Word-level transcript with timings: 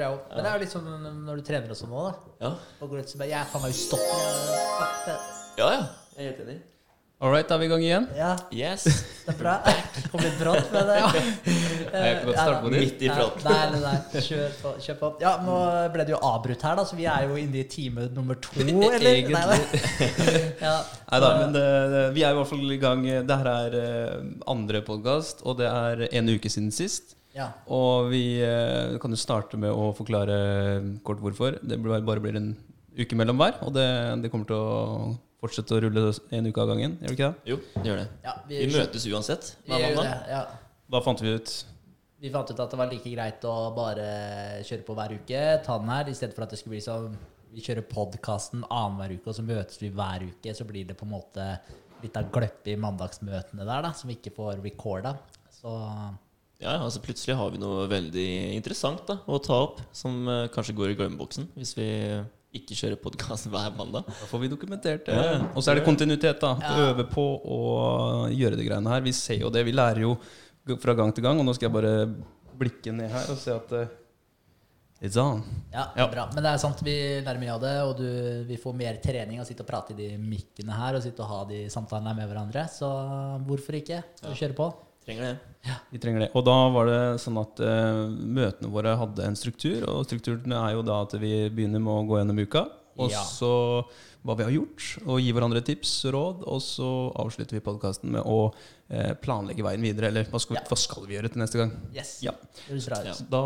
tror 0.00 0.06
jeg 0.08 0.16
òg. 0.16 0.32
Men 0.32 0.42
det 0.44 0.50
er 0.50 0.56
jo 0.56 0.64
litt 0.64 0.74
sånn 0.74 0.90
når 1.28 1.40
du 1.40 1.46
trener 1.50 1.76
og 1.76 1.80
sånn 1.84 1.94
òg, 2.00 2.10
da. 2.10 2.34
Ja, 2.48 2.54
Og 2.80 2.90
går 2.94 3.04
ut, 3.04 3.12
så 3.12 3.20
bare, 3.20 3.32
jeg 3.36 3.52
faen 3.52 3.64
meg 3.68 3.78
stopp. 3.78 4.10
Ja. 5.60 5.70
ja. 5.76 5.86
Jeg 6.16 6.26
er 6.26 6.28
helt 6.32 6.44
enig. 6.48 6.58
All 7.20 7.28
right, 7.28 7.44
da 7.44 7.58
er 7.58 7.60
vi 7.60 7.66
i 7.66 7.68
gang 7.68 7.82
igjen. 7.84 8.04
Ja, 8.16 8.30
Yes. 8.48 8.84
det 9.26 9.34
er 9.34 9.36
bra. 9.36 9.58
Kom 10.08 10.22
litt 10.24 10.38
brått, 10.40 10.70
men 10.72 10.88
ja. 10.88 11.10
Jeg 11.12 12.14
kan 12.16 12.22
godt 12.30 12.38
starte 12.38 12.62
på 12.62 12.70
nytt. 12.72 12.80
Midt 12.86 13.02
i 13.04 13.10
praten. 13.12 13.44
Nei, 13.44 13.58
nei, 13.74 13.80
nei. 13.82 14.22
Kjør 14.24 14.54
på. 14.62 14.72
Kjør 14.86 14.96
på. 15.02 15.10
Ja, 15.20 15.34
nå 15.44 15.58
ble 15.92 16.06
det 16.08 16.14
jo 16.14 16.20
avbrutt 16.30 16.64
her, 16.64 16.78
da, 16.80 16.86
så 16.88 16.96
vi 16.96 17.04
er 17.12 17.26
jo 17.28 17.36
inne 17.36 17.60
i 17.60 17.66
time 17.68 18.06
nummer 18.16 18.40
to, 18.40 18.56
eller? 18.64 18.96
Egentlig. 19.12 19.36
Nei, 19.36 19.44
nei. 19.52 20.40
Ja. 20.64 20.74
Nei 21.10 21.20
da, 21.26 21.30
men 21.42 21.52
det, 21.58 21.66
det, 21.92 22.02
vi 22.16 22.24
er 22.24 22.32
i 22.32 22.40
hvert 22.40 22.52
fall 22.54 22.72
i 22.72 22.80
gang. 22.86 23.04
Det 23.28 23.38
her 23.42 23.52
er 23.52 23.78
eh, 23.84 24.16
andre 24.56 24.80
podkast, 24.88 25.44
og 25.44 25.60
det 25.60 25.68
er 25.68 26.06
en 26.08 26.32
uke 26.38 26.48
siden 26.56 26.72
sist. 26.72 27.18
Ja. 27.36 27.48
Og 27.70 28.10
vi 28.10 28.40
eh, 28.42 28.96
kan 29.02 29.10
jo 29.14 29.18
starte 29.20 29.58
med 29.60 29.70
å 29.70 29.90
forklare 29.96 30.36
kort 31.06 31.20
hvorfor. 31.22 31.58
Det 31.62 31.78
blir- 31.80 32.04
bare 32.04 32.20
blir 32.20 32.36
en 32.36 32.52
uke 32.98 33.14
mellom 33.16 33.38
hver, 33.38 33.58
og 33.62 33.72
det, 33.74 33.86
det 34.22 34.30
kommer 34.32 34.46
til 34.50 34.56
å 34.56 35.16
fortsette 35.40 35.72
å 35.76 35.80
rulle 35.86 36.12
en 36.36 36.46
uke 36.50 36.60
av 36.60 36.68
gangen. 36.68 36.98
Gjør 37.00 37.08
det 37.08 37.16
ikke 37.16 37.28
det? 37.30 37.50
Jo, 37.52 37.56
det 37.76 37.84
gjør 37.88 38.00
det. 38.02 38.08
Ja, 38.24 38.34
Vi 38.50 38.66
møtes 38.74 39.06
uansett 39.08 39.52
vi 39.64 39.72
hver 39.72 39.80
gjør 39.86 39.96
mandag. 39.96 40.10
det, 40.26 40.32
ja. 40.34 40.42
Da 40.90 41.00
fant 41.06 41.20
vi 41.22 41.34
ut 41.38 41.52
Vi 42.20 42.28
fant 42.34 42.50
ut 42.50 42.58
at 42.60 42.70
det 42.74 42.76
var 42.76 42.90
like 42.90 43.08
greit 43.14 43.44
å 43.48 43.54
bare 43.72 44.08
kjøre 44.68 44.84
på 44.84 44.94
hver 44.98 45.14
uke, 45.16 45.44
ta 45.64 45.78
den 45.80 45.88
her, 45.88 46.08
i 46.10 46.12
stedet 46.18 46.34
for 46.36 46.44
at 46.44 46.50
det 46.52 46.58
skulle 46.60 46.74
bli 46.76 46.82
sånn 46.84 47.14
Vi 47.54 47.62
kjører 47.64 47.86
podkasten 47.88 48.66
annenhver 48.68 49.14
uke, 49.16 49.30
og 49.32 49.34
så 49.38 49.42
møtes 49.46 49.78
vi 49.80 49.88
hver 49.90 50.26
uke. 50.28 50.52
Så 50.54 50.66
blir 50.68 50.84
det 50.86 50.94
på 50.98 51.06
en 51.08 51.14
måte 51.14 51.46
litt 52.02 52.14
av 52.20 52.28
gløpp 52.30 52.68
i 52.68 52.76
mandagsmøtene 52.76 53.64
der, 53.64 53.82
da, 53.86 53.90
som 53.96 54.06
vi 54.12 54.18
ikke 54.18 54.34
får 54.36 54.60
recorda. 54.62 55.16
Så 55.50 55.72
Ja, 56.60 56.74
altså 56.84 57.00
Plutselig 57.00 57.36
har 57.38 57.50
vi 57.54 57.60
noe 57.62 57.86
veldig 57.88 58.26
interessant 58.56 59.06
da, 59.08 59.16
å 59.26 59.38
ta 59.40 59.56
opp, 59.64 59.78
som 59.96 60.26
eh, 60.28 60.46
kanskje 60.52 60.74
går 60.76 60.92
i 60.92 60.96
glemmeboksen 60.98 61.46
hvis 61.56 61.72
vi 61.78 61.86
ikke 62.58 62.76
kjører 62.76 62.98
podkast 63.00 63.46
hver 63.52 63.70
mandag. 63.78 64.08
Da 64.10 64.26
får 64.28 64.42
vi 64.42 64.50
dokumentert 64.52 65.06
det. 65.08 65.14
Ja. 65.16 65.38
Og 65.54 65.62
så 65.64 65.70
er 65.72 65.80
det 65.80 65.86
kontinuitet. 65.86 66.40
da 66.42 66.56
Ja. 66.60 66.90
Øve 66.90 67.06
på 67.08 67.24
å 67.46 67.60
gjøre 68.34 68.58
de 68.58 68.66
greiene 68.66 68.90
her. 68.92 69.00
Vi 69.06 69.12
ser 69.16 69.38
jo 69.44 69.52
det. 69.54 69.62
Vi 69.68 69.72
lærer 69.76 70.02
jo 70.04 70.16
fra 70.82 70.92
gang 70.98 71.14
til 71.16 71.24
gang. 71.24 71.38
Og 71.40 71.46
nå 71.48 71.54
skal 71.56 71.70
jeg 71.70 71.76
bare 71.78 71.94
blikke 72.60 72.92
ned 72.92 73.08
her 73.14 73.30
og 73.32 73.38
se 73.40 73.54
at 73.54 73.72
eh, 73.78 73.96
It's 75.00 75.16
on. 75.16 75.38
ja, 75.72 75.86
Ja. 75.96 76.10
bra. 76.12 76.26
Men 76.34 76.44
det 76.44 76.50
er 76.52 76.58
sant, 76.60 76.82
vi 76.84 76.92
lærer 77.24 77.40
mye 77.40 77.54
av 77.54 77.62
det, 77.62 77.72
og 77.86 77.94
du, 78.02 78.08
vi 78.50 78.58
får 78.60 78.74
mer 78.76 78.98
trening 79.00 79.38
av 79.40 79.46
å 79.46 79.48
sitte 79.48 79.64
og 79.64 79.70
prate 79.70 79.94
i 79.94 79.96
de 79.96 80.10
mikkene 80.20 80.76
her, 80.76 80.98
og 80.98 81.00
sitte 81.06 81.22
og 81.24 81.30
ha 81.30 81.38
de 81.48 81.62
samtalene 81.72 82.12
med 82.18 82.28
hverandre. 82.28 82.66
Så 82.68 82.90
hvorfor 83.48 83.78
ikke? 83.78 84.02
Så 84.20 84.34
kjøre 84.36 84.58
på. 84.58 84.66
Trenger 85.10 85.26
det. 85.34 85.76
Vi 85.92 85.98
trenger 86.00 86.22
det. 86.24 86.28
Og 86.38 86.44
da 86.46 86.56
var 86.72 86.86
det 86.88 87.00
sånn 87.20 87.36
at 87.42 87.60
uh, 87.60 88.06
møtene 88.08 88.70
våre 88.72 88.94
hadde 88.96 89.26
en 89.26 89.36
struktur. 89.36 89.82
Og 89.90 90.06
strukturen 90.08 90.54
er 90.56 90.76
jo 90.78 90.84
da 90.86 91.02
at 91.04 91.18
vi 91.20 91.34
begynner 91.52 91.82
med 91.82 91.92
å 91.98 92.06
gå 92.08 92.20
gjennom 92.22 92.40
uka. 92.46 92.68
Og 93.00 93.10
Ja. 93.12 93.20
så 93.24 93.50
hva 94.20 94.34
vi 94.36 94.44
har 94.44 94.52
gjort, 94.52 94.86
og 95.08 95.16
gi 95.22 95.30
hverandre 95.32 95.62
tips 95.64 95.92
og 96.10 96.12
råd. 96.12 96.42
Og 96.52 96.58
så 96.60 96.88
avslutter 97.22 97.56
vi 97.56 97.62
podkasten 97.64 98.10
med 98.12 98.20
å 98.28 98.50
eh, 98.90 99.14
planlegge 99.22 99.64
veien 99.64 99.80
videre. 99.84 100.10
Eller 100.12 100.26
hva 100.28 100.40
skal, 100.42 100.58
Ja. 100.58 100.64
hva 100.68 100.76
skal 100.76 101.06
vi 101.08 101.16
gjøre 101.16 101.30
til 101.32 101.40
neste 101.40 101.56
gang? 101.62 101.72
Yes. 101.94 102.18
Ja. 102.24 102.34
Ja. 102.68 103.14
Da 103.32 103.40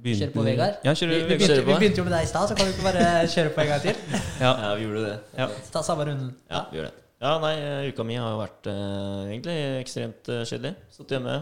begynte 0.00 0.26
Kjør 0.26 0.32
på, 0.34 0.46
Vegard. 0.48 0.80
Ja, 0.82 0.90
Vi, 0.94 0.98
kjører 1.02 1.14
vi, 1.14 1.20
vi, 1.20 1.36
begynte, 1.36 1.60
på. 1.62 1.70
vi 1.70 1.78
begynte 1.84 2.02
jo 2.02 2.06
med 2.08 2.14
deg 2.16 2.26
i 2.26 2.30
stad, 2.32 2.48
så 2.50 2.56
kan 2.58 2.66
du 2.66 2.72
ikke 2.74 2.88
bare 2.88 3.06
kjøre 3.30 3.54
på 3.54 3.62
en 3.66 3.70
gang 3.74 3.84
til? 3.84 4.02
Ja. 4.40 4.50
Ja, 4.64 4.74
vi 4.74 4.88
gjorde 4.88 5.04
det. 5.06 5.16
Ja. 5.38 5.48
Ta 5.70 5.82
samme 5.86 6.08
runden. 6.10 6.34
Ja, 6.50 6.64
vi 6.72 6.80
gjør 6.80 6.90
det. 6.90 6.94
Ja, 7.20 7.34
nei, 7.42 7.54
eh, 7.60 7.88
uka 7.92 8.04
mi 8.08 8.16
har 8.16 8.30
jo 8.32 8.40
vært 8.40 8.68
eh, 8.72 9.30
egentlig 9.34 9.56
ekstremt 9.82 10.28
eh, 10.32 10.44
kjedelig. 10.48 10.74
Satt 10.94 11.12
hjemme. 11.12 11.34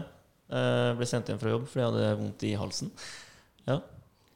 eh, 0.51 0.89
ble 0.99 1.05
sendt 1.07 1.29
hjem 1.31 1.39
fra 1.39 1.53
jobb 1.53 1.67
fordi 1.71 1.83
jeg 1.85 1.91
hadde 1.91 2.15
vondt 2.19 2.43
i 2.49 2.53
halsen. 2.59 2.91
Ja, 3.69 3.79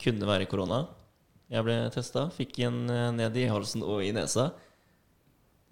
Kunne 0.04 0.28
være 0.28 0.48
korona. 0.52 0.86
Jeg 1.52 1.64
ble 1.68 1.76
testa. 1.94 2.30
Fikk 2.36 2.62
en 2.68 2.86
eh, 2.92 3.10
ned 3.16 3.36
i 3.40 3.48
halsen 3.52 3.84
og 3.84 4.02
i 4.08 4.14
nesa. 4.16 4.50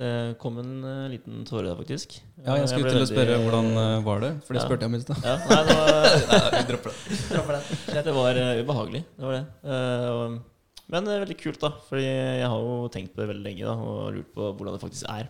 Det 0.02 0.12
kom 0.42 0.56
en 0.60 0.74
eh, 0.84 1.08
liten 1.14 1.44
tåre 1.48 1.70
der, 1.70 1.78
faktisk. 1.80 2.18
Ja, 2.44 2.56
jeg 2.60 2.68
skulle 2.72 2.90
ble 2.90 2.92
til 2.92 3.00
å 3.00 3.06
veldig- 3.06 3.12
spørre 3.16 3.40
hvordan 3.46 3.68
eh, 3.78 3.98
var 4.08 4.24
det, 4.26 4.32
for 4.48 4.54
det 4.58 4.62
Ja. 4.64 4.68
spurte 4.68 4.88
jeg 4.88 4.92
om 4.92 4.96
i 4.98 5.04
stad. 5.04 5.24
Ja, 5.24 5.36
nei, 5.48 5.64
det 5.68 5.76
var, 5.80 5.92
Nei, 6.32 6.54
vi 6.56 6.64
dropper 6.72 6.92
det. 6.92 8.04
Det 8.12 8.16
var 8.20 8.40
eh, 8.44 8.62
ubehagelig. 8.66 9.04
Det 9.16 9.28
var 9.30 9.38
det. 9.40 9.44
Eh, 9.64 10.08
og, 10.12 10.40
men 10.92 11.12
veldig 11.16 11.38
kult, 11.40 11.60
da. 11.64 11.70
Fordi 11.88 12.08
jeg 12.08 12.48
har 12.50 12.66
jo 12.66 12.80
tenkt 12.92 13.14
på 13.16 13.22
det 13.24 13.30
veldig 13.32 13.46
lenge 13.46 13.68
da, 13.70 13.76
og 13.78 14.10
lurt 14.18 14.34
på 14.36 14.50
hvordan 14.58 14.76
det 14.76 14.82
faktisk 14.84 15.08
er. 15.12 15.30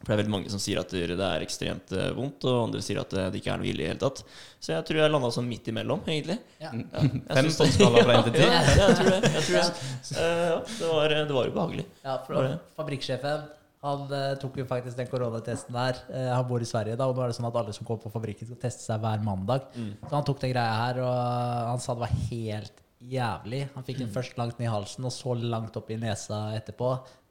For 0.00 0.08
det 0.08 0.14
er 0.14 0.20
veldig 0.22 0.32
mange 0.32 0.48
som 0.48 0.60
sier 0.62 0.78
at 0.80 0.88
det 0.94 1.10
er 1.12 1.42
ekstremt 1.44 1.92
eh, 1.92 2.06
vondt, 2.16 2.44
og 2.48 2.62
andre 2.70 2.80
sier 2.80 3.00
at 3.02 3.12
eh, 3.12 3.26
det 3.34 3.42
ikke 3.42 3.52
er 3.52 3.60
noe 3.60 3.68
ille 3.68 3.82
i 3.82 3.84
det 3.84 3.90
hele 3.92 4.00
tatt. 4.00 4.22
Så 4.56 4.72
jeg 4.72 4.86
tror 4.88 5.00
jeg 5.02 5.12
landa 5.12 5.28
sånn 5.34 5.48
midt 5.50 5.68
imellom, 5.68 6.00
egentlig. 6.08 6.38
Ja. 6.62 6.70
Ja, 6.72 7.02
Fem 7.36 7.50
synes 7.52 7.76
det- 7.76 7.90
fra 8.06 8.16
1 8.16 8.24
til 8.30 8.36
10. 8.38 8.40
Ja, 8.48 8.60
jeg 8.88 8.96
tror 8.96 9.10
det. 9.12 9.32
Jeg 9.34 9.44
tror 9.44 9.56
det. 9.60 9.86
Eh, 10.16 10.44
ja, 10.48 10.58
det, 10.64 10.88
var, 10.88 11.14
det 11.28 11.36
var 11.36 11.50
ubehagelig. 11.52 11.84
Ja, 12.04 12.14
for 12.26 12.52
fabrikksjefen 12.80 13.48
han 13.80 14.02
eh, 14.12 14.34
tok 14.40 14.56
jo 14.60 14.64
faktisk 14.68 14.96
den 15.00 15.08
koronatesten 15.08 15.72
der. 15.76 16.00
Eh, 16.12 16.26
han 16.32 16.44
bor 16.48 16.60
i 16.60 16.68
Sverige, 16.68 16.96
da, 17.00 17.06
og 17.08 17.16
nå 17.16 17.22
er 17.24 17.30
det 17.32 17.36
sånn 17.38 17.48
at 17.48 17.54
alle 17.60 17.72
som 17.76 17.86
kommer 17.88 18.02
på 18.02 18.12
fabrikken, 18.12 18.48
skal 18.50 18.58
teste 18.60 18.84
seg 18.84 19.00
hver 19.04 19.22
mandag. 19.24 19.68
Mm. 19.76 19.94
Så 20.04 20.10
han 20.16 20.26
tok 20.28 20.40
den 20.42 20.52
greia 20.52 20.74
her, 20.82 20.98
og 21.04 21.70
han 21.74 21.80
sa 21.80 21.94
det 21.96 22.02
var 22.06 22.16
helt 22.28 22.82
jævlig. 23.00 23.62
Han 23.76 23.84
fikk 23.86 24.00
Mm. 24.00 24.04
den 24.06 24.14
først 24.16 24.36
langt 24.40 24.58
ned 24.60 24.68
i 24.68 24.72
halsen, 24.74 25.04
og 25.08 25.12
så 25.16 25.32
langt 25.40 25.76
opp 25.80 25.88
i 25.92 25.96
nesa 25.96 26.40
etterpå. 26.56 26.90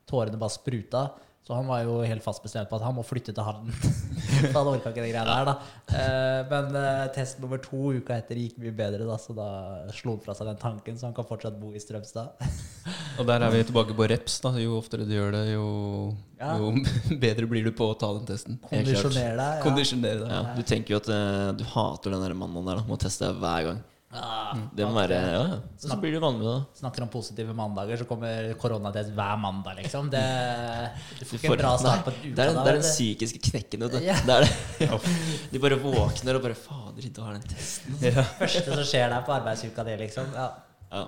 Tårene 0.09 0.37
bare 0.41 0.49
spruta. 0.57 1.03
Så 1.47 1.55
han 1.57 1.65
var 1.65 1.79
jo 1.81 1.95
helt 2.05 2.21
fast 2.21 2.43
bestemt 2.43 2.69
på 2.69 2.77
at 2.77 2.83
han 2.85 2.93
må 2.93 3.01
flytte 3.01 3.33
til 3.33 3.41
Halden. 3.41 3.71
For 4.51 4.57
han 4.59 4.67
orka 4.69 4.91
ikke 4.91 5.01
de 5.01 5.09
greiene 5.09 5.23
der, 5.25 5.47
da. 5.47 5.55
Eh, 5.89 6.41
Men 6.51 6.75
eh, 6.77 7.05
test 7.15 7.39
nummer 7.41 7.57
to 7.63 7.89
uka 7.97 8.19
etter 8.21 8.37
gikk 8.37 8.59
mye 8.61 8.73
bedre, 8.77 9.07
da, 9.09 9.15
så 9.17 9.33
da 9.33 9.47
slo 9.97 10.13
han 10.13 10.21
fra 10.27 10.35
seg 10.37 10.51
den 10.51 10.59
tanken, 10.61 10.99
så 10.99 11.07
han 11.09 11.15
kan 11.17 11.25
fortsatt 11.25 11.57
bo 11.57 11.71
i 11.73 11.81
Strømstad. 11.81 12.37
Og 13.19 13.25
der 13.27 13.41
er 13.47 13.49
vi 13.55 13.63
tilbake 13.65 13.95
på 13.97 14.05
reps. 14.11 14.37
da 14.45 14.51
Jo 14.61 14.77
oftere 14.77 15.07
du 15.09 15.15
gjør 15.15 15.33
det, 15.39 15.43
jo, 15.55 15.65
Ja. 16.39 16.53
jo 16.61 16.69
bedre 17.25 17.49
blir 17.49 17.65
du 17.65 17.73
på 17.75 17.89
å 17.89 17.97
ta 17.97 18.11
den 18.19 18.29
testen. 18.29 18.59
Kondisjonere 18.69 19.33
deg. 19.33 19.55
Ja. 19.57 19.63
Kondisjonere 19.65 20.19
deg. 20.21 20.35
Ja, 20.37 20.43
du 20.59 20.61
tenker 20.69 20.95
jo 20.95 21.01
at 21.01 21.09
eh, 21.17 21.47
du 21.57 21.65
hater 21.73 22.13
den 22.13 22.27
der 22.27 22.37
mannen 22.37 22.69
der, 22.69 22.83
da. 22.83 22.85
Må 22.91 22.99
teste 23.01 23.25
deg 23.31 23.41
hver 23.41 23.71
gang. 23.71 23.81
Ah, 24.09 24.55
Det 24.73 24.85
må 24.89 24.95
være 24.97 25.13
Ja, 25.13 25.41
ja. 25.45 25.57
Så 25.77 25.95
blir 26.01 26.15
du 26.15 26.19
vanlig 26.23 26.41
med 26.41 26.47
det. 26.49 26.79
Snakker 26.79 27.03
om 27.05 27.09
positive 27.13 27.53
mandager, 27.53 27.99
så 28.01 28.07
kommer 28.09 28.47
koronatest 28.57 29.11
hver 29.13 29.35
mandag, 29.37 29.75
liksom. 29.77 30.09
Det, 30.09 30.23
du 31.19 31.25
får 31.29 31.37
Du 31.37 31.37
ikke 31.37 31.51
en 31.53 31.61
bra 31.61 31.73
start 31.77 32.01
på 32.07 32.13
uka 32.15 32.31
Det 32.33 32.45
er, 32.47 32.53
da, 32.55 32.63
det 32.65 32.71
er 32.73 32.79
den 32.79 32.87
psykiske 32.87 33.41
knekken, 33.51 33.85
vet 33.85 33.93
du. 33.93 33.99
Ja. 34.07 34.17
Det 34.25 34.33
er 34.39 34.47
det. 34.47 34.99
De 35.53 35.61
bare 35.61 35.77
våkner 35.83 36.39
og 36.39 36.47
bare 36.47 36.57
Fader, 36.57 37.05
i 37.05 37.13
dag 37.13 37.29
er 37.29 37.37
den 37.37 37.47
testen. 37.53 37.99
test. 38.01 38.17
Ja. 38.17 38.25
første 38.41 38.65
som 38.73 38.85
skjer 38.95 39.13
der 39.13 39.25
på 39.29 39.37
arbeidsuka 39.37 39.85
di, 39.91 39.97
liksom. 40.01 40.33
Ja. 40.33 40.49
Ja. 40.89 41.05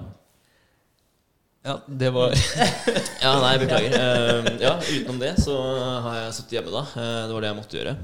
ja, 1.72 1.78
det 2.06 2.14
var 2.14 2.38
Ja, 3.26 3.34
nei, 3.42 3.56
beklager. 3.66 3.98
Eh, 3.98 4.54
ja, 4.62 4.76
utenom 4.78 5.18
det 5.26 5.34
så 5.42 5.58
har 6.06 6.22
jeg 6.28 6.38
sittet 6.38 6.60
hjemme, 6.60 6.78
da. 6.78 6.86
Eh, 7.02 7.22
det 7.26 7.34
var 7.34 7.42
det 7.48 7.50
jeg 7.56 7.64
måtte 7.64 7.82
gjøre. 7.82 7.98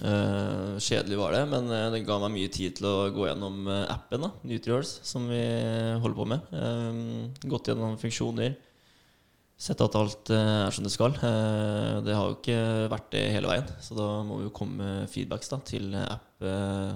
Eh, 0.00 0.78
kjedelig 0.80 1.18
var 1.20 1.34
det, 1.34 1.42
men 1.50 1.66
uh, 1.68 1.90
det 1.92 1.98
ga 2.08 2.16
meg 2.22 2.32
mye 2.32 2.50
tid 2.52 2.78
til 2.78 2.86
å 2.88 3.10
gå 3.12 3.26
gjennom 3.28 3.66
uh, 3.68 3.82
appen, 3.92 4.22
da, 4.24 4.30
Nutriors, 4.48 4.94
som 5.04 5.26
vi 5.28 5.40
holder 6.00 6.16
på 6.16 6.26
med. 6.30 6.54
Gått 7.52 7.68
gjennom 7.68 7.98
funksjoner. 8.00 8.54
Sett 9.60 9.82
at 9.84 9.96
alt 9.98 10.30
er 10.32 10.72
som 10.72 10.86
det 10.86 10.92
skal. 10.94 11.12
Det 11.20 12.14
har 12.16 12.30
jo 12.30 12.38
ikke 12.38 12.56
vært 12.88 13.10
det 13.12 13.26
hele 13.34 13.50
veien, 13.50 13.66
så 13.84 13.92
da 13.98 14.06
må 14.24 14.38
vi 14.40 14.46
jo 14.46 14.54
komme 14.56 14.78
med 14.80 15.10
feedbacks 15.12 15.52
da, 15.52 15.58
til 15.68 15.90
app 16.00 16.46
eh, 16.48 16.94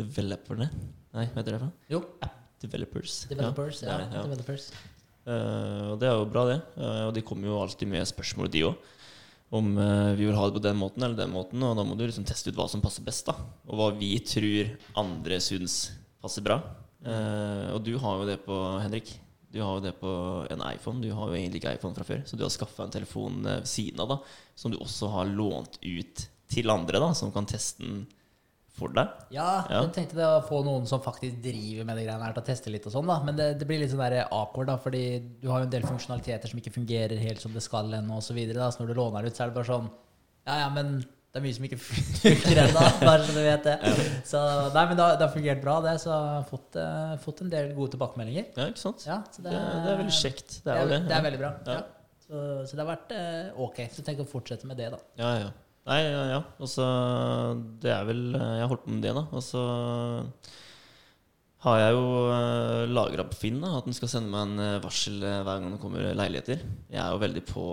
developerne. 0.00 0.66
Nei, 1.14 1.28
hva 1.30 1.38
heter 1.38 1.54
det? 1.54 1.60
for 1.62 1.94
Jo. 1.94 2.00
Jo, 2.02 2.32
Developers. 2.64 3.20
developers. 3.30 3.84
Ja, 3.86 3.94
Ja, 4.00 4.08
ja. 4.16 4.24
developers. 4.26 4.72
Og 5.28 6.00
det 6.02 6.08
er 6.10 6.18
jo 6.18 6.26
bra, 6.32 6.42
det. 6.50 6.58
Og 7.06 7.12
de 7.14 7.22
kommer 7.22 7.46
jo 7.52 7.60
alltid 7.62 7.86
med 7.94 8.10
spørsmål, 8.10 8.50
de 8.50 8.64
òg. 8.72 8.88
Om 9.50 9.78
eh, 9.80 10.10
vi 10.18 10.26
vil 10.26 10.36
ha 10.36 10.48
det 10.48 10.58
på 10.58 10.64
den 10.64 10.76
måten 10.76 11.04
eller 11.04 11.16
den 11.16 11.32
måten. 11.32 11.62
Og 11.64 11.76
da 11.78 11.84
må 11.86 11.96
du 11.96 12.04
liksom 12.04 12.26
teste 12.28 12.52
ut 12.52 12.58
hva 12.58 12.68
som 12.68 12.84
passer 12.84 13.06
best. 13.06 13.30
da 13.30 13.36
Og 13.68 13.78
hva 13.80 13.88
vi 13.96 14.12
tror 14.20 14.74
andre 15.00 15.40
syns 15.44 15.86
passer 16.20 16.44
bra. 16.44 16.60
Eh, 17.04 17.68
og 17.72 17.80
du 17.86 17.94
har 18.00 18.20
jo 18.20 18.28
det 18.28 18.38
på 18.44 18.58
Henrik. 18.82 19.14
Du 19.48 19.62
har 19.64 19.78
jo 19.78 19.84
det 19.86 19.94
på 20.00 20.10
en 20.52 20.64
iPhone. 20.68 21.00
Du 21.00 21.12
har 21.16 21.30
jo 21.30 21.38
egentlig 21.38 21.62
ikke 21.62 21.76
iPhone 21.78 21.96
fra 21.96 22.04
før. 22.04 22.24
Så 22.28 22.36
du 22.36 22.44
har 22.44 22.52
skaffa 22.52 22.84
en 22.84 22.92
telefon 22.92 23.40
eh, 23.46 23.62
ved 23.62 23.70
siden 23.70 24.04
av 24.04 24.12
da 24.12 24.20
som 24.58 24.74
du 24.74 24.78
også 24.82 25.08
har 25.14 25.32
lånt 25.32 25.80
ut 25.80 26.28
til 26.48 26.72
andre, 26.72 27.00
da 27.00 27.12
som 27.16 27.32
kan 27.32 27.46
teste 27.48 27.84
den 27.84 28.06
for 28.78 28.94
deg. 28.94 29.10
Ja, 29.34 29.48
Ja. 29.68 29.82
jeg 29.82 29.92
tenkte 29.96 30.18
det 30.20 30.26
å 30.28 30.40
få 30.46 30.62
noen 30.66 30.86
som 30.88 31.02
faktisk 31.04 31.42
driver 31.44 31.84
med 31.88 31.98
de 31.98 32.06
greiene 32.06 32.24
her 32.24 32.36
til 32.36 32.44
å 32.44 32.48
teste 32.48 32.72
litt 32.72 32.86
og 32.88 32.94
sånn, 32.94 33.10
da. 33.10 33.18
Men 33.26 33.36
det, 33.38 33.50
det 33.60 33.68
blir 33.68 33.82
litt 33.82 33.92
sånn 33.92 34.02
der 34.04 34.24
awkward, 34.24 34.70
da, 34.70 34.78
fordi 34.80 35.04
du 35.42 35.50
har 35.50 35.62
jo 35.62 35.68
en 35.68 35.76
del 35.76 35.86
funksjonaliteter 35.88 36.50
som 36.50 36.62
ikke 36.62 36.74
fungerer 36.78 37.20
helt 37.20 37.42
som 37.42 37.54
det 37.54 37.64
skal 37.66 37.92
ennå, 38.00 38.18
og 38.18 38.24
så 38.24 38.36
videre, 38.36 38.62
da. 38.62 38.70
Så 38.72 38.82
når 38.82 38.92
du 38.92 39.00
låner 39.02 39.22
det 39.26 39.32
ut, 39.32 39.38
så 39.38 39.44
er 39.46 39.52
det 39.52 39.58
bare 39.60 39.72
sånn 39.74 39.90
Ja, 40.48 40.62
ja, 40.64 40.68
men 40.72 41.00
det 41.28 41.42
er 41.42 41.44
mye 41.44 41.56
som 41.58 41.66
ikke 41.68 41.78
funker 42.24 42.62
ennå, 42.64 42.86
bare 43.04 43.26
så 43.26 43.34
du 43.36 43.42
vet 43.44 43.66
det. 43.68 43.76
Så 44.26 44.40
nei, 44.72 44.84
men 44.88 44.96
det 44.96 45.04
har, 45.04 45.18
det 45.20 45.26
har 45.26 45.34
fungert 45.34 45.60
bra, 45.62 45.76
det. 45.84 45.94
Så 46.00 46.08
jeg 46.08 46.32
har 46.38 46.48
fått, 46.48 46.80
uh, 46.80 47.14
fått 47.20 47.42
en 47.44 47.52
del 47.52 47.74
gode 47.76 47.92
tilbakemeldinger. 47.94 48.48
Ja, 48.56 48.70
ikke 48.72 48.80
sant? 48.80 49.04
Ja, 49.06 49.20
så 49.28 49.44
det, 49.44 49.52
det 49.52 49.92
er 49.92 50.00
veldig 50.00 50.16
kjekt. 50.22 50.60
Det 50.64 50.72
er 50.72 50.88
det. 50.88 51.02
Det 51.04 51.12
ja. 51.12 51.20
er 51.20 51.26
veldig 51.28 51.40
bra. 51.44 51.52
Ja. 51.68 51.78
Ja. 51.78 52.18
Så, 52.24 52.40
så 52.68 52.76
det 52.76 52.82
har 52.84 52.90
vært 52.94 53.12
uh, 53.12 53.60
ok. 53.68 53.82
Så 53.92 54.04
tenk 54.06 54.24
å 54.24 54.28
fortsette 54.28 54.68
med 54.68 54.80
det, 54.80 54.88
da. 54.96 55.00
Ja, 55.20 55.30
ja. 55.44 55.52
Nei, 55.88 56.00
ja, 56.04 56.22
ja. 56.34 56.40
Altså, 56.60 56.86
Det 57.80 57.90
er 57.94 58.04
vel 58.08 58.24
Jeg 58.36 58.62
har 58.64 58.68
holdt 58.70 58.84
på 58.84 58.92
med 58.94 59.04
det, 59.06 59.14
da. 59.16 59.24
Og 59.32 59.44
så 59.44 59.62
har 61.64 61.78
jeg 61.80 61.94
jo 61.96 62.02
uh, 62.30 62.84
lagra 62.86 63.24
på 63.26 63.34
Finn 63.40 63.56
da, 63.58 63.72
at 63.80 63.86
den 63.88 63.96
skal 63.96 64.10
sende 64.12 64.30
meg 64.30 64.44
en 64.46 64.60
eh, 64.62 64.76
varsel 64.84 65.16
eh, 65.26 65.40
hver 65.42 65.58
gang 65.58 65.72
det 65.74 65.80
kommer 65.82 66.04
leiligheter. 66.14 66.60
Jeg 66.86 67.00
er 67.02 67.10
jo 67.10 67.22
veldig 67.24 67.42
på 67.48 67.64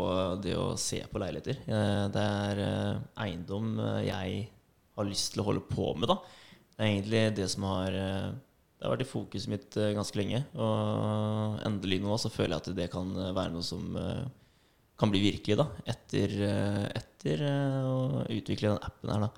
det 0.42 0.56
å 0.58 0.72
se 0.82 1.04
på 1.12 1.22
leiligheter. 1.22 1.60
Eh, 1.70 2.06
Det 2.16 2.24
er 2.24 2.62
eh, 2.64 3.04
eiendom 3.28 3.76
eh, 3.84 4.00
jeg 4.08 4.40
har 4.98 5.06
lyst 5.06 5.36
til 5.36 5.44
å 5.44 5.46
holde 5.52 5.62
på 5.70 5.92
med, 6.00 6.10
da. 6.10 6.18
Det 6.74 6.82
er 6.82 6.90
egentlig 6.96 7.22
det 7.38 7.46
som 7.54 7.68
har 7.70 8.00
eh, 8.00 8.32
Det 8.34 8.88
har 8.88 8.96
vært 8.96 9.06
i 9.06 9.12
fokuset 9.12 9.54
mitt 9.54 9.78
eh, 9.78 9.94
ganske 10.00 10.18
lenge. 10.18 10.42
Og 10.58 11.62
endelig 11.70 12.02
nå 12.08 12.18
så 12.26 12.34
føler 12.34 12.56
jeg 12.58 12.64
at 12.66 12.74
det 12.82 12.90
kan 12.96 13.14
eh, 13.22 13.36
være 13.38 13.54
noe 13.54 13.70
som 13.70 13.86
eh, 14.02 14.26
kan 14.98 15.14
bli 15.14 15.22
virkelig, 15.30 15.60
da. 15.62 15.70
Etter, 15.94 16.34
eh, 16.50 16.84
etter 17.04 17.46
eh, 17.52 17.86
å 17.86 17.95
utvikle 18.32 18.74
den 18.74 18.86
appen 18.86 19.12
her, 19.14 19.26
da. 19.28 19.32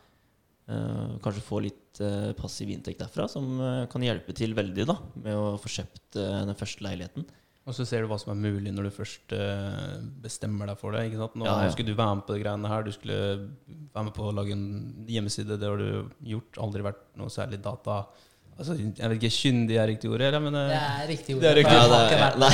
Eh, 0.67 1.11
kanskje 1.23 1.43
få 1.47 1.61
litt 1.63 1.99
eh, 2.03 2.33
passiv 2.35 2.67
inntekt 2.73 2.99
derfra, 2.99 3.27
som 3.31 3.45
eh, 3.63 3.83
kan 3.91 4.03
hjelpe 4.03 4.33
til 4.35 4.51
veldig 4.57 4.85
da, 4.89 4.97
med 5.23 5.37
å 5.39 5.53
få 5.63 5.71
kjøpt 5.77 6.17
den 6.19 6.51
første 6.59 6.83
leiligheten. 6.83 7.23
Og 7.67 7.75
så 7.75 7.83
ser 7.87 8.03
du 8.03 8.07
hva 8.07 8.15
som 8.19 8.31
er 8.31 8.39
mulig 8.39 8.71
når 8.71 8.85
du 8.87 8.91
først 8.95 9.33
bestemmer 10.23 10.69
deg 10.69 10.77
for 10.79 10.95
det. 10.95 11.01
Ikke 11.09 11.17
sant? 11.19 11.33
Nå 11.35 11.43
Ja, 11.43 11.55
ja. 11.65 11.71
skulle 11.73 11.91
du 11.91 11.97
være 11.99 12.13
med 12.15 12.23
på 12.23 12.37
de 12.37 12.39
greiene 12.45 12.69
her. 12.71 12.85
Du 12.85 12.93
skulle 12.95 13.17
være 13.91 14.05
med 14.07 14.13
på 14.15 14.23
å 14.23 14.31
lage 14.31 14.53
en 14.55 14.63
hjemmeside. 15.11 15.57
Det 15.59 15.67
har 15.67 15.81
du 15.83 16.07
gjort. 16.31 16.61
Aldri 16.63 16.85
vært 16.87 17.01
noe 17.19 17.33
særlig 17.33 17.59
data 17.65 18.05
Altså, 18.57 18.73
Jeg 18.73 18.95
vet 19.11 19.17
ikke, 19.19 19.33
kyndig 19.35 19.75
er 19.77 19.85
riktig 19.91 20.09
ord, 20.09 20.23
eller? 20.25 20.41
Men 20.41 20.55
Det 20.55 20.77
er 20.79 21.03
riktig 21.11 21.35
ord. 21.35 21.43
Det 21.43 21.49
er 21.51 21.59
riktig. 21.59 21.75
Jeg 21.75 21.91
Ja, 21.91 21.99
det 22.07 22.15
er, 22.15 22.39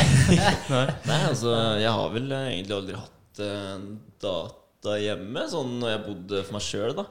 nei. 0.73 0.81
nei. 1.07 1.19
altså, 1.29 1.53
jeg 1.79 1.93
har 1.95 2.09
vel 2.17 2.33
egentlig 2.41 2.75
aldri 2.75 2.97
hatt 2.99 3.39
uh, 3.45 3.85
data 4.25 4.62
hjemme, 5.01 5.45
sånn 5.51 5.77
når 5.81 5.93
jeg 5.93 6.03
bodde 6.07 6.41
for 6.47 6.57
meg 6.57 6.65
sjøl, 6.65 6.95
da. 6.97 7.07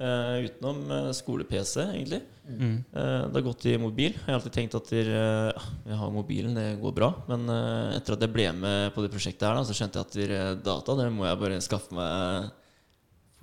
Uh, 0.00 0.46
utenom 0.46 0.78
uh, 0.88 1.08
skole-PC, 1.12 1.74
egentlig. 1.90 2.22
Mm. 2.48 2.78
Uh, 2.94 3.26
det 3.28 3.36
har 3.36 3.44
gått 3.44 3.66
i 3.68 3.74
mobil. 3.80 4.14
Jeg 4.16 4.26
har 4.26 4.38
alltid 4.38 4.54
tenkt 4.56 4.76
at 4.78 4.88
der, 4.90 5.10
eh, 5.12 5.66
jeg 5.90 5.98
har 6.00 6.14
mobilen, 6.14 6.56
det 6.56 6.80
går 6.80 6.94
bra. 6.96 7.10
Men 7.28 7.44
eh, 7.52 7.98
etter 7.98 8.16
at 8.16 8.24
jeg 8.24 8.32
ble 8.32 8.48
med 8.56 8.94
på 8.94 9.04
det 9.04 9.12
prosjektet 9.12 9.46
her, 9.46 9.58
da, 9.58 9.66
så 9.68 9.76
skjønte 9.76 10.00
jeg 10.00 10.08
at 10.08 10.16
der, 10.16 10.34
eh, 10.38 10.54
data 10.64 10.96
det 10.98 11.10
må 11.14 11.28
jeg 11.28 11.40
bare 11.42 11.60
skaffe 11.64 11.94
meg 11.96 12.50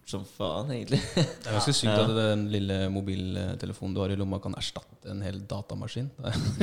som 0.07 0.23
faen, 0.23 0.69
egentlig. 0.71 0.99
Det 1.15 1.49
er 1.49 1.55
ganske 1.57 1.73
sykt 1.75 1.91
at 1.91 2.11
den 2.15 2.45
lille 2.51 2.77
mobiltelefonen 2.93 3.95
du 3.95 3.99
har 3.99 4.13
i 4.13 4.17
lomma, 4.19 4.39
kan 4.43 4.55
erstatte 4.55 5.11
en 5.11 5.23
hel 5.25 5.41
datamaskin. 5.49 6.07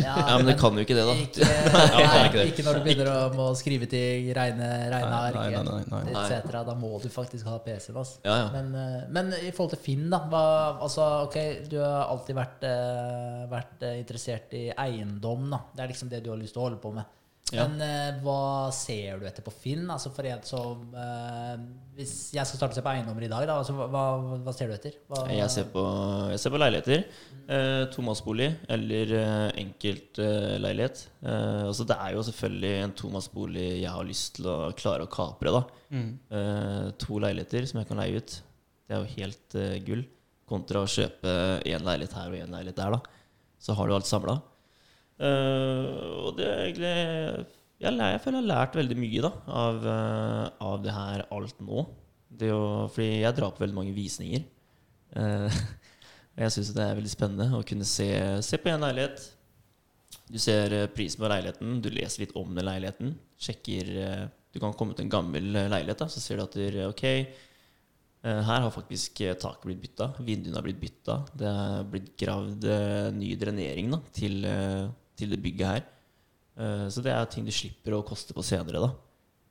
Ja, 0.00 0.36
men 0.38 0.48
det 0.48 0.56
kan 0.60 0.76
jo 0.76 0.84
ikke 0.84 0.96
det, 0.96 1.04
da. 1.04 1.16
Ikke, 1.24 1.48
nei, 1.74 2.22
ikke 2.30 2.46
ikke 2.50 2.64
når 2.66 2.78
du 2.78 2.86
begynner 2.86 3.10
å 3.12 3.18
må 3.36 3.48
skrive 3.58 3.88
ting, 3.90 4.30
regne, 4.36 4.68
regne 4.92 5.18
ark, 5.28 5.38
nei, 5.38 5.50
nei, 5.54 5.76
nei, 5.90 6.00
nei. 6.08 6.24
etc. 6.24 6.56
Da 6.70 6.76
må 6.78 6.94
du 7.02 7.08
faktisk 7.12 7.48
ha 7.50 7.58
PC-en. 7.64 7.98
Altså. 8.00 8.22
Ja, 8.24 8.38
ja. 8.44 8.48
Men, 8.54 8.70
eh, 8.80 9.02
men 9.12 9.32
i 9.40 9.52
forhold 9.52 9.74
til 9.76 9.82
Finn, 9.84 10.06
da. 10.12 10.22
Hva, 10.30 10.44
altså, 10.84 11.08
ok, 11.28 11.68
du 11.68 11.78
har 11.82 12.08
alltid 12.08 12.38
vært, 12.38 12.64
eh, 12.70 13.44
vært 13.52 13.84
eh, 13.88 13.98
interessert 14.00 14.56
i 14.56 14.64
eiendom. 14.72 15.50
Da. 15.52 15.60
Det 15.74 15.84
er 15.84 15.92
liksom 15.92 16.12
det 16.12 16.24
du 16.24 16.32
har 16.32 16.40
lyst 16.40 16.56
til 16.56 16.64
å 16.64 16.68
holde 16.70 16.80
på 16.82 16.94
med. 16.96 17.12
Ja. 17.54 17.64
Men 17.70 17.80
eh, 17.84 18.16
hva 18.24 18.70
ser 18.74 19.20
du 19.20 19.26
etter 19.28 19.44
på 19.46 19.52
Finn? 19.54 19.84
Altså 19.92 20.10
for 20.14 20.26
en 20.26 20.42
som 20.46 20.94
eh, 20.98 21.54
Hvis 21.94 22.14
jeg 22.34 22.42
skal 22.48 22.58
starte 22.58 22.74
å 22.74 22.78
se 22.80 22.82
på 22.84 22.90
eiendommer 22.90 23.22
i 23.26 23.30
dag, 23.30 23.44
da, 23.46 23.56
altså, 23.62 23.76
hva, 23.78 24.04
hva 24.42 24.54
ser 24.56 24.70
du 24.72 24.74
etter? 24.74 24.96
Hva, 25.06 25.22
Jeg 25.30 25.50
ser 25.54 25.68
på, 25.70 25.84
jeg 26.32 26.40
ser 26.42 26.54
på 26.54 26.60
leiligheter. 26.60 27.04
Eh, 27.46 27.82
Tomannsbolig 27.94 28.48
eller 28.74 29.14
eh, 29.20 29.50
enkeltleilighet. 29.64 31.04
Eh, 31.22 31.62
altså 31.68 31.86
det 31.88 31.96
er 32.00 32.16
jo 32.16 32.24
selvfølgelig 32.28 32.72
en 32.82 32.96
tomannsbolig 32.98 33.68
jeg 33.82 33.92
har 33.94 34.08
lyst 34.08 34.34
til 34.38 34.48
å 34.50 34.56
klare 34.78 35.06
å 35.06 35.12
kapre. 35.12 35.52
da. 35.54 35.62
Mm. 35.94 36.10
Eh, 36.40 36.88
to 37.00 37.20
leiligheter 37.22 37.68
som 37.70 37.80
jeg 37.82 37.90
kan 37.90 38.00
leie 38.02 38.18
ut. 38.18 38.38
Det 38.84 38.96
er 38.96 39.04
jo 39.04 39.14
helt 39.18 39.58
eh, 39.60 39.76
gull. 39.86 40.04
Kontra 40.50 40.82
å 40.84 40.90
kjøpe 40.90 41.30
én 41.64 41.86
leilighet 41.86 42.18
her 42.18 42.32
og 42.34 42.40
én 42.42 42.52
leilighet 42.52 42.76
der. 42.82 42.98
da. 42.98 43.20
Så 43.64 43.72
har 43.78 43.88
du 43.88 43.94
alt 43.96 44.08
samla. 44.10 44.34
Og 45.22 46.34
det 46.38 46.46
er 46.48 46.62
egentlig 46.64 46.94
jeg, 47.84 47.92
jeg 47.98 48.20
føler 48.22 48.38
jeg 48.38 48.44
har 48.44 48.50
lært 48.50 48.76
veldig 48.78 48.96
mye 48.98 49.22
da, 49.24 49.30
av, 49.60 49.86
uh, 49.86 50.44
av 50.70 50.82
det 50.84 50.94
her 50.94 51.24
alt 51.34 51.62
nå. 51.64 51.86
Det 52.34 52.50
å, 52.54 52.64
fordi 52.90 53.22
jeg 53.22 53.36
drar 53.36 53.54
på 53.54 53.64
veldig 53.64 53.80
mange 53.82 53.96
visninger. 53.96 54.50
Uh, 55.14 55.46
jeg 56.34 56.50
syns 56.50 56.72
det 56.74 56.82
er 56.82 56.96
veldig 56.98 57.10
spennende 57.12 57.44
å 57.54 57.60
kunne 57.62 57.86
se, 57.86 58.08
se 58.42 58.58
på 58.58 58.66
en 58.72 58.82
leilighet. 58.82 59.20
Du 60.26 60.40
ser 60.42 60.72
prisen 60.90 61.22
på 61.22 61.28
leiligheten, 61.30 61.76
du 61.78 61.86
leser 61.94 62.24
litt 62.24 62.32
om 62.34 62.50
den 62.56 62.66
leiligheten. 62.66 63.12
Sjekker 63.38 63.92
Du 64.50 64.58
kan 64.58 64.74
komme 64.74 64.96
til 64.98 65.06
en 65.06 65.12
gammel 65.12 65.52
leilighet, 65.54 66.00
da, 66.00 66.08
så 66.10 66.18
ser 66.18 66.40
du 66.40 66.44
at 66.48 66.58
er, 66.58 66.80
ok, 66.88 67.04
her 68.24 68.66
har 68.66 68.74
faktisk 68.74 69.22
taket 69.38 69.68
blitt 69.68 69.84
bytta, 69.84 70.10
vinduene 70.26 70.58
har 70.58 70.66
blitt 70.66 70.82
bytta. 70.82 71.20
Det 71.30 71.52
er 71.52 71.88
blitt 71.94 72.10
gravd 72.18 72.66
ny 73.14 73.30
drenering 73.38 73.94
da, 73.94 74.02
til, 74.18 74.42
til 75.18 75.34
det 75.34 75.40
bygget 75.42 75.70
her. 75.70 75.84
Eh, 76.60 76.86
så 76.92 77.02
det 77.04 77.12
er 77.14 77.26
ting 77.30 77.46
du 77.46 77.52
slipper 77.54 77.96
å 77.96 78.04
koste 78.06 78.36
på 78.36 78.44
senere. 78.46 78.82
da. 78.84 78.92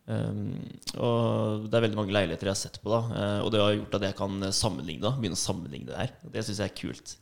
Um, 0.04 0.58
og 1.00 1.70
det 1.72 1.78
er 1.78 1.86
veldig 1.86 1.96
mange 1.96 2.12
leiligheter 2.12 2.50
jeg 2.50 2.52
har 2.52 2.60
sett 2.60 2.80
på, 2.84 2.90
da 2.92 2.98
eh, 3.16 3.38
og 3.40 3.54
det 3.54 3.62
har 3.62 3.70
gjort 3.72 3.94
at 3.96 4.04
jeg 4.04 4.16
kan 4.18 4.34
eh, 4.44 4.52
sammenligne 4.52 5.00
da, 5.06 5.14
begynne 5.16 5.38
å 5.38 5.40
sammenligne 5.40 5.88
det 5.88 6.00
her. 6.02 6.12
Det 6.34 6.44
syns 6.44 6.60
jeg 6.60 6.72
er 6.74 6.82
kult. 6.82 7.14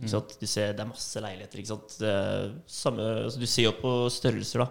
Du 0.00 0.46
ser, 0.48 0.72
det 0.72 0.80
er 0.80 0.88
masse 0.88 1.20
leiligheter. 1.20 1.60
Ikke 1.60 1.72
sant? 1.74 1.96
Samme, 2.70 3.08
altså, 3.26 3.42
du 3.42 3.48
ser 3.50 3.66
jo 3.66 3.74
på 3.76 3.92
størrelser. 4.14 4.62
da 4.62 4.68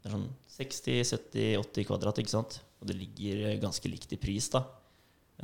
Det 0.00 0.08
er 0.08 0.14
sånn 0.14 0.28
60-70-80 0.54 1.88
kvadrat, 1.90 2.20
ikke 2.22 2.32
sant? 2.32 2.60
og 2.80 2.88
det 2.88 2.96
ligger 2.96 3.58
ganske 3.60 3.90
likt 3.92 4.14
i 4.16 4.18
pris. 4.20 4.46
da 4.48 4.62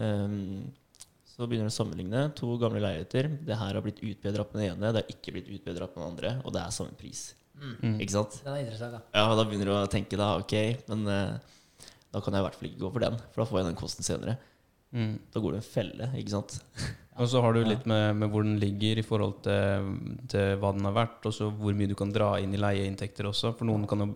um, 0.01 0.63
Så 1.37 1.45
begynner 1.45 1.69
du 1.69 1.73
å 1.75 1.77
sammenligne 1.77 2.23
to 2.39 2.55
gamle 2.61 2.81
leiligheter. 2.81 3.29
Det 3.45 3.59
her 3.61 3.77
har 3.77 3.85
blitt 3.85 4.01
utbedra 4.01 4.47
på 4.49 4.57
den 4.57 4.71
ene, 4.71 4.93
det 4.95 5.03
har 5.03 5.13
ikke 5.13 5.35
blitt 5.37 5.51
utbedra 5.53 5.89
på 5.91 6.01
den 6.01 6.09
andre, 6.09 6.31
og 6.45 6.55
det 6.57 6.63
er 6.63 6.73
samme 6.73 6.97
pris. 6.97 7.29
Mm. 7.61 7.99
Ikke 8.01 8.15
sant? 8.15 8.39
Den 8.45 8.55
er 8.55 8.65
interessant, 8.65 8.97
da. 8.97 9.03
Ja, 9.13 9.37
da 9.37 9.45
begynner 9.45 9.69
du 9.69 9.75
å 9.77 9.83
tenke 9.93 10.17
da, 10.21 10.31
ok, 10.41 10.57
men 10.89 11.05
uh, 11.09 11.37
da 12.13 12.23
kan 12.25 12.33
jeg 12.33 12.41
i 12.41 12.47
hvert 12.47 12.57
fall 12.57 12.71
ikke 12.71 12.83
gå 12.85 12.93
for 12.95 13.05
den, 13.05 13.19
for 13.35 13.43
da 13.43 13.49
får 13.51 13.61
jeg 13.61 13.69
den 13.69 13.81
kosten 13.83 14.07
senere. 14.07 14.39
Mm. 14.97 15.19
Da 15.33 15.43
går 15.45 15.57
det 15.57 15.61
en 15.61 15.69
felle, 15.69 16.09
ikke 16.17 16.33
sant? 16.39 16.57
Og 17.17 17.29
så 17.33 17.41
har 17.41 17.55
du 17.57 17.63
litt 17.65 17.87
med, 17.89 18.19
med 18.21 18.29
hvor 18.29 18.45
den 18.45 18.59
ligger 18.61 18.99
i 19.01 19.05
forhold 19.05 19.39
til, 19.47 19.93
til 20.29 20.59
hva 20.61 20.73
den 20.77 20.85
har 20.85 20.97
vært, 20.99 21.23
og 21.25 21.33
så 21.33 21.47
hvor 21.49 21.73
mye 21.73 21.89
du 21.89 21.95
kan 21.97 22.11
dra 22.13 22.35
inn 22.45 22.53
i 22.53 22.61
leieinntekter 22.61 23.31
også. 23.31 23.55
For 23.57 23.65
noen 23.65 23.87
kan 23.89 24.05
jo 24.05 24.11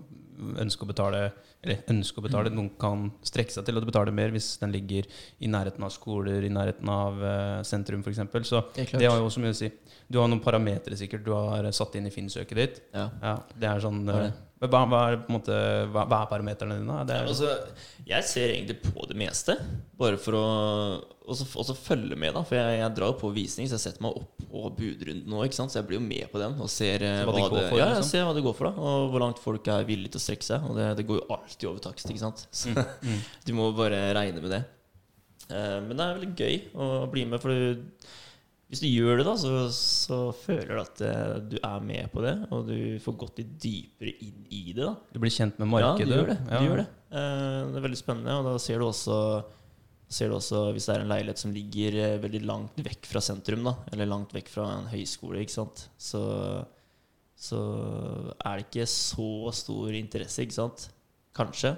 ønske 0.61 0.85
å 0.85 0.89
betale 0.89 1.23
Eller 1.61 1.81
ønske 1.93 2.21
å 2.21 2.25
betale, 2.25 2.53
noen 2.53 2.71
kan 2.81 3.07
strekke 3.25 3.53
seg 3.53 3.67
til 3.67 3.77
å 3.77 3.83
betale 3.85 4.13
mer 4.17 4.33
hvis 4.33 4.51
den 4.61 4.73
ligger 4.73 5.09
i 5.41 5.49
nærheten 5.53 5.85
av 5.85 5.93
skoler, 5.93 6.45
i 6.45 6.53
nærheten 6.53 6.93
av 6.93 7.25
eh, 7.25 7.57
sentrum 7.69 8.05
f.eks. 8.05 8.21
Så 8.49 8.63
det, 8.77 8.87
det 8.95 9.09
har 9.09 9.19
jo 9.21 9.27
også 9.29 9.43
mye 9.45 9.53
å 9.53 9.59
si. 9.59 9.69
Du 10.09 10.21
har 10.21 10.29
noen 10.29 10.41
parametere 10.45 10.97
sikkert 10.97 11.25
du 11.25 11.35
har 11.37 11.69
satt 11.77 11.97
inn 12.01 12.09
i 12.09 12.15
Finn-søket 12.15 12.63
ditt. 12.63 12.81
Ja. 12.97 13.11
Ja, 13.21 13.35
det 13.57 13.69
er 13.73 13.85
sånn 13.85 14.05
Ja. 14.09 14.31
Hva, 14.61 14.81
hva, 14.85 14.99
er, 15.09 15.15
på 15.25 15.31
en 15.31 15.37
måte, 15.39 15.55
hva, 15.89 16.03
hva 16.05 16.19
er 16.25 16.29
parameterne 16.29 16.75
dine? 16.77 16.97
Det 17.09 17.15
Ja, 17.17 17.23
er, 17.25 17.31
altså, 17.33 17.53
jeg 18.11 18.27
ser 18.29 18.53
egentlig 18.53 18.77
på 18.85 19.07
det 19.09 19.17
meste, 19.17 19.55
bare 19.97 20.19
for 20.21 20.37
å 20.37 20.43
også, 21.31 21.47
også 21.63 21.77
følge 21.79 22.19
med. 22.19 22.35
da 22.37 22.43
For 22.45 22.59
jeg, 22.59 22.81
jeg 22.83 22.93
drar 22.99 23.13
jo 23.15 23.17
på 23.23 23.31
visning, 23.33 23.69
så 23.71 23.79
jeg 23.79 23.85
setter 23.87 24.05
meg 24.05 24.19
opp 24.21 24.45
på 24.51 24.65
budrunden 24.77 25.31
nå. 25.33 25.41
Så 25.55 25.69
jeg 25.79 25.87
blir 25.89 25.97
jo 26.01 26.05
med 26.05 26.29
på 26.33 26.43
den 26.43 26.59
og 26.61 26.69
ser 26.73 27.07
eh, 27.07 27.23
Hva 27.25 27.33
de 27.39 27.45
det, 27.55 27.65
for, 27.71 27.79
ja, 27.81 27.89
liksom? 27.95 28.09
ser 28.11 28.27
hva 28.29 28.35
det 28.37 28.45
går 28.45 28.59
for, 28.59 28.69
da 28.69 28.91
og 28.91 29.15
hvor 29.15 29.25
langt 29.25 29.41
folk 29.41 29.71
er 29.73 29.87
villige 29.89 30.13
til 30.17 30.21
å 30.21 30.25
strekke 30.27 30.49
seg. 30.51 30.67
Og 30.69 30.77
det, 30.77 30.91
det 31.01 31.07
går 31.09 31.23
jo 31.23 31.29
alltid 31.39 31.69
over 31.71 31.85
takst, 31.89 32.11
ikke 32.13 32.25
sant. 32.27 32.45
Så 32.53 32.75
Mm, 32.77 33.21
du 33.47 33.53
må 33.57 33.71
bare 33.79 34.03
regne 34.19 34.45
med 34.45 34.53
det. 34.59 34.61
Eh, 35.49 35.79
men 35.87 35.97
det 35.97 36.05
er 36.05 36.19
veldig 36.21 36.35
gøy 36.37 36.59
å 36.77 36.91
bli 37.11 37.25
med, 37.33 37.41
for 37.43 37.51
du, 37.55 37.87
hvis 38.71 38.81
du 38.85 38.87
gjør 38.87 39.19
det, 39.19 39.25
da, 39.27 39.33
så, 39.37 39.51
så 39.75 40.19
føler 40.45 40.69
du 40.77 40.81
at 40.85 41.01
eh, 41.03 41.37
du 41.51 41.57
er 41.59 41.81
med 41.83 42.11
på 42.13 42.23
det, 42.23 42.37
og 42.55 42.69
du 42.71 42.99
får 43.03 43.17
gått 43.19 43.41
litt 43.43 43.55
dypere 43.63 44.13
inn 44.23 44.45
i 44.55 44.61
det. 44.73 44.85
da 44.87 44.93
du 45.11 45.19
blir 45.23 45.33
kjent 45.35 45.59
med 45.59 45.69
markedet. 45.73 46.07
ja, 46.07 46.07
du 46.07 46.15
gjør 46.21 46.29
det. 46.31 46.37
Du 46.47 46.53
Ja. 46.55 46.61
gjør 46.69 46.83
det. 46.85 46.89
Eh, 47.11 47.57
det 47.73 47.81
er 47.81 47.87
veldig 47.89 47.99
spennende, 47.99 48.37
og 48.39 48.47
da 48.47 48.53
ser 48.63 48.79
du 48.79 48.87
også 48.87 49.17
ser 50.11 50.27
du 50.31 50.35
også 50.35 50.61
hvis 50.75 50.87
det 50.89 50.95
er 50.97 51.03
en 51.05 51.11
leilighet 51.13 51.39
som 51.39 51.53
ligger 51.55 51.97
eh, 52.03 52.17
veldig 52.23 52.41
langt 52.47 52.79
vekk 52.83 53.07
fra 53.13 53.21
sentrum, 53.23 53.63
da, 53.69 53.75
eller 53.93 54.09
langt 54.11 54.33
vekk 54.35 54.49
fra 54.51 54.65
en 54.79 54.89
høyskole, 54.91 55.43
ikke 55.45 55.55
sant, 55.55 55.85
så, 56.03 56.23
så 57.39 57.61
er 58.45 58.59
det 58.59 58.67
ikke 58.69 58.87
så 58.91 59.29
stor 59.55 59.95
interesse, 59.99 60.43
ikke 60.47 60.57
sant? 60.59 60.89
Kanskje. 61.39 61.77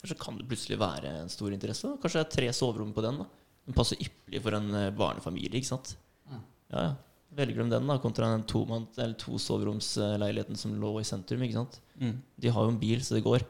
Kanskje 0.00 0.18
kan 0.18 0.38
det 0.38 0.46
plutselig 0.50 0.78
være 0.82 1.12
en 1.22 1.30
stor 1.30 1.54
interesse. 1.54 1.86
da. 1.90 1.98
Kanskje 2.02 2.22
det 2.22 2.26
er 2.26 2.34
tre 2.36 2.48
soverom 2.58 2.90
på 2.94 3.02
den. 3.06 3.18
da. 3.22 3.26
Den 3.66 3.74
passer 3.74 3.98
ypperlig 4.02 4.42
for 4.44 4.56
en 4.58 4.68
eh, 4.78 4.90
barnefamilie, 4.94 5.58
ikke 5.60 5.72
sant. 5.72 5.96
Mm. 6.30 6.42
Ja, 6.72 6.82
ja. 6.88 6.94
Velger 7.36 7.64
de 7.66 7.70
den 7.74 7.88
da, 7.90 7.98
kontra 8.00 8.28
den 8.32 8.44
tomann- 8.48 8.86
eller 8.96 9.16
tosoveromsleiligheten 9.20 10.56
som 10.56 10.76
lå 10.80 10.94
i 11.00 11.04
sentrum. 11.04 11.42
ikke 11.44 11.58
sant? 11.58 11.80
Mm. 12.00 12.20
De 12.40 12.48
har 12.54 12.62
jo 12.64 12.72
en 12.74 12.78
bil, 12.80 13.02
så 13.04 13.14
det 13.18 13.24
går. 13.26 13.44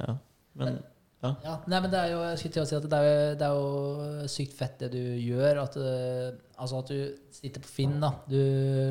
Ja. 0.00 0.16
Men 0.56 0.78
Ja, 1.26 1.56
nei, 1.66 1.80
men 1.82 1.90
det 1.90 1.98
er 1.98 2.10
jo, 2.12 2.18
jeg 2.22 2.38
skulle 2.38 2.54
til 2.54 2.62
å 2.62 2.66
si 2.68 2.74
at 2.76 2.84
det 2.86 2.98
er, 3.02 3.06
jo, 3.08 3.34
det 3.40 3.46
er 3.46 3.54
jo 3.58 4.26
sykt 4.30 4.52
fett 4.54 4.76
det 4.78 4.90
du 4.92 5.00
gjør. 5.18 5.58
At, 5.64 5.76
eh, 5.80 6.36
altså 6.62 6.78
at 6.84 6.92
du 6.92 7.16
sitter 7.34 7.64
på 7.64 7.70
Finn, 7.72 7.96
da. 8.00 8.12
Du 8.30 8.36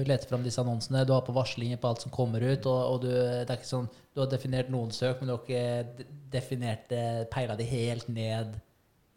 leter 0.10 0.28
fram 0.28 0.44
disse 0.44 0.60
annonsene. 0.60 1.06
Du 1.08 1.14
har 1.16 1.22
på 1.24 1.36
varslinger 1.38 1.80
på 1.80 1.88
alt 1.94 2.02
som 2.04 2.12
kommer 2.12 2.44
ut. 2.44 2.66
Og, 2.68 2.82
og 2.92 3.02
du, 3.06 3.08
det 3.14 3.46
er 3.48 3.56
ikke 3.56 3.70
sånn, 3.72 3.88
du 4.14 4.20
har 4.20 4.28
definert 4.34 4.70
noen 4.74 4.92
søk, 4.92 5.22
men 5.22 5.30
du 5.32 5.36
har 5.38 5.46
ikke 5.46 5.96
de- 6.02 6.08
definert 6.36 6.90
det, 6.92 7.06
peila 7.32 7.56
det 7.56 7.70
helt 7.72 8.10
ned 8.12 8.58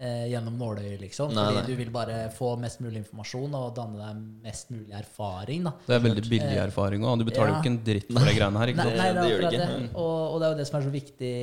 eh, 0.01 0.25
gjennom 0.31 0.55
nåløyet, 0.61 1.01
liksom. 1.03 1.33
Nei, 1.35 1.45
fordi 1.49 1.59
nei. 1.59 1.67
du 1.67 1.75
vil 1.81 1.91
bare 1.95 2.19
få 2.35 2.53
mest 2.63 2.81
mulig 2.85 3.01
informasjon 3.03 3.55
og 3.59 3.75
danne 3.77 3.99
deg 3.99 4.23
mest 4.47 4.71
mulig 4.71 4.95
erfaring. 4.95 5.65
da. 5.67 5.73
Det 5.89 5.97
er 5.99 6.05
veldig 6.07 6.25
billig 6.31 6.59
erfaring 6.63 7.03
òg. 7.03 7.19
Du 7.19 7.25
betaler 7.29 7.49
jo 7.51 7.55
Ja. 7.57 7.61
ikke 7.63 7.73
en 7.75 7.83
dritt 7.85 8.09
for 8.13 8.25
de 8.31 8.35
greiene 8.39 8.59
her. 8.63 8.73
ikke 8.75 8.77
Nei, 8.77 8.89
sant? 8.89 8.97
nei, 9.03 9.13
det 9.13 9.15
Det 9.15 9.27
er 9.27 9.31
gjør 9.35 9.45
det 9.51 9.53
ikke. 9.59 9.69
det. 9.83 9.91
Og, 9.95 10.17
og 10.33 10.41
det 10.41 10.47
er 10.47 10.51
jo 10.55 10.59
det 10.63 10.67
som 10.71 10.81
er 10.81 10.87
så 10.89 10.95
viktig 10.95 11.35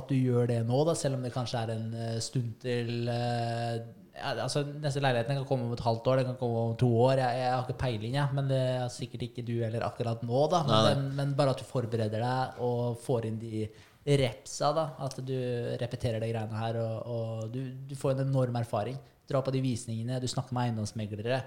at 0.00 0.08
du 0.08 0.14
gjør 0.16 0.46
det 0.54 0.60
nå, 0.66 0.84
da, 0.86 0.94
selv 0.94 1.14
om 1.20 1.22
det 1.28 1.32
kanskje 1.34 1.62
er 1.64 1.70
en 1.76 1.88
eh, 1.94 2.18
stund 2.20 2.52
til 2.60 3.08
eh, 3.08 3.80
altså 4.20 4.60
Neste 4.82 5.00
leiligheten 5.00 5.36
kan 5.38 5.46
komme 5.48 5.64
om 5.64 5.72
et 5.72 5.80
halvt 5.80 6.08
år, 6.12 6.16
den 6.20 6.26
kan 6.32 6.36
komme 6.36 6.64
om 6.70 6.74
to 6.76 6.88
år. 7.06 7.16
Jeg, 7.22 7.38
jeg 7.40 7.52
har 7.54 7.62
ikke 7.64 7.78
peiling, 7.80 8.14
jeg, 8.18 8.28
men 8.36 8.48
det 8.50 8.58
er 8.60 8.88
sikkert 8.92 9.22
ikke 9.28 9.44
du 9.46 9.54
heller 9.62 9.84
akkurat 9.86 10.20
nå. 10.26 10.42
da. 10.52 10.60
Men, 10.66 10.74
Nei, 10.74 10.94
nei. 10.94 11.14
men 11.20 11.34
bare 11.38 11.54
at 11.54 11.62
du 11.62 11.64
forbereder 11.64 12.20
deg 12.20 12.60
og 12.66 12.98
får 13.00 13.28
inn 13.30 13.38
de 13.40 13.62
repsa, 14.06 14.72
da. 14.74 14.84
At 15.04 15.16
du 15.26 15.34
repeterer 15.80 16.20
de 16.22 16.30
greiene 16.32 16.60
her, 16.60 16.78
og, 16.80 17.06
og 17.06 17.50
du, 17.52 17.60
du 17.90 17.94
får 17.98 18.16
en 18.16 18.26
enorm 18.28 18.56
erfaring. 18.60 18.98
Dra 19.30 19.42
på 19.46 19.52
de 19.54 19.60
visningene, 19.62 20.20
du 20.20 20.26
snakker 20.30 20.52
med 20.56 20.70
eiendomsmeglere. 20.70 21.42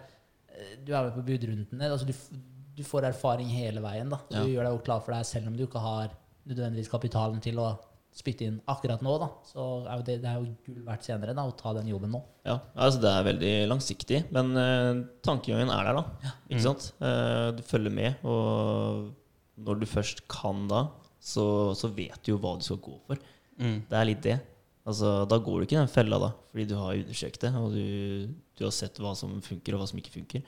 eh, 0.53 0.75
Du 0.86 0.93
er 0.93 1.03
med 1.10 1.15
på 1.17 1.25
budrundene. 1.27 1.89
Altså 1.91 2.05
du, 2.07 2.13
du 2.77 2.83
får 2.88 3.10
erfaring 3.10 3.50
hele 3.51 3.81
veien. 3.83 4.10
da. 4.10 4.22
Du 4.29 4.38
Ja. 4.38 4.45
gjør 4.45 4.63
deg 4.69 4.77
jo 4.77 4.83
klar 4.86 5.01
for 5.03 5.13
deg 5.13 5.25
selv 5.25 5.48
om 5.48 5.57
du 5.57 5.65
ikke 5.67 5.81
har 5.81 6.13
nødvendigvis 6.48 6.89
kapitalen 6.91 7.41
til 7.41 7.60
å 7.60 7.74
spytte 8.13 8.45
inn 8.45 8.62
akkurat 8.69 9.01
nå. 9.01 9.17
da. 9.19 9.27
Så 9.50 9.63
er 9.89 10.01
det, 10.05 10.19
det 10.22 10.29
er 10.29 10.38
jo 10.39 10.55
gull 10.67 10.83
verdt 10.86 11.03
senere 11.07 11.33
da, 11.33 11.43
å 11.50 11.55
ta 11.57 11.74
den 11.74 11.88
jobben 11.89 12.12
nå. 12.13 12.19
Ja, 12.45 12.60
altså 12.75 13.01
det 13.01 13.10
er 13.10 13.24
veldig 13.25 13.53
langsiktig, 13.72 14.19
men 14.31 14.51
uh, 14.55 15.03
tankegangen 15.25 15.72
er 15.74 15.88
der, 15.89 15.98
da. 15.98 16.33
Ikke 16.51 16.62
sant? 16.62 16.91
Uh, 17.01 17.50
du 17.57 17.63
følger 17.65 17.89
med, 17.95 18.22
og 18.24 19.10
når 19.57 19.79
du 19.81 19.86
først 19.89 20.22
kan 20.29 20.67
da, 20.69 20.83
så, 21.23 21.45
så 21.79 21.89
vet 21.95 22.19
du 22.23 22.33
jo 22.33 22.39
hva 22.43 22.57
du 22.59 22.65
skal 22.65 22.81
gå 22.83 22.97
for. 23.07 23.21
Mm. 23.61 23.77
Det 23.89 23.99
er 23.99 24.09
litt 24.09 24.25
det. 24.25 24.39
Altså, 24.83 25.13
da 25.29 25.37
går 25.39 25.61
du 25.61 25.65
ikke 25.65 25.77
i 25.77 25.79
den 25.79 25.91
fella, 25.91 26.19
da, 26.19 26.33
fordi 26.51 26.65
du 26.67 26.75
har 26.75 26.97
undersøkt 26.97 27.45
det, 27.45 27.53
og 27.55 27.77
du, 27.77 28.33
du 28.59 28.65
har 28.65 28.73
sett 28.75 28.99
hva 28.99 29.13
som 29.15 29.37
funker, 29.45 29.75
og 29.75 29.83
hva 29.83 29.87
som 29.87 30.01
ikke 30.01 30.17
funker. 30.17 30.43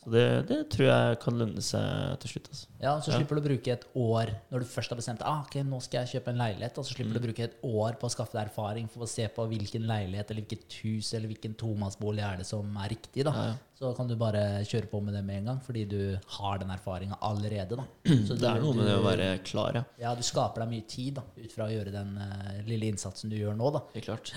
Så 0.00 0.10
det, 0.14 0.22
det 0.48 0.58
tror 0.72 0.86
jeg 0.88 1.16
kan 1.20 1.34
lønne 1.36 1.60
seg 1.60 2.14
til 2.22 2.30
slutt. 2.32 2.46
Altså. 2.48 2.66
Ja, 2.80 2.92
Så 3.04 3.10
Ja. 3.12 3.18
slipper 3.18 3.36
du 3.36 3.40
å 3.42 3.44
bruke 3.50 3.68
et 3.74 3.82
år 3.94 4.30
når 4.50 4.62
du 4.62 4.64
først 4.64 4.88
har 4.94 4.96
bestemt 4.96 5.20
ah, 5.28 5.42
ok, 5.44 5.58
nå 5.68 5.80
skal 5.84 6.06
jeg 6.06 6.14
kjøpe 6.22 6.28
en 6.32 6.38
leilighet, 6.40 6.78
og 6.80 6.84
så 6.88 6.94
slipper 6.94 7.10
Mm. 7.10 7.12
du 7.12 7.20
å 7.20 7.26
bruke 7.26 7.44
et 7.44 7.56
år 7.68 7.98
på 8.00 8.08
å 8.08 8.10
skaffe 8.14 8.32
deg 8.32 8.46
erfaring 8.48 8.88
for 8.88 9.04
å 9.04 9.08
se 9.12 9.26
på 9.28 9.44
hvilken 9.50 9.84
leilighet 9.86 10.30
eller 10.30 10.40
hvilket 10.48 10.72
hus 10.84 11.12
eller 11.12 11.28
hvilken 11.28 11.54
tomannsbolig 11.54 12.24
er 12.24 12.38
det 12.38 12.46
som 12.48 12.64
er 12.80 12.88
riktig. 12.94 13.24
da. 13.24 13.32
Ja, 13.36 13.44
ja. 13.52 13.54
Så 13.80 13.94
kan 13.96 14.08
du 14.08 14.16
bare 14.16 14.64
kjøre 14.64 14.88
på 14.88 15.02
med 15.02 15.14
det 15.14 15.22
med 15.24 15.36
en 15.38 15.44
gang, 15.52 15.60
fordi 15.60 15.84
du 15.88 16.18
har 16.38 16.58
den 16.58 16.70
erfaringa 16.70 17.18
allerede. 17.20 17.76
da. 17.76 17.84
Så 18.26 18.38
Det 18.40 18.48
er 18.48 18.60
noe 18.60 18.72
med 18.74 18.86
det 18.88 18.96
å 18.96 19.04
være 19.04 19.28
klar, 19.44 19.74
ja. 19.74 19.84
Ja, 20.00 20.14
du 20.14 20.22
skaper 20.22 20.64
deg 20.64 20.68
mye 20.70 20.86
tid 20.88 21.14
da, 21.20 21.22
ut 21.36 21.52
fra 21.52 21.64
å 21.68 21.70
gjøre 21.76 21.92
den 21.92 22.16
uh, 22.16 22.62
lille 22.66 22.88
innsatsen 22.88 23.28
du 23.28 23.36
gjør 23.36 23.54
nå. 23.56 23.70
da. 23.72 23.80
Det 23.92 24.00
er 24.02 24.08
klart. 24.14 24.32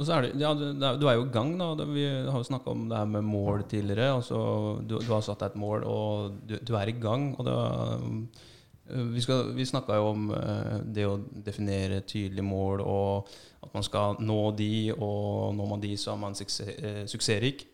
Og 0.00 0.06
så 0.08 0.14
er 0.16 0.24
det, 0.24 0.30
ja, 0.40 0.54
du, 0.56 0.64
er- 0.80 1.18
jo 1.18 1.26
i 1.26 1.32
gang. 1.34 1.50
da. 1.60 1.84
Vi 1.84 2.04
har 2.08 2.38
jo 2.40 2.46
snakka 2.46 2.70
om 2.72 2.86
det 2.88 2.96
her 2.96 3.04
med 3.04 3.22
mål 3.28 3.64
tidligere. 3.68 4.14
altså 4.16 4.80
Du, 4.88 4.94
du 4.98 5.10
har 5.12 5.20
satt 5.20 5.42
deg 5.42 5.50
et 5.52 5.60
mål, 5.60 5.84
og 5.84 6.38
du, 6.48 6.54
du 6.56 6.72
er 6.78 6.88
i 6.88 6.96
gang. 6.96 7.34
og 7.38 7.44
det 7.44 7.56
øh, 8.96 9.14
Vi, 9.14 9.20
skal- 9.20 9.52
vi 9.54 9.64
snakka 9.68 9.94
jo 10.00 10.06
om 10.14 10.30
øh, 10.30 10.78
det 10.94 11.04
å 11.06 11.18
definere 11.44 12.00
tydelige 12.00 12.42
mål, 12.42 12.80
og 12.80 13.28
at 13.62 13.74
man 13.74 13.82
skal 13.84 14.16
nå 14.24 14.38
de, 14.56 14.92
og 14.96 15.52
når 15.54 15.68
man 15.68 15.80
de, 15.84 15.92
så 16.00 16.12
er 16.14 16.16
man 16.16 16.32
eh, 16.32 17.04
suksessrik. 17.06 17.66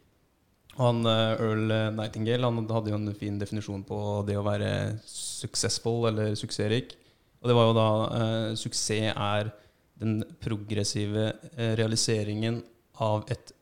Han, 0.76 1.06
øh, 1.06 1.40
Earl 1.40 1.94
Nightingale 1.96 2.44
han 2.50 2.66
hadde 2.70 2.90
jo 2.90 2.96
en 2.98 3.14
fin 3.14 3.38
definisjon 3.38 3.84
på 3.86 4.24
det 4.26 4.36
å 4.36 4.42
være 4.44 4.98
successful, 5.06 6.08
eller 6.10 6.34
suksessrik. 6.34 6.96
Og 7.40 7.48
det 7.48 7.54
var 7.56 7.68
jo 7.70 7.76
da 7.76 7.88
eh, 8.18 8.54
Suksess 8.58 8.90
er 9.14 9.52
den 10.00 10.20
progressive 10.42 11.30
eh, 11.56 11.72
realiseringen 11.78 12.60
av 13.02 13.24
et 13.32 13.52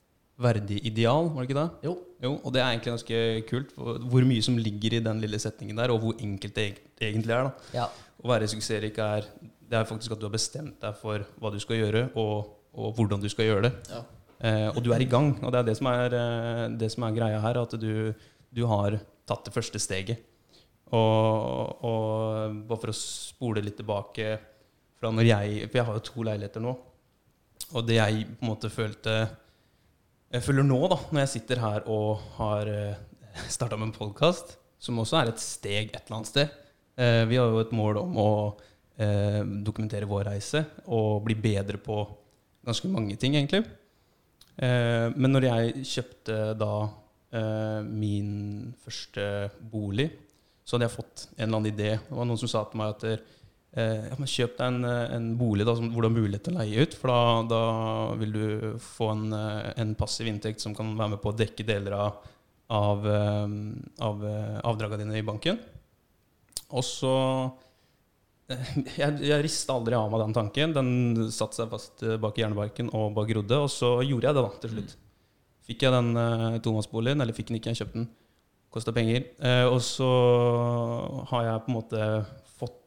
verdig 0.40 0.80
ideal, 0.88 1.28
var 1.30 1.44
det 1.44 1.50
ikke 1.50 1.60
det? 1.60 1.88
Jo, 1.88 1.94
Jo, 2.24 2.30
og 2.40 2.54
det 2.54 2.62
er 2.62 2.70
egentlig 2.72 2.94
ganske 2.94 3.18
kult. 3.50 3.74
Hvor 3.76 4.24
mye 4.24 4.42
som 4.42 4.56
ligger 4.56 4.96
i 4.96 5.02
den 5.04 5.20
lille 5.20 5.38
setningen 5.42 5.76
der, 5.76 5.92
og 5.92 6.00
hvor 6.00 6.22
enkelt 6.24 6.56
det 6.56 6.68
egentlig 6.96 7.34
er. 7.36 7.50
da. 7.50 7.72
ja. 7.74 7.88
Å 8.24 8.30
være 8.30 8.48
suksessrik 8.48 8.96
er 9.04 9.26
det 9.68 9.76
er 9.76 9.88
faktisk 9.88 10.14
at 10.14 10.20
du 10.20 10.26
har 10.28 10.34
bestemt 10.34 10.76
deg 10.80 10.96
for 11.00 11.24
hva 11.40 11.50
du 11.52 11.58
skal 11.62 11.80
gjøre, 11.80 12.06
og, 12.20 12.52
og 12.76 12.94
hvordan 12.96 13.22
du 13.22 13.28
skal 13.32 13.48
gjøre 13.48 13.66
det. 13.66 13.72
Ja. 13.90 14.02
Eh, 14.44 14.68
og 14.70 14.80
du 14.84 14.92
er 14.94 15.02
i 15.04 15.08
gang. 15.08 15.34
Og 15.42 15.52
det 15.52 15.60
er 15.60 15.68
det 15.68 15.76
som 15.78 15.88
er, 15.90 16.16
eh, 16.20 16.64
det 16.80 16.90
som 16.94 17.06
er 17.06 17.16
greia 17.16 17.40
her, 17.42 17.60
at 17.60 17.76
du, 17.80 18.14
du 18.54 18.62
har 18.70 18.98
tatt 19.28 19.48
det 19.48 19.54
første 19.54 19.80
steget. 19.82 20.24
Og, 20.94 21.84
og 21.84 22.58
bare 22.68 22.80
for 22.80 22.92
å 22.92 22.96
spole 22.96 23.64
litt 23.64 23.78
tilbake 23.80 24.36
fra 24.98 25.12
når 25.14 25.30
jeg 25.30 25.68
For 25.68 25.80
jeg 25.80 25.88
har 25.88 25.98
jo 25.98 26.04
to 26.08 26.26
leiligheter 26.26 26.64
nå. 26.64 26.74
Og 27.74 27.86
det 27.86 27.98
jeg 27.98 28.26
på 28.34 28.44
en 28.44 28.50
måte 28.50 28.70
følte 28.72 29.14
Jeg 30.34 30.44
føler 30.44 30.66
nå, 30.66 30.80
da, 30.90 30.98
når 31.10 31.24
jeg 31.24 31.32
sitter 31.36 31.62
her 31.62 31.88
og 31.90 32.22
har 32.38 32.70
starta 33.50 33.78
med 33.78 33.90
en 33.90 33.96
podkast, 33.96 34.56
som 34.78 34.98
også 35.00 35.20
er 35.20 35.32
et 35.32 35.42
steg 35.42 35.90
et 35.90 36.02
eller 36.04 36.18
annet 36.18 36.30
sted 36.30 36.50
eh, 37.00 37.22
Vi 37.30 37.38
har 37.40 37.50
jo 37.50 37.62
et 37.62 37.74
mål 37.74 38.02
om 38.02 38.18
å 38.20 38.30
eh, 39.00 39.40
dokumentere 39.66 40.08
vår 40.10 40.28
reise 40.32 40.64
og 40.86 41.24
bli 41.26 41.36
bedre 41.38 41.80
på 41.82 42.02
ganske 42.64 42.88
mange 42.88 43.16
ting, 43.20 43.36
egentlig. 43.36 43.64
Eh, 44.56 45.08
men 45.14 45.34
når 45.34 45.48
jeg 45.48 45.86
kjøpte 45.90 46.36
da 46.58 46.74
eh, 47.34 47.80
min 47.86 48.74
første 48.84 49.50
bolig, 49.72 50.08
så 50.64 50.76
hadde 50.76 50.88
jeg 50.88 50.96
fått 50.96 51.26
en 51.34 51.42
eller 51.44 51.58
annen 51.58 51.72
idé. 51.72 51.90
Det 51.98 52.16
var 52.16 52.28
noen 52.28 52.40
som 52.40 52.50
sa 52.50 52.64
til 52.68 52.80
meg 52.80 52.94
at 52.94 53.06
eh, 53.10 53.24
ja, 53.74 54.16
men 54.20 54.30
kjøp 54.30 54.54
deg 54.58 54.68
en, 54.68 54.84
eh, 54.86 55.14
en 55.16 55.24
bolig 55.38 55.66
da, 55.66 55.74
som, 55.74 55.88
hvor 55.90 56.04
du 56.04 56.08
har 56.08 56.14
mulighet 56.14 56.44
til 56.46 56.54
å 56.54 56.60
leie 56.60 56.84
ut, 56.84 56.94
for 56.94 57.10
da, 57.10 57.22
da 57.50 57.62
vil 58.20 58.34
du 58.36 58.44
få 58.82 59.10
en, 59.10 59.24
eh, 59.34 59.72
en 59.82 59.96
passiv 59.98 60.30
inntekt 60.30 60.62
som 60.62 60.76
kan 60.76 60.92
være 60.94 61.16
med 61.16 61.22
på 61.24 61.32
å 61.32 61.36
dekke 61.38 61.66
deler 61.66 61.96
av, 61.98 62.28
av, 62.70 63.08
eh, 63.10 63.56
av 64.06 64.24
eh, 64.30 64.60
avdragene 64.70 65.02
dine 65.02 65.18
i 65.18 65.26
banken. 65.26 65.58
Og 66.74 66.86
så 66.86 67.14
eh, 68.52 68.74
Jeg, 69.00 69.18
jeg 69.24 69.42
rista 69.42 69.74
aldri 69.74 69.96
av 69.98 70.10
meg 70.12 70.22
den 70.22 70.36
tanken. 70.36 70.76
Den 70.76 70.92
satte 71.34 71.58
seg 71.58 71.72
fast 71.72 72.04
eh, 72.06 72.18
bak 72.20 72.38
i 72.38 72.44
hjernebarken 72.44 72.92
og 72.94 73.14
bak 73.16 73.32
grodde, 73.32 73.58
og 73.66 73.72
så 73.72 73.96
gjorde 74.04 74.30
jeg 74.30 74.38
det 74.38 74.44
da, 74.44 74.52
til 74.62 74.74
slutt. 74.76 74.94
Fikk 75.64 75.86
jeg 75.86 75.96
den 75.96 76.14
eh, 76.20 76.60
tomannsboligen, 76.62 77.24
eller 77.24 77.34
fikk 77.34 77.50
den 77.50 77.58
ikke, 77.58 77.72
jeg 77.74 77.82
kjøpte 77.82 78.02
den. 78.02 78.08
Kosta 78.74 78.94
penger. 78.94 79.26
Eh, 79.42 79.66
og 79.66 79.80
så 79.82 80.12
har 81.30 81.46
jeg 81.48 81.66
på 81.66 81.72
en 81.72 81.78
måte 81.80 82.08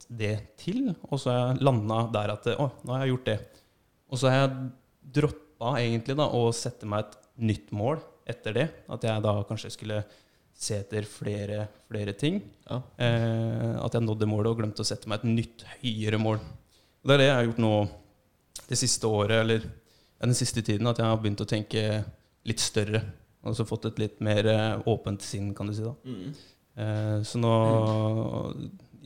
det 0.08 0.36
til, 0.60 0.92
og 1.10 1.20
så 1.20 1.32
har 1.32 1.40
jeg 1.42 1.66
landa 1.68 2.02
der 2.14 2.34
at 2.36 2.46
Å, 2.56 2.68
nå 2.86 2.94
har 2.96 3.04
jeg 3.04 3.14
gjort 3.16 3.30
det. 3.30 3.38
Og 4.08 4.22
så 4.22 4.32
har 4.32 4.38
jeg 4.46 4.70
droppa 5.18 5.74
egentlig 5.82 6.16
da 6.20 6.30
å 6.32 6.46
sette 6.56 6.88
meg 6.90 7.06
et 7.06 7.18
nytt 7.50 7.74
mål 7.76 8.00
etter 8.28 8.56
det. 8.56 8.68
At 8.92 9.04
jeg 9.08 9.24
da 9.26 9.36
kanskje 9.48 9.74
skulle 9.74 10.02
se 10.58 10.80
etter 10.82 11.06
flere, 11.06 11.68
flere 11.90 12.16
ting. 12.18 12.40
Ja. 12.70 12.80
Eh, 13.04 13.74
at 13.84 13.94
jeg 13.94 14.06
nådde 14.06 14.30
målet 14.30 14.52
og 14.52 14.62
glemte 14.62 14.84
å 14.84 14.88
sette 14.88 15.10
meg 15.10 15.22
et 15.22 15.30
nytt, 15.30 15.66
høyere 15.84 16.20
mål. 16.22 16.40
Og 16.42 17.10
det 17.10 17.18
er 17.18 17.22
det 17.22 17.30
jeg 17.30 17.38
har 17.38 17.48
gjort 17.50 17.64
nå 17.64 17.74
det 18.68 18.80
siste 18.80 19.12
året, 19.12 19.38
eller 19.44 19.62
ja, 19.68 20.26
den 20.26 20.38
siste 20.38 20.64
tiden, 20.66 20.90
at 20.90 21.00
jeg 21.00 21.08
har 21.08 21.20
begynt 21.22 21.44
å 21.44 21.50
tenke 21.50 21.84
litt 22.48 22.64
større. 22.64 23.04
Og 23.48 23.56
så 23.56 23.68
fått 23.70 23.86
et 23.92 24.02
litt 24.02 24.22
mer 24.26 24.50
eh, 24.50 24.88
åpent 24.90 25.24
sinn, 25.24 25.54
kan 25.56 25.70
du 25.70 25.76
si. 25.78 25.86
da. 25.86 25.94
Mm. 26.08 26.56
Eh, 26.78 27.18
så 27.26 27.40
nå 27.42 27.54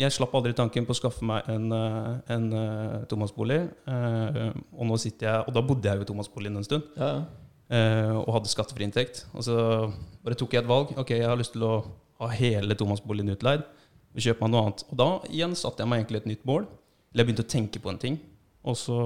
Jeg 0.02 0.14
slapp 0.16 0.32
aldri 0.34 0.54
tanken 0.58 0.86
på 0.88 0.96
å 0.96 0.98
skaffe 0.98 1.26
meg 1.28 1.46
en, 1.52 1.68
eh, 1.76 2.14
en 2.34 2.46
eh, 2.58 3.02
tomannsbolig. 3.12 3.60
Eh, 3.86 4.48
og 4.74 4.88
nå 4.90 4.98
sitter 4.98 5.28
jeg 5.28 5.48
Og 5.48 5.54
da 5.54 5.62
bodde 5.62 5.88
jeg 5.88 6.00
jo 6.00 6.06
i 6.06 6.10
tomannsboligen 6.10 6.58
en 6.58 6.66
stund. 6.66 6.88
Ja, 6.98 7.26
og 7.72 8.34
hadde 8.36 8.50
skattefri 8.52 8.84
inntekt. 8.84 9.22
Og 9.32 9.46
så 9.48 9.56
bare 10.26 10.36
tok 10.36 10.52
jeg 10.52 10.64
et 10.64 10.68
valg. 10.68 10.90
Ok, 11.00 11.14
jeg 11.16 11.24
har 11.24 11.38
lyst 11.40 11.54
til 11.54 11.64
å 11.64 11.86
ha 12.20 12.28
hele 12.36 12.76
tomannsboligen 12.76 13.32
utleid. 13.32 13.64
Kjøpe 14.12 14.44
meg 14.44 14.52
noe 14.52 14.64
annet. 14.66 14.84
Og 14.92 14.98
da 15.00 15.08
igjen 15.30 15.56
satte 15.56 15.80
jeg 15.80 15.88
meg 15.88 16.02
egentlig 16.02 16.20
et 16.20 16.28
nytt 16.34 16.44
mål. 16.50 16.66
Eller 17.14 17.24
jeg 17.24 17.30
begynte 17.30 17.46
å 17.46 17.54
tenke 17.54 17.80
på 17.80 17.94
en 17.94 18.02
ting. 18.02 18.18
Og 18.68 18.76
så 18.76 18.98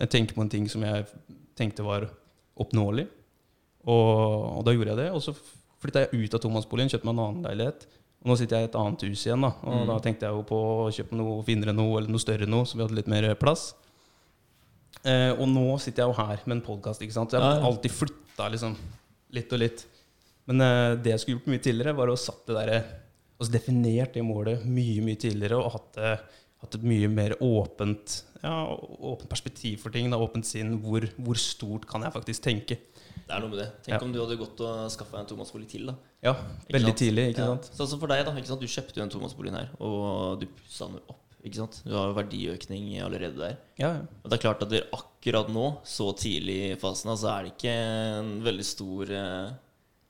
Jeg 0.00 0.10
tenker 0.10 0.34
på 0.34 0.42
en 0.42 0.50
ting 0.50 0.66
som 0.68 0.82
jeg 0.82 1.06
tenkte 1.54 1.86
var 1.86 2.08
oppnåelig. 2.58 3.06
Og, 3.86 4.58
og 4.58 4.64
da 4.66 4.74
gjorde 4.74 4.90
jeg 4.90 5.02
det. 5.04 5.10
Og 5.14 5.22
så 5.22 5.36
flytta 5.84 6.08
jeg 6.08 6.24
ut 6.24 6.34
av 6.34 6.42
tomannsboligen, 6.42 6.90
kjøpte 6.90 7.06
meg 7.06 7.14
en 7.14 7.24
annen 7.28 7.46
leilighet. 7.46 7.86
Og 8.24 8.30
nå 8.32 8.36
sitter 8.40 8.56
jeg 8.56 8.66
i 8.66 8.70
et 8.70 8.76
annet 8.80 9.02
hus 9.04 9.22
igjen. 9.26 9.42
da 9.44 9.50
Og 9.62 9.74
Mm. 9.82 9.86
da 9.86 9.98
tenkte 10.00 10.24
jeg 10.24 10.32
jo 10.32 10.42
på 10.48 10.56
å 10.56 10.90
kjøpe 10.90 11.12
noe 11.18 11.42
finere 11.44 11.74
noe, 11.76 11.98
eller 11.98 12.08
noe 12.08 12.18
større 12.22 12.46
noe, 12.48 12.64
så 12.64 12.74
vi 12.78 12.82
hadde 12.86 12.94
litt 12.96 13.06
mer 13.12 13.34
plass. 13.34 13.74
Eh, 15.04 15.32
og 15.36 15.46
nå 15.50 15.78
sitter 15.82 16.04
jeg 16.04 16.14
jo 16.14 16.18
her 16.22 16.40
med 16.46 16.56
en 16.56 16.62
podkast. 16.64 17.00
Jeg 17.04 17.12
har 17.12 17.28
Ja, 17.32 17.58
ja. 17.60 17.66
alltid 17.68 17.90
flytta 17.92 18.50
liksom, 18.50 18.76
litt 19.32 19.52
og 19.52 19.58
litt. 19.60 19.84
Men 20.46 20.60
eh, 20.60 20.94
det 20.96 21.10
jeg 21.12 21.20
skulle 21.20 21.38
gjort 21.38 21.52
mye 21.52 21.62
tidligere, 21.64 21.96
var 21.96 22.06
å 22.08 22.16
satt 22.16 22.46
det 22.46 22.56
der, 22.56 22.84
altså 23.38 23.52
definert 23.52 24.14
det 24.14 24.24
målet 24.24 24.64
mye 24.64 25.02
mye 25.04 25.16
tidligere 25.20 25.58
og 25.60 25.72
hatt, 25.72 25.92
det, 25.98 26.20
hatt 26.62 26.74
et 26.78 26.82
mye 26.88 27.08
mer 27.12 27.34
åpent, 27.44 28.22
ja, 28.42 28.64
åpent 29.04 29.28
perspektiv 29.28 29.80
for 29.80 29.90
ting. 29.90 30.08
Da, 30.10 30.16
åpent 30.16 30.46
sinn. 30.46 30.78
Hvor, 30.80 31.04
hvor 31.18 31.36
stort 31.36 31.84
kan 31.86 32.02
jeg 32.02 32.12
faktisk 32.12 32.42
tenke? 32.42 32.78
Det 33.24 33.32
er 33.36 33.40
noe 33.40 33.48
med 33.50 33.58
det. 33.58 33.68
Tenk 33.84 33.94
Ja. 33.94 34.00
om 34.04 34.12
du 34.12 34.20
hadde 34.20 34.36
gått 34.38 34.60
og 34.60 34.90
skaffa 34.92 35.18
en 35.20 35.26
tomannsbolig 35.26 35.68
til. 35.68 35.86
da 35.86 35.94
Ja, 36.22 36.32
Ikke 36.34 36.78
veldig 36.78 36.92
sant? 36.92 36.98
tidlig. 36.98 37.24
ikke 37.34 37.38
Ja. 37.38 37.46
sant? 37.56 37.70
Sånn 37.74 37.88
som 37.88 38.00
for 38.00 38.06
deg, 38.08 38.24
da. 38.26 38.32
Ikke 38.32 38.46
sant? 38.52 38.60
Du 38.60 38.66
kjøpte 38.66 38.96
jo 38.96 39.02
en 39.02 39.10
tomannsbolig 39.10 39.52
her, 39.52 39.68
og 39.80 40.40
du 40.40 40.46
pussa 40.46 40.86
den 40.86 41.00
opp 41.08 41.20
Ikke 41.44 41.56
sant? 41.56 41.82
Du 41.84 41.92
har 41.92 42.08
jo 42.08 42.14
verdiøkning 42.16 43.02
allerede 43.04 43.36
der. 43.36 43.56
Ja, 43.78 43.92
ja. 43.96 44.00
Og 44.24 44.30
det 44.30 44.38
er 44.38 44.48
klart 44.48 44.62
at 44.62 44.70
det 44.70 44.86
akkurat 44.90 45.48
nå, 45.52 45.78
så 45.84 46.14
tidlig 46.16 46.72
i 46.72 46.76
fasen, 46.80 47.10
så 47.18 47.28
er 47.38 47.42
det 47.44 47.52
ikke 47.58 47.68
en 47.68 48.42
veldig 48.42 48.64
stor 48.64 49.10
eh, 49.10 49.50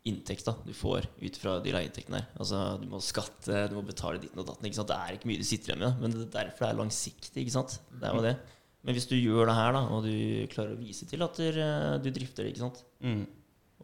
inntekt 0.06 0.44
da 0.44 0.52
du 0.64 0.72
får 0.72 1.06
ut 1.20 1.36
fra 1.36 1.58
de 1.64 1.72
leieinntektene 1.72 2.20
her. 2.20 2.26
Altså, 2.38 2.78
du 2.80 2.86
må 2.86 3.00
skatte, 3.02 3.68
du 3.68 3.74
må 3.74 3.82
betale 3.84 4.20
ditten 4.20 4.38
og 4.38 4.46
datten. 4.46 4.64
Ikke 4.68 4.76
sant? 4.76 4.86
Det 4.92 4.96
er 4.96 5.16
ikke 5.18 5.26
mye 5.26 5.38
du 5.38 5.44
sitter 5.48 5.72
igjen 5.74 5.80
med, 5.80 6.00
men 6.02 6.10
det 6.12 6.28
er 6.34 6.44
derfor 6.44 6.66
det 6.66 6.70
er 6.70 6.82
langsiktig. 6.84 7.36
Ikke 7.42 7.50
sant? 7.56 7.78
Det 7.98 8.04
er 8.08 8.14
jo 8.14 8.22
det. 8.22 8.36
Men 8.84 8.96
hvis 8.96 9.08
du 9.08 9.16
gjør 9.16 9.48
det 9.48 9.56
her, 9.56 9.72
da, 9.76 9.82
og 9.96 10.04
du 10.04 10.14
klarer 10.52 10.74
å 10.74 10.80
vise 10.80 11.08
til 11.08 11.24
at 11.24 11.38
du, 11.40 12.10
drifter 12.10 12.44
det, 12.44 12.52
ikke 12.52 12.66
sant? 12.66 12.82
Mm. 13.04 13.24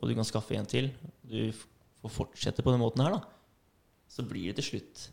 og 0.00 0.08
du 0.08 0.16
kan 0.16 0.28
skaffe 0.28 0.56
en 0.56 0.68
til, 0.68 0.90
du 1.28 1.52
får 2.00 2.12
fortsette 2.12 2.64
på 2.64 2.72
den 2.72 2.82
måten 2.82 3.04
her, 3.04 3.16
da, 3.16 3.22
så 4.10 4.24
blir 4.26 4.50
det 4.50 4.60
til 4.60 4.74
slutt 4.74 5.08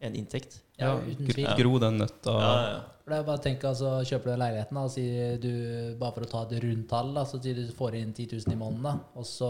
en 0.00 0.16
inntekt. 0.16 0.62
Ja, 0.80 0.94
uten 0.96 1.28
tvil. 1.28 1.48
Gro 1.58 1.76
den 1.82 2.00
nøtta. 2.00 2.32
Ja, 2.32 2.48
ja, 2.48 2.72
ja. 2.72 2.80
Det 3.10 3.16
er 3.18 3.24
bare 3.26 3.40
å 3.40 3.42
tenke, 3.42 3.66
altså, 3.66 3.88
Kjøper 4.06 4.30
du 4.30 4.38
leiligheten, 4.38 4.76
da, 4.78 4.82
og 4.86 4.92
sier 4.94 5.38
du, 5.42 5.50
bare 5.98 6.14
for 6.14 6.24
å 6.24 6.28
ta 6.30 6.42
et 6.46 6.60
rundt 6.62 6.86
tall, 6.92 7.08
da, 7.16 7.24
så 7.26 7.40
sier 7.42 7.58
du 7.58 7.72
får 7.74 7.96
inn 7.98 8.12
10 8.14 8.36
000 8.36 8.54
i 8.54 8.58
måneden, 8.60 8.86
da, 8.86 8.92
og, 9.18 9.26
så, 9.26 9.48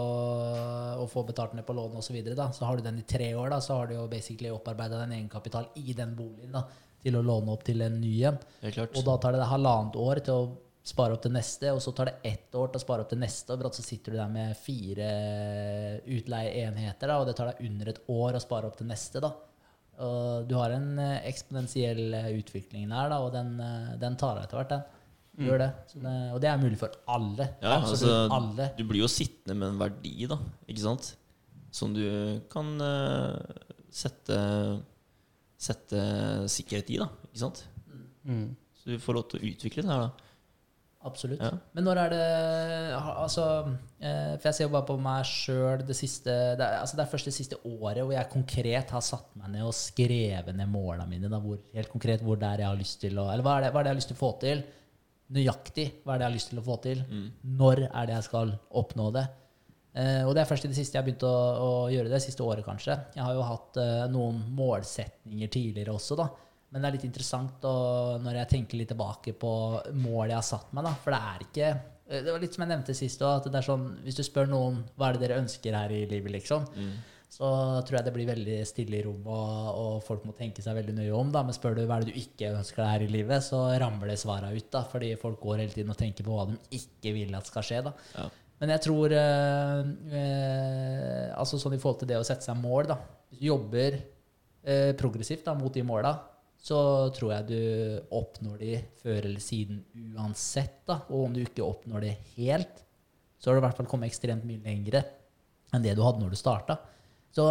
og 0.97 1.05
får 1.11 1.27
betalt 1.29 1.53
ned 1.55 1.67
på 1.67 1.75
lån 1.77 1.99
osv., 1.99 2.07
så, 2.09 2.15
videre, 2.15 2.37
da, 2.39 2.47
så 2.55 2.65
har 2.65 2.79
du 2.79 2.87
den 2.87 2.97
i 3.03 3.05
tre 3.07 3.29
år, 3.37 3.51
da, 3.53 3.59
så 3.61 3.77
har 3.77 3.91
du 3.91 3.99
jo 3.99 4.07
basically 4.11 4.49
opparbeida 4.51 5.03
den 5.03 5.13
egenkapital 5.19 5.69
i 5.77 5.93
den 5.97 6.15
boligen 6.17 6.57
da, 6.57 6.65
til 7.03 7.17
å 7.17 7.23
låne 7.25 7.53
opp 7.53 7.63
til 7.67 7.81
en 7.85 7.99
ny 8.01 8.15
en. 8.29 8.41
Og 8.87 9.01
da 9.07 9.17
tar 9.21 9.37
det 9.37 9.49
halvannet 9.49 9.97
år 10.01 10.21
til 10.25 10.37
å 10.37 10.51
spare 10.91 11.13
opp 11.13 11.21
til 11.21 11.33
neste, 11.35 11.69
og 11.75 11.81
så 11.83 11.93
tar 11.93 12.09
det 12.09 12.31
ett 12.31 12.55
år 12.57 12.71
til 12.71 12.79
å 12.79 12.83
spare 12.83 13.03
opp 13.03 13.11
til 13.11 13.21
neste, 13.21 13.53
og 13.53 13.75
så 13.77 13.85
sitter 13.85 14.15
du 14.15 14.17
der 14.17 14.31
med 14.33 14.57
fire 14.57 15.11
utleieenheter, 16.09 17.13
og 17.15 17.27
det 17.29 17.37
tar 17.37 17.51
deg 17.51 17.69
under 17.69 17.91
et 17.91 18.01
år 18.09 18.37
å 18.37 18.43
spare 18.43 18.69
opp 18.69 18.79
til 18.79 18.89
neste. 18.89 19.21
da. 19.21 19.31
Og 20.01 20.47
du 20.49 20.55
har 20.57 20.73
en 20.73 20.95
eh, 21.01 21.19
eksponentiell 21.29 22.15
eh, 22.17 22.31
utvikling 22.39 22.87
der, 22.89 23.11
da, 23.11 23.19
og 23.21 23.31
den, 23.35 23.53
eh, 23.61 23.93
den 24.01 24.17
tar 24.17 24.39
deg 24.39 24.47
etter 24.47 24.61
hvert. 24.61 24.73
den. 24.73 24.99
Gjør 25.41 25.61
det. 25.61 25.69
Det. 25.93 26.13
Og 26.35 26.39
det 26.43 26.49
er 26.51 26.61
mulig 26.61 26.77
for 26.79 26.95
alle. 27.09 27.47
Ja, 27.63 27.77
altså, 27.79 28.09
alle. 28.33 28.71
Du 28.77 28.83
blir 28.89 29.03
jo 29.03 29.09
sittende 29.11 29.55
med 29.57 29.71
en 29.71 29.81
verdi, 29.81 30.15
da, 30.29 30.37
ikke 30.67 30.83
sant? 30.83 31.13
Som 31.71 31.93
du 31.95 32.03
kan 32.51 32.73
uh, 32.83 33.39
sette, 33.87 34.35
sette 35.61 36.01
sikkerhet 36.51 36.89
i, 36.93 36.99
da. 37.01 37.07
Ikke 37.29 37.43
sant? 37.43 37.63
Mm. 38.25 38.49
Så 38.81 38.95
du 38.95 39.01
får 39.01 39.17
lov 39.17 39.29
til 39.29 39.41
å 39.41 39.49
utvikle 39.51 39.85
det 39.85 39.93
her, 39.93 40.05
da. 40.07 40.31
Absolutt. 41.01 41.41
Ja. 41.41 41.55
Men 41.73 41.85
når 41.87 41.99
er 42.03 42.11
det 42.13 42.25
Altså, 42.99 43.45
eh, 43.97 44.35
for 44.37 44.49
jeg 44.49 44.57
ser 44.57 44.67
jo 44.67 44.73
bare 44.75 44.85
på 44.85 44.97
meg 45.01 45.25
sjøl 45.25 45.81
det 45.87 45.95
siste 45.97 46.35
det 46.59 46.61
er, 46.65 46.75
altså 46.83 46.99
det 46.99 47.05
er 47.05 47.09
først 47.09 47.29
det 47.31 47.33
siste 47.33 47.57
året 47.65 48.03
hvor 48.03 48.13
jeg 48.13 48.29
konkret 48.29 48.93
har 48.93 49.01
satt 49.05 49.31
meg 49.39 49.49
ned 49.55 49.65
og 49.65 49.73
skrevet 49.73 50.53
ned 50.53 50.69
måla 50.69 51.07
mine. 51.09 51.31
Da, 51.31 51.41
hvor, 51.41 51.57
helt 51.73 51.89
konkret 51.89 52.21
hvor 52.25 52.37
det 52.37 52.51
er 52.51 52.65
jeg 52.65 52.69
har 52.69 52.79
lyst 52.83 53.01
til 53.01 53.17
å 53.17 53.27
Eller 53.33 53.45
hva 53.47 53.57
er, 53.57 53.65
det, 53.65 53.73
hva 53.73 53.81
er 53.81 53.87
det 53.87 53.91
jeg 53.91 53.97
har 53.97 54.01
lyst 54.03 54.13
til 54.13 54.19
å 54.19 54.21
få 54.21 54.31
til? 54.45 54.63
Nøyaktig 55.31 55.87
hva 56.03 56.13
er 56.13 56.19
det 56.19 56.25
jeg 56.25 56.29
har 56.29 56.37
lyst 56.37 56.51
til 56.53 56.61
å 56.61 56.67
få 56.69 56.77
til? 56.85 57.03
Når 57.63 57.85
er 57.87 58.09
det 58.09 58.17
jeg 58.19 58.27
skal 58.29 58.55
oppnå 58.83 59.09
det? 59.17 59.25
Eh, 59.91 60.21
og 60.23 60.31
det 60.35 60.43
er 60.43 60.47
først 60.47 60.65
i 60.65 60.71
det 60.71 60.77
siste 60.77 60.95
jeg 60.95 61.01
har 61.01 61.07
begynt 61.07 61.25
å, 61.27 61.33
å 61.35 61.71
gjøre 61.91 62.11
det. 62.11 62.21
Siste 62.23 62.45
året, 62.47 62.63
kanskje. 62.67 62.95
Jeg 63.17 63.25
har 63.25 63.35
jo 63.35 63.43
hatt 63.47 63.79
uh, 63.81 64.07
noen 64.11 64.39
målsetninger 64.55 65.51
tidligere 65.51 65.95
også, 65.95 66.17
da. 66.19 66.29
Men 66.71 66.83
det 66.83 66.87
er 66.87 66.95
litt 66.95 67.07
interessant 67.09 67.65
og 67.67 68.21
når 68.23 68.37
jeg 68.41 68.51
tenker 68.53 68.79
litt 68.79 68.91
tilbake 68.93 69.33
på 69.35 69.53
målet 69.99 70.31
jeg 70.31 70.39
har 70.39 70.49
satt 70.53 70.69
meg. 70.71 70.87
da, 70.87 70.93
For 71.03 71.11
det 71.11 71.21
er 71.27 71.41
ikke 71.43 71.71
eh, 71.71 72.21
Det 72.21 72.31
var 72.31 72.43
litt 72.43 72.55
som 72.55 72.63
jeg 72.63 72.71
nevnte 72.71 72.95
sist 72.95 73.23
òg, 73.27 73.41
at 73.41 73.49
det 73.51 73.59
er 73.59 73.67
sånn 73.67 73.87
Hvis 74.05 74.19
du 74.21 74.23
spør 74.23 74.47
noen 74.47 74.77
hva 74.95 75.09
er 75.09 75.17
det 75.17 75.25
dere 75.25 75.41
ønsker 75.43 75.75
her 75.75 75.91
i 75.91 76.05
livet, 76.07 76.31
liksom, 76.37 76.69
så 77.31 77.49
tror 77.87 77.97
jeg 77.97 78.07
det 78.07 78.11
blir 78.15 78.27
veldig 78.27 78.55
stille 78.67 78.97
i 78.97 79.03
rommet, 79.05 79.27
og, 79.31 79.67
og 79.81 80.01
folk 80.03 80.23
må 80.27 80.33
tenke 80.35 80.63
seg 80.63 80.75
veldig 80.75 80.97
nøye 80.97 81.13
om. 81.15 81.29
da, 81.31 81.43
Men 81.47 81.55
spør 81.55 81.77
du 81.77 81.85
hva 81.85 81.99
er 81.99 82.03
det 82.03 82.11
du 82.11 82.19
ikke 82.19 82.49
ønsker 82.57 82.83
deg 82.83 82.89
her 82.91 83.05
i 83.05 83.11
livet, 83.13 83.45
så 83.45 83.61
ramler 83.79 84.11
det 84.11 84.17
svara 84.19 84.49
ut. 84.51 84.67
da, 84.71 84.81
Fordi 84.91 85.13
folk 85.19 85.39
går 85.43 85.63
hele 85.63 85.75
tiden 85.75 85.93
og 85.93 85.99
tenker 85.99 86.27
på 86.27 86.35
hva 86.35 86.47
de 86.49 86.59
ikke 86.75 87.15
vil 87.15 87.35
at 87.39 87.47
skal 87.47 87.67
skje. 87.67 87.79
da. 87.87 87.93
Ja. 88.17 88.27
Men 88.61 88.75
jeg 88.75 88.83
tror 88.85 89.13
eh, 89.17 89.79
eh, 90.13 91.29
altså 91.33 91.57
sånn 91.57 91.73
i 91.73 91.79
forhold 91.81 92.03
til 92.03 92.11
det 92.11 92.19
å 92.21 92.25
sette 92.27 92.45
seg 92.45 92.59
mål 92.61 92.91
da. 92.91 92.97
Hvis 93.31 93.41
du 93.41 93.47
jobber 93.47 93.97
eh, 93.97 94.91
progressivt 94.99 95.47
da, 95.47 95.55
mot 95.57 95.73
de 95.73 95.81
måla, 95.85 96.13
så 96.61 97.09
tror 97.15 97.33
jeg 97.33 97.47
du 97.49 98.13
oppnår 98.13 98.59
de 98.61 98.75
før 99.01 99.17
eller 99.17 99.41
siden 99.41 99.81
uansett. 100.13 100.83
da. 100.85 100.99
Og 101.09 101.25
om 101.25 101.33
du 101.33 101.41
ikke 101.41 101.65
oppnår 101.65 102.05
det 102.05 102.13
helt, 102.35 102.83
så 103.41 103.49
har 103.49 103.57
du 103.57 103.63
i 103.63 103.65
hvert 103.65 103.79
fall 103.79 103.89
kommet 103.89 104.11
ekstremt 104.11 104.45
mye 104.45 104.61
lengre 104.61 105.01
enn 105.73 105.81
det 105.81 105.95
du 105.97 106.03
hadde 106.05 106.21
når 106.21 106.35
du 106.35 106.37
starta. 106.37 106.77
Så 107.33 107.47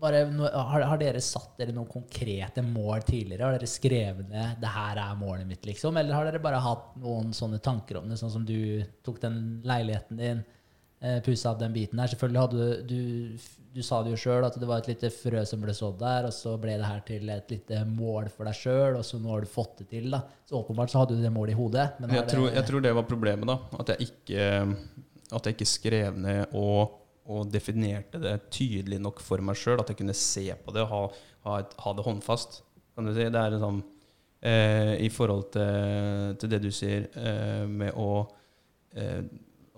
bare, 0.00 0.24
har, 0.52 0.84
har 0.90 1.00
dere 1.00 1.20
satt 1.24 1.56
dere 1.58 1.74
noen 1.76 1.88
konkrete 1.90 2.62
mål 2.64 3.02
tidligere? 3.06 3.46
Har 3.46 3.58
dere 3.58 3.70
skrevet 3.70 4.28
ned 4.30 4.60
'det 4.60 4.74
her 4.74 5.00
er 5.02 5.16
målet 5.18 5.46
mitt', 5.48 5.66
liksom? 5.66 5.96
Eller 5.96 6.14
har 6.14 6.24
dere 6.28 6.42
bare 6.42 6.60
hatt 6.62 6.96
noen 7.02 7.32
sånne 7.36 7.60
tanker 7.62 8.00
om 8.00 8.08
det, 8.08 8.18
sånn 8.20 8.32
som 8.32 8.44
du 8.46 8.84
tok 9.04 9.20
den 9.20 9.62
leiligheten 9.64 10.16
din, 10.16 10.44
eh, 11.00 11.20
pussa 11.20 11.52
opp 11.52 11.60
den 11.60 11.72
biten 11.72 11.98
her? 11.98 12.08
Selvfølgelig 12.08 12.40
hadde 12.40 12.86
du 12.86 12.98
Du, 12.98 13.38
du 13.74 13.82
sa 13.82 14.02
det 14.02 14.10
jo 14.10 14.16
sjøl, 14.16 14.44
at 14.46 14.56
det 14.58 14.66
var 14.66 14.78
et 14.78 14.88
lite 14.88 15.10
frø 15.12 15.44
som 15.46 15.60
ble 15.60 15.74
sådd 15.76 15.98
der, 16.00 16.24
og 16.26 16.32
så 16.32 16.56
ble 16.58 16.76
det 16.80 16.86
her 16.88 17.02
til 17.06 17.28
et 17.30 17.50
lite 17.50 17.84
mål 17.86 18.30
for 18.32 18.48
deg 18.48 18.54
sjøl, 18.54 18.96
og 18.96 19.04
så 19.04 19.20
nå 19.20 19.28
har 19.30 19.44
du 19.44 19.46
fått 19.46 19.82
det 19.82 19.88
til, 19.92 20.10
da. 20.10 20.22
Så 20.48 20.56
åpenbart 20.58 20.90
så 20.90 21.02
hadde 21.02 21.18
du 21.18 21.22
det 21.22 21.30
målet 21.32 21.52
i 21.54 21.58
hodet. 21.58 22.00
Men 22.00 22.10
Jeg 22.10 22.22
har 22.22 22.30
tror, 22.32 22.46
det, 22.48 22.54
jeg 22.56 22.66
tror 22.70 22.80
det 22.80 22.94
var 22.94 23.02
problemet, 23.02 23.46
da. 23.46 23.58
At 23.78 23.92
jeg 23.92 24.08
ikke, 24.08 24.48
at 25.36 25.46
jeg 25.46 25.54
ikke 25.54 25.68
skrev 25.68 26.18
ned 26.18 26.56
og, 26.56 26.96
og 27.28 27.50
definerte 27.52 28.20
det 28.22 28.34
tydelig 28.54 28.98
nok 29.04 29.20
for 29.24 29.42
meg 29.44 29.58
sjøl. 29.60 29.82
At 29.82 29.92
jeg 29.92 30.00
kunne 30.00 30.16
se 30.16 30.46
på 30.64 30.74
det 30.74 30.84
og 30.86 30.92
ha, 30.92 31.02
ha, 31.46 31.58
et, 31.62 31.76
ha 31.84 31.94
det 31.94 32.06
håndfast. 32.06 32.62
Kan 32.96 33.08
du 33.08 33.12
si. 33.14 33.28
Det 33.28 33.42
er 33.42 33.56
en 33.56 33.64
sånn 33.64 33.82
eh, 34.40 34.94
I 35.04 35.10
forhold 35.12 35.50
til, 35.54 36.38
til 36.40 36.52
det 36.54 36.62
du 36.64 36.70
sier 36.74 37.10
eh, 37.12 37.66
med 37.68 37.94
å 37.96 38.10
eh, 38.96 39.22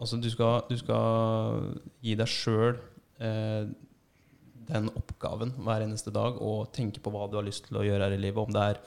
Altså, 0.01 0.17
du 0.17 0.31
skal, 0.33 0.63
du 0.65 0.79
skal 0.81 1.75
gi 2.01 2.15
deg 2.17 2.31
sjøl 2.33 2.79
eh, 3.21 3.67
den 4.71 4.87
oppgaven 4.97 5.53
hver 5.61 5.85
eneste 5.85 6.09
dag 6.15 6.39
og 6.41 6.71
tenke 6.73 7.03
på 7.05 7.13
hva 7.13 7.27
du 7.29 7.37
har 7.37 7.45
lyst 7.45 7.67
til 7.67 7.77
å 7.77 7.85
gjøre 7.85 8.07
her 8.07 8.17
i 8.17 8.23
livet. 8.23 8.41
Om 8.41 8.55
det 8.55 8.63
er 8.65 8.81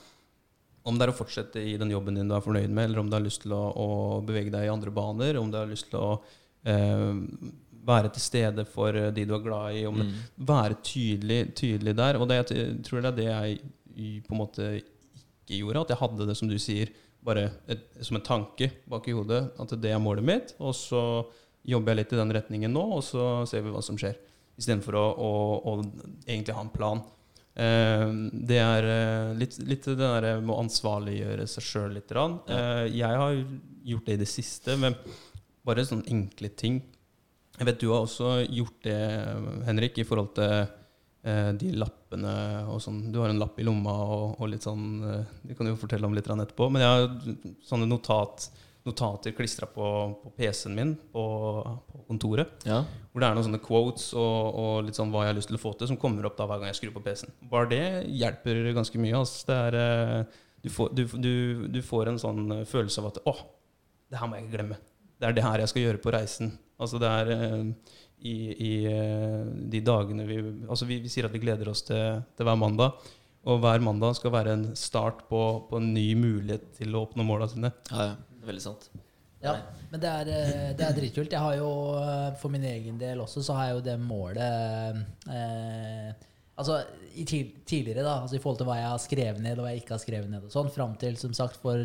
om 0.83 0.97
det 0.97 1.05
er 1.05 1.13
å 1.13 1.15
fortsette 1.15 1.61
i 1.63 1.75
den 1.79 1.93
jobben 1.93 2.17
din 2.17 2.27
du 2.27 2.35
er 2.35 2.43
fornøyd 2.43 2.71
med, 2.73 2.89
eller 2.89 3.03
om 3.03 3.11
du 3.11 3.15
har 3.15 3.23
lyst 3.23 3.45
til 3.45 3.53
å, 3.55 3.61
å 3.71 3.87
bevege 4.25 4.51
deg 4.51 4.65
i 4.67 4.71
andre 4.73 4.91
baner, 4.91 5.37
om 5.39 5.51
du 5.51 5.55
har 5.55 5.69
lyst 5.69 5.87
til 5.93 6.01
å 6.01 6.09
eh, 6.67 7.13
være 7.83 8.11
til 8.15 8.23
stede 8.23 8.65
for 8.69 8.95
eh, 8.97 9.11
de 9.15 9.25
du 9.27 9.35
er 9.37 9.45
glad 9.45 9.77
i, 9.79 9.85
om 9.89 10.01
det, 10.01 10.09
være 10.37 10.79
tydelig, 10.85 11.39
tydelig 11.57 11.95
der. 11.99 12.19
Og 12.19 12.27
det, 12.29 12.41
jeg 12.41 12.81
tror 12.87 13.03
det 13.03 13.13
er 13.13 13.19
det 13.21 13.29
jeg 13.29 14.21
på 14.25 14.35
en 14.35 14.41
måte 14.41 14.69
ikke 14.79 15.59
gjorde, 15.59 15.85
at 15.85 15.93
jeg 15.93 16.01
hadde 16.01 16.27
det 16.29 16.37
som 16.39 16.51
du 16.51 16.57
sier, 16.61 16.93
bare 17.23 17.47
et, 17.71 17.85
som 18.03 18.19
en 18.19 18.25
tanke 18.25 18.69
bak 18.89 19.07
i 19.07 19.15
hodet, 19.15 19.45
at 19.59 19.73
det 19.79 19.93
er 19.93 20.01
målet 20.01 20.25
mitt, 20.27 20.53
og 20.59 20.75
så 20.75 21.01
jobber 21.63 21.93
jeg 21.93 22.01
litt 22.01 22.13
i 22.15 22.19
den 22.19 22.33
retningen 22.35 22.73
nå, 22.75 22.83
og 22.97 23.03
så 23.05 23.27
ser 23.47 23.63
vi 23.63 23.71
hva 23.71 23.83
som 23.83 23.99
skjer. 23.99 24.17
Istedenfor 24.59 24.97
å, 24.99 25.03
å, 25.17 25.33
å 25.71 25.75
egentlig 26.27 26.55
ha 26.57 26.63
en 26.65 26.73
plan. 26.73 27.03
Eh, 27.53 28.07
det 28.49 28.59
er 28.59 28.87
eh, 28.89 29.35
litt, 29.37 29.59
litt 29.63 29.87
det 29.87 29.99
der 30.01 30.41
med 30.41 30.53
å 30.55 30.61
ansvarliggjøre 30.63 31.47
seg 31.49 31.67
sjøl 31.67 31.95
litt. 31.97 32.11
Eh, 32.11 32.85
jeg 32.93 33.21
har 33.23 33.37
gjort 33.87 34.09
det 34.09 34.17
i 34.17 34.23
det 34.23 34.29
siste, 34.29 34.77
men 34.79 34.97
bare 35.65 35.85
sånne 35.87 36.09
enkle 36.11 36.51
ting. 36.59 36.81
Jeg 37.59 37.69
vet 37.69 37.83
du 37.83 37.91
har 37.91 38.01
også 38.01 38.39
gjort 38.49 38.79
det, 38.87 38.99
Henrik, 39.67 39.99
i 40.01 40.05
forhold 40.07 40.31
til 40.37 40.53
eh, 40.57 41.51
de 41.59 41.69
lappene 41.77 42.33
og 42.73 42.81
sånn. 42.81 43.05
Du 43.13 43.19
har 43.21 43.29
en 43.29 43.41
lapp 43.41 43.59
i 43.61 43.65
lomma 43.67 43.93
og, 44.07 44.39
og 44.39 44.49
litt 44.49 44.65
sånn 44.65 44.87
eh, 45.05 45.33
Det 45.45 45.57
kan 45.57 45.67
du 45.67 45.73
jo 45.73 45.81
fortelle 45.83 46.09
om 46.09 46.15
litt 46.17 46.29
etterpå. 46.29 46.69
Men 46.73 46.83
jeg 46.83 46.95
har 46.95 47.35
sånne 47.69 47.89
notat, 47.89 48.47
notater 48.87 49.35
klistra 49.37 49.69
på, 49.69 49.85
på 50.23 50.33
PC-en 50.39 50.79
min 50.79 50.95
på, 51.13 51.25
på 51.91 52.01
kontoret. 52.09 52.65
Ja. 52.65 52.81
Hvor 53.11 53.21
det 53.21 53.29
er 53.29 53.37
noen 53.37 53.47
sånne 53.51 53.61
quotes 53.61 54.09
og, 54.17 54.57
og 54.63 54.73
litt 54.87 54.97
sånn 54.97 55.13
hva 55.13 55.27
jeg 55.27 55.35
har 55.35 55.39
lyst 55.43 55.53
til 55.53 55.61
å 55.61 55.63
få 55.63 55.75
til, 55.77 55.91
som 55.93 56.01
kommer 56.01 56.25
opp 56.25 56.39
da 56.39 56.49
hver 56.49 56.63
gang 56.63 56.73
jeg 56.73 56.81
skrur 56.81 56.97
på 56.97 57.05
PC-en. 57.05 57.37
Bare 57.53 57.69
det 57.69 57.85
hjelper 58.09 58.65
ganske 58.73 59.05
mye. 59.05 59.21
Altså. 59.21 59.45
Det 59.51 59.61
er, 59.69 59.79
eh, 59.83 60.43
du, 60.65 60.73
får, 60.73 60.89
du, 60.97 61.05
du, 61.21 61.33
du 61.77 61.81
får 61.85 62.15
en 62.15 62.21
sånn 62.25 62.43
følelse 62.65 63.05
av 63.05 63.13
at 63.13 63.23
å, 63.29 63.37
det 64.09 64.17
her 64.17 64.25
må 64.25 64.41
jeg 64.41 64.47
ikke 64.47 64.57
glemme. 64.57 64.81
Det 65.21 65.29
er 65.29 65.37
det 65.37 65.45
her 65.45 65.61
jeg 65.61 65.69
skal 65.69 65.85
gjøre 65.85 66.01
på 66.01 66.17
reisen. 66.17 66.55
Altså 66.81 66.99
det 67.01 67.09
er 67.09 67.31
eh, 67.35 67.65
i, 68.23 68.35
i 68.53 68.71
eh, 68.89 69.43
de 69.73 69.81
dagene 69.83 70.25
vi 70.27 70.39
Altså 70.41 70.87
vi, 70.89 70.99
vi 71.03 71.11
sier 71.11 71.27
at 71.27 71.35
vi 71.35 71.43
gleder 71.43 71.69
oss 71.71 71.83
til, 71.87 72.23
til 72.37 72.47
hver 72.47 72.59
mandag. 72.59 72.97
Og 73.43 73.59
hver 73.59 73.83
mandag 73.83 74.15
skal 74.15 74.31
være 74.31 74.53
en 74.55 74.67
start 74.79 75.25
på, 75.27 75.39
på 75.69 75.79
en 75.79 75.89
ny 75.93 76.13
mulighet 76.15 76.69
til 76.77 76.95
å 76.95 77.03
oppnå 77.07 77.25
måla 77.27 77.49
sine. 77.51 77.73
ja, 77.91 78.13
ja. 78.13 78.21
Veldig 78.43 78.59
sant. 78.59 78.89
Ja, 79.43 79.53
men 79.91 80.01
det 80.03 80.09
er, 80.09 80.29
eh, 80.31 80.69
det 80.75 80.83
er 80.83 80.95
dritkult. 80.95 81.31
Jeg 81.31 81.39
har 81.39 81.55
jo, 81.55 81.69
for 82.39 82.51
min 82.51 82.63
egen 82.67 82.97
del 82.99 83.21
også, 83.23 83.43
så 83.43 83.55
har 83.55 83.69
jeg 83.69 83.77
jo 83.77 83.83
det 83.85 83.95
målet 83.99 84.99
eh, 85.31 86.11
Altså 86.63 87.03
i 87.13 87.25
tid, 87.29 87.49
tidligere, 87.69 88.05
da, 88.05 88.15
altså 88.23 88.37
i 88.37 88.41
forhold 88.41 88.61
til 88.61 88.67
hva 88.69 88.79
jeg 88.79 88.89
har 88.89 89.01
skrevet 89.03 89.43
ned 89.43 89.59
og 89.59 89.67
hva 89.67 89.73
jeg 89.73 89.83
ikke 89.83 89.93
har 89.93 90.01
skrevet 90.01 90.31
ned, 90.31 90.47
og 90.47 90.53
sånn, 90.53 90.71
fram 90.73 90.95
til 90.97 91.17
som 91.19 91.35
sagt 91.37 91.59
for 91.61 91.83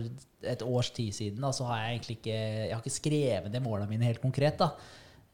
et 0.49 0.63
års 0.65 0.89
tid 0.97 1.13
siden, 1.13 1.43
da, 1.45 1.51
så 1.53 1.67
har 1.69 1.83
jeg 1.83 1.99
egentlig 1.99 2.17
ikke 2.21 2.39
Jeg 2.39 2.73
har 2.73 2.81
ikke 2.81 2.95
skrevet 2.95 3.53
ned 3.53 3.65
målene 3.65 3.91
mine 3.91 4.09
helt 4.09 4.23
konkret. 4.23 4.57
da. 4.63 4.73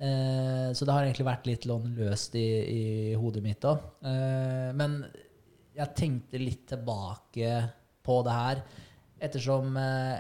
Eh, 0.03 0.73
så 0.75 0.87
det 0.87 0.95
har 0.95 1.07
egentlig 1.07 1.29
vært 1.29 1.47
litt 1.49 1.67
lån 1.71 1.95
løst 2.01 2.35
i, 2.39 2.49
i 2.67 2.85
hodet 3.19 3.45
mitt 3.45 3.67
òg. 3.69 3.85
Eh, 4.03 4.71
men 4.75 4.99
jeg 5.75 5.99
tenkte 5.99 6.43
litt 6.43 6.67
tilbake 6.71 7.55
på 8.05 8.21
det 8.27 8.39
her. 8.39 8.65
Ettersom, 9.29 9.77
eh, 9.79 10.17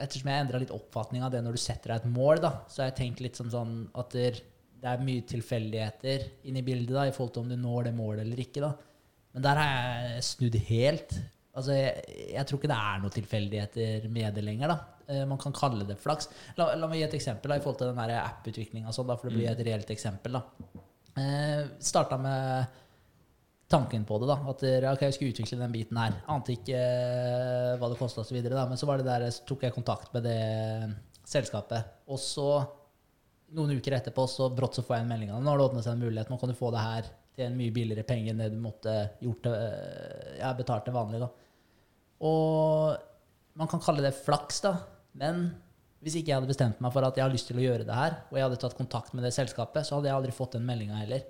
ettersom 0.00 0.30
jeg 0.30 0.44
endra 0.44 0.62
litt 0.62 0.74
oppfatning 0.74 1.26
av 1.26 1.34
det 1.34 1.42
når 1.44 1.58
du 1.58 1.62
setter 1.62 1.92
deg 1.92 2.04
et 2.04 2.14
mål, 2.14 2.44
da, 2.46 2.54
så 2.70 2.84
har 2.84 2.92
jeg 2.92 3.00
tenkt 3.02 3.24
litt 3.24 3.40
som 3.40 3.50
sånn 3.52 3.74
at 3.98 4.14
det, 4.14 4.44
det 4.80 4.88
er 4.92 5.02
mye 5.04 5.24
tilfeldigheter 5.28 6.24
inni 6.48 6.62
bildet 6.66 6.94
da, 6.96 7.04
i 7.08 7.12
forhold 7.14 7.34
til 7.34 7.42
om 7.44 7.50
du 7.52 7.56
når 7.60 7.88
det 7.90 7.94
målet 7.98 8.24
eller 8.24 8.40
ikke. 8.42 8.62
da. 8.64 8.72
Men 9.34 9.44
der 9.44 9.60
har 9.60 9.70
jeg 10.14 10.24
snudd 10.26 10.56
helt. 10.70 11.14
Altså, 11.54 11.74
jeg, 11.76 12.04
jeg 12.32 12.46
tror 12.46 12.58
ikke 12.60 12.70
det 12.70 12.78
er 12.80 13.00
noen 13.02 13.14
tilfeldigheter 13.14 14.08
med 14.10 14.34
det 14.38 14.44
lenger. 14.46 14.72
da. 14.72 14.78
Eh, 15.10 15.24
Man 15.28 15.38
kan 15.42 15.52
kalle 15.54 15.84
det 15.88 15.98
flaks. 16.00 16.28
La, 16.58 16.70
la 16.78 16.88
meg 16.90 17.00
gi 17.02 17.06
et 17.08 17.16
eksempel 17.18 17.52
da, 17.52 17.58
i 17.58 17.64
forhold 17.64 17.80
til 17.82 17.90
den 17.92 18.14
app-utviklinga, 18.20 18.92
sånn, 18.94 19.08
da, 19.10 19.16
for 19.20 19.28
det 19.30 19.36
blir 19.38 19.50
et 19.52 19.64
reelt 19.66 19.90
eksempel. 19.94 20.38
da. 20.38 20.44
Eh, 21.20 21.64
Starta 21.82 22.18
med 22.22 22.78
tanken 23.70 24.04
på 24.08 24.18
det. 24.22 24.30
da, 24.32 24.38
At 24.50 24.64
dere, 24.64 24.94
ok, 24.96 25.04
jeg 25.06 25.14
skulle 25.18 25.34
utvikle 25.34 25.60
den 25.60 25.74
biten 25.74 25.98
her. 26.00 26.16
Ante 26.32 26.56
ikke 26.56 26.78
eh, 26.80 27.76
hva 27.78 27.90
det 27.92 27.98
kosta 28.00 28.24
osv. 28.24 28.40
Men 28.50 28.78
så 28.80 28.88
var 28.88 28.98
det 29.02 29.06
der, 29.10 29.28
så 29.34 29.44
tok 29.46 29.62
jeg 29.68 29.76
kontakt 29.76 30.14
med 30.16 30.26
det 30.26 30.40
selskapet. 31.30 31.86
Og 32.10 32.18
så, 32.18 32.48
noen 33.56 33.76
uker 33.78 33.96
etterpå, 33.98 34.26
så 34.30 34.48
brått 34.54 34.78
så 34.78 34.84
får 34.86 34.96
jeg 34.96 35.06
en 35.06 35.12
melding. 35.12 35.32
av. 35.34 35.42
Nå 35.42 35.52
har 35.52 35.60
det 35.60 35.66
åpnet 35.68 35.86
seg 35.86 35.96
en 35.96 36.04
mulighet. 36.04 36.30
Nå 36.30 36.38
kan 36.40 36.52
du 36.52 36.58
få 36.58 36.70
det 36.74 36.84
her 36.84 37.08
til 37.36 37.46
en 37.46 37.56
mye 37.58 37.74
billigere 37.74 38.06
penge 38.06 38.32
enn 38.32 38.42
det 38.42 38.50
du 38.52 38.58
måtte 38.62 38.94
gjort 39.22 39.46
det, 39.46 39.54
eh, 39.66 40.36
ja, 40.40 40.52
betalt 40.58 40.86
det 40.86 40.94
vanlig. 40.94 41.20
da. 41.22 41.30
Og 42.26 42.96
man 43.58 43.70
kan 43.70 43.82
kalle 43.82 44.04
det 44.04 44.14
flaks, 44.14 44.62
da. 44.66 44.76
Men 45.18 45.50
hvis 46.00 46.16
ikke 46.20 46.32
jeg 46.32 46.40
hadde 46.40 46.50
bestemt 46.50 46.80
meg 46.80 46.92
for 46.94 47.04
at 47.04 47.16
jeg 47.18 47.26
har 47.26 47.32
lyst 47.32 47.50
til 47.50 47.60
å 47.60 47.64
gjøre 47.64 47.86
det 47.88 47.96
her, 47.96 48.16
og 48.30 48.38
jeg 48.38 48.46
hadde 48.46 48.60
tatt 48.62 48.78
kontakt 48.78 49.14
med 49.14 49.26
det 49.26 49.34
selskapet, 49.36 49.86
så 49.86 49.98
hadde 49.98 50.10
jeg 50.10 50.16
aldri 50.16 50.32
fått 50.36 50.56
den 50.56 50.66
meldinga 50.68 51.00
heller. 51.02 51.26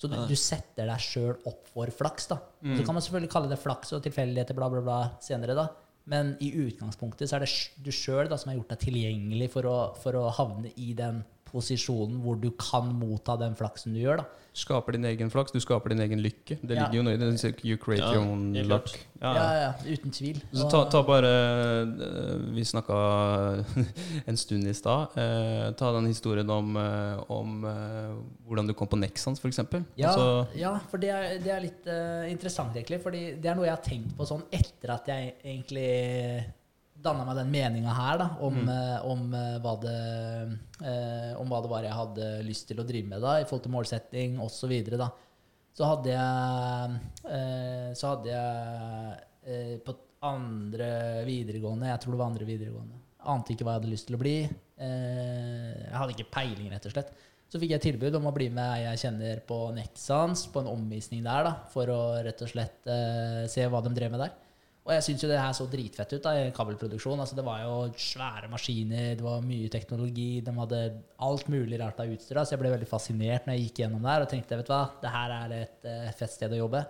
Så 0.00 0.08
du, 0.10 0.16
du 0.28 0.34
setter 0.36 0.88
deg 0.90 1.00
sjøl 1.00 1.36
opp 1.46 1.68
for 1.70 1.90
flaks, 1.94 2.26
da. 2.32 2.38
Så 2.78 2.84
kan 2.84 2.96
man 2.96 3.04
selvfølgelig 3.04 3.32
kalle 3.32 3.50
det 3.50 3.60
flaks 3.62 3.94
og 3.94 4.02
tilfeldigheter, 4.04 4.56
bla, 4.58 4.68
bla, 4.72 4.82
bla, 4.84 4.98
senere, 5.22 5.54
da. 5.56 5.68
Men 6.10 6.34
i 6.44 6.50
utgangspunktet 6.66 7.30
så 7.30 7.38
er 7.38 7.46
det 7.46 7.52
du 7.80 7.92
sjøl 7.94 8.28
som 8.36 8.50
har 8.50 8.58
gjort 8.58 8.74
deg 8.74 8.82
tilgjengelig 8.82 9.48
for 9.54 9.68
å, 9.70 9.76
for 9.96 10.18
å 10.18 10.26
havne 10.36 10.72
i 10.76 10.92
den 10.98 11.22
posisjonen 11.54 12.18
hvor 12.24 12.40
du 12.42 12.50
kan 12.58 12.90
motta 12.98 13.36
den 13.40 13.54
flaksen 13.58 13.94
du 13.94 14.02
gjør, 14.02 14.24
da. 14.24 14.44
Skaper 14.54 14.94
din 14.94 15.02
egen 15.08 15.30
flaks, 15.34 15.50
du 15.50 15.58
skaper 15.58 15.90
din 15.90 16.00
egen 16.04 16.20
lykke. 16.22 16.60
Det 16.62 16.76
Ja. 16.76 16.84
ligger 16.84 17.00
jo 17.00 17.02
noe 17.02 17.14
i 17.14 17.18
det. 17.18 17.26
den 17.26 17.54
You 17.66 17.76
create 17.76 18.04
Ja, 18.04 18.12
your 18.14 18.22
own 18.22 18.52
luck. 18.68 18.86
Ja, 19.20 19.32
Ja, 19.34 19.52
ja. 19.64 19.72
uten 19.96 20.12
tvil. 20.14 20.40
Så 20.52 20.68
ta, 20.70 20.84
ta 20.90 21.02
bare 21.02 21.26
eh, 21.26 22.54
Vi 22.54 22.62
snakka 22.62 23.64
en 24.30 24.36
stund 24.36 24.68
i 24.68 24.74
stad. 24.74 25.16
Eh, 25.18 25.72
ta 25.72 25.92
den 25.92 26.06
historien 26.06 26.48
om, 26.50 26.76
eh, 26.76 27.24
om 27.28 27.66
hvordan 28.46 28.66
du 28.68 28.74
kom 28.74 28.86
på 28.86 28.96
Nexans, 28.98 29.40
f.eks. 29.42 29.58
Ja, 29.96 30.08
Altså, 30.12 30.46
ja, 30.54 30.78
for 30.90 30.98
det 30.98 31.10
er, 31.10 31.38
det 31.42 31.50
er 31.50 31.60
litt 31.60 31.86
uh, 31.90 32.30
interessant, 32.30 32.76
egentlig. 32.76 33.00
Fordi 33.02 33.40
det 33.40 33.50
er 33.50 33.56
noe 33.58 33.66
jeg 33.66 33.74
har 33.74 33.82
tenkt 33.82 34.14
på 34.16 34.26
sånn 34.28 34.44
etter 34.52 34.94
at 34.94 35.06
jeg 35.10 35.34
egentlig 35.42 36.44
danna 37.04 37.26
meg 37.26 37.36
den 37.38 37.52
meninga 37.52 37.94
her 37.94 38.18
da, 38.20 38.28
om, 38.44 38.56
eh, 38.70 39.04
om, 39.10 39.26
eh, 39.36 39.58
hva 39.62 39.74
det, 39.82 39.98
eh, 40.80 41.30
om 41.40 41.50
hva 41.50 41.60
det 41.64 41.70
var 41.72 41.86
jeg 41.86 41.98
hadde 41.98 42.30
lyst 42.46 42.68
til 42.70 42.80
å 42.80 42.86
drive 42.88 43.10
med 43.10 43.24
da, 43.24 43.36
i 43.40 43.46
forhold 43.48 43.66
til 43.66 43.74
målsetting 43.74 44.38
osv. 44.42 44.72
Så, 44.94 45.08
så 45.76 45.90
hadde 45.90 46.14
jeg, 46.14 46.98
eh, 47.28 47.90
så 47.98 48.14
hadde 48.14 48.32
jeg 48.32 49.24
eh, 49.44 49.74
på 49.84 49.96
andre 50.24 50.88
videregående 51.26 51.90
Jeg 51.90 52.00
tror 52.00 52.14
det 52.14 52.20
var 52.22 52.30
andre 52.32 52.48
videregående. 52.48 53.00
Ante 53.28 53.52
ikke 53.52 53.66
hva 53.66 53.74
jeg 53.74 53.82
hadde 53.82 53.92
lyst 53.92 54.08
til 54.08 54.16
å 54.16 54.22
bli. 54.22 54.36
Eh, 54.44 55.72
jeg 55.84 55.98
hadde 55.98 56.16
ikke 56.16 56.30
peiling, 56.38 56.70
rett 56.72 56.88
og 56.88 56.94
slett. 56.96 57.12
Så 57.52 57.60
fikk 57.60 57.74
jeg 57.74 57.84
tilbud 57.84 58.16
om 58.16 58.30
å 58.30 58.32
bli 58.34 58.48
med 58.52 58.64
ei 58.78 58.86
jeg 58.86 59.02
kjenner 59.04 59.42
på 59.46 59.58
Nexans, 59.76 60.46
på 60.50 60.62
en 60.62 60.72
omvisning 60.72 61.20
der, 61.26 61.44
da, 61.46 61.52
for 61.70 61.92
å 61.92 62.00
rett 62.24 62.40
og 62.42 62.50
slett 62.50 62.88
se 63.52 63.66
hva 63.70 63.82
de 63.84 63.92
drev 63.94 64.10
med 64.16 64.24
der. 64.24 64.32
Og 64.84 64.92
jeg 64.92 65.04
syns 65.06 65.22
jo 65.24 65.28
det 65.30 65.38
her 65.40 65.54
så 65.56 65.64
dritfett 65.72 66.10
ut 66.12 66.26
da, 66.26 66.34
i 66.36 66.50
kabelproduksjon. 66.52 67.20
Altså, 67.22 67.36
det 67.38 67.44
var 67.46 67.62
jo 67.62 67.76
svære 67.96 68.50
maskiner, 68.52 69.14
det 69.16 69.24
var 69.24 69.44
mye 69.44 69.70
teknologi, 69.72 70.42
de 70.44 70.52
hadde 70.58 70.80
alt 71.24 71.48
mulig 71.48 71.78
rart 71.80 72.02
av 72.04 72.12
utstyr. 72.12 72.40
Så 72.42 72.52
jeg 72.52 72.60
ble 72.60 72.72
veldig 72.74 72.88
fascinert 72.90 73.48
når 73.48 73.56
jeg 73.56 73.64
gikk 73.64 73.80
gjennom 73.80 74.04
der 74.04 74.26
og 74.26 74.28
tenkte 74.28 74.58
vet 74.60 74.68
du 74.68 74.74
hva, 74.74 74.82
det 75.00 75.14
her 75.14 75.34
er 75.38 75.54
et 75.62 75.88
eh, 75.88 76.10
fett 76.18 76.34
sted 76.34 76.52
å 76.52 76.60
jobbe. 76.60 76.84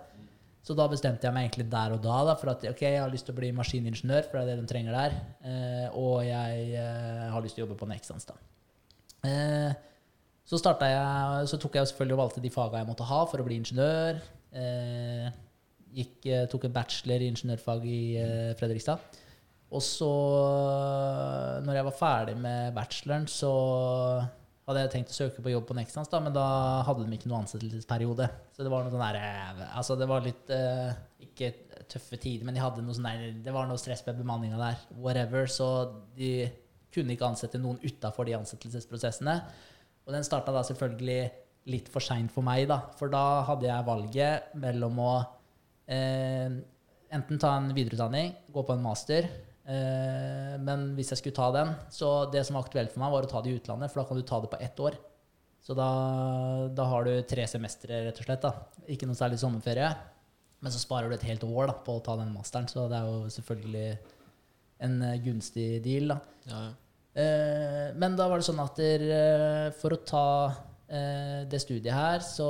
Så 0.65 0.75
da 0.75 0.89
bestemte 0.91 1.27
jeg 1.27 1.37
meg 1.37 1.47
egentlig 1.47 1.69
der 1.71 1.95
og 1.95 2.03
da 2.03 2.17
da, 2.27 2.35
for 2.41 2.51
at 2.51 2.67
ok, 2.67 2.83
jeg 2.83 2.99
har 2.99 3.13
lyst 3.13 3.29
til 3.29 3.35
å 3.35 3.39
bli 3.39 3.53
maskiningeniør, 3.55 4.27
for 4.27 4.41
det 4.41 4.43
er 4.43 4.51
det 4.51 4.65
de 4.65 4.71
trenger 4.73 4.99
der. 4.99 5.17
Eh, 5.47 5.87
og 5.95 6.19
jeg 6.27 6.69
eh, 6.81 7.25
har 7.31 7.47
lyst 7.47 7.55
til 7.55 7.63
å 7.63 7.67
jobbe 7.69 7.79
på 7.79 7.87
Nexans, 7.93 8.27
da. 8.27 8.35
Så, 10.45 10.59
jeg, 10.59 11.47
så 11.49 11.57
tok 11.57 11.79
jeg 11.79 11.89
selvfølgelig 11.89 12.17
og 12.17 12.25
valgte 12.25 12.43
de 12.43 12.51
fagene 12.53 12.83
jeg 12.83 12.91
måtte 12.91 13.07
ha 13.07 13.23
for 13.29 13.41
å 13.41 13.45
bli 13.47 13.55
ingeniør. 13.61 14.19
Eh, 14.51 15.29
gikk, 15.95 16.17
eh, 16.27 16.47
tok 16.51 16.67
en 16.67 16.75
bachelor 16.75 17.23
i 17.23 17.29
ingeniørfag 17.31 17.85
i 17.89 17.99
eh, 18.21 18.55
Fredrikstad. 18.59 19.21
Og 19.75 19.81
så, 19.83 20.09
når 21.65 21.79
jeg 21.79 21.85
var 21.87 21.95
ferdig 21.97 22.35
med 22.39 22.75
bacheloren, 22.75 23.25
så 23.27 23.51
hadde 24.65 24.81
jeg 24.81 24.91
tenkt 24.95 25.13
å 25.13 25.17
søke 25.17 25.43
på 25.45 25.51
jobb 25.51 25.67
på 25.69 25.75
Nexans, 25.77 26.09
da, 26.09 26.19
men 26.23 26.33
da 26.33 26.45
hadde 26.87 27.05
de 27.05 27.17
ikke 27.17 27.29
noen 27.29 27.43
ansettelsesperiode. 27.43 28.27
Så 28.55 28.65
det 28.65 28.71
var 28.73 28.85
noe 28.85 28.93
sånn 28.93 29.03
der, 29.03 29.19
eh, 29.19 29.63
altså 29.77 29.97
det 29.99 30.07
var 30.09 30.25
litt 30.25 30.49
uh, 30.53 30.89
Ikke 31.21 31.51
tøffe 31.91 32.17
tider, 32.17 32.45
men 32.47 32.57
de 32.57 32.63
hadde 32.63 32.81
noe 32.85 32.95
sånn 32.97 33.05
der, 33.05 33.25
det 33.45 33.53
var 33.53 33.69
noe 33.69 33.81
stress 33.81 34.01
med 34.07 34.17
bemanninga 34.21 34.57
der. 34.57 34.79
Whatever. 34.97 35.45
Så 35.51 35.67
de 36.17 36.47
kunne 36.95 37.13
ikke 37.13 37.27
ansette 37.27 37.61
noen 37.61 37.77
utafor 37.83 38.25
de 38.25 38.37
ansettelsesprosessene. 38.39 39.35
Og 40.05 40.13
den 40.15 40.25
starta 40.25 40.53
da 40.55 40.63
selvfølgelig 40.65 41.19
litt 41.69 41.89
for 41.93 42.01
seint 42.01 42.33
for 42.33 42.45
meg, 42.45 42.65
da. 42.69 42.79
For 42.97 43.11
da 43.11 43.43
hadde 43.45 43.67
jeg 43.69 43.87
valget 43.87 44.55
mellom 44.61 45.01
å 45.01 45.13
eh, 45.87 46.55
enten 47.15 47.41
ta 47.41 47.55
en 47.57 47.73
videreutdanning, 47.75 48.33
gå 48.53 48.63
på 48.65 48.75
en 48.75 48.85
master. 48.85 49.27
Eh, 49.65 50.55
men 50.61 50.91
hvis 50.97 51.11
jeg 51.13 51.21
skulle 51.21 51.37
ta 51.37 51.49
den, 51.55 51.73
så 51.93 52.29
det 52.31 52.45
som 52.45 52.57
var 52.57 52.67
aktuelt 52.67 52.93
for 52.93 53.03
meg, 53.03 53.13
var 53.13 53.27
å 53.27 53.31
ta 53.31 53.41
det 53.41 53.53
i 53.53 53.59
utlandet, 53.59 53.91
for 53.91 54.01
da 54.01 54.07
kan 54.09 54.19
du 54.19 54.25
ta 54.27 54.41
det 54.43 54.51
på 54.53 54.61
ett 54.61 54.81
år. 54.87 54.97
Så 55.65 55.73
da, 55.73 55.89
da 56.77 56.85
har 56.91 57.07
du 57.07 57.13
tre 57.25 57.47
semestre, 57.49 58.03
rett 58.05 58.19
og 58.21 58.27
slett. 58.27 58.43
da. 58.43 58.51
Ikke 58.93 59.09
noe 59.09 59.17
særlig 59.17 59.39
sommerferie. 59.41 59.89
Men 60.61 60.73
så 60.73 60.81
sparer 60.81 61.09
du 61.09 61.15
et 61.17 61.25
helt 61.25 61.43
år 61.47 61.71
da, 61.71 61.77
på 61.85 61.97
å 61.97 62.03
ta 62.05 62.15
den 62.19 62.33
masteren, 62.33 62.69
så 62.69 62.85
det 62.89 62.99
er 62.99 63.09
jo 63.09 63.31
selvfølgelig 63.33 63.87
en 64.85 64.97
eh, 65.09 65.21
gunstig 65.25 65.69
deal. 65.85 66.13
da. 66.13 66.19
Ja, 66.49 66.63
ja. 66.69 66.73
Eh, 67.15 67.93
men 67.95 68.17
da 68.19 68.27
var 68.27 68.41
det 68.41 68.47
sånn 68.47 68.59
at 68.59 68.75
der, 68.79 69.03
eh, 69.15 69.67
for 69.79 69.95
å 69.95 70.01
ta 70.03 70.27
eh, 70.91 71.45
det 71.47 71.61
studiet 71.63 71.95
her, 71.95 72.19
så 72.25 72.47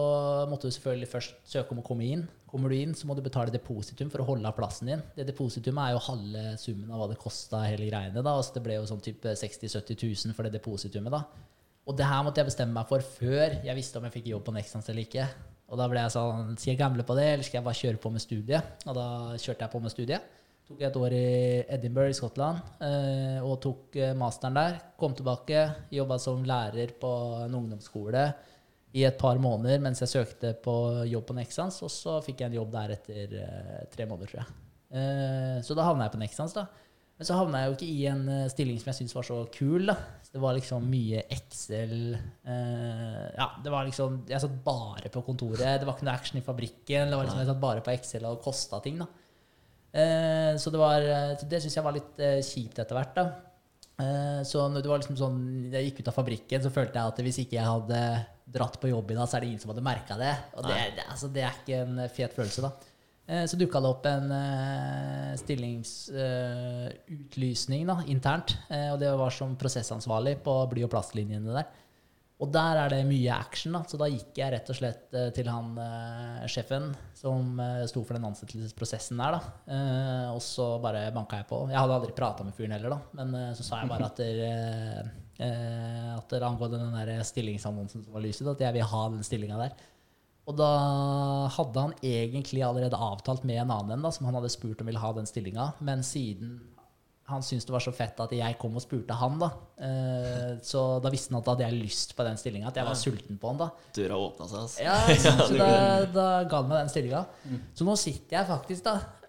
måtte 0.50 0.68
du 0.68 0.74
selvfølgelig 0.74 1.12
først 1.12 1.36
søke 1.52 1.76
om 1.76 1.84
å 1.84 1.86
komme 1.86 2.08
inn. 2.10 2.26
Kommer 2.56 2.72
du 2.72 2.78
inn, 2.78 2.94
så 2.96 3.04
må 3.04 3.18
du 3.18 3.20
betale 3.20 3.52
depositum 3.52 4.08
for 4.08 4.24
å 4.24 4.26
holde 4.30 4.48
av 4.48 4.56
plassen 4.56 4.88
din. 4.88 5.02
Det 5.18 5.26
depositumet 5.28 5.90
er 5.90 5.92
jo 5.92 6.04
halve 6.06 6.44
summen 6.62 6.94
av 6.94 7.02
hva 7.02 7.08
det 7.12 7.18
kosta 7.20 7.66
hele 7.66 7.90
greiene. 7.90 8.22
da, 8.24 8.32
altså 8.32 8.56
Det 8.56 8.64
ble 8.64 8.78
jo 8.78 8.86
sånn 8.88 9.02
type 9.04 9.34
60 9.42 9.74
000-70 9.74 10.30
000 10.30 10.38
for 10.38 10.48
det 10.48 10.54
depositumet. 10.56 11.12
da. 11.12 11.52
Og 11.84 11.98
det 12.00 12.08
her 12.08 12.24
måtte 12.24 12.40
jeg 12.40 12.48
bestemme 12.48 12.72
meg 12.78 12.88
for 12.88 13.04
før 13.04 13.58
jeg 13.60 13.76
visste 13.76 14.00
om 14.00 14.08
jeg 14.08 14.16
fikk 14.16 14.32
jobb 14.32 14.48
på 14.48 14.56
Nexans 14.56 14.88
eller 14.88 15.04
ikke. 15.04 15.28
Og 15.68 15.82
da 15.82 15.90
ble 15.92 16.00
jeg 16.06 16.14
sånn 16.16 16.56
Skal 16.56 16.72
jeg 16.72 16.80
gamble 16.80 17.04
på 17.04 17.20
det, 17.20 17.28
eller 17.34 17.50
skal 17.50 17.60
jeg 17.60 17.68
bare 17.68 17.82
kjøre 17.82 18.02
på 18.06 18.14
med 18.16 18.24
studiet? 18.24 18.74
Og 18.88 18.96
da 19.02 19.08
kjørte 19.36 19.68
jeg 19.68 19.74
på 19.76 19.84
med 19.84 19.96
studiet. 19.98 20.34
Tok 20.66 20.80
et 20.88 20.96
år 20.98 21.14
i 21.14 21.28
Edinburgh 21.76 22.10
i 22.10 22.18
Skottland 22.18 22.82
eh, 22.88 23.44
og 23.44 23.60
tok 23.62 24.00
eh, 24.00 24.16
masteren 24.18 24.56
der. 24.58 24.80
Kom 24.98 25.14
tilbake, 25.14 25.68
jobba 25.94 26.18
som 26.24 26.48
lærer 26.48 26.96
på 27.04 27.12
en 27.44 27.60
ungdomsskole 27.60 28.30
i 28.96 29.04
et 29.04 29.18
par 29.20 29.40
måneder 29.42 29.82
mens 29.84 30.00
jeg 30.04 30.12
søkte 30.14 30.54
på 30.64 30.76
jobb 31.10 31.28
på 31.28 31.36
Nexans, 31.36 31.82
og 31.84 31.92
så 31.92 32.20
fikk 32.24 32.42
jeg 32.42 32.52
en 32.52 32.60
jobb 32.62 32.72
der 32.78 32.96
etter 32.96 33.38
uh, 33.42 33.80
tre 33.92 34.08
måneder, 34.08 34.32
tror 34.32 34.42
jeg. 34.42 34.58
Uh, 34.96 35.58
så 35.66 35.76
da 35.76 35.88
havna 35.90 36.08
jeg 36.08 36.16
på 36.16 36.22
Nexans, 36.22 36.56
da. 36.56 36.64
Men 37.16 37.28
så 37.28 37.36
havna 37.38 37.62
jeg 37.62 37.70
jo 37.72 37.76
ikke 37.76 37.90
i 37.92 38.06
en 38.12 38.24
uh, 38.28 38.46
stilling 38.52 38.80
som 38.80 38.92
jeg 38.92 39.00
syntes 39.02 39.18
var 39.18 39.28
så 39.28 39.40
kul. 39.52 39.90
da. 39.92 39.98
Det 40.32 40.42
var 40.44 40.56
liksom 40.58 40.88
mye 40.92 41.22
Excel 41.32 41.94
Ja, 42.44 43.46
det 43.64 43.72
var 43.72 43.86
liksom 43.88 44.18
Jeg 44.28 44.42
satt 44.44 44.58
bare 44.66 45.08
på 45.08 45.22
kontoret. 45.24 45.78
Det 45.80 45.88
var 45.88 45.96
ikke 45.96 46.08
noe 46.10 46.16
action 46.20 46.42
i 46.42 46.44
fabrikken. 46.44 47.08
Det 47.08 47.16
var 47.16 47.24
liksom 47.24 47.40
Jeg 47.40 47.48
satt 47.48 47.62
bare 47.62 47.84
på 47.86 47.94
Excel 47.94 48.28
og 48.28 48.42
kosta 48.44 48.82
ting, 48.84 49.00
da. 49.00 49.08
Så 50.60 50.74
det 50.76 50.82
var 50.82 51.08
så 51.40 51.48
Det 51.48 51.62
syns 51.64 51.78
jeg 51.80 51.86
var 51.88 51.96
litt 51.96 52.20
kjipt 52.50 52.84
etter 52.84 53.00
hvert, 53.00 53.16
da. 53.16 54.44
Så 54.44 54.66
når 54.68 54.84
det 54.84 54.92
var 54.92 55.00
liksom 55.00 55.16
sånn 55.22 55.40
Jeg 55.72 55.88
gikk 55.88 56.04
ut 56.04 56.12
av 56.12 56.20
fabrikken, 56.20 56.66
så 56.68 56.74
følte 56.82 57.00
jeg 57.00 57.16
at 57.16 57.24
hvis 57.30 57.40
ikke 57.46 57.56
jeg 57.62 57.70
hadhadde 57.72 58.04
dratt 58.46 58.78
på 58.82 58.88
jobb 58.92 59.12
i 59.12 59.16
dag, 59.18 59.28
så 59.28 59.36
er 59.38 59.42
det 59.46 59.50
ingen 59.54 59.62
som 59.64 59.72
hadde 59.74 59.84
merka 59.86 60.18
det. 60.20 60.36
Og 60.56 60.62
det, 60.68 60.76
det, 61.00 61.06
altså, 61.10 61.28
det 61.34 61.44
er 61.48 61.54
ikke 61.64 61.80
en 61.86 61.96
fet 62.14 62.34
følelse, 62.38 62.62
da. 62.68 62.72
Eh, 63.28 63.46
Så 63.50 63.58
dukka 63.58 63.80
det 63.82 63.90
opp 63.90 64.06
en 64.06 64.32
uh, 64.32 65.36
stillingsutlysning 65.42 67.88
da, 67.90 67.96
internt. 68.12 68.54
eh, 68.70 68.92
og 68.94 69.00
det 69.02 69.10
var 69.18 69.32
som 69.34 69.56
prosessansvarlig 69.58 70.36
på 70.46 70.54
bly- 70.72 70.84
og 70.86 70.92
plastlinjene 70.94 71.54
der. 71.58 71.66
Og 72.44 72.50
der 72.52 72.76
er 72.84 72.90
det 72.92 73.06
mye 73.08 73.32
action, 73.32 73.72
da. 73.78 73.82
Så 73.88 73.96
da 73.98 74.10
gikk 74.12 74.36
jeg 74.38 74.52
rett 74.52 74.70
og 74.70 74.76
slett 74.76 75.14
eh, 75.16 75.30
til 75.36 75.48
han 75.48 75.78
eh, 75.80 76.44
sjefen 76.52 76.90
som 77.16 77.60
eh, 77.64 77.86
sto 77.88 78.04
for 78.04 78.14
den 78.18 78.26
ansettelsesprosessen 78.28 79.18
der, 79.24 79.32
da. 79.38 79.42
Eh, 79.72 80.28
og 80.36 80.42
så 80.44 80.66
bare 80.84 81.06
banka 81.16 81.38
jeg 81.40 81.48
på. 81.50 81.62
Jeg 81.72 81.80
hadde 81.80 81.96
aldri 81.96 82.12
prata 82.18 82.44
med 82.44 82.54
fyren 82.58 82.76
heller, 82.76 82.90
da. 82.98 83.00
Men 83.22 83.28
eh, 83.40 83.54
så 83.56 83.64
sa 83.64 83.80
jeg 83.82 83.90
bare 83.94 84.10
at 84.12 84.20
der, 84.20 84.36
eh, 85.40 85.50
eh, 85.50 86.14
at 86.16 86.30
det 86.32 86.44
angående 86.46 86.80
den 86.80 86.96
der 86.96 87.26
stillingsannonsen 87.28 88.06
som 88.06 88.16
var 88.16 88.24
lyst 88.24 88.46
at 88.46 88.64
jeg 88.68 88.78
vil 88.78 88.90
ha 88.92 89.04
den 89.14 89.26
stillinga 89.26 89.60
der. 89.60 89.76
Og 90.46 90.54
da 90.60 90.70
hadde 91.56 91.82
han 91.88 91.96
egentlig 92.06 92.62
allerede 92.62 93.00
avtalt 93.02 93.46
med 93.50 93.64
en 93.64 93.74
annen 93.74 93.98
en 93.98 94.06
da, 94.06 94.12
som 94.14 94.28
han 94.30 94.38
hadde 94.38 94.54
spurt 94.54 94.82
om 94.84 94.90
ville 94.92 95.02
ha 95.02 95.12
den 95.18 95.26
stillinga, 95.30 95.72
men 95.82 96.06
siden 96.06 96.60
han 97.26 97.42
syntes 97.42 97.66
det 97.66 97.74
var 97.74 97.82
så 97.82 97.94
fett 97.96 98.20
at 98.22 98.34
jeg 98.38 98.58
kom 98.62 98.76
og 98.78 98.84
spurte 98.84 99.16
han, 99.18 99.40
da. 99.42 99.48
Eh, 99.82 100.52
så 100.62 100.84
da 101.02 101.10
visste 101.10 101.34
han 101.34 101.40
at 101.40 101.48
da 101.48 101.56
hadde 101.56 101.66
jeg 101.66 101.80
lyst 101.80 102.14
på 102.14 102.26
den 102.28 102.38
stillinga, 102.38 102.70
at 102.70 102.78
jeg 102.78 102.86
var 102.86 103.00
sulten 103.00 103.40
på 103.42 103.50
han, 103.50 103.64
da. 103.64 103.70
Døra 103.98 104.20
åpna 104.28 104.50
seg, 104.52 104.60
altså. 104.62 104.84
Ja, 104.86 104.98
så, 105.10 105.34
så 105.50 105.58
da, 105.64 105.70
da 106.14 106.28
ga 106.46 106.60
han 106.62 106.70
meg 106.70 106.84
den 106.84 106.94
stillinga. 106.94 107.24
Så 107.74 107.88
nå 107.88 107.98
sitter 107.98 108.38
jeg 108.38 108.50
faktisk, 108.52 108.86
da, 108.86 109.25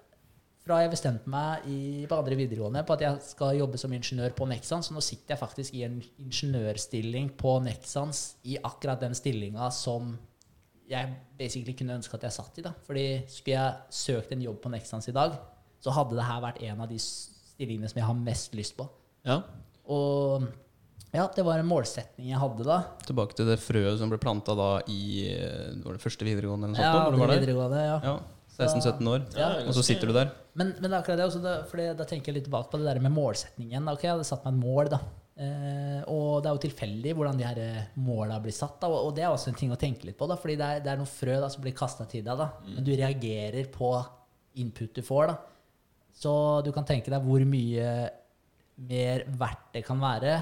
fra 0.66 0.80
jeg 0.82 0.90
bestemte 0.90 1.30
meg 1.30 1.66
i, 1.70 1.78
på 2.10 2.16
andre 2.18 2.34
videregående 2.38 2.80
på 2.88 2.96
at 2.96 3.04
jeg 3.06 3.20
skal 3.22 3.54
jobbe 3.60 3.78
som 3.78 3.92
ingeniør 3.94 4.32
på 4.34 4.48
Nexans, 4.50 4.88
så 4.90 4.96
nå 4.96 5.02
sitter 5.04 5.36
jeg 5.36 5.40
faktisk 5.44 5.76
i 5.78 5.84
en 5.86 6.00
ingeniørstilling 6.24 7.28
på 7.38 7.52
Nexans 7.62 8.24
i 8.50 8.56
akkurat 8.58 9.00
den 9.04 9.14
stillinga 9.14 9.68
som 9.74 10.16
jeg 10.90 11.14
basically 11.38 11.74
kunne 11.78 11.96
ønske 11.98 12.14
at 12.18 12.26
jeg 12.28 12.34
satt 12.36 12.58
i. 12.60 12.66
da. 12.66 12.72
Fordi 12.86 13.06
skulle 13.30 13.56
jeg 13.56 13.94
søkt 14.02 14.34
en 14.36 14.42
jobb 14.44 14.60
på 14.62 14.70
Nexans 14.74 15.08
i 15.10 15.14
dag, 15.16 15.34
så 15.82 15.94
hadde 15.94 16.18
det 16.18 16.26
her 16.26 16.42
vært 16.44 16.60
en 16.66 16.82
av 16.84 16.90
de 16.90 16.98
stillingene 17.02 17.90
som 17.90 17.98
jeg 18.02 18.06
har 18.10 18.18
mest 18.20 18.54
lyst 18.58 18.76
på. 18.78 18.86
Ja. 19.26 19.40
Og 19.90 20.46
ja, 21.14 21.24
det 21.34 21.44
var 21.46 21.58
en 21.62 21.68
målsetning 21.70 22.28
jeg 22.32 22.38
hadde 22.42 22.66
da. 22.66 22.80
Tilbake 23.06 23.34
til 23.38 23.46
det 23.48 23.58
frøet 23.62 23.98
som 24.00 24.10
ble 24.12 24.18
planta 24.20 24.54
da 24.58 24.70
i 24.90 25.26
eh, 25.30 25.74
var 25.84 25.96
det 25.96 26.02
første 26.02 26.26
videregående 26.26 26.68
eller 26.68 26.78
noe 26.78 26.86
Ja, 26.86 26.92
sånt? 26.92 27.04
når 27.06 27.10
du 27.10 27.16
det 27.16 27.22
var 27.22 27.30
der? 27.32 27.40
videregående, 27.44 27.84
ja. 27.86 27.98
Ja, 28.04 28.16
16-17 28.56 29.10
år. 29.12 29.26
Ja. 29.36 29.50
Og 29.66 29.76
så 29.76 29.84
sitter 29.84 30.08
du 30.10 30.16
der. 30.16 30.32
Men, 30.56 30.72
men 30.80 30.88
det 30.88 30.94
er 30.94 30.98
akkurat 31.02 31.20
det 31.20 31.28
også, 31.28 31.42
da, 31.44 31.54
for 31.68 31.82
da 31.98 32.06
tenker 32.08 32.32
jeg 32.32 32.38
litt 32.38 32.48
tilbake 32.48 32.72
på 32.72 32.80
det 32.80 32.88
der 32.88 33.00
med 33.04 33.12
målsetningen. 33.14 33.88
Ok, 33.92 34.06
Jeg 34.06 34.14
hadde 34.14 34.28
satt 34.28 34.46
meg 34.46 34.56
et 34.56 34.62
mål, 34.62 34.90
da. 34.94 35.00
Eh, 35.36 35.98
og 36.08 36.40
det 36.40 36.48
er 36.48 36.54
jo 36.56 36.62
tilfeldig 36.62 37.12
hvordan 37.12 37.36
de 37.36 37.44
her 37.44 37.58
eh, 37.60 37.88
måla 38.00 38.38
blir 38.40 38.54
satt. 38.56 38.78
Da, 38.80 38.88
og, 38.88 39.10
og 39.10 39.16
det 39.16 39.26
er 39.26 39.34
også 39.34 39.52
en 39.52 39.58
ting 39.60 39.74
å 39.74 39.80
tenke 39.80 40.08
litt 40.08 40.16
på, 40.16 40.28
da, 40.30 40.38
fordi 40.40 40.56
det 40.56 40.68
er, 40.68 40.84
det 40.84 40.94
er 40.94 41.02
noen 41.02 41.12
frø 41.12 41.36
da, 41.42 41.50
som 41.52 41.64
blir 41.64 41.76
kasta 41.76 42.08
til 42.08 42.24
deg. 42.24 42.40
da, 42.40 42.48
Men 42.70 42.86
du 42.86 42.94
reagerer 42.96 43.68
på 43.74 43.92
input 44.62 44.96
du 44.96 45.02
får. 45.04 45.34
da. 45.34 45.36
Så 46.16 46.32
du 46.64 46.72
kan 46.72 46.88
tenke 46.88 47.12
deg 47.12 47.24
hvor 47.26 47.44
mye 47.44 47.90
mer 48.88 49.24
verdt 49.36 49.68
det 49.76 49.84
kan 49.84 50.00
være 50.00 50.38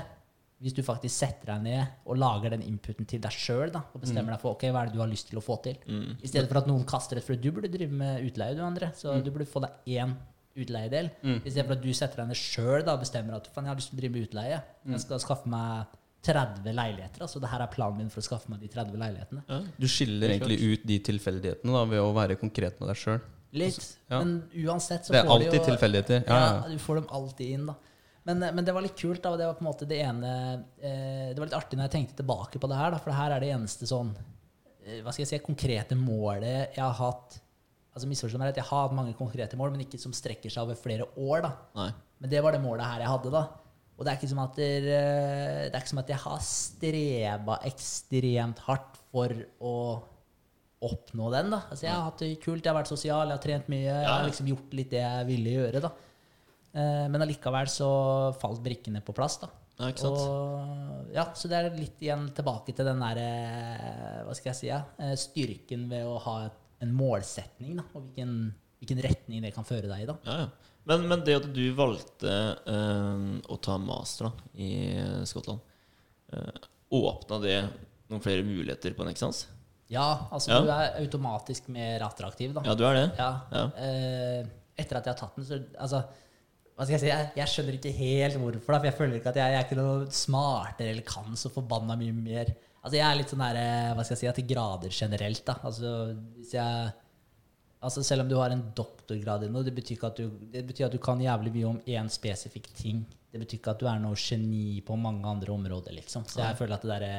hvis 0.65 0.75
du 0.77 0.81
faktisk 0.87 1.13
setter 1.21 1.51
deg 1.53 1.65
ned 1.67 1.97
og 2.09 2.17
lager 2.17 2.55
den 2.55 2.63
inputen 2.65 3.05
til 3.11 3.21
deg 3.21 3.35
sjøl 3.37 3.69
og 3.77 3.99
bestemmer 4.01 4.33
deg 4.33 4.41
for 4.41 4.57
ok, 4.57 4.65
hva 4.73 4.83
er 4.87 4.89
det 4.89 4.97
du 4.97 5.03
har 5.03 5.11
lyst 5.11 5.29
til 5.29 5.37
å 5.41 5.45
få 5.45 5.59
til. 5.67 5.77
I 6.25 6.31
stedet 6.31 6.49
for 6.49 6.63
at 6.63 6.71
noen 6.71 6.87
kaster 6.89 7.21
et 7.21 7.27
frø. 7.27 7.37
Du 7.37 7.51
burde 7.53 7.69
drive 7.73 7.93
med 7.93 8.25
utleie, 8.25 8.57
du, 8.57 8.63
André. 8.65 8.89
Så 8.97 9.19
du 9.21 9.29
burde 9.35 9.45
få 9.51 9.61
deg 9.67 9.93
én 9.99 10.15
utleiedel. 10.57 11.11
I 11.27 11.51
stedet 11.51 11.67
for 11.67 11.77
at 11.77 11.83
du 11.85 11.91
setter 11.97 12.23
deg 12.23 12.31
ned 12.33 12.41
sjøl 12.41 12.87
og 12.89 13.03
bestemmer 13.05 13.37
at 13.37 13.51
faen, 13.53 13.67
jeg 13.69 13.75
har 13.75 13.81
lyst 13.83 13.93
til 13.93 13.99
å 13.99 14.03
drive 14.03 14.17
med 14.17 14.27
utleie. 14.31 14.63
Jeg 14.95 15.05
skal 15.05 15.23
skaffe 15.23 15.51
meg 15.53 16.01
30 16.25 16.73
leiligheter. 16.73 17.27
Altså 17.27 17.41
det 17.43 17.51
her 17.53 17.61
er 17.67 17.73
planen 17.75 18.01
min 18.01 18.11
for 18.13 18.23
å 18.23 18.27
skaffe 18.31 18.49
meg 18.49 18.63
de 18.65 18.71
30 18.73 18.97
leilighetene. 19.05 19.63
Du 19.77 19.87
skiller 19.91 20.33
egentlig 20.39 20.57
ut 20.65 20.87
de 20.89 20.97
tilfeldighetene 21.11 21.75
da, 21.77 21.83
ved 21.91 22.01
å 22.01 22.13
være 22.17 22.39
konkret 22.41 22.81
med 22.81 22.89
deg 22.95 23.01
sjøl. 23.03 23.21
Litt. 23.55 23.85
Ja. 24.11 24.19
Men 24.25 24.39
uansett 24.65 25.05
så 25.07 25.13
får 25.13 25.15
du... 25.15 25.19
Det 25.19 25.21
er 25.21 25.35
alltid 25.37 25.67
tilfeldigheter. 25.69 26.25
Ja, 26.27 26.39
Ja, 26.39 26.47
ja. 26.65 26.71
du 26.73 26.81
får 26.83 27.03
dem 27.03 27.11
alltid 27.21 27.53
inn, 27.59 27.69
da. 27.69 27.77
Men, 28.25 28.41
men 28.41 28.65
det 28.65 28.73
var 28.73 28.81
litt 28.85 28.97
kult. 28.97 29.21
da, 29.23 29.35
Det 29.37 29.47
var 29.47 29.57
på 29.59 29.65
en 29.65 29.69
måte 29.69 29.87
det 29.89 29.99
ene 30.01 30.31
eh, 30.81 31.33
Det 31.35 31.39
var 31.43 31.49
litt 31.51 31.57
artig 31.59 31.77
når 31.77 31.89
jeg 31.91 31.95
tenkte 31.99 32.17
tilbake 32.23 32.61
på 32.63 32.71
det 32.71 32.79
her, 32.79 32.95
da, 32.95 33.01
for 33.03 33.13
det 33.13 33.19
her 33.19 33.35
er 33.37 33.45
det 33.45 33.51
eneste 33.53 33.89
sånn 33.91 34.15
eh, 34.17 35.03
Hva 35.05 35.13
skal 35.13 35.27
jeg 35.27 35.33
si 35.35 35.41
konkrete 35.45 35.99
målet 35.99 36.73
jeg 36.77 36.81
har 36.81 36.97
hatt 37.01 37.41
altså 37.95 38.09
misforstå 38.11 38.41
meg 38.41 38.49
rett, 38.49 38.57
Jeg 38.63 38.67
har 38.71 38.89
hatt 38.89 38.97
mange 38.97 39.13
konkrete 39.15 39.55
mål, 39.61 39.71
men 39.75 39.85
ikke 39.85 40.01
som 40.03 40.11
strekker 40.17 40.51
seg 40.51 40.65
over 40.65 40.75
flere 40.81 41.05
år. 41.15 41.45
da. 41.45 41.51
Nei. 41.79 41.91
Men 42.25 42.33
det 42.33 42.41
var 42.43 42.57
det 42.57 42.63
målet 42.65 42.89
her 42.91 43.05
jeg 43.05 43.13
hadde, 43.13 43.31
da. 43.31 43.43
Og 43.95 44.03
det 44.03 44.11
er 44.11 44.19
ikke 44.19 44.31
som 44.33 44.41
at, 44.43 44.57
der, 44.59 44.89
eh, 44.91 45.61
det 45.69 45.77
er 45.77 45.79
ikke 45.85 45.93
som 45.93 46.01
at 46.03 46.11
jeg 46.11 46.19
har 46.25 46.41
streba 46.43 47.59
ekstremt 47.69 48.65
hardt 48.67 48.99
for 49.13 49.31
å 49.63 49.75
oppnå 50.85 51.31
den. 51.37 51.53
da. 51.55 51.61
Altså, 51.71 51.87
Jeg 51.87 51.95
har 51.95 52.03
hatt 52.09 52.19
det 52.25 52.33
kult, 52.43 52.65
jeg 52.65 52.73
har 52.73 52.81
vært 52.81 52.91
sosial, 52.91 53.29
jeg 53.31 53.39
har 53.39 53.45
trent 53.47 53.71
mye. 53.71 53.87
Jeg 53.87 54.11
har 54.11 54.27
liksom 54.27 54.51
gjort 54.51 54.75
litt 54.75 54.91
det 54.91 55.01
jeg 55.05 55.27
ville 55.31 55.55
gjøre. 55.55 55.81
da. 55.87 55.93
Eh, 56.75 57.05
Men 57.09 57.23
allikevel 57.23 57.69
så 57.71 57.89
falt 58.41 58.63
brikkene 58.65 59.03
på 59.05 59.15
plass. 59.15 59.39
da. 59.43 59.49
Ja, 59.79 59.89
ikke 59.91 60.05
sant? 60.05 60.19
Og, 60.23 61.09
ja, 61.15 61.25
så 61.35 61.49
det 61.51 61.59
er 61.59 61.73
litt 61.79 62.03
igjen 62.03 62.29
tilbake 62.35 62.75
til 62.75 62.87
den 62.87 63.01
der, 63.03 63.19
eh, 63.23 64.21
hva 64.27 64.35
skal 64.37 64.53
jeg 64.53 64.59
si, 64.61 64.69
ja, 64.69 64.83
eh, 65.03 65.15
styrken 65.19 65.89
ved 65.91 66.07
å 66.07 66.19
ha 66.23 66.37
en 66.85 66.93
målsetning, 66.95 67.77
da, 67.81 67.85
og 67.95 68.05
hvilken, 68.05 68.37
hvilken 68.79 69.03
retning 69.03 69.43
det 69.43 69.55
kan 69.57 69.67
føre 69.67 69.89
deg 69.91 70.05
i. 70.05 70.07
da. 70.07 70.17
Ja, 70.29 70.37
ja. 70.45 70.71
Men, 70.85 71.07
men 71.09 71.23
det 71.25 71.39
at 71.41 71.47
du 71.57 71.63
valgte 71.75 72.31
eh, 72.69 73.27
å 73.49 73.57
ta 73.65 73.79
master 73.81 74.29
da, 74.29 74.33
i 74.61 74.71
Skottland, 75.27 75.63
eh, 76.35 76.67
åpna 76.95 77.39
det 77.43 77.59
noen 78.13 78.21
flere 78.23 78.45
muligheter 78.47 78.95
på 78.95 79.07
Nexans? 79.09 79.47
Ja, 79.91 80.29
altså 80.33 80.63
du 80.63 80.71
er 80.73 80.99
automatisk 81.01 81.67
mer 81.73 82.05
attraktiv, 82.07 82.53
da. 82.57 82.63
Ja, 82.69 82.75
du 82.79 82.85
er 82.87 82.95
det? 82.99 83.07
Ja. 83.19 83.31
Ja. 83.51 83.65
Eh, 83.81 84.53
etter 84.77 84.99
at 85.01 85.09
jeg 85.09 85.15
har 85.17 85.19
tatt 85.23 85.37
den, 85.41 85.47
så 85.49 85.59
altså, 85.81 86.05
hva 86.75 86.85
skal 86.87 86.97
jeg 86.97 87.03
si, 87.05 87.11
jeg, 87.13 87.27
jeg 87.39 87.51
skjønner 87.53 87.77
ikke 87.79 87.95
helt 87.95 88.39
hvorfor, 88.43 88.75
da, 88.75 88.79
for 88.81 88.89
jeg 88.89 88.99
føler 88.99 89.19
ikke 89.21 89.31
at 89.31 89.39
jeg, 89.39 89.53
jeg 89.55 89.61
er 89.61 89.67
ikke 89.69 89.79
noe 89.79 90.07
smartere 90.11 90.91
eller 90.91 91.07
kan 91.07 91.37
så 91.39 91.51
forbanna 91.55 91.95
mye 92.01 92.15
mer. 92.17 92.51
Altså 92.85 92.99
Jeg 92.99 93.05
er 93.07 93.19
litt 93.21 93.31
sånn 93.31 93.45
der, 93.45 93.59
eh, 93.61 93.93
hva 93.95 94.05
skal 94.05 94.17
jeg 94.17 94.23
si, 94.25 94.33
til 94.41 94.49
grader 94.51 94.93
generelt. 94.93 95.45
da. 95.47 95.57
Altså 95.71 95.95
hvis 96.37 96.55
jeg 96.57 96.93
Altså 97.85 98.01
Selv 98.01 98.25
om 98.25 98.31
du 98.31 98.39
har 98.39 98.49
en 98.49 98.63
doktorgrad 98.73 99.43
i 99.45 99.51
noe, 99.53 99.61
det 99.67 99.75
betyr, 99.77 100.07
at 100.09 100.17
du, 100.17 100.31
det 100.49 100.63
betyr 100.65 100.87
at 100.87 100.95
du 100.95 101.01
kan 101.05 101.21
jævlig 101.21 101.51
mye 101.53 101.67
om 101.69 101.81
én 101.85 102.07
spesifikk 102.09 102.71
ting. 102.79 103.03
Det 103.29 103.43
betyr 103.43 103.59
ikke 103.59 103.75
at 103.75 103.83
du 103.83 103.89
er 103.91 103.99
noe 104.01 104.17
geni 104.17 104.81
på 104.87 104.97
mange 104.97 105.29
andre 105.29 105.53
områder, 105.53 105.93
liksom. 105.99 106.25
Så 106.25 106.41
jeg 106.41 106.57
føler 106.57 106.79
at 106.79 106.87
det 106.87 106.93
derre 106.95 107.19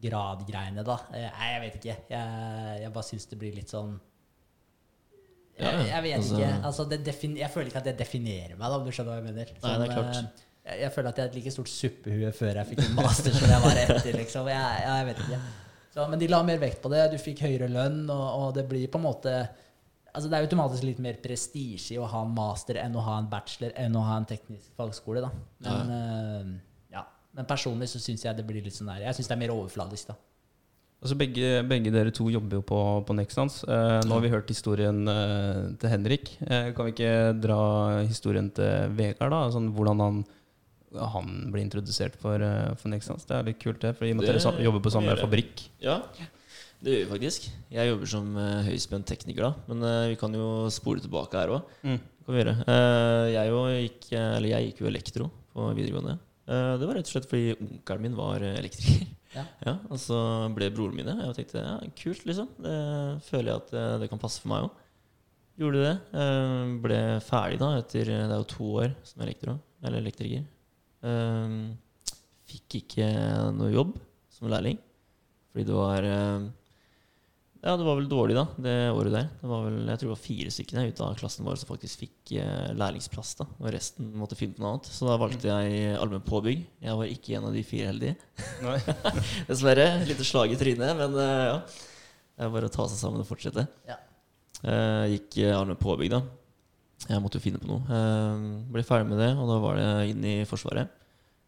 gradgreiene, 0.00 0.84
da 0.86 0.96
eh, 1.12 1.28
Nei, 1.28 1.50
jeg 1.52 1.62
vet 1.66 1.76
ikke. 1.80 1.96
Jeg, 2.14 2.78
jeg 2.86 2.94
bare 2.96 3.08
syns 3.10 3.28
det 3.28 3.38
blir 3.42 3.58
litt 3.58 3.72
sånn 3.72 3.98
jeg, 5.58 5.86
jeg 5.88 6.02
vet 6.02 6.16
altså- 6.18 6.38
ikke. 6.40 6.64
Altså, 6.70 6.84
det 6.90 6.98
jeg 7.40 7.50
føler 7.50 7.70
ikke 7.70 7.82
at 7.82 7.84
det 7.90 7.98
definerer 7.98 8.56
meg, 8.56 8.66
da, 8.66 8.74
om 8.76 8.84
du 8.84 8.90
skjønner 8.92 9.12
hva 9.12 9.20
jeg 9.20 9.28
mener. 9.30 9.52
Nei, 9.62 9.76
det 9.80 9.86
er 9.86 9.94
klart. 9.94 10.16
eh, 10.16 10.46
jeg, 10.66 10.80
jeg 10.82 10.92
føler 10.92 11.08
at 11.08 11.16
jeg 11.20 11.24
er 11.24 11.30
et 11.30 11.38
like 11.38 11.52
stort 11.54 11.70
suppehue 11.70 12.32
før 12.32 12.58
jeg 12.60 12.66
fikk 12.72 12.82
en 12.86 12.96
master 12.98 13.36
som 13.36 13.48
jeg 13.54 13.62
var 13.62 13.80
etter. 13.84 14.18
liksom. 14.22 14.50
Jeg, 14.52 14.82
jeg 14.86 15.06
vet 15.10 15.22
ikke. 15.26 15.40
Så, 15.96 16.08
men 16.12 16.20
de 16.20 16.28
la 16.28 16.42
mer 16.44 16.58
vekt 16.60 16.82
på 16.84 16.90
det. 16.92 17.06
Du 17.14 17.16
fikk 17.22 17.40
høyere 17.46 17.70
lønn, 17.72 18.02
og, 18.12 18.26
og 18.40 18.50
det 18.58 18.66
blir 18.68 18.88
på 18.92 19.00
en 19.00 19.06
måte 19.08 19.36
Altså 20.16 20.30
Det 20.32 20.36
er 20.38 20.46
automatisk 20.46 20.84
litt 20.88 21.00
mer 21.04 21.18
prestisje 21.20 21.92
i 21.92 21.98
å 22.00 22.06
ha 22.08 22.22
en 22.24 22.30
master 22.32 22.78
enn 22.80 22.94
å 22.96 23.02
ha 23.04 23.18
en 23.20 23.26
bachelor 23.28 23.74
enn 23.76 23.98
å 24.00 24.04
ha 24.06 24.14
en 24.16 24.24
teknisk 24.24 24.70
fagskole. 24.78 25.20
da. 25.20 25.28
Men, 25.66 25.90
eh, 25.92 26.94
ja. 26.94 27.02
men 27.36 27.44
personlig 27.44 27.90
så 27.92 28.00
syns 28.00 28.24
jeg 28.24 28.38
det 28.38 28.46
blir 28.48 28.64
litt 28.64 28.72
sånn 28.72 28.88
der 28.88 29.02
Jeg 29.04 29.18
syns 29.18 29.28
det 29.28 29.36
er 29.36 29.42
mer 29.42 29.52
overfladisk. 29.52 30.08
da. 30.08 30.16
Altså 31.06 31.14
begge, 31.20 31.50
begge 31.70 31.92
dere 31.94 32.10
to 32.10 32.26
jobber 32.34 32.58
jo 32.58 32.64
på, 32.66 32.78
på 33.06 33.14
Nexans. 33.14 33.60
Eh, 33.62 33.98
nå 34.02 34.16
har 34.16 34.24
vi 34.24 34.30
hørt 34.32 34.48
historien 34.50 35.04
eh, 35.06 35.60
til 35.78 35.92
Henrik. 35.92 36.32
Eh, 36.42 36.72
kan 36.74 36.88
vi 36.88 36.96
ikke 36.96 37.12
dra 37.38 37.58
historien 38.08 38.48
til 38.56 38.96
Vegard, 38.98 39.30
da? 39.30 39.44
Sånn, 39.54 39.68
hvordan 39.76 40.02
han, 40.02 40.18
han 41.14 41.36
ble 41.54 41.62
introdusert 41.62 42.18
for, 42.18 42.42
eh, 42.42 42.72
for 42.80 42.90
Nexans. 42.90 43.28
Det 43.28 43.38
er 43.38 43.46
litt 43.52 43.62
kult, 43.62 43.78
det. 43.84 43.94
For 43.94 44.08
i 44.08 44.10
og 44.16 44.18
med 44.18 44.26
at 44.26 44.42
dere 44.42 44.66
jobber 44.66 44.82
på 44.82 44.96
samme 44.96 45.14
fabrikk. 45.22 45.68
Ja, 45.84 46.00
det 46.82 46.92
gjør 46.92 47.04
vi 47.04 47.12
faktisk. 47.14 47.48
Jeg 47.72 47.92
jobber 47.92 48.10
som 48.10 48.34
uh, 48.36 48.66
høyspent 48.66 49.06
tekniker, 49.08 49.46
da. 49.46 49.70
Men 49.70 49.86
eh, 49.86 50.10
vi 50.12 50.20
kan 50.20 50.34
jo 50.34 50.66
spole 50.74 51.06
tilbake 51.06 51.38
her 51.38 51.54
òg. 51.56 51.74
Mm. 51.86 52.00
Eh, 52.26 53.26
jeg, 53.30 53.58
gikk, 53.86 54.08
jeg 54.10 54.64
gikk 54.72 54.82
jo 54.82 54.90
elektro 54.90 55.30
på 55.54 55.70
videregående. 55.78 56.18
Eh, 56.46 56.72
det 56.78 56.86
var 56.86 56.98
rett 56.98 57.08
og 57.08 57.14
slett 57.14 57.30
fordi 57.30 57.54
onkelen 57.54 58.04
min 58.06 58.18
var 58.18 58.42
eh, 58.42 58.58
elektriker. 58.60 59.06
Ja. 59.34 59.74
Og 59.90 59.98
så 60.00 60.18
ble 60.54 60.70
broren 60.74 60.96
min 60.96 61.08
det. 61.08 61.16
Jeg 61.20 61.36
tenkte 61.40 61.62
ja, 61.64 61.76
kult, 61.98 62.26
liksom. 62.28 62.50
Det 62.62 62.76
føler 63.26 63.50
jeg 63.50 63.62
at 63.62 63.72
eh, 63.76 63.94
det 64.02 64.10
kan 64.12 64.22
passe 64.22 64.42
for 64.42 64.52
meg 64.52 64.68
òg. 64.68 64.82
Gjorde 65.60 65.82
det. 65.82 65.94
Eh, 66.20 66.74
ble 66.84 67.00
ferdig 67.24 67.60
da 67.62 67.70
etter 67.80 68.10
Det 68.12 68.20
er 68.26 68.36
jo 68.36 68.50
to 68.52 68.70
år 68.84 68.94
som 69.08 69.24
elektro, 69.24 69.56
eller 69.82 70.04
elektriker. 70.04 70.44
Eh, 71.10 71.56
fikk 72.46 72.78
ikke 72.82 73.08
noe 73.56 73.72
jobb 73.74 73.96
som 74.32 74.50
lærling. 74.52 74.78
Fordi 75.50 75.66
det 75.68 75.76
var 75.76 76.06
eh, 76.06 76.48
Ja, 77.66 77.72
det 77.74 77.82
var 77.82 77.96
vel 77.98 78.06
dårlig, 78.06 78.36
da, 78.38 78.44
det 78.62 78.72
året 78.94 79.10
der. 79.10 79.24
Det 79.40 79.48
var 79.50 79.64
vel, 79.64 79.78
jeg 79.88 79.98
tror 79.98 80.06
det 80.06 80.12
var 80.12 80.22
fire 80.22 80.50
stykker 80.54 80.84
ut 80.86 81.00
av 81.02 81.16
klassen 81.18 81.46
vår 81.48 81.56
som 81.58 81.70
faktisk 81.72 82.04
fikk 82.04 82.32
eh, 82.38 82.68
lærlingsplass. 82.78 83.32
da 83.40 83.46
Og 83.58 83.72
resten 83.74 84.12
måtte 84.20 84.38
finne 84.38 84.54
på 84.54 84.62
noe 84.62 84.76
annet. 84.76 84.90
Så 84.94 85.08
da 85.08 85.16
valgte 85.18 85.50
jeg 85.50 85.96
allmenn 85.98 86.22
påbygg. 86.28 86.62
Jeg 86.86 87.00
var 87.00 87.10
ikke 87.10 87.34
en 87.40 87.48
av 87.48 87.56
de 87.58 87.64
fire 87.66 87.90
heldige. 87.90 88.14
Dessverre. 89.50 89.88
Litt 90.06 90.22
slag 90.28 90.54
i 90.54 90.60
trynet, 90.60 90.94
men 91.00 91.18
eh, 91.18 91.42
ja. 91.50 91.58
Det 92.36 92.46
er 92.46 92.54
bare 92.54 92.70
å 92.70 92.74
ta 92.76 92.86
seg 92.86 93.00
sammen 93.00 93.24
og 93.24 93.26
fortsette. 93.26 93.66
Ja. 93.88 93.98
Eh, 94.62 95.16
gikk 95.16 95.40
eh, 95.42 95.56
allmenn 95.56 95.82
påbygg, 95.82 96.14
da. 96.14 96.22
Jeg 97.10 97.22
måtte 97.24 97.40
jo 97.40 97.48
finne 97.48 97.58
på 97.62 97.72
noe. 97.72 97.82
Eh, 97.90 98.48
ble 98.78 98.86
ferdig 98.86 99.10
med 99.10 99.24
det, 99.24 99.32
og 99.34 99.50
da 99.50 99.58
var 99.66 99.82
det 99.82 99.90
inn 100.14 100.22
i 100.22 100.38
Forsvaret. 100.46 100.94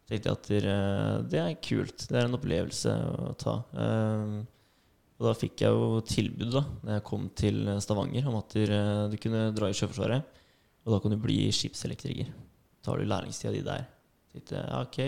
Tenkte 0.08 0.32
jeg 0.32 0.38
at 0.40 0.54
eh, 0.58 1.16
det 1.30 1.44
er 1.46 1.58
kult. 1.62 2.08
Det 2.10 2.16
er 2.18 2.26
en 2.26 2.38
opplevelse 2.42 2.94
å 3.30 3.34
ta. 3.38 3.60
Eh, 3.78 4.38
og 5.18 5.26
da 5.26 5.34
fikk 5.34 5.64
jeg 5.64 5.74
jo 5.74 6.00
tilbud 6.06 6.52
da 6.54 6.60
Når 6.62 6.92
jeg 6.94 7.04
kom 7.08 7.24
til 7.34 7.56
Stavanger 7.82 8.28
om 8.30 8.36
at 8.38 8.54
eh, 8.62 9.06
du 9.10 9.16
kunne 9.18 9.48
dra 9.54 9.70
i 9.70 9.74
Sjøforsvaret. 9.74 10.36
Og 10.86 10.94
da 10.94 11.00
kan 11.02 11.12
du 11.12 11.18
bli 11.20 11.40
skipselektriker. 11.52 12.28
Tar 12.86 13.00
du 13.00 13.08
lærlingstida 13.08 13.50
di 13.52 13.64
der. 13.66 13.82
Tenkte 14.32 14.62
ja, 14.62 14.78
ok. 14.84 15.00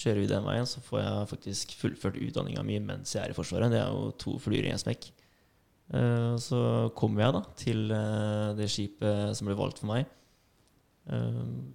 kjører 0.00 0.22
vi 0.22 0.30
den 0.30 0.46
veien, 0.46 0.66
så 0.66 0.80
får 0.80 1.02
jeg 1.02 1.28
faktisk 1.34 1.74
fullført 1.76 2.16
utdanninga 2.16 2.62
mi 2.64 2.78
mens 2.80 3.12
jeg 3.14 3.26
er 3.26 3.34
i 3.34 3.36
Forsvaret. 3.36 3.70
Det 3.70 3.82
er 3.82 3.92
jo 3.92 4.08
to 4.16 4.38
flyer 4.40 4.70
i 4.70 4.72
en 4.72 4.80
smekk. 4.80 5.10
Eh, 5.92 6.34
Så 6.40 6.62
kommer 6.96 7.26
jeg 7.26 7.36
da 7.36 7.44
til 7.60 7.92
eh, 7.92 8.48
det 8.56 8.70
skipet 8.72 9.36
som 9.36 9.50
ble 9.50 9.58
valgt 9.58 9.82
for 9.84 9.92
meg. 9.92 10.08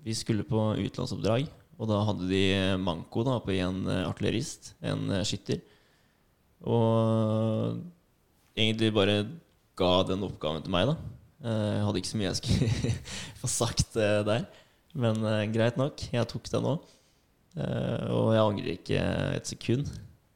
Vi 0.06 0.14
skulle 0.16 0.46
på 0.48 0.60
utenlandsoppdrag, 0.80 1.50
og 1.76 1.90
da 1.90 1.98
hadde 2.08 2.28
de 2.30 2.44
manko 2.80 3.24
da 3.28 3.34
på 3.44 3.52
en 3.58 3.82
artillerist, 4.06 4.76
en 4.80 5.10
skytter. 5.28 5.60
Og 6.66 7.82
egentlig 8.58 8.92
bare 8.96 9.18
ga 9.78 9.92
den 10.08 10.24
oppgaven 10.26 10.64
til 10.66 10.74
meg, 10.74 10.90
da. 10.92 10.96
Eh, 11.46 11.72
Jeg 11.78 11.86
hadde 11.88 12.02
ikke 12.02 12.12
så 12.14 12.20
mye 12.22 12.30
jeg 12.32 12.40
skulle 12.42 12.94
få 13.42 13.52
sagt 13.52 13.98
eh, 14.00 14.22
der. 14.28 14.46
Men 14.96 15.20
eh, 15.28 15.44
greit 15.54 15.78
nok, 15.80 16.06
jeg 16.14 16.30
tok 16.32 16.50
den 16.54 16.64
nå. 16.66 16.76
Og 17.56 18.34
jeg 18.36 18.42
angrer 18.44 18.74
ikke 18.74 19.04
et 19.38 19.48
sekund. 19.48 19.88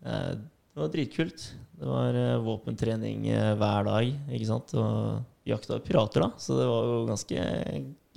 Eh, 0.05 0.35
Det 0.39 0.79
var 0.85 0.91
dritkult. 0.93 1.47
Det 1.79 1.87
var 1.87 2.15
eh, 2.15 2.37
våpentrening 2.43 3.25
eh, 3.31 3.53
hver 3.59 3.87
dag, 3.87 4.13
ikke 4.35 4.47
sant. 4.47 4.71
Og 4.79 5.49
jakta 5.49 5.79
pirater, 5.83 6.23
da. 6.27 6.29
Så 6.39 6.55
det 6.59 6.67
var 6.69 6.87
jo 6.87 6.97
ganske, 7.09 7.43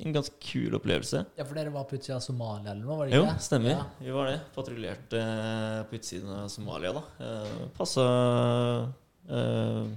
en 0.00 0.14
ganske 0.14 0.34
kul 0.40 0.72
opplevelse. 0.78 1.20
Ja, 1.36 1.44
for 1.44 1.58
dere 1.58 1.72
var 1.74 1.84
på 1.88 1.98
utsida 1.98 2.16
av 2.16 2.22
Somalia 2.24 2.72
eller 2.72 2.80
noe? 2.86 2.96
var 2.96 3.06
det 3.10 3.18
ikke 3.18 3.34
det? 3.34 3.44
stemmer. 3.44 3.74
Ja. 3.74 3.82
Vi 4.00 4.14
var 4.16 4.30
det. 4.30 4.38
Patruljerte 4.54 5.20
eh, 5.20 5.82
på 5.90 5.98
utsiden 5.98 6.30
av 6.32 6.46
Somalia, 6.52 6.94
da. 6.96 7.02
Eh, 7.26 7.58
Passa 7.76 8.06
eh, 9.28 9.92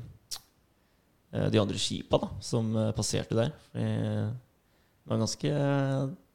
de 1.52 1.60
andre 1.60 1.80
skipa 1.82 2.20
da, 2.22 2.30
som 2.44 2.70
passerte 2.96 3.36
der. 3.36 3.50
De 3.76 5.10
var 5.12 5.20
ganske 5.24 5.50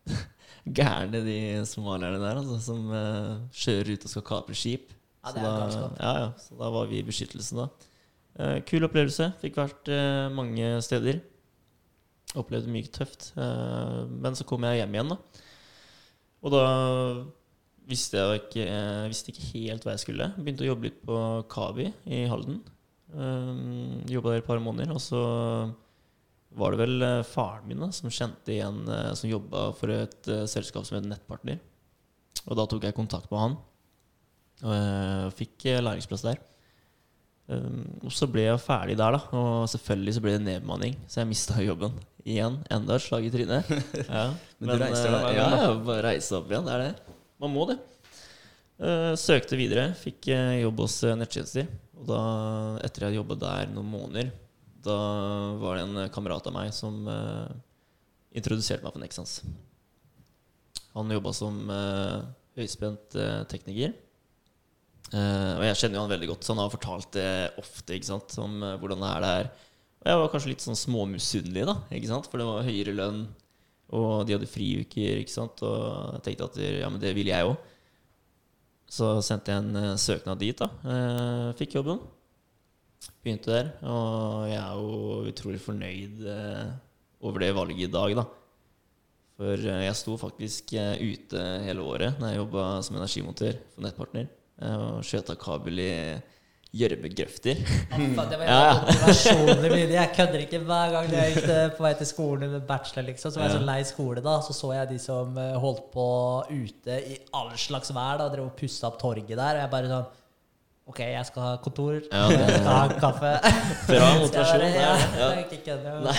gærne, 0.80 1.22
de 1.24 1.38
somalierne 1.68 2.20
der, 2.20 2.40
altså, 2.42 2.58
som 2.64 2.90
eh, 2.96 3.36
kjører 3.62 3.94
ut 3.94 4.04
og 4.08 4.12
skal 4.12 4.26
kapre 4.32 4.56
skip. 4.58 4.90
Ja, 5.20 5.32
det 5.36 5.40
er 5.40 5.46
da, 5.46 5.54
galskap. 5.62 5.96
ja, 6.00 6.12
ja, 6.24 6.28
så 6.40 6.56
da 6.60 6.68
var 6.72 6.88
vi 6.90 7.00
i 7.00 7.06
beskyttelsen, 7.06 7.60
da. 7.64 7.68
Kul 8.64 8.86
opplevelse. 8.86 9.26
Fikk 9.42 9.58
vært 9.58 9.88
mange 10.32 10.78
steder. 10.86 11.18
Opplevde 12.38 12.70
mye 12.70 12.90
tøft. 12.92 13.32
Eh, 13.40 14.00
men 14.10 14.38
så 14.38 14.46
kom 14.46 14.66
jeg 14.68 14.82
hjem 14.82 14.96
igjen, 14.96 15.14
da. 15.14 15.46
Og 16.40 16.54
da 16.54 16.64
visste 17.90 18.20
jeg 18.20 18.42
ikke, 18.44 18.64
jeg 18.64 19.10
visste 19.10 19.32
ikke 19.32 19.48
helt 19.54 19.86
hva 19.86 19.94
jeg 19.96 20.04
skulle. 20.04 20.30
Begynte 20.38 20.64
å 20.64 20.70
jobbe 20.70 20.88
litt 20.88 21.00
på 21.06 21.20
Kabi 21.50 21.90
i 22.06 22.24
Halden. 22.30 22.60
Um, 23.10 24.04
Jobba 24.06 24.36
der 24.36 24.44
et 24.44 24.46
par 24.46 24.60
måneder. 24.62 24.92
Og 24.94 25.02
så 25.02 25.22
var 26.58 26.74
det 26.74 26.80
vel 26.82 27.02
eh, 27.06 27.26
faren 27.26 27.66
min 27.68 27.82
da, 27.82 27.90
som 27.94 28.10
kjente 28.10 28.56
en 28.64 28.82
eh, 28.90 29.10
som 29.18 29.30
jobba 29.30 29.68
for 29.78 29.92
et 29.94 30.30
eh, 30.30 30.46
selskap 30.50 30.86
som 30.86 30.98
het 30.98 31.06
Nettpartner. 31.06 31.60
Og 32.46 32.56
da 32.58 32.66
tok 32.66 32.86
jeg 32.86 32.96
kontakt 32.96 33.30
med 33.30 33.42
han. 33.42 33.58
Og 34.60 35.36
fikk 35.38 35.68
eh, 35.70 35.82
læringsplass 35.82 36.26
der. 36.26 36.40
Og 37.50 38.12
så 38.14 38.28
ble 38.30 38.44
jeg 38.44 38.62
ferdig 38.62 38.94
der, 38.94 39.16
da. 39.16 39.20
Og 39.34 39.70
selvfølgelig 39.72 40.12
så 40.14 40.20
ble 40.22 40.34
det 40.36 40.42
nedbemanning, 40.44 40.92
så 41.10 41.18
jeg 41.18 41.30
mista 41.32 41.56
jobben. 41.58 41.96
Igjen. 42.24 42.58
Enda 42.72 42.96
et 42.96 43.04
slag 43.04 43.26
i 43.26 43.32
trynet. 43.32 43.70
Ja. 44.10 44.26
Men 44.58 44.74
du 44.74 44.82
reiser 44.82 45.08
deg 45.08 45.14
eh, 45.14 45.24
hver 45.24 45.38
ja, 45.38 45.46
gang, 45.46 45.62
ja, 45.62 45.70
bare 45.86 46.04
reise 46.08 46.36
opp 46.36 46.50
igjen. 46.52 46.66
Det 46.66 46.74
er 46.74 46.84
det. 46.84 47.16
Man 47.40 47.54
må 47.54 47.68
det. 47.70 47.78
Uh, 48.80 49.12
søkte 49.20 49.58
videre. 49.60 49.90
Fikk 50.00 50.28
eh, 50.32 50.58
jobb 50.64 50.84
hos 50.84 50.98
eh, 51.08 51.16
Nettjenester. 51.20 51.70
Og 52.00 52.04
da, 52.08 52.20
etter 52.84 53.04
jeg 53.04 53.10
hadde 53.10 53.20
jobba 53.20 53.38
der 53.40 53.72
noen 53.72 53.90
måneder, 53.92 54.30
da 54.80 54.98
var 55.60 55.76
det 55.76 55.84
en 55.84 56.12
kamerat 56.12 56.46
av 56.48 56.54
meg 56.56 56.70
som 56.72 57.02
uh, 57.04 57.48
introduserte 58.32 58.84
meg 58.84 58.94
for 58.94 59.02
Nexans. 59.02 59.40
Han 60.96 61.12
jobba 61.12 61.34
som 61.36 61.58
uh, 61.68 62.22
høyspent 62.58 63.16
eh, 63.18 63.42
tekniker. 63.50 63.96
Eh, 65.10 65.52
og 65.56 65.64
jeg 65.66 65.78
kjenner 65.80 65.98
jo 65.98 66.04
han 66.04 66.12
veldig 66.12 66.30
godt, 66.30 66.46
så 66.46 66.54
han 66.54 66.62
har 66.62 66.72
fortalt 66.72 67.10
det 67.16 67.30
ofte 67.60 67.96
ikke 67.96 68.10
sant, 68.12 68.36
om 68.42 68.60
eh, 68.62 68.76
hvordan 68.80 69.04
det 69.04 69.10
er 69.10 69.26
der. 69.26 69.50
Og 70.00 70.08
jeg 70.08 70.20
var 70.20 70.30
kanskje 70.32 70.50
litt 70.54 70.64
sånn 70.64 70.78
småmisunnelig, 70.78 71.66
da, 71.68 71.74
ikke 71.92 72.08
sant? 72.08 72.28
for 72.30 72.40
det 72.40 72.46
var 72.48 72.64
høyere 72.64 72.94
lønn, 72.96 73.24
og 73.92 74.22
de 74.24 74.36
hadde 74.36 74.48
friuker, 74.48 75.20
ikke 75.20 75.34
sant? 75.34 75.60
og 75.66 76.14
jeg 76.16 76.24
tenkte 76.24 76.48
at 76.48 76.56
ja, 76.62 76.88
men 76.88 77.02
det 77.02 77.12
vil 77.18 77.28
jeg 77.28 77.50
òg. 77.50 77.58
Så 78.90 79.10
sendte 79.22 79.52
jeg 79.52 79.62
en 79.62 79.76
eh, 79.78 79.98
søknad 80.00 80.40
dit, 80.40 80.56
da. 80.58 80.66
Eh, 80.82 81.50
fikk 81.60 81.76
jobben. 81.78 82.00
Begynte 83.22 83.52
der, 83.52 83.68
og 83.86 84.48
jeg 84.48 84.58
er 84.58 84.80
jo 84.80 85.20
utrolig 85.30 85.60
fornøyd 85.62 86.24
eh, 86.32 86.72
over 87.22 87.44
det 87.44 87.52
valget 87.54 87.86
i 87.86 87.92
dag, 87.92 88.16
da. 88.18 88.24
For 89.40 89.68
jeg 89.68 89.96
sto 89.96 90.16
faktisk 90.20 90.74
ute 90.74 91.44
hele 91.64 91.84
året 91.88 92.18
når 92.20 92.28
jeg 92.28 92.40
jobba 92.42 92.64
som 92.84 92.98
energimontør 92.98 93.54
for 93.72 93.84
Nettpartner. 93.86 94.26
Og 94.68 95.06
skjøta 95.06 95.38
kabel 95.40 95.80
i 95.80 95.92
gjørmegrøfter. 96.76 97.58
Ja, 97.90 98.24
Det 98.30 98.38
var 98.38 98.46
Ja. 98.50 99.90
Jeg 99.90 100.12
kødder 100.16 100.38
ikke 100.44 100.60
hver 100.68 100.92
gang 100.94 101.10
jeg 101.10 101.34
gikk 101.34 101.44
til- 101.48 101.72
på 101.76 101.82
vei 101.82 101.92
til 101.98 102.06
skolen 102.06 102.50
med 102.52 102.66
bachelor. 102.68 103.06
liksom 103.08 103.32
Så 103.32 103.40
var 103.40 103.48
jeg 103.48 103.56
så 103.58 103.66
lei 103.66 103.82
skole 103.84 104.22
da 104.22 104.36
Så 104.40 104.52
så 104.54 104.72
jeg 104.76 104.88
de 104.92 104.98
som 105.02 105.36
eh, 105.38 105.56
holdt 105.58 105.90
på 105.92 106.06
ute 106.50 107.00
i 107.10 107.18
all 107.34 107.50
slags 107.56 107.90
vær. 107.90 108.18
da 108.18 108.28
Drev 108.28 108.44
og 108.46 108.56
pussa 108.56 108.86
opp 108.86 109.00
torget 109.02 109.28
der. 109.36 109.56
Og 109.58 109.62
jeg 109.64 109.70
bare 109.70 109.88
sånn 109.90 110.06
Ok, 110.90 110.98
jeg 111.06 111.26
skal 111.26 111.42
ha 111.42 111.56
kontor. 111.62 112.00
Ja, 112.10 112.22
det- 112.28 112.38
jeg 112.50 112.54
skal 112.60 112.74
ha 112.74 112.88
kaffe. 112.98 113.32
Bra 113.90 114.06
motivasjon. 114.18 114.64
Ja, 114.74 114.94
ja. 115.18 115.28
Nei, 116.02 116.16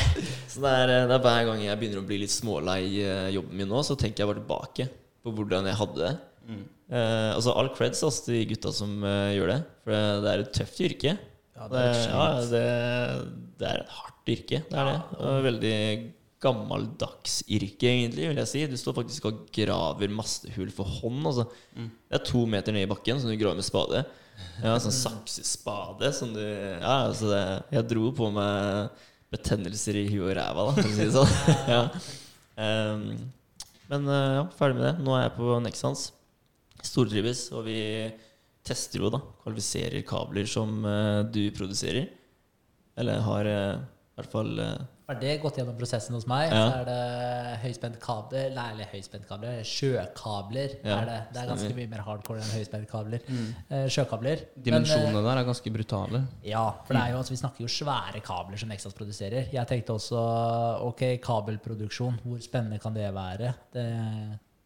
så 0.47 0.61
det 0.63 0.71
er, 0.71 0.93
det 1.09 1.15
er 1.17 1.23
hver 1.25 1.45
gang 1.49 1.63
jeg 1.65 1.79
begynner 1.81 1.99
å 2.03 2.07
bli 2.07 2.17
litt 2.21 2.31
smålei 2.31 2.83
eh, 3.03 3.29
jobben 3.35 3.57
min 3.57 3.67
nå, 3.67 3.81
så 3.83 3.97
tenker 3.99 4.23
jeg 4.23 4.29
bare 4.31 4.39
tilbake 4.43 4.87
på 5.23 5.33
hvordan 5.35 5.67
jeg 5.67 5.75
hadde 5.81 5.97
det. 6.05 6.13
Eh, 6.91 7.30
altså 7.32 7.54
All 7.56 7.69
creds 7.71 8.01
altså, 8.04 8.25
til 8.27 8.41
de 8.41 8.47
gutta 8.49 8.71
som 8.75 8.97
uh, 9.06 9.32
gjør 9.32 9.54
det, 9.54 9.60
for 9.84 9.95
det, 9.95 10.08
det 10.23 10.32
er 10.32 10.41
et 10.43 10.56
tøft 10.58 10.82
yrke. 10.88 11.13
Ja, 11.56 11.67
det 11.71 11.84
er 11.84 11.99
ja, 12.10 12.25
det, 12.51 12.65
det 13.62 13.69
er 13.69 13.84
et 13.84 13.93
hardt 13.95 14.34
yrke. 14.34 14.63
Det 14.67 14.82
er 14.82 14.89
det. 14.89 14.97
Og 15.21 15.45
veldig 15.45 15.77
gammeldags 16.41 17.38
yrke, 17.45 17.86
egentlig, 17.86 18.25
vil 18.32 18.41
jeg 18.41 18.49
si. 18.49 18.63
Du 18.67 18.75
står 18.80 18.97
faktisk 18.97 19.30
og 19.30 19.43
graver 19.54 20.12
mastehull 20.12 20.71
for 20.73 20.89
hånd. 20.99 21.21
Altså. 21.30 21.45
Det 21.77 22.17
er 22.17 22.25
to 22.27 22.43
meter 22.49 22.75
ned 22.75 22.88
i 22.88 22.91
bakken 22.91 23.21
som 23.21 23.30
du 23.32 23.38
graver 23.39 23.62
med 23.62 23.67
spade. 23.67 24.04
Ja, 24.62 24.73
sånn 24.82 24.95
saksespade 24.95 26.10
som 26.17 26.32
du 26.34 26.41
Ja, 26.41 27.06
altså 27.06 27.27
det, 27.30 27.41
Jeg 27.75 27.86
dro 27.91 28.08
på 28.15 28.32
meg 28.34 29.04
betennelser 29.32 29.99
i 30.01 30.08
huet 30.10 30.32
og 30.32 30.34
ræva, 30.39 30.65
da, 30.67 30.73
for 30.75 30.89
å 30.89 30.95
si 30.95 31.06
det 31.06 31.13
sånn. 31.13 31.36
ja. 31.71 31.84
um, 32.58 33.06
men 33.91 34.10
eh, 34.12 34.32
ja, 34.39 34.41
ferdig 34.58 34.80
med 34.80 34.88
det. 34.89 34.95
Nå 35.06 35.13
er 35.15 35.23
jeg 35.27 35.36
på 35.38 35.60
Nexans. 35.63 36.10
Stortrives, 36.85 37.47
og 37.55 37.65
vi 37.69 37.79
tester 38.65 39.01
jo, 39.01 39.09
da. 39.13 39.21
Kvalifiserer 39.43 40.03
kabler 40.07 40.45
som 40.49 40.83
eh, 40.85 41.21
du 41.33 41.43
produserer. 41.57 42.09
Eller 42.99 43.21
har 43.25 43.47
eh, 43.49 43.77
i 44.11 44.19
hvert 44.19 44.29
fall 44.33 44.49
eh, 44.59 44.81
Har 45.07 45.17
det 45.19 45.31
gått 45.41 45.57
gjennom 45.57 45.77
prosessen 45.79 46.13
hos 46.15 46.25
meg, 46.29 46.51
Ja. 46.51 46.59
så 46.67 46.81
er 46.81 46.85
det 46.89 47.61
høyspentkabler 47.63 48.51
Nei, 48.55 48.65
eller 48.75 48.89
høyspentkabler, 48.91 49.61
sjøkabler. 49.67 50.75
Ja, 50.83 50.97
er 51.01 51.07
det. 51.09 51.15
det 51.33 51.41
er 51.41 51.49
ganske 51.49 51.65
stemmer. 51.69 51.79
mye 51.81 51.91
mer 51.95 52.03
hardcore 52.05 52.43
enn 52.43 52.51
høyspentkabler. 52.57 53.25
Eh, 53.71 53.87
sjøkabler. 53.91 54.43
Men, 54.55 54.63
Dimensjonene 54.67 55.23
der 55.25 55.41
er 55.41 55.47
ganske 55.49 55.73
brutale. 55.73 56.21
Ja, 56.47 56.65
for 56.85 56.93
det 56.95 57.01
er 57.01 57.15
jo, 57.15 57.23
altså, 57.23 57.33
vi 57.35 57.41
snakker 57.41 57.65
jo 57.65 57.71
svære 57.71 58.21
kabler 58.27 58.61
som 58.61 58.69
Nexas 58.71 58.95
produserer. 58.99 59.49
Jeg 59.55 59.67
tenkte 59.71 59.95
også 59.97 60.21
ok, 60.91 61.03
kabelproduksjon, 61.23 62.21
hvor 62.27 62.39
spennende 62.43 62.79
kan 62.83 62.93
det 62.95 63.09
være? 63.15 63.55
Det, 63.73 63.87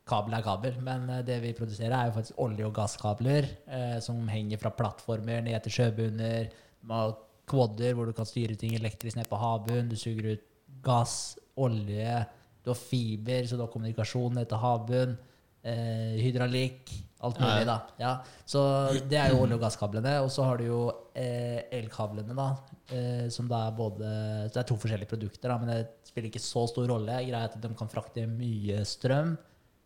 kabel 0.06 0.38
er 0.38 0.46
kabel, 0.46 0.80
men 0.86 1.10
eh, 1.10 1.24
det 1.26 1.40
vi 1.44 1.54
produserer, 1.58 1.96
er 1.98 2.10
jo 2.10 2.16
faktisk 2.20 2.42
olje- 2.46 2.68
og 2.68 2.74
gasskabler 2.78 3.48
eh, 3.66 3.98
som 4.06 4.20
henger 4.30 4.62
fra 4.62 4.74
plattformer 4.78 5.44
ned 5.46 5.66
til 5.66 5.80
sjøbunner. 5.80 6.52
Har 6.90 7.16
quader 7.50 7.96
hvor 7.98 8.10
du 8.10 8.14
kan 8.18 8.28
styre 8.30 8.58
ting 8.60 8.76
elektrisk 8.78 9.18
ned 9.20 9.30
på 9.30 9.40
havbunnen. 9.42 9.90
Du 9.90 9.98
suger 10.00 10.36
ut 10.36 10.46
gass, 10.86 11.38
olje, 11.58 12.20
du 12.66 12.72
har 12.72 12.78
fiber, 12.78 13.48
så 13.48 13.58
du 13.58 13.66
har 13.66 13.74
kommunikasjon 13.74 14.38
ned 14.38 14.50
til 14.50 14.62
havbunnen. 14.62 15.18
Eh, 15.66 16.20
hydraulikk, 16.22 16.92
alt 17.26 17.40
mulig, 17.42 17.66
da. 17.66 17.80
Ja, 17.98 18.12
så 18.46 18.62
det 19.10 19.18
er 19.18 19.32
jo 19.34 19.40
olje- 19.42 19.58
og 19.58 19.64
gasskablene. 19.64 20.20
Og 20.22 20.30
så 20.30 20.46
har 20.46 20.62
du 20.62 20.68
jo 20.68 20.82
eh, 21.18 21.64
elkablene, 21.74 22.38
da. 22.38 22.52
Eh, 22.94 23.26
som 23.34 23.50
da 23.50 23.64
er 23.66 23.74
både 23.74 24.12
det 24.54 24.62
er 24.62 24.68
to 24.70 24.78
forskjellige 24.78 25.10
produkter, 25.10 25.50
da, 25.50 25.58
men 25.58 25.72
det 25.72 26.06
spiller 26.06 26.30
ikke 26.30 26.44
så 26.44 26.68
stor 26.70 26.86
rolle. 26.94 27.18
Greia 27.26 27.42
er 27.42 27.50
at 27.50 27.58
de 27.62 27.74
kan 27.74 27.90
frakte 27.90 28.28
mye 28.30 28.84
strøm. 28.86 29.34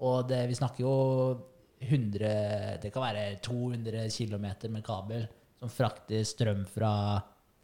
Og 0.06 0.30
det, 0.30 0.46
vi 0.48 0.58
snakker 0.58 0.86
jo 0.86 0.94
100 1.80 2.80
Det 2.84 2.92
kan 2.92 3.04
være 3.04 3.40
200 3.44 4.08
km 4.12 4.48
med 4.72 4.84
kabel 4.84 5.28
som 5.60 5.72
frakter 5.72 6.24
strøm 6.28 6.64
fra 6.72 6.94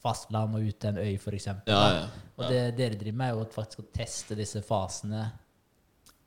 fastland 0.03 0.57
og 0.57 0.68
ut 0.68 0.78
til 0.82 0.91
en 0.91 1.01
øy, 1.01 1.16
f.eks. 1.18 1.47
Ja, 1.47 1.82
ja. 1.95 2.05
Og 2.36 2.45
det 2.51 2.62
dere 2.78 2.99
driver 2.99 3.18
med, 3.22 3.32
er 3.32 3.39
jo 3.39 3.47
faktisk 3.55 3.82
å 3.82 3.89
teste 3.95 4.38
disse 4.38 4.62
fasene. 4.66 5.24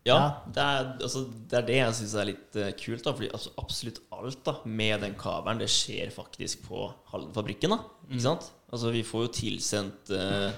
Ja, 0.06 0.14
Ja. 0.14 0.28
Det, 0.48 0.62
er, 0.64 0.86
altså, 1.04 1.24
det 1.50 1.58
er 1.58 1.66
det 1.68 1.76
jeg 1.76 1.96
syns 1.98 2.14
er 2.16 2.28
litt 2.30 2.56
uh, 2.56 2.70
kult. 2.80 3.04
da 3.04 3.12
Fordi 3.12 3.28
altså, 3.36 3.52
absolutt 3.60 4.00
alt 4.16 4.40
da 4.46 4.54
med 4.64 5.04
den 5.04 5.14
kabelen, 5.20 5.60
det 5.60 5.68
skjer 5.72 6.14
faktisk 6.14 6.64
på 6.70 6.88
Halden-fabrikken. 7.12 7.76
da 7.76 7.82
Ikke 8.08 8.24
sant? 8.24 8.48
Altså, 8.72 8.92
vi 8.94 9.04
får 9.04 9.26
jo 9.26 9.34
tilsendt 9.36 10.14
uh, 10.16 10.48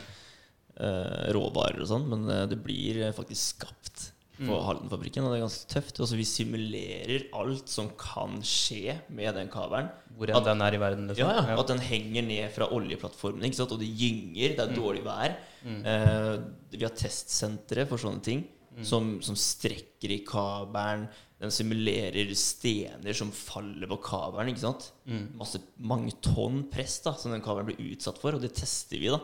uh, 0.78 1.26
råvarer 1.34 1.82
og 1.82 1.90
sånn, 1.90 2.06
men 2.12 2.30
det 2.50 2.60
blir 2.62 3.02
faktisk 3.16 3.56
skapt 3.56 4.06
på 4.46 4.56
Haldenfabrikken, 4.64 5.24
og 5.24 5.32
det 5.32 5.38
er 5.38 5.44
ganske 5.46 5.68
tøft. 5.72 5.98
Altså, 6.00 6.16
vi 6.16 6.24
simulerer 6.28 7.24
alt 7.36 7.68
som 7.68 7.90
kan 8.00 8.38
skje 8.46 8.98
med 9.12 9.34
den 9.36 9.48
kabelen. 9.52 9.90
Hvor 10.16 10.30
At- 10.36 10.44
den 10.44 10.60
er 10.62 10.74
i 10.74 10.80
verden. 10.80 11.06
Liksom. 11.08 11.28
Ja, 11.28 11.46
ja, 11.48 11.58
At 11.60 11.66
den 11.68 11.78
henger 11.78 12.22
ned 12.26 12.50
fra 12.52 12.68
oljeplattformen, 12.72 13.44
ikke 13.44 13.56
sant? 13.56 13.72
og 13.72 13.80
det 13.80 13.88
gynger. 13.96 14.56
Det 14.56 14.64
er 14.64 14.74
dårlig 14.76 15.04
vær. 15.04 15.36
Eh, 15.64 16.38
vi 16.72 16.84
har 16.84 16.94
testsentre 16.96 17.86
for 17.86 17.96
sånne 17.98 18.22
ting 18.22 18.44
som, 18.82 19.20
som 19.22 19.34
strekker 19.36 20.10
i 20.10 20.24
kabelen. 20.24 21.08
Den 21.40 21.50
simulerer 21.50 22.28
stener 22.36 23.14
som 23.16 23.30
faller 23.32 23.86
på 23.88 23.96
kabelen. 24.04 24.48
ikke 24.52 24.60
sant? 24.66 24.90
Masse, 25.36 25.58
mange 25.78 26.12
tonn 26.20 26.64
press 26.70 26.98
da, 27.00 27.12
som 27.16 27.32
den 27.32 27.40
kabelen 27.44 27.66
blir 27.74 27.92
utsatt 27.96 28.18
for, 28.20 28.34
og 28.36 28.40
det 28.42 28.52
tester 28.54 28.98
vi. 29.00 29.08
da. 29.08 29.20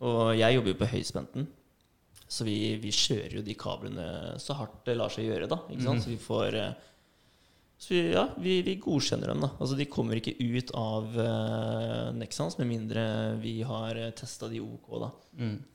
Og 0.00 0.36
jeg 0.38 0.54
jobber 0.54 0.72
jo 0.72 0.78
på 0.80 0.88
høyspenten, 0.94 1.46
så 2.28 2.44
vi, 2.44 2.58
vi 2.82 2.92
kjører 2.92 3.38
jo 3.38 3.46
de 3.46 3.56
kablene 3.58 4.08
så 4.42 4.56
hardt 4.58 4.84
det 4.86 4.98
lar 4.98 5.12
seg 5.12 5.28
gjøre. 5.30 5.48
da, 5.50 5.62
ikke 5.72 5.86
sant? 5.86 6.04
Så 6.04 6.12
vi 6.12 6.20
får... 6.20 6.60
eh, 6.60 6.84
så 7.78 7.92
vi, 7.94 7.98
ja, 8.10 8.24
vi, 8.42 8.56
vi 8.66 8.72
godkjenner 8.82 9.30
dem. 9.30 9.44
da 9.44 9.52
Altså 9.62 9.76
De 9.78 9.84
kommer 9.86 10.18
ikke 10.18 10.34
ut 10.34 10.72
av 10.74 11.12
uh, 11.14 12.08
Nexans 12.18 12.56
med 12.58 12.66
mindre 12.72 13.04
vi 13.38 13.60
har 13.62 14.00
uh, 14.02 14.08
testa 14.18 14.48
de 14.50 14.58
OK. 14.64 14.88
da 14.98 15.12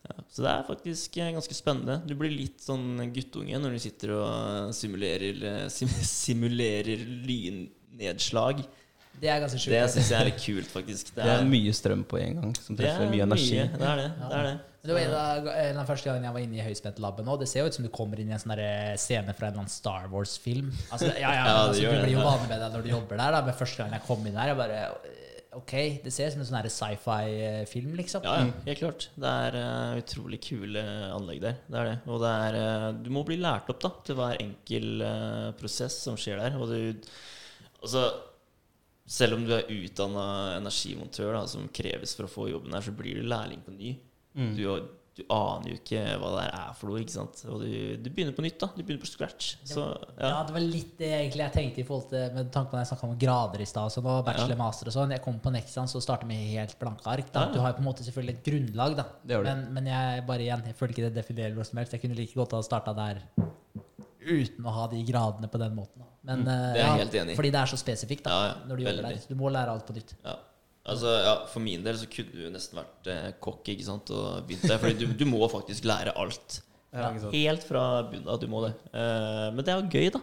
ja, 0.09 0.15
Så 0.27 0.43
det 0.43 0.51
er 0.51 0.65
faktisk 0.67 1.17
eh, 1.17 1.31
ganske 1.31 1.55
spennende. 1.55 2.01
Du 2.03 2.15
blir 2.19 2.33
litt 2.33 2.59
sånn 2.59 2.99
guttunge 3.15 3.59
når 3.63 3.77
du 3.77 3.79
sitter 3.85 4.11
og 4.17 4.25
eh, 4.27 4.73
simulerer, 4.75 5.39
eh, 5.53 5.67
sim 5.71 5.87
simulerer 6.25 7.05
lynnedslag. 7.29 8.65
Det 9.21 9.29
er 9.31 9.39
ganske 9.43 9.59
sjukt. 9.61 9.73
Det 9.73 9.81
syns 9.93 10.11
jeg 10.11 10.19
er 10.19 10.29
litt 10.29 10.41
kult, 10.43 10.69
faktisk. 10.73 11.13
Det 11.15 11.31
er 11.31 11.47
mye 11.47 11.73
strøm 11.75 12.03
på 12.09 12.19
en 12.19 12.39
gang, 12.41 12.53
som 12.59 12.77
treffer 12.79 13.05
er 13.05 13.11
mye 13.11 13.25
energi. 13.25 13.59
Mye, 13.61 13.69
det 13.79 13.89
er 13.89 14.01
det. 14.01 14.07
det, 14.19 14.37
er 14.39 14.47
det. 14.49 14.53
Det 14.83 14.95
var 14.97 14.99
en 15.05 15.13
av, 15.15 15.49
en 15.61 15.77
av 15.79 15.87
første 15.87 16.09
gangen 16.09 16.27
jeg 16.27 16.35
var 16.35 16.43
inne 16.43 16.59
i 16.59 16.65
høyspentlaben 16.65 17.29
òg. 17.31 17.39
Det 17.39 17.47
ser 17.47 17.63
jo 17.63 17.71
ut 17.71 17.77
som 17.77 17.87
du 17.87 17.91
kommer 17.93 18.19
inn 18.19 18.33
i 18.33 18.35
en 18.35 18.41
sånn 18.41 18.55
scene 18.99 19.35
fra 19.37 19.47
en 19.47 19.53
eller 19.53 19.63
annen 19.63 19.71
Star 19.71 20.09
Wars-film. 20.11 20.73
Altså, 20.89 21.13
ja, 21.13 21.29
ja, 21.29 21.45
Ja, 21.47 21.57
altså, 21.69 21.85
du 21.87 22.03
blir 22.03 22.15
jo 22.17 22.25
vanlig 22.25 22.49
med 22.49 22.63
deg 22.65 22.75
når 22.75 22.83
du 22.83 22.89
jobber 22.91 23.21
der. 23.21 23.37
Da. 23.37 23.43
Men 23.47 23.59
første 23.61 23.79
gangen 23.79 23.95
jeg 23.95 24.05
kom 24.09 24.27
inn 24.27 24.35
der, 24.39 24.51
jeg 24.51 24.59
bare 24.59 24.81
Ok, 25.53 25.73
det 26.01 26.09
ser 26.09 26.31
ut 26.31 26.33
som 26.33 26.41
en 26.41 26.47
sånn 26.49 26.67
sci-fi-film, 26.73 27.91
liksom. 27.99 28.23
Ja, 28.25 28.39
ja, 28.41 28.53
helt 28.65 28.79
klart. 28.79 29.07
Det 29.13 29.33
er 29.45 29.57
uh, 29.61 29.99
utrolig 30.01 30.39
kule 30.41 30.81
anlegg 31.13 31.43
der. 31.43 31.59
Det 31.67 31.77
er 31.77 31.89
det. 31.91 31.95
Og 32.09 32.23
det 32.23 32.31
er 32.47 32.57
uh, 32.57 32.87
Du 33.05 33.11
må 33.13 33.21
bli 33.27 33.37
lært 33.37 33.69
opp 33.69 33.83
da 33.83 33.91
til 34.07 34.17
hver 34.17 34.41
enkel 34.41 35.05
uh, 35.05 35.51
prosess 35.59 35.99
som 36.07 36.17
skjer 36.17 36.41
der. 36.41 36.57
Og 36.57 36.73
du 36.73 37.09
Altså 37.83 38.07
selv 39.05 39.35
om 39.35 39.45
du 39.45 39.53
er 39.55 39.67
utdanna 39.67 40.57
energimontør, 40.57 41.33
da, 41.35 41.45
som 41.47 41.67
kreves 41.75 42.15
for 42.15 42.25
å 42.29 42.31
få 42.31 42.49
jobben 42.51 42.73
her, 42.73 42.81
så 42.85 42.91
blir 42.95 43.19
du 43.21 43.27
lærling 43.27 43.59
på 43.65 43.71
ny. 43.75 43.97
Mm. 44.33 44.53
Du, 44.57 44.63
du 45.13 45.21
aner 45.29 45.67
jo 45.69 45.75
ikke 45.77 45.99
hva 46.17 46.29
det 46.33 46.43
her 46.45 46.53
er 46.57 46.71
for 46.79 46.89
noe. 46.89 47.01
ikke 47.03 47.13
sant? 47.13 47.43
Og 47.51 47.59
du, 47.61 47.67
du 48.01 48.07
begynner 48.09 48.33
på 48.33 48.41
nytt. 48.41 48.55
da 48.63 48.69
Du 48.73 48.79
begynner 48.81 49.03
på 49.03 49.09
scratch. 49.11 49.51
Så 49.67 49.83
Ja. 50.17 50.29
ja. 50.31 50.39
det 50.47 50.55
var 50.55 50.63
litt 50.65 50.95
det 50.97 51.11
egentlig 51.19 51.43
jeg 51.43 51.53
tenkte 51.53 51.83
i 51.83 51.85
forhold 51.85 52.07
til 52.09 52.33
Med 52.33 52.49
tanke 52.55 52.71
på 52.71 52.77
når 52.79 52.81
jeg 52.85 52.89
snakka 52.93 53.09
om 53.11 53.19
grader 53.21 53.61
i 53.61 53.67
stad, 53.69 53.93
sånn, 53.93 54.07
og 54.09 54.23
bachelor, 54.25 54.55
Ja. 54.55 54.61
master 54.63 54.89
og 54.89 54.95
sånn. 54.95 55.11
Jeg 55.13 55.21
kom 55.27 55.37
på 55.43 55.53
Nexan, 55.53 55.91
så 55.91 56.01
starter 56.01 56.25
med 56.31 56.47
helt 56.55 56.73
blanke 56.81 57.05
ark. 57.13 57.29
Da. 57.35 57.45
Ja. 57.45 57.53
Du 57.53 57.59
har 57.59 57.73
jo 57.75 57.77
på 57.77 57.83
en 57.85 57.89
måte 57.91 58.07
selvfølgelig 58.07 58.37
et 58.39 58.47
grunnlag, 58.49 58.95
da. 59.03 59.05
Det. 59.21 59.43
Men, 59.43 59.67
men 59.77 59.91
jeg 59.91 60.25
bare 60.31 60.47
igjen, 60.47 60.65
jeg 60.71 60.79
føler 60.79 60.95
ikke 60.95 61.05
det 61.11 61.13
definerer 61.19 61.53
noe 61.59 61.67
som 61.69 61.77
helst. 61.83 61.93
Jeg 61.93 62.01
kunne 62.07 62.17
like 62.17 62.33
godt 62.39 62.57
ha 62.57 62.63
starta 62.65 62.95
der 62.97 63.21
uten 64.23 64.65
å 64.65 64.73
ha 64.79 64.87
de 64.87 65.03
gradene 65.05 65.51
på 65.51 65.59
den 65.61 65.75
måten. 65.77 66.01
Da. 66.01 66.09
Men 66.23 66.45
eh, 66.47 66.53
Mm. 66.53 66.73
det 66.73 66.81
er 66.81 66.87
jeg 66.87 66.99
helt 67.03 67.15
enig 67.21 67.31
i. 67.33 67.35
fordi 67.35 67.51
det 67.51 67.59
er 67.61 67.65
så 67.73 67.77
spesifikt 67.81 68.23
da, 68.23 68.29
Ja, 68.31 68.43
ja, 68.47 68.53
når 68.69 68.77
du 68.77 68.83
jobber 68.83 69.07
der. 69.09 69.21
Du 69.29 69.35
må 69.35 69.49
lære 69.51 69.69
alt 69.75 69.85
på 69.87 69.93
nytt. 69.97 70.13
Ja. 70.23 70.35
Altså, 70.85 71.07
ja, 71.23 71.33
For 71.47 71.59
min 71.63 71.83
del 71.83 71.95
så 71.95 72.07
kunne 72.11 72.31
du 72.35 72.49
nesten 72.51 72.79
vært 72.79 73.07
eh, 73.11 73.31
kokk 73.39 73.63
ikke 73.71 73.85
sant, 73.87 74.09
og 74.11 74.47
begynt 74.47 74.67
der. 74.67 74.77
Fordi 74.79 74.99
du, 74.99 75.13
du 75.13 75.25
må 75.25 75.43
faktisk 75.51 75.83
lære 75.87 76.15
alt. 76.15 76.61
Ja. 76.93 77.09
Helt 77.31 77.63
fra 77.65 78.03
bunnen 78.09 78.27
av. 78.29 78.39
Du 78.39 78.47
må 78.51 78.65
det. 78.67 78.73
Eh, 78.93 79.51
men 79.55 79.63
det 79.63 79.71
er 79.73 79.79
jo 79.81 79.87
gøy, 79.89 80.09
da. 80.13 80.19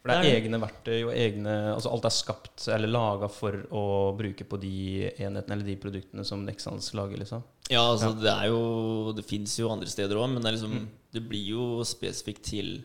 For 0.00 0.08
det 0.08 0.16
er 0.16 0.22
Det 0.24 0.30
er 0.32 0.40
egne 0.40 0.58
verktøy 0.62 0.98
og 1.04 1.10
egne 1.12 1.54
Altså 1.74 1.90
alt 1.92 2.06
er 2.08 2.12
skapt 2.16 2.62
eller 2.72 2.88
laga 2.88 3.28
for 3.28 3.52
å 3.76 3.82
bruke 4.16 4.46
på 4.48 4.56
de 4.62 5.10
enhetene 5.20 5.52
eller 5.58 5.66
de 5.66 5.74
produktene 5.76 6.24
som 6.24 6.40
Nexans 6.46 6.94
lager, 6.96 7.18
liksom. 7.20 7.42
Ja, 7.68 7.82
altså 7.92 8.14
det 8.16 8.30
er 8.32 8.46
jo 8.48 9.12
Det 9.12 9.26
fins 9.28 9.58
jo 9.60 9.68
andre 9.68 9.86
steder 9.92 10.16
òg, 10.16 10.30
men 10.32 10.40
det, 10.42 10.48
er 10.48 10.56
liksom, 10.56 10.88
det 11.12 11.22
blir 11.28 11.44
jo 11.52 11.66
spesifikt 11.84 12.42
til 12.48 12.78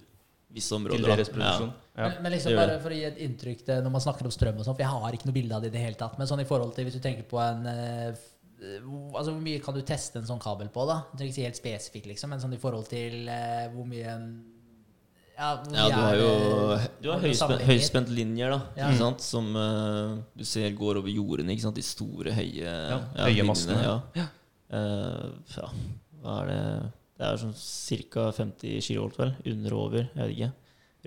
visse 0.55 0.75
områder. 0.77 1.03
Til 1.03 1.11
deres 1.11 1.29
produksjon. 1.33 1.73
Ja. 1.95 2.07
Men, 2.09 2.15
men 2.25 2.31
liksom 2.35 2.55
bare 2.57 2.77
for 2.83 2.91
å 2.95 2.97
gi 2.97 3.03
et 3.07 3.19
inntrykk 3.27 3.61
til 3.67 3.83
når 3.85 3.93
man 3.93 4.03
snakker 4.03 4.27
om 4.27 4.33
strøm 4.33 4.57
og 4.61 4.65
sånn, 4.67 4.75
for 4.77 4.83
jeg 4.85 4.93
har 4.95 5.17
ikke 5.19 5.29
noe 5.29 5.35
bilde 5.37 5.55
av 5.59 5.61
det 5.65 5.69
i 5.71 5.75
det 5.75 5.83
hele 5.85 5.99
tatt, 5.99 6.17
men 6.19 6.27
sånn 6.31 6.41
i 6.43 6.47
forhold 6.49 6.73
til 6.75 6.87
hvis 6.87 6.97
du 6.97 7.03
tenker 7.03 7.27
på 7.29 7.39
en 7.43 7.67
eh, 7.71 8.23
hvor- 8.81 9.19
Altså 9.19 9.31
Hvor 9.35 9.41
mye 9.43 9.59
kan 9.61 9.75
du 9.75 9.81
teste 9.85 10.17
en 10.17 10.25
sånn 10.25 10.39
kabel 10.41 10.69
på? 10.73 10.85
da? 10.87 11.01
Du 11.11 11.17
trenger 11.19 11.31
ikke 11.31 11.35
si 11.37 11.43
helt 11.45 11.59
spesifikt, 11.59 12.07
liksom, 12.09 12.29
men 12.33 12.39
sånn 12.41 12.53
i 12.55 12.59
forhold 12.61 12.87
til 12.89 13.27
uh, 13.29 13.67
hvor 13.75 13.85
mye 13.85 14.07
en 14.15 14.27
Ja, 15.37 15.49
hvor 15.61 15.75
Ja, 15.75 15.85
du 15.91 15.95
har 15.99 16.15
jo 16.15 16.29
du 17.03 17.09
har 17.11 17.19
høyspent, 17.19 17.59
sammenligninger? 17.59 18.15
linjer, 18.15 18.49
da. 18.55 18.59
Ja. 18.79 18.87
Ikke 18.89 19.01
sant? 19.03 19.21
Som 19.21 19.49
uh, 19.59 20.15
du 20.39 20.45
ser 20.47 20.71
går 20.71 21.01
over 21.01 21.11
jordene. 21.11 21.51
Ikke 21.51 21.65
sant? 21.67 21.75
De 21.75 21.83
store, 21.83 22.31
høye 22.31 22.63
Ja, 22.63 23.01
ja, 23.17 23.27
høye 23.27 23.43
massene. 23.43 23.75
Ja. 24.15 24.27
Uh, 24.71 25.35
ja, 25.59 25.67
hva 26.23 26.37
er 26.41 26.47
det 26.53 26.61
Det 27.15 27.23
er 27.29 27.37
sånn 27.39 27.55
ca. 28.11 28.27
50 28.35 28.81
kilovolt, 28.89 29.17
vel? 29.21 29.33
Under 29.53 29.73
og 29.77 29.83
over. 29.87 30.09
Jeg 30.11 30.21
vet 30.25 30.35
ikke. 30.35 30.51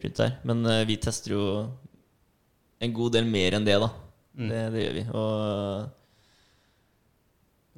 Rundt 0.05 0.21
der. 0.23 0.35
Men 0.49 0.65
uh, 0.67 0.81
vi 0.89 0.97
tester 1.03 1.35
jo 1.35 1.45
en 2.81 2.93
god 2.95 3.17
del 3.19 3.27
mer 3.29 3.57
enn 3.59 3.67
det, 3.67 3.77
da. 3.83 3.89
Mm. 4.39 4.49
Det, 4.53 4.61
det 4.73 4.83
gjør 4.85 4.97
vi. 5.01 5.07
Og 5.19 5.89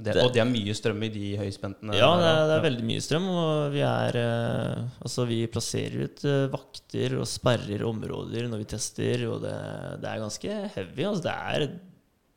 Det, 0.01 0.15
og 0.23 0.31
det 0.33 0.41
er 0.41 0.49
mye 0.49 0.73
strøm 0.77 1.03
i 1.05 1.11
de 1.13 1.27
høyspentene. 1.41 1.93
Ja, 1.99 2.09
det 2.17 2.29
er, 2.31 2.39
det 2.49 2.55
er 2.57 2.63
veldig 2.65 2.85
mye 2.89 3.03
strøm, 3.05 3.27
og 3.37 3.51
vi 3.75 3.83
er 3.85 4.17
uh, 4.17 4.87
Altså, 5.05 5.27
vi 5.29 5.41
plasserer 5.53 6.07
ut 6.07 6.23
uh, 6.25 6.47
vakter 6.55 7.19
og 7.21 7.29
sperrer 7.29 7.85
områder 7.89 8.49
når 8.49 8.63
vi 8.63 8.69
tester, 8.77 9.27
og 9.29 9.43
det, 9.45 9.53
det 10.01 10.09
er 10.09 10.23
ganske 10.23 10.57
heavy. 10.77 11.05
Altså, 11.11 11.27
det 11.27 11.35
er 11.37 11.67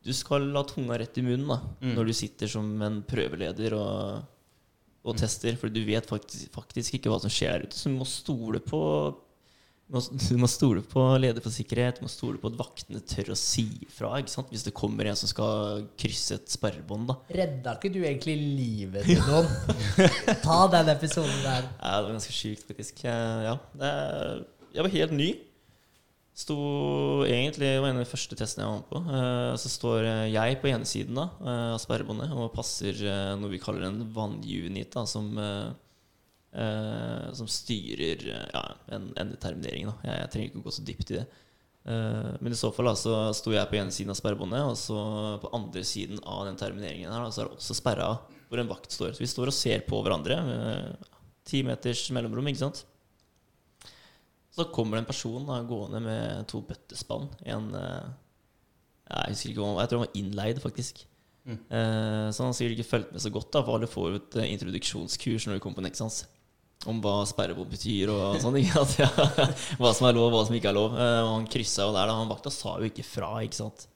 Du 0.04 0.12
skal 0.12 0.44
la 0.52 0.60
tunga 0.68 0.98
rett 1.00 1.16
i 1.16 1.24
munnen 1.24 1.48
da 1.54 1.60
Mm. 1.80 1.94
når 1.96 2.04
du 2.10 2.12
sitter 2.16 2.48
som 2.52 2.68
en 2.84 3.02
prøveleder 3.08 3.72
og, 3.78 4.24
og 5.04 5.18
tester, 5.20 5.56
for 5.60 5.68
du 5.72 5.82
vet 5.84 6.06
faktisk, 6.08 6.48
faktisk 6.54 6.96
ikke 6.96 7.12
hva 7.12 7.18
som 7.20 7.32
skjer 7.32 7.58
der 7.58 7.68
ute, 7.68 7.76
så 7.76 7.92
du 7.92 7.98
må 7.98 8.06
stole 8.08 8.62
på 8.64 8.80
du 9.94 10.38
må, 10.40 10.48
stole 10.48 10.80
på 10.80 11.02
leder 11.20 11.44
for 11.44 11.52
sikkerhet, 11.52 11.98
du 12.00 12.06
må 12.06 12.08
stole 12.08 12.40
på 12.40 12.48
at 12.48 12.56
vaktene 12.56 13.02
tør 13.04 13.34
å 13.34 13.36
si 13.36 13.66
fra 13.92 14.14
ikke 14.16 14.32
sant? 14.32 14.48
hvis 14.48 14.64
det 14.64 14.72
kommer 14.72 15.10
en 15.10 15.18
som 15.20 15.28
skal 15.28 15.84
krysse 16.00 16.38
et 16.38 16.48
sperrebånd. 16.48 17.10
da 17.10 17.18
Redda 17.36 17.76
ikke 17.76 17.92
du 17.92 18.00
egentlig 18.00 18.38
livet 18.40 19.04
til 19.10 19.20
noen? 19.28 19.44
Ta 20.40 20.58
den 20.72 20.88
episoden 20.94 21.36
der. 21.44 21.68
Ja, 21.68 21.98
det 22.00 22.08
var 22.08 22.14
ganske 22.16 22.32
sjukt, 22.32 22.64
faktisk. 22.70 23.04
Eh, 23.04 23.44
Ja, 23.44 23.58
det 23.76 23.92
jeg 24.74 24.82
var 24.82 24.90
helt 24.90 25.12
ny. 25.14 25.28
Sto 26.34 26.56
egentlig, 27.30 27.68
var 27.78 27.92
en 27.92 28.00
av 28.00 28.02
de 28.02 28.10
første 28.10 28.34
testene 28.34 28.64
jeg 28.64 28.70
var 28.72 28.80
med 28.80 28.88
på. 28.90 29.00
Eh, 29.06 29.52
Så 29.62 29.70
står 29.70 30.02
eh, 30.02 30.32
jeg 30.34 30.56
på 30.58 30.66
ene 30.72 30.88
siden 30.88 31.14
da, 31.14 31.28
eh, 31.38 31.68
av 31.76 31.78
sperrebåndet 31.78 32.32
og 32.34 32.48
passer 32.56 32.98
eh, 33.06 33.34
noe 33.38 33.52
vi 33.52 33.60
kaller 33.62 33.86
en 33.86 34.00
vannunit, 34.16 34.90
da, 34.90 35.04
som, 35.06 35.28
eh, 35.38 35.68
eh, 36.58 37.28
som 37.38 37.46
styrer 37.46 38.26
ja, 38.50 38.64
en 38.96 39.12
endeterminering. 39.22 39.86
Da. 39.92 39.94
Jeg, 40.08 40.18
jeg 40.24 40.32
trenger 40.32 40.50
ikke 40.50 40.62
å 40.64 40.66
gå 40.66 40.74
så 40.74 40.86
dypt 40.90 41.12
i 41.14 41.20
det. 41.20 41.26
Men 41.84 42.48
i 42.48 42.56
så 42.56 42.70
fall 42.72 42.88
da, 42.88 42.94
så 42.96 43.14
sto 43.36 43.52
jeg 43.52 43.68
på 43.68 43.76
ene 43.76 43.92
siden 43.92 44.08
av 44.14 44.16
sperrebåndet, 44.16 44.62
og 44.64 44.78
så 44.80 44.96
på 45.42 45.50
andre 45.52 45.82
siden 45.84 46.16
av 46.24 46.46
den 46.48 46.56
termineringen 46.56 47.12
her, 47.12 47.26
da, 47.26 47.28
så 47.28 47.42
er 47.42 47.50
det 47.50 47.58
også 47.58 47.76
sperra 47.76 48.06
hvor 48.48 48.62
en 48.62 48.70
vakt 48.70 48.94
står. 48.96 49.12
Så 49.12 49.20
vi 49.20 49.28
står 49.28 49.52
og 49.52 49.56
ser 49.58 49.84
på 49.84 50.00
hverandre 50.00 50.38
ti 51.44 51.60
meters 51.66 52.06
mellomrom, 52.16 52.48
ikke 52.48 52.62
sant. 52.62 52.80
Så 54.54 54.68
kommer 54.74 54.96
det 54.96 55.04
en 55.04 55.10
person 55.10 55.48
da, 55.48 55.62
gående 55.66 56.00
med 56.04 56.44
to 56.50 56.60
bøttespann. 56.66 57.26
En 57.50 57.72
eh, 57.74 58.12
Jeg 59.10 59.34
husker 59.34 59.50
ikke 59.50 59.64
var, 59.64 59.80
jeg 59.82 59.90
tror 59.90 60.00
han 60.00 60.06
var 60.06 60.20
innleid, 60.20 60.60
faktisk. 60.62 61.02
Mm. 61.44 61.58
Eh, 61.58 62.28
så 62.32 62.44
han 62.44 62.52
har 62.52 62.56
sikkert 62.56 62.78
ikke 62.78 62.90
fulgt 62.92 63.10
med 63.12 63.24
så 63.24 63.32
godt, 63.34 63.50
da, 63.52 63.64
for 63.64 63.76
alle 63.76 63.90
får 63.90 64.20
et 64.20 64.38
eh, 64.40 64.52
introduksjonskurs 64.54 65.48
når 65.48 65.58
du 65.58 65.64
kommer 65.64 65.82
på 65.82 65.86
Nexans. 65.88 66.22
Om 66.88 67.00
hva 67.04 67.16
sperrebom 67.28 67.68
betyr 67.70 68.12
og 68.12 68.38
sånne 68.42 68.60
ting. 68.60 68.70
Ja, 69.02 69.10
hva 69.80 69.90
som 69.96 70.08
er 70.08 70.16
lov, 70.16 70.30
hva 70.34 70.44
som 70.46 70.56
ikke 70.56 70.70
er 70.70 70.78
lov. 70.78 70.94
Eh, 70.94 71.18
og 71.24 71.32
han 71.34 71.50
kryssa 71.50 71.88
jo 71.88 71.96
der, 71.96 72.08
da. 72.10 72.16
Han 72.20 72.30
vakta 72.30 72.52
sa 72.52 72.78
jo 72.78 72.88
ikke 72.88 73.06
fra, 73.06 73.34
ikke 73.44 73.60
sant. 73.62 73.88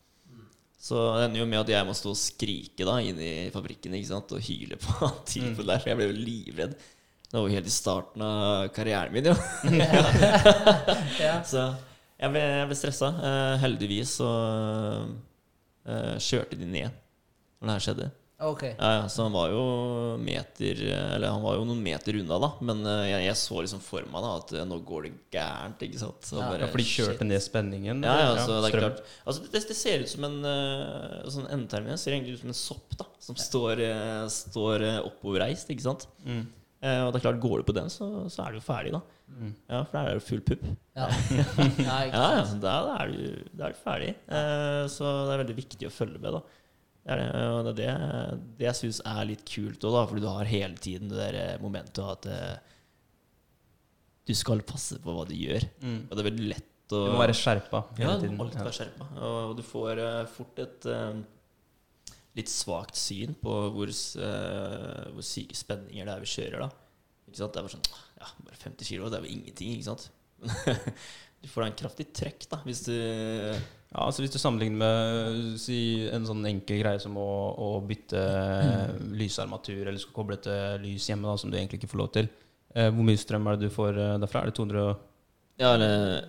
Så 0.79 0.95
det 1.19 1.27
ender 1.27 1.43
jo 1.43 1.49
med 1.51 1.59
at 1.65 1.73
jeg 1.73 1.87
må 1.89 1.95
stå 1.97 2.13
og 2.15 2.21
skrike 2.21 2.87
da 2.87 3.01
inn 3.03 3.19
i 3.21 3.33
fabrikken 3.53 3.97
ikke 3.99 4.13
sant? 4.13 4.31
og 4.33 4.45
hyle 4.47 4.79
på 4.79 4.95
han 5.01 5.17
typen 5.27 5.67
der, 5.67 5.83
for 5.83 5.91
jeg 5.91 5.99
ble 5.99 6.07
jo 6.07 6.21
livredd. 6.21 6.77
Det 7.29 7.37
var 7.37 7.45
jo 7.45 7.57
helt 7.59 7.69
i 7.69 7.73
starten 7.73 8.23
av 8.25 8.69
karrieren 8.73 9.13
min, 9.13 9.29
jo. 9.29 9.35
Ja. 11.21 11.43
Så 11.45 11.67
jeg 12.19 12.33
ble, 12.33 12.41
jeg 12.41 12.71
ble 12.71 12.79
stressa. 12.79 13.11
Uh, 13.21 13.57
heldigvis 13.63 14.15
så 14.21 14.31
uh, 15.05 16.15
kjørte 16.17 16.57
de 16.57 16.71
ned 16.71 16.89
når 17.59 17.69
det 17.69 17.75
her 17.75 17.85
skjedde. 17.85 18.09
Ok. 18.39 18.63
Ja, 18.63 18.93
ja, 18.95 19.09
så 19.11 19.25
han 19.27 19.33
var 19.35 19.51
jo 19.51 19.63
meter 20.23 20.79
Eller 20.87 21.33
han 21.33 21.43
var 21.43 21.57
jo 21.59 21.65
noen 21.67 21.81
meter 21.83 22.15
unna, 22.21 22.37
da. 22.39 22.51
Men 22.63 22.85
eh, 22.87 23.09
jeg, 23.11 23.25
jeg 23.27 23.39
så 23.41 23.65
liksom 23.65 23.81
for 23.83 24.07
meg 24.13 24.23
da 24.23 24.35
at 24.39 24.53
eh, 24.55 24.67
nå 24.69 24.79
går 24.87 25.09
det 25.09 25.11
gærent. 25.35 25.83
Ikke 25.83 25.99
sant? 25.99 26.21
Så 26.23 26.37
Ja, 26.39 26.45
bare, 26.47 26.63
Ja, 26.63 26.69
for 26.71 26.79
de 26.79 26.87
kjørte 26.87 27.17
shit. 27.17 27.25
ned 27.27 27.43
spenningen? 27.43 28.05
Ja, 28.07 28.15
ja, 28.15 28.29
eller? 28.29 28.45
så 28.47 28.61
det 28.63 28.71
er 28.71 28.85
klart 28.85 29.03
Altså 29.25 29.43
det, 29.43 29.65
det 29.73 29.79
ser 29.81 30.05
ut 30.05 30.13
som 30.13 30.29
en 30.29 30.39
uh, 30.47 31.27
sånn 31.35 31.51
endetermin 31.51 31.99
ser 31.99 32.15
egentlig 32.15 32.37
ut 32.39 32.45
som 32.45 32.55
en 32.55 32.61
sopp 32.61 32.95
da 33.01 33.09
som 33.27 33.37
står, 33.43 33.83
eh, 33.89 34.23
står 34.31 34.87
eh, 34.87 35.01
oppoverreist, 35.11 35.75
ikke 35.75 35.89
sant? 35.89 36.07
Mm. 36.23 36.47
Eh, 36.79 37.01
og 37.03 37.11
det 37.11 37.19
er 37.19 37.25
klart, 37.25 37.41
går 37.43 37.61
du 37.61 37.67
på 37.67 37.75
den, 37.75 37.89
så, 37.91 38.07
så 38.31 38.45
er 38.45 38.55
du 38.55 38.61
jo 38.61 38.65
ferdig, 38.69 38.93
da. 38.95 39.01
Mm. 39.29 39.51
Ja, 39.67 39.81
for 39.83 39.97
der 39.97 40.11
er 40.13 40.21
det 40.21 40.27
full 40.29 40.45
pupp. 40.47 40.63
Ja. 40.95 41.09
ja, 41.35 41.47
Ja, 41.89 41.99
ja, 42.39 42.45
da, 42.63 42.77
er 43.01 43.11
du, 43.11 43.51
da 43.59 43.67
er 43.69 43.75
du 43.75 43.83
ferdig. 43.83 44.13
Eh, 44.31 44.85
så 44.95 45.11
det 45.27 45.35
er 45.35 45.43
veldig 45.43 45.59
viktig 45.59 45.91
å 45.91 45.95
følge 45.95 46.23
med, 46.23 46.39
da. 46.39 46.45
Det 47.09 47.15
er 47.15 47.21
det, 47.23 47.43
og 47.49 47.69
det, 47.73 47.85
er 47.89 48.01
det, 48.03 48.41
det 48.59 48.67
jeg 48.69 48.79
syns 48.83 48.99
er 49.09 49.29
litt 49.31 49.45
kult 49.49 49.85
òg, 49.89 49.99
fordi 50.11 50.23
du 50.23 50.29
har 50.29 50.51
hele 50.51 50.77
tiden 50.85 51.09
det 51.11 51.19
der 51.23 51.39
eh, 51.41 51.61
momentet 51.63 52.05
at 52.05 52.29
eh, 52.31 52.75
du 54.29 54.35
skal 54.37 54.61
passe 54.69 54.99
på 55.01 55.15
hva 55.17 55.25
du 55.29 55.33
gjør. 55.39 55.65
Mm. 55.81 56.01
Og 56.05 56.13
det 56.13 56.21
er 56.23 56.29
veldig 56.31 56.49
lett 56.53 56.95
å 56.95 57.01
Du 57.09 57.15
må 57.15 57.21
være 57.23 57.37
skjerpa 57.37 57.81
Ja, 57.97 58.03
hele 58.05 58.15
du 58.19 58.27
tiden. 58.27 58.37
må 58.37 58.45
alltid 58.47 58.61
være 58.65 58.77
skjerpa. 58.77 59.07
Og 59.29 59.55
du 59.59 59.63
får 59.65 60.01
uh, 60.05 60.23
fort 60.33 60.61
et 60.65 60.89
eh, 60.93 61.19
litt 62.39 62.51
svakt 62.53 62.97
syn 62.99 63.35
på 63.43 63.55
hvor, 63.75 63.91
eh, 63.91 65.09
hvor 65.15 65.27
syke 65.27 65.57
spenninger 65.59 66.07
det 66.09 66.15
er 66.15 66.23
vi 66.25 66.31
kjører, 66.33 66.65
da. 66.67 66.71
Det 67.29 67.45
er 67.45 67.51
bare 67.61 67.73
sånn 67.75 67.89
Ja, 68.19 68.29
bare 68.47 68.57
50 68.63 68.89
kilo, 68.89 69.09
det 69.13 69.19
er 69.19 69.27
jo 69.27 69.35
ingenting, 69.35 69.75
ikke 69.77 69.91
sant? 69.91 70.09
du 71.43 71.49
får 71.51 71.65
da 71.65 71.67
en 71.69 71.77
kraftig 71.79 72.07
trekk, 72.17 72.47
da, 72.51 72.61
hvis 72.67 72.85
du 72.87 72.95
Ja, 72.95 74.05
altså 74.05 74.23
Hvis 74.23 74.33
du 74.35 74.39
sammenligner 74.41 74.79
med 74.81 75.59
si, 75.61 75.79
en 76.13 76.27
sånn 76.29 76.45
enkel 76.49 76.81
greie 76.83 77.01
som 77.03 77.17
å, 77.21 77.29
å 77.59 77.69
bytte 77.89 78.23
lysarmatur, 79.19 79.85
eller 79.87 80.01
skal 80.03 80.17
koble 80.17 80.39
til 80.45 80.83
lys 80.85 81.09
hjemme, 81.11 81.29
da, 81.29 81.37
som 81.41 81.51
du 81.53 81.59
egentlig 81.59 81.81
ikke 81.83 81.93
får 81.93 82.03
lov 82.03 82.11
til, 82.17 82.29
eh, 82.75 82.91
hvor 82.93 83.07
mye 83.07 83.21
strøm 83.21 83.49
er 83.49 83.59
det 83.59 83.69
du 83.69 83.75
får 83.75 83.99
eh, 83.99 84.17
derfra? 84.25 84.43
Er 84.45 84.53
det 84.53 84.59
200 84.61 84.87
Ja, 85.63 85.73
eller 85.75 86.29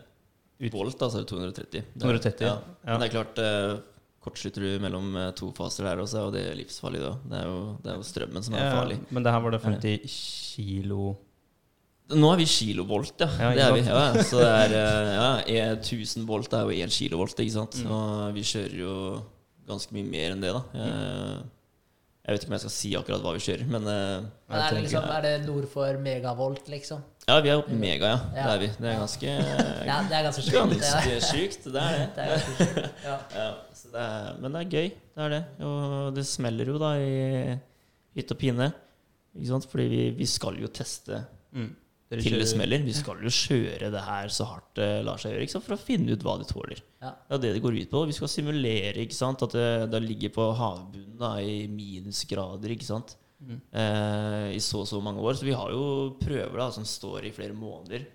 volt, 0.74 0.98
da, 1.00 1.10
så 1.10 1.20
er 1.22 1.26
det 1.26 1.32
230. 1.32 1.84
Er- 1.84 2.04
230, 2.04 2.46
Ja. 2.48 2.56
ja. 2.58 2.92
Men 2.94 3.04
det 3.04 3.10
er 3.10 3.16
klart, 3.18 3.40
eh, 3.44 3.99
kortslutter 4.30 4.64
du 4.66 4.84
mellom 4.84 5.10
eh, 5.18 5.32
to 5.38 5.50
faser 5.58 5.90
der 5.90 6.04
også, 6.04 6.28
og 6.28 6.36
det 6.36 6.46
er 6.52 6.60
livsfarlig, 6.60 7.02
da. 7.04 7.16
Det 7.32 7.40
er 7.42 7.50
jo, 7.50 7.58
det 7.84 7.92
er 7.92 7.98
jo 7.98 8.06
strømmen 8.06 8.46
som 8.46 8.56
er 8.56 8.68
Ja, 8.68 8.70
farlig. 8.78 9.00
Men 9.10 9.26
det 9.26 9.34
her 9.34 9.44
var 9.46 9.56
det 9.56 9.64
50 9.66 10.22
kilo 10.56 11.16
Nå 12.10 12.32
er 12.34 12.40
vi 12.40 12.46
kilovolt, 12.50 13.20
ja. 13.22 13.28
Ja, 13.38 13.50
det 13.54 13.62
er 13.62 13.74
vi. 13.76 13.82
Ja, 13.86 14.24
så 14.26 14.40
det 14.42 14.48
er 14.50 14.72
eh, 14.80 15.10
ja, 15.14 15.28
eh, 15.46 15.76
1000 15.78 16.26
volt 16.30 16.56
er 16.58 16.66
jo 16.66 16.88
1 16.88 16.96
kilovolt, 16.96 17.38
ikke 17.38 17.54
sant. 17.54 17.84
Mm. 17.86 17.92
Og 17.94 18.34
vi 18.34 18.46
kjører 18.50 18.80
jo 18.80 18.96
ganske 19.70 19.94
mye 19.94 20.08
mer 20.10 20.34
enn 20.34 20.42
det, 20.42 20.56
da. 20.56 20.64
Jeg 22.30 22.36
vet 22.36 22.44
ikke 22.44 22.52
om 22.52 22.54
jeg 22.54 22.62
skal 22.62 22.74
si 22.76 22.90
akkurat 22.94 23.24
hva 23.26 23.32
vi 23.34 23.40
kjører, 23.42 23.70
men 23.74 23.88
eh, 23.90 24.26
Men 24.52 24.60
er, 24.60 24.76
det 24.76 24.82
liksom, 24.84 25.06
er 25.10 25.24
det 25.26 25.32
nord 25.48 25.64
for 25.72 25.96
megavolt, 26.04 26.68
liksom? 26.70 27.00
ja, 27.26 27.38
vi 27.42 27.50
er 27.50 27.62
oppe 27.62 27.74
i 27.74 27.78
mega, 27.78 28.12
ja. 28.12 28.20
Ja. 28.36 28.44
Det 28.44 28.52
er 28.52 28.60
vi. 28.62 28.68
Det 28.76 28.90
er 28.92 29.00
ganske 29.00 29.32
Ja, 29.90 29.96
det 30.06 30.18
er 30.20 30.28
ganske 30.28 30.44
sjukt. 30.46 30.70
det 30.70 30.78
Ganske 30.84 31.16
sjukt, 31.26 31.66
det 31.74 31.82
er 31.82 31.98
det. 31.98 32.06
Det 32.20 32.28
er 32.28 32.44
sjukt. 32.46 32.78
Ja. 33.08 33.16
Ja, 33.40 33.48
så 33.80 33.92
det 33.96 34.04
er, 34.06 34.38
men 34.44 34.54
det 34.54 34.62
er 34.62 34.70
gøy. 34.76 34.92
Det 34.94 35.26
er 35.26 35.34
det. 35.34 35.42
Og 35.72 36.14
det 36.20 36.28
smeller 36.30 36.70
jo 36.70 36.78
da 36.86 36.92
i 37.02 37.58
hytt 38.20 38.38
og 38.38 38.42
pine. 38.46 38.70
Ikke 39.34 39.50
sant? 39.50 39.70
Fordi 39.74 39.90
vi, 39.90 40.04
vi 40.22 40.30
skal 40.30 40.62
jo 40.62 40.70
teste 40.70 41.24
mm. 41.58 41.70
Dere 42.10 42.26
til 42.26 42.42
det 42.42 42.48
smeller. 42.50 42.82
Vi 42.82 42.94
skal 42.98 43.20
jo 43.22 43.30
kjøre 43.30 43.92
det 43.94 44.02
her 44.02 44.32
så 44.34 44.48
hardt 44.50 44.72
det 44.80 44.88
lar 45.06 45.20
seg 45.22 45.36
gjøre, 45.36 45.46
ikke 45.46 45.54
sant? 45.54 45.66
for 45.68 45.76
å 45.76 45.82
finne 45.82 46.16
ut 46.16 46.24
hva 46.26 46.40
de 46.42 46.48
tåler. 46.50 46.82
Ja. 47.04 47.12
Det 47.30 47.38
er 47.38 47.44
det 47.44 47.52
det 47.58 47.64
går 47.66 47.78
ut 47.78 47.92
på. 47.92 48.04
Vi 48.10 48.16
skal 48.18 48.32
simulere 48.34 49.04
ikke 49.04 49.18
sant? 49.18 49.46
at 49.46 49.54
det, 49.54 49.70
det 49.94 50.02
ligger 50.08 50.34
på 50.40 50.48
havbunnen 50.58 51.20
da, 51.22 51.36
i 51.38 51.68
minusgrader? 51.70 52.74
Mm. 53.40 53.60
Eh, 53.72 54.48
i 54.58 54.62
så 54.64 54.82
og 54.82 54.90
så 54.90 55.02
mange 55.06 55.22
år. 55.22 55.38
Så 55.38 55.46
vi 55.46 55.54
har 55.54 55.70
jo 55.76 56.16
prøver 56.18 56.58
da, 56.58 56.72
som 56.74 56.88
står 56.88 57.30
i 57.30 57.36
flere 57.36 57.54
måneder 57.54 58.08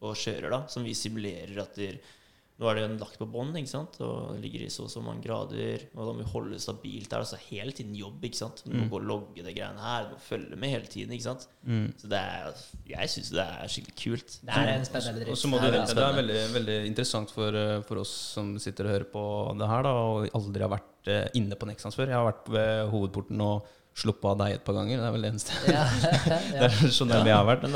og 0.00 0.16
kjører, 0.16 0.48
da, 0.54 0.62
som 0.70 0.86
vi 0.86 0.94
simulerer 0.96 1.58
at 1.60 1.74
det, 1.76 1.90
nå 2.60 2.68
er 2.68 2.74
det 2.76 2.82
en 2.90 2.98
lagt 3.00 3.16
på 3.16 3.24
bånd 3.32 3.56
ikke 3.56 3.70
sant? 3.70 3.94
og 4.04 4.34
det 4.36 4.42
ligger 4.44 4.66
i 4.66 4.70
så 4.70 4.82
og 4.84 4.90
så 4.92 5.00
mange 5.00 5.22
grader. 5.24 5.86
Og 5.96 6.02
da 6.04 6.12
må 6.12 6.18
vi 6.20 6.26
holde 6.28 6.50
det 6.52 6.60
stabilt 6.60 7.08
der. 7.08 7.22
Altså 7.24 7.38
hele 7.48 7.72
tiden 7.72 7.94
jobb. 7.96 8.20
ikke 8.28 8.36
sant? 8.36 8.60
Du 8.66 8.74
må 8.74 8.82
Mm. 8.84 8.90
gå 8.90 8.98
og 9.00 9.06
logge 9.08 9.42
det 9.46 9.54
greiene 9.56 9.80
her. 9.80 10.04
Du 10.10 10.12
må 10.14 10.20
følge 10.20 10.56
med 10.60 10.68
hele 10.74 10.84
tiden. 10.86 11.10
ikke 11.16 11.24
sant? 11.24 11.48
Mm. 11.64 11.86
Så 11.96 12.08
det 12.12 12.20
er, 12.20 12.52
jeg 12.92 13.08
syns 13.14 13.30
det 13.32 13.46
er 13.46 13.72
skikkelig 13.72 13.96
kult. 14.04 14.36
Det 14.44 14.52
er 14.60 14.68
en 14.74 14.84
spennende 14.84 15.28
Og 15.30 15.36
så 15.40 15.48
må 15.48 15.56
Det 15.60 15.72
du 15.72 15.78
vente. 15.78 15.94
Det 15.94 16.04
er 16.04 16.20
veldig, 16.20 16.40
veldig 16.58 16.78
interessant 16.86 17.30
for, 17.30 17.48
eh, 17.56 17.80
for 17.88 17.96
oss 18.04 18.10
som 18.36 18.58
sitter 18.58 18.84
og 18.84 18.90
hører 18.98 19.08
på 19.10 19.58
det 19.58 19.68
her, 19.68 19.82
da, 19.82 19.90
og 19.90 20.28
aldri 20.34 20.60
har 20.60 20.68
vært 20.76 21.08
eh, 21.08 21.28
inne 21.40 21.56
på 21.56 21.66
Nexans 21.66 21.96
før. 21.96 22.08
Jeg 22.12 22.20
har 22.20 22.28
vært 22.32 22.48
ved 22.52 22.90
hovedporten 22.92 23.40
og 23.40 23.64
sluppet 24.00 24.28
av 24.32 24.38
deg 24.40 24.56
et 24.56 24.64
par 24.64 24.76
ganger. 24.78 25.00
Det 25.00 25.06
er 25.08 25.14
vel 25.14 25.26
det 25.26 25.32
eneste. 25.34 25.58
Ja. 25.68 25.84
Det 26.50 26.66
er 26.66 26.94
så 26.96 27.06
nærme 27.08 27.30
jeg 27.30 27.36
har 27.36 27.48
vært. 27.48 27.66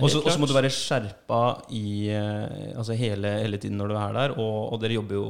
Og 0.00 0.12
så 0.12 0.36
må 0.40 0.48
du 0.48 0.54
være 0.56 0.72
skjerpa 0.74 1.40
i 1.76 1.86
eh, 2.12 2.76
altså 2.78 2.96
hele, 2.98 3.32
hele 3.44 3.60
tiden 3.62 3.80
når 3.80 3.92
du 3.92 3.96
er 4.00 4.18
der. 4.18 4.36
Og, 4.36 4.58
og 4.74 4.82
dere 4.82 4.98
jobber 4.98 5.18
jo 5.18 5.26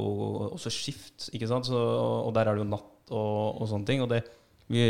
også 0.51 0.73
skift, 0.73 1.29
ikke 1.35 1.49
sant? 1.49 1.69
Så, 1.69 1.79
og 1.79 2.31
der 2.35 2.51
er 2.51 2.57
det 2.57 2.65
jo 2.65 2.71
natt 2.71 3.11
og, 3.11 3.61
og 3.61 3.69
sånne 3.71 3.87
ting. 3.87 4.03
Og 4.03 4.11
det, 4.11 4.21
vi, 4.71 4.83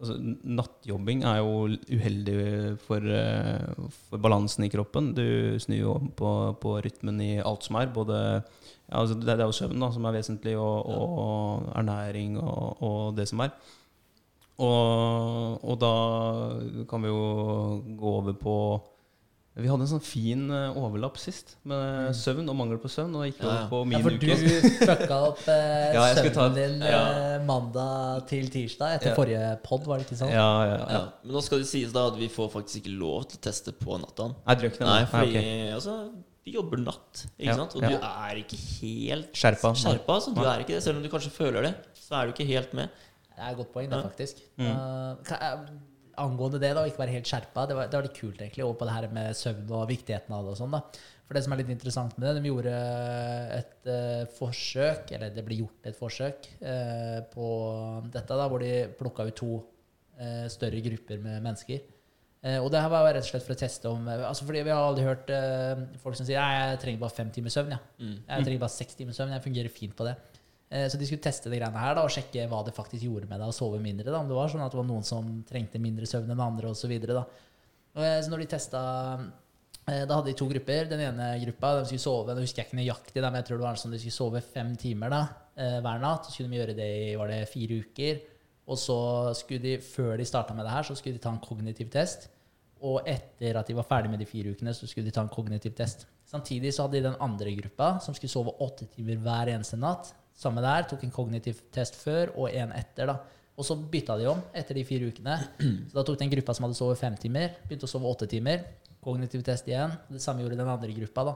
altså, 0.00 0.16
nattjobbing 0.56 1.24
er 1.28 1.40
jo 1.42 1.66
uheldig 1.90 2.36
for, 2.86 3.04
eh, 3.04 3.90
for 4.08 4.22
balansen 4.22 4.64
i 4.64 4.70
kroppen. 4.72 5.12
Du 5.16 5.58
snur 5.60 5.80
jo 5.80 5.96
på, 6.16 6.30
på 6.62 6.78
rytmen 6.86 7.20
i 7.24 7.32
alt 7.44 7.66
som 7.66 7.80
er. 7.80 7.90
Både, 7.92 8.20
ja, 8.88 9.02
altså, 9.02 9.18
det, 9.18 9.28
det 9.34 9.44
er 9.44 9.50
jo 9.50 9.58
søvn 9.58 9.84
da, 9.84 9.90
som 9.92 10.08
er 10.08 10.16
vesentlig, 10.16 10.56
og, 10.56 10.88
og 10.88 11.68
ernæring 11.76 12.38
og, 12.40 12.80
og 12.80 13.18
det 13.18 13.28
som 13.30 13.44
er. 13.44 13.52
Og, 14.60 15.60
og 15.64 15.76
da 15.80 15.90
kan 16.90 17.02
vi 17.04 17.08
jo 17.12 17.20
gå 18.00 18.10
over 18.20 18.34
på 18.36 18.54
Vi 19.60 19.68
hadde 19.68 19.82
en 19.84 19.90
sånn 19.90 20.04
fin 20.04 20.42
eh, 20.54 20.76
overlapp 20.78 21.16
sist 21.20 21.56
med 21.68 22.14
søvn 22.16 22.46
og 22.48 22.54
mangel 22.56 22.78
på 22.80 22.88
søvn. 22.92 23.16
Og 23.18 23.24
gikk 23.26 23.40
Ja, 23.42 23.48
ja. 23.48 23.54
over 23.56 23.68
på 23.72 23.80
Ja, 23.80 23.88
min 23.90 24.04
for 24.04 24.14
du 24.14 24.28
uke. 24.30 24.70
fucka 24.86 25.18
opp 25.26 25.42
eh, 25.52 25.90
Ja, 25.96 26.04
søvnen 26.16 26.54
din 26.56 26.84
ja. 26.86 27.00
eh, 27.10 27.44
mandag 27.48 28.28
til 28.30 28.48
tirsdag 28.52 28.94
etter 28.98 29.10
Ja. 29.10 29.16
forrige 29.18 29.50
pod, 29.66 29.84
var 29.90 30.00
det 30.00 30.06
ikke 30.08 30.20
sånn? 30.22 30.32
Ja, 30.32 30.46
ja, 30.68 30.78
ja. 30.78 30.86
ja. 30.94 31.02
Men 31.24 31.36
nå 31.36 31.42
skal 31.44 31.64
det 31.64 31.68
sies 31.72 31.92
da 31.96 32.06
at 32.12 32.16
vi 32.20 32.30
får 32.32 32.52
faktisk 32.54 32.84
ikke 32.84 32.94
lov 33.02 33.26
til 33.32 33.40
å 33.40 33.44
teste 33.50 33.74
på 33.76 33.98
natta. 34.00 34.30
Nei, 34.46 34.56
du 34.62 34.66
ikke? 34.70 34.86
Nei, 34.86 35.02
fordi 35.10 35.34
okay. 35.34 35.68
altså, 35.76 35.98
vi 36.46 36.54
jobber 36.56 36.80
natt, 36.86 37.26
ikke 37.34 37.50
Ja, 37.50 37.58
sant? 37.58 37.74
Og 37.76 37.84
ja. 37.84 37.90
du 37.90 38.08
er 38.30 38.40
ikke 38.46 38.56
helt 38.78 39.34
Skjerpa. 39.36 39.74
skjerpa. 39.76 40.20
Så 40.24 40.32
du 40.36 40.40
er 40.46 40.62
ikke 40.64 40.76
det. 40.78 40.82
Selv 40.86 41.00
om 41.00 41.04
du 41.04 41.10
kanskje 41.12 41.34
føler 41.34 41.68
det, 41.68 41.74
så 42.00 42.20
er 42.22 42.30
du 42.30 42.36
ikke 42.38 42.48
helt 42.48 42.72
med. 42.78 42.88
Det 43.40 43.46
er 43.46 43.54
et 43.54 43.60
godt 43.62 43.72
poeng, 43.72 43.88
det, 43.88 43.98
faktisk. 44.04 44.42
Mm. 44.60 44.66
Uh, 44.68 45.70
angående 46.20 46.58
det, 46.60 46.74
da, 46.76 46.82
å 46.84 46.90
ikke 46.90 47.00
være 47.00 47.14
helt 47.14 47.30
skjerpa, 47.30 47.62
det 47.70 47.76
var, 47.78 47.88
det 47.88 47.96
var 47.96 48.04
litt 48.04 48.18
kult, 48.18 48.42
egentlig, 48.42 48.66
over 48.66 48.76
på 48.76 48.88
det 48.88 48.96
her 48.98 49.06
med 49.16 49.38
søvn 49.38 49.70
og 49.78 49.86
viktigheten 49.88 50.34
av 50.36 50.44
det 50.44 50.52
og 50.52 50.58
sånn, 50.58 50.74
da. 50.76 50.82
For 51.24 51.38
det 51.38 51.42
som 51.46 51.54
er 51.54 51.60
litt 51.62 51.70
interessant 51.72 52.18
med 52.18 52.26
det, 52.26 52.34
de 52.36 52.50
gjorde 52.50 52.74
et 53.56 53.88
uh, 53.88 54.26
forsøk, 54.36 55.14
eller 55.16 55.32
det 55.32 55.44
ble 55.46 55.62
gjort 55.62 55.88
et 55.88 55.96
forsøk 55.96 56.50
eh, 56.58 57.20
på 57.32 57.46
dette, 58.10 58.36
da, 58.36 58.48
hvor 58.50 58.60
de 58.60 58.74
plukka 58.98 59.28
ut 59.30 59.38
to 59.40 59.54
større 60.52 60.82
grupper 60.84 61.16
med 61.22 61.38
mennesker. 61.40 61.78
Og 62.60 62.66
det 62.72 62.82
her 62.82 62.90
var 62.92 63.06
rett 63.06 63.24
og 63.24 63.30
slett 63.30 63.46
for 63.46 63.54
å 63.54 63.60
teste 63.62 63.88
om 63.88 64.04
altså 64.10 64.44
fordi 64.44 64.66
Vi 64.66 64.72
har 64.72 64.84
aldri 64.84 65.06
hørt 65.06 65.30
folk 66.02 66.18
som 66.18 66.28
sier 66.28 66.36
«Nei, 66.36 66.58
jeg 66.58 66.80
trenger 66.82 67.00
bare 67.00 67.16
fem 67.16 67.30
timer 67.32 67.54
søvn. 67.54 67.72
Ja. 67.72 67.78
Mm. 68.02 68.18
Jeg 68.18 68.44
trenger 68.44 68.60
bare 68.66 68.74
seks 68.74 68.98
timer 68.98 69.16
søvn. 69.16 69.32
Jeg 69.32 69.44
fungerer 69.46 69.72
fint 69.72 69.96
på 69.96 70.04
det. 70.04 70.12
Eh, 70.70 70.86
Så 70.88 70.98
de 70.98 71.06
skulle 71.06 71.22
teste 71.22 71.50
det 71.50 71.58
greiene 71.58 71.82
her 71.82 71.96
da, 71.98 72.04
og 72.06 72.12
sjekke 72.14 72.46
hva 72.48 72.62
det 72.64 72.74
faktisk 72.76 73.02
gjorde 73.04 73.28
med 73.28 73.40
deg 73.42 73.50
å 73.50 73.56
sove 73.56 73.80
mindre. 73.82 74.06
Da. 74.10 74.20
Om 74.20 74.30
det 74.30 74.38
var 74.38 74.48
sånn 74.52 74.62
at 74.64 74.70
det 74.72 74.78
var 74.78 74.86
noen 74.88 75.06
som 75.06 75.28
trengte 75.48 75.82
mindre 75.82 76.06
søvn 76.06 76.30
enn 76.30 76.40
andre 76.46 76.70
osv. 76.70 76.94
Så, 77.10 77.24
så 77.98 78.30
når 78.30 78.44
de 78.44 78.50
testa 78.54 78.80
eh, 79.88 80.04
Da 80.06 80.16
hadde 80.20 80.30
de 80.30 80.36
to 80.38 80.46
grupper. 80.50 80.86
Den 80.92 81.02
ene 81.08 81.30
gruppa 81.44 81.80
de 81.80 81.88
skulle 81.90 82.04
sove 82.04 82.34
det 82.36 82.44
husker 82.44 82.62
jeg 82.62 82.70
ikke 82.70 82.80
nøyaktig, 82.82 83.22
men 83.24 83.40
jeg 83.40 83.48
tror 83.48 83.58
det 83.58 83.66
var 83.66 83.80
sånn 83.82 83.96
de 83.96 84.02
skulle 84.02 84.18
sove 84.20 84.42
fem 84.46 84.76
timer 84.78 85.10
da, 85.10 85.22
eh, 85.56 85.78
hver 85.82 86.02
natt. 86.02 86.28
Så 86.28 86.36
skulle 86.36 86.52
de 86.52 86.60
gjøre 86.60 86.76
det 86.78 86.90
i 87.10 87.16
var 87.18 87.32
det 87.32 87.40
fire 87.50 87.80
uker. 87.82 88.20
Og 88.70 88.78
så 88.78 88.98
skulle 89.34 89.64
de, 89.64 89.78
før 89.82 90.14
de 90.20 90.28
starta 90.28 90.54
med 90.54 90.62
det 90.68 90.70
her, 90.76 90.86
så 90.86 90.94
skulle 90.94 91.18
de 91.18 91.24
ta 91.24 91.32
en 91.34 91.42
kognitiv 91.42 91.90
test. 91.90 92.28
Og 92.86 93.02
etter 93.10 93.58
at 93.58 93.66
de 93.66 93.74
var 93.74 93.84
ferdig 93.88 94.12
med 94.12 94.22
de 94.22 94.28
fire 94.30 94.54
ukene, 94.54 94.70
så 94.72 94.86
skulle 94.86 95.10
de 95.10 95.12
ta 95.16 95.24
en 95.24 95.32
kognitiv 95.32 95.74
test. 95.74 96.06
Samtidig 96.30 96.70
så 96.72 96.86
hadde 96.86 97.00
de 97.00 97.08
den 97.08 97.18
andre 97.20 97.50
gruppa, 97.58 97.96
som 98.00 98.14
skulle 98.14 98.30
sove 98.30 98.54
åtte 98.62 98.86
timer 98.94 99.18
hver 99.20 99.50
eneste 99.56 99.76
natt. 99.76 100.12
Samme 100.40 100.64
der, 100.64 100.88
tok 100.88 101.04
en 101.04 101.12
kognitiv 101.12 101.60
test 101.74 101.98
før 102.00 102.32
og 102.32 102.48
en 102.48 102.72
etter. 102.76 103.10
da. 103.12 103.18
Og 103.60 103.66
så 103.66 103.76
bytta 103.76 104.16
de 104.16 104.28
om 104.30 104.40
etter 104.56 104.78
de 104.78 104.86
fire 104.88 105.10
ukene. 105.12 105.36
Så 105.90 105.98
da 105.98 106.04
tok 106.06 106.20
den 106.22 106.32
gruppa 106.32 106.56
som 106.56 106.64
hadde 106.64 106.78
sovet 106.78 107.00
fem 107.00 107.16
timer, 107.20 107.58
begynte 107.66 107.88
å 107.88 107.92
sove 107.92 108.08
åtte 108.08 108.28
timer. 108.30 108.64
Kognitiv 109.04 109.44
test 109.44 109.68
igjen. 109.68 109.92
Det 110.08 110.20
samme 110.24 110.44
gjorde 110.44 110.56
den 110.60 110.68
andre 110.68 110.94
gruppa. 110.96 111.26
da. 111.28 111.34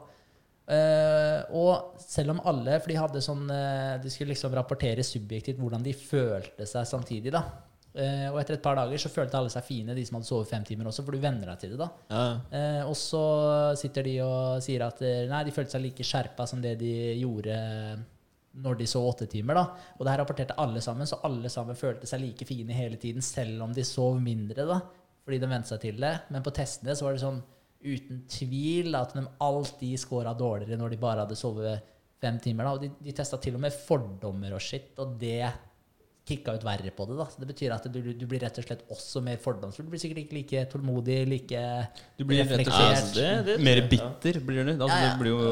Uh, 0.64 1.44
og 1.61 1.98
selv 2.00 2.32
om 2.32 2.38
alle 2.48 2.78
For 2.80 2.88
de 2.88 2.94
hadde 2.96 3.20
sånn 3.20 3.42
uh, 3.52 3.98
De 4.00 4.09
skulle 4.09 4.30
liksom 4.32 4.55
rapportere 4.57 5.02
subjektivt 5.05 5.59
hvordan 5.61 5.82
de 5.84 5.92
følte 5.92 6.64
seg 6.64 6.86
samtidig. 6.88 7.34
da. 7.34 7.42
uh, 7.98 8.30
og 8.30 8.38
etter 8.40 8.57
et 8.57 8.64
par 8.64 8.78
dager 8.78 9.02
så 9.02 9.12
følte 9.12 9.36
alle 9.36 9.52
seg 9.52 9.66
fine, 9.66 9.92
de 9.92 10.07
som 10.09 10.16
hadde 10.16 10.30
sovet 10.30 10.48
fem 10.48 10.64
timer 10.64 10.88
også, 10.88 11.05
for 11.05 11.12
du 11.12 11.20
venner 11.20 11.52
deg 11.52 11.61
til 11.61 11.74
det. 11.74 11.82
da. 11.84 11.90
Ja. 12.09 12.70
Og 12.88 12.96
så 12.96 13.24
sitter 13.76 14.09
de 14.09 14.16
og 14.24 14.64
sier 14.64 14.86
at 14.88 15.05
nei, 15.05 15.44
de 15.44 15.52
følte 15.52 15.76
seg 15.76 15.84
like 15.84 16.09
skjerpa 16.09 16.48
som 16.48 16.64
det 16.64 16.78
de 16.80 16.94
gjorde 17.20 17.61
når 18.62 18.78
de 18.78 18.86
sov 18.88 19.09
åtte 19.11 19.26
timer. 19.30 19.59
da. 19.59 19.64
Og 19.98 20.05
det 20.05 20.12
her 20.12 20.22
rapporterte 20.22 20.59
alle 20.61 20.82
sammen, 20.84 21.09
så 21.09 21.20
alle 21.26 21.50
sammen 21.50 21.78
følte 21.78 22.07
seg 22.07 22.22
like 22.22 22.46
fine 22.48 22.76
hele 22.76 23.00
tiden, 23.00 23.22
selv 23.24 23.62
om 23.66 23.74
de 23.74 23.84
sov 23.86 24.20
mindre, 24.22 24.66
da, 24.68 24.80
fordi 25.24 25.40
de 25.42 25.50
vente 25.50 25.72
seg 25.72 25.82
til 25.82 26.00
det. 26.00 26.14
Men 26.30 26.44
på 26.44 26.55
testene 26.55 26.96
så 26.96 27.09
var 27.09 27.16
det 27.16 27.24
sånn 27.24 27.42
uten 27.84 28.22
tvil 28.30 28.96
at 28.96 29.12
de 29.16 29.24
alltid 29.44 30.00
scora 30.00 30.32
dårligere 30.36 30.78
når 30.80 30.94
de 30.94 31.00
bare 31.02 31.26
hadde 31.26 31.36
sovet 31.36 31.90
fem 32.22 32.38
timer. 32.40 32.64
da. 32.64 32.76
Og 32.76 32.84
de, 32.84 32.90
de 33.05 33.16
testa 33.16 33.40
til 33.42 33.59
og 33.59 33.64
med 33.64 33.76
fordommer 33.76 34.57
og 34.57 34.62
skitt, 34.64 34.94
og 35.02 35.18
det 35.20 35.42
kicka 36.25 36.55
ut 36.57 36.64
verre 36.64 36.91
på 36.97 37.05
det. 37.09 37.16
da. 37.18 37.27
Så 37.29 37.43
det 37.43 37.49
betyr 37.51 37.72
at 37.75 37.85
du, 37.93 37.99
du 38.16 38.25
blir 38.29 38.41
rett 38.41 38.57
og 38.61 38.64
slett 38.64 38.85
også 38.93 39.20
mer 39.25 39.37
fordomsfull. 39.43 39.85
Du 39.85 39.93
blir 39.93 40.01
sikkert 40.01 40.22
ikke 40.22 40.37
like 40.39 40.62
tålmodig, 40.72 41.18
like 41.29 41.64
Du 42.16 42.25
blir 42.29 42.41
rett 42.49 42.64
og 42.64 42.70
slett 42.72 43.01
altså, 43.01 43.18
det, 43.18 43.29
det, 43.49 43.57
mer 43.64 43.83
bitter, 43.91 44.41
blir 44.41 44.64
du. 44.64 44.72
Altså, 44.75 44.89
Ja, 44.89 45.03
ja. 45.05 45.11
Du 45.14 45.20
blir 45.20 45.35
jo 45.35 45.43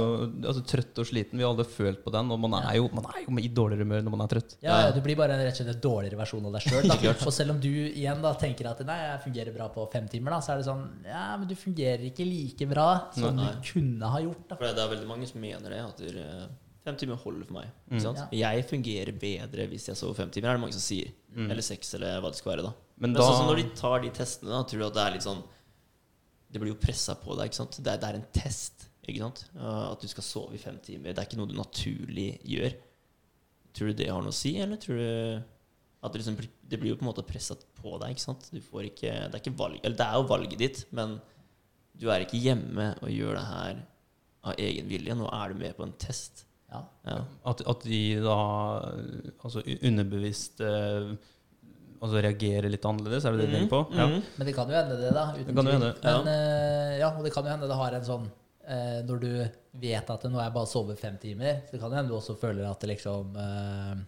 altså, 0.49 0.65
trøtt 0.73 1.03
og 1.03 1.09
sliten. 1.11 1.41
Vi 1.41 1.45
har 1.45 1.53
alle 1.53 1.67
følt 1.69 2.01
på 2.05 2.15
den. 2.15 2.33
Og 2.33 2.41
man 2.41 2.57
er 2.63 2.79
jo, 2.81 2.89
man 2.97 3.11
er 3.13 3.27
jo 3.27 3.37
i 3.43 3.51
dårligere 3.53 3.85
humør 3.85 4.07
når 4.07 4.17
man 4.17 4.25
er 4.25 4.33
trøtt. 4.33 4.57
Ja, 4.65 4.79
ja, 4.87 4.97
Du 4.97 5.03
blir 5.05 5.19
bare 5.21 5.37
en 5.37 5.45
rett 5.45 5.53
og 5.53 5.61
slett 5.61 5.75
en 5.75 5.85
dårligere 5.85 6.21
versjon 6.23 6.49
av 6.49 6.57
deg 6.57 6.67
sjøl. 6.69 6.91
Og 7.29 7.37
selv 7.37 7.57
om 7.57 7.61
du 7.63 7.71
igjen 7.71 8.25
da 8.25 8.33
tenker 8.41 8.71
at 8.73 8.81
nei, 8.89 8.99
jeg 9.05 9.23
fungerer 9.29 9.57
bra 9.59 9.69
på 9.77 9.87
fem 9.93 10.09
timer, 10.09 10.39
da, 10.39 10.41
så 10.45 10.55
er 10.55 10.63
det 10.63 10.69
sånn 10.71 10.89
Ja, 11.07 11.27
men 11.37 11.49
du 11.51 11.55
fungerer 11.59 12.09
ikke 12.09 12.25
like 12.27 12.69
bra 12.71 12.89
som 13.13 13.37
Nei. 13.37 13.53
du 13.53 13.73
kunne 13.75 14.13
ha 14.15 14.25
gjort. 14.25 14.45
da. 14.49 14.57
For 14.57 14.73
det 14.73 14.85
er 14.87 14.93
veldig 14.97 15.09
mange 15.11 15.29
som 15.29 15.43
mener 15.43 15.77
det, 15.77 15.85
at 15.85 16.01
du, 16.01 16.62
fem 16.85 16.97
timer 16.99 17.17
holder 17.23 17.47
for 17.47 17.55
meg. 17.61 17.69
Ikke 17.91 18.03
sant? 18.03 18.19
Ja. 18.33 18.53
Jeg 18.55 18.65
fungerer 18.69 19.13
bedre 19.19 19.67
hvis 19.71 19.87
jeg 19.89 19.97
sover 19.97 20.15
fem 20.19 20.31
timer, 20.35 20.49
er 20.51 20.59
det 20.59 20.63
mange 20.65 20.75
som 20.77 20.83
sier. 20.85 21.13
Eller 21.37 21.63
seks, 21.65 21.95
eller 21.95 22.21
hva 22.21 22.31
det 22.33 22.39
skal 22.41 22.53
være. 22.57 22.63
da 22.67 22.73
Men 22.99 23.13
Men, 23.13 23.15
da- 23.15 23.29
sånn 23.33 23.47
når 23.49 23.57
de 23.63 23.69
tar 23.79 24.01
de 24.01 24.11
testene, 24.11 24.51
da, 24.51 24.63
tror 24.65 24.79
du 24.79 24.87
at 24.87 24.95
det 24.95 25.05
er 25.07 25.13
litt 25.17 25.23
sånn 25.27 25.43
Det 26.53 26.61
blir 26.61 26.73
jo 26.75 26.81
pressa 26.83 27.15
på 27.17 27.37
deg. 27.39 27.47
ikke 27.49 27.55
sant? 27.63 27.79
Det 27.83 27.93
er, 27.93 27.97
det 28.03 28.09
er 28.11 28.15
en 28.21 28.27
test. 28.33 28.89
ikke 29.09 29.19
sant? 29.25 29.45
Uh, 29.57 29.93
At 29.93 30.01
du 30.01 30.07
skal 30.09 30.23
sove 30.23 30.55
i 30.55 30.59
fem 30.59 30.77
timer. 30.85 31.15
Det 31.15 31.19
er 31.23 31.27
ikke 31.31 31.39
noe 31.41 31.49
du 31.49 31.55
naturlig 31.57 32.41
gjør. 32.45 32.75
Tror 33.73 33.87
du 33.89 33.95
det 34.03 34.09
har 34.11 34.21
noe 34.21 34.29
å 34.35 34.37
si, 34.37 34.59
eller 34.61 34.77
tror 34.77 34.97
du 35.01 35.43
at 36.03 36.13
det, 36.13 36.19
liksom, 36.21 36.37
blir- 36.37 36.51
det 36.69 36.79
blir 36.81 36.91
jo 36.91 36.97
på 36.97 37.07
en 37.07 37.13
måte 37.15 37.25
pressa 37.25 37.55
på 37.81 37.99
deg? 38.01 38.11
ikke 38.11 38.21
sant? 38.27 38.51
Du 38.53 38.61
får 38.61 38.91
ikke, 38.91 39.31
det 39.31 39.35
er 39.35 39.41
ikke 39.41 39.57
valg, 39.57 39.81
eller 39.83 39.97
det 39.97 40.05
er 40.07 40.15
jo 40.19 40.29
valget 40.29 40.59
ditt, 40.59 40.85
men 40.93 41.21
du 41.97 42.11
er 42.11 42.21
ikke 42.27 42.41
hjemme 42.43 42.91
og 43.01 43.09
gjør 43.09 43.35
det 43.39 43.47
her 43.47 43.83
av 44.45 44.55
egen 44.59 44.89
vilje. 44.91 45.15
Nå 45.17 45.29
er 45.33 45.49
du 45.49 45.55
med 45.61 45.77
på 45.77 45.85
en 45.87 45.93
test. 45.97 46.45
Ja. 46.73 46.83
Ja. 47.07 47.19
At, 47.53 47.63
at 47.69 47.85
de 47.85 48.03
da 48.25 48.37
altså 49.45 49.63
underbevisst 49.63 50.63
eh, 50.65 51.13
altså 52.03 52.23
reagerer 52.25 52.71
litt 52.73 52.87
annerledes, 52.89 53.27
er 53.27 53.37
det 53.37 53.45
det 53.45 53.51
du 53.51 53.57
tenker 53.57 53.73
på? 53.73 53.83
Ja. 53.95 54.07
Mhm. 54.09 54.23
Men 54.39 54.49
det 54.49 54.55
kan 54.57 54.71
jo 54.71 54.79
hende, 54.79 55.01
det, 55.01 55.11
da. 55.15 55.27
Uten 55.37 55.51
Det 55.51 55.57
kan 55.59 55.69
jo 55.69 55.75
hende, 55.77 55.91
ja. 56.03 56.15
Men, 56.19 56.31
eh, 56.33 56.95
ja, 57.03 57.11
og 57.13 57.27
det 57.27 57.35
kan 57.35 57.47
jo 57.47 57.53
hende 57.55 57.69
det 57.71 57.83
har 57.83 57.99
en 57.99 58.09
sånn 58.09 58.25
eh, 58.67 59.03
Når 59.09 59.21
du 59.23 59.31
vet 59.83 60.11
at 60.17 60.27
nå 60.29 60.41
er 60.41 60.49
jeg 60.49 60.57
bare 60.57 60.71
sovet 60.71 60.99
fem 61.01 61.21
timer, 61.23 61.63
så 61.67 61.77
det 61.77 61.83
kan 61.85 61.93
jo 61.93 62.01
hende 62.01 62.13
du 62.13 62.19
også 62.19 62.39
føler 62.41 62.67
at 62.69 62.83
det 62.83 62.91
liksom 62.95 63.39
eh, 63.39 64.03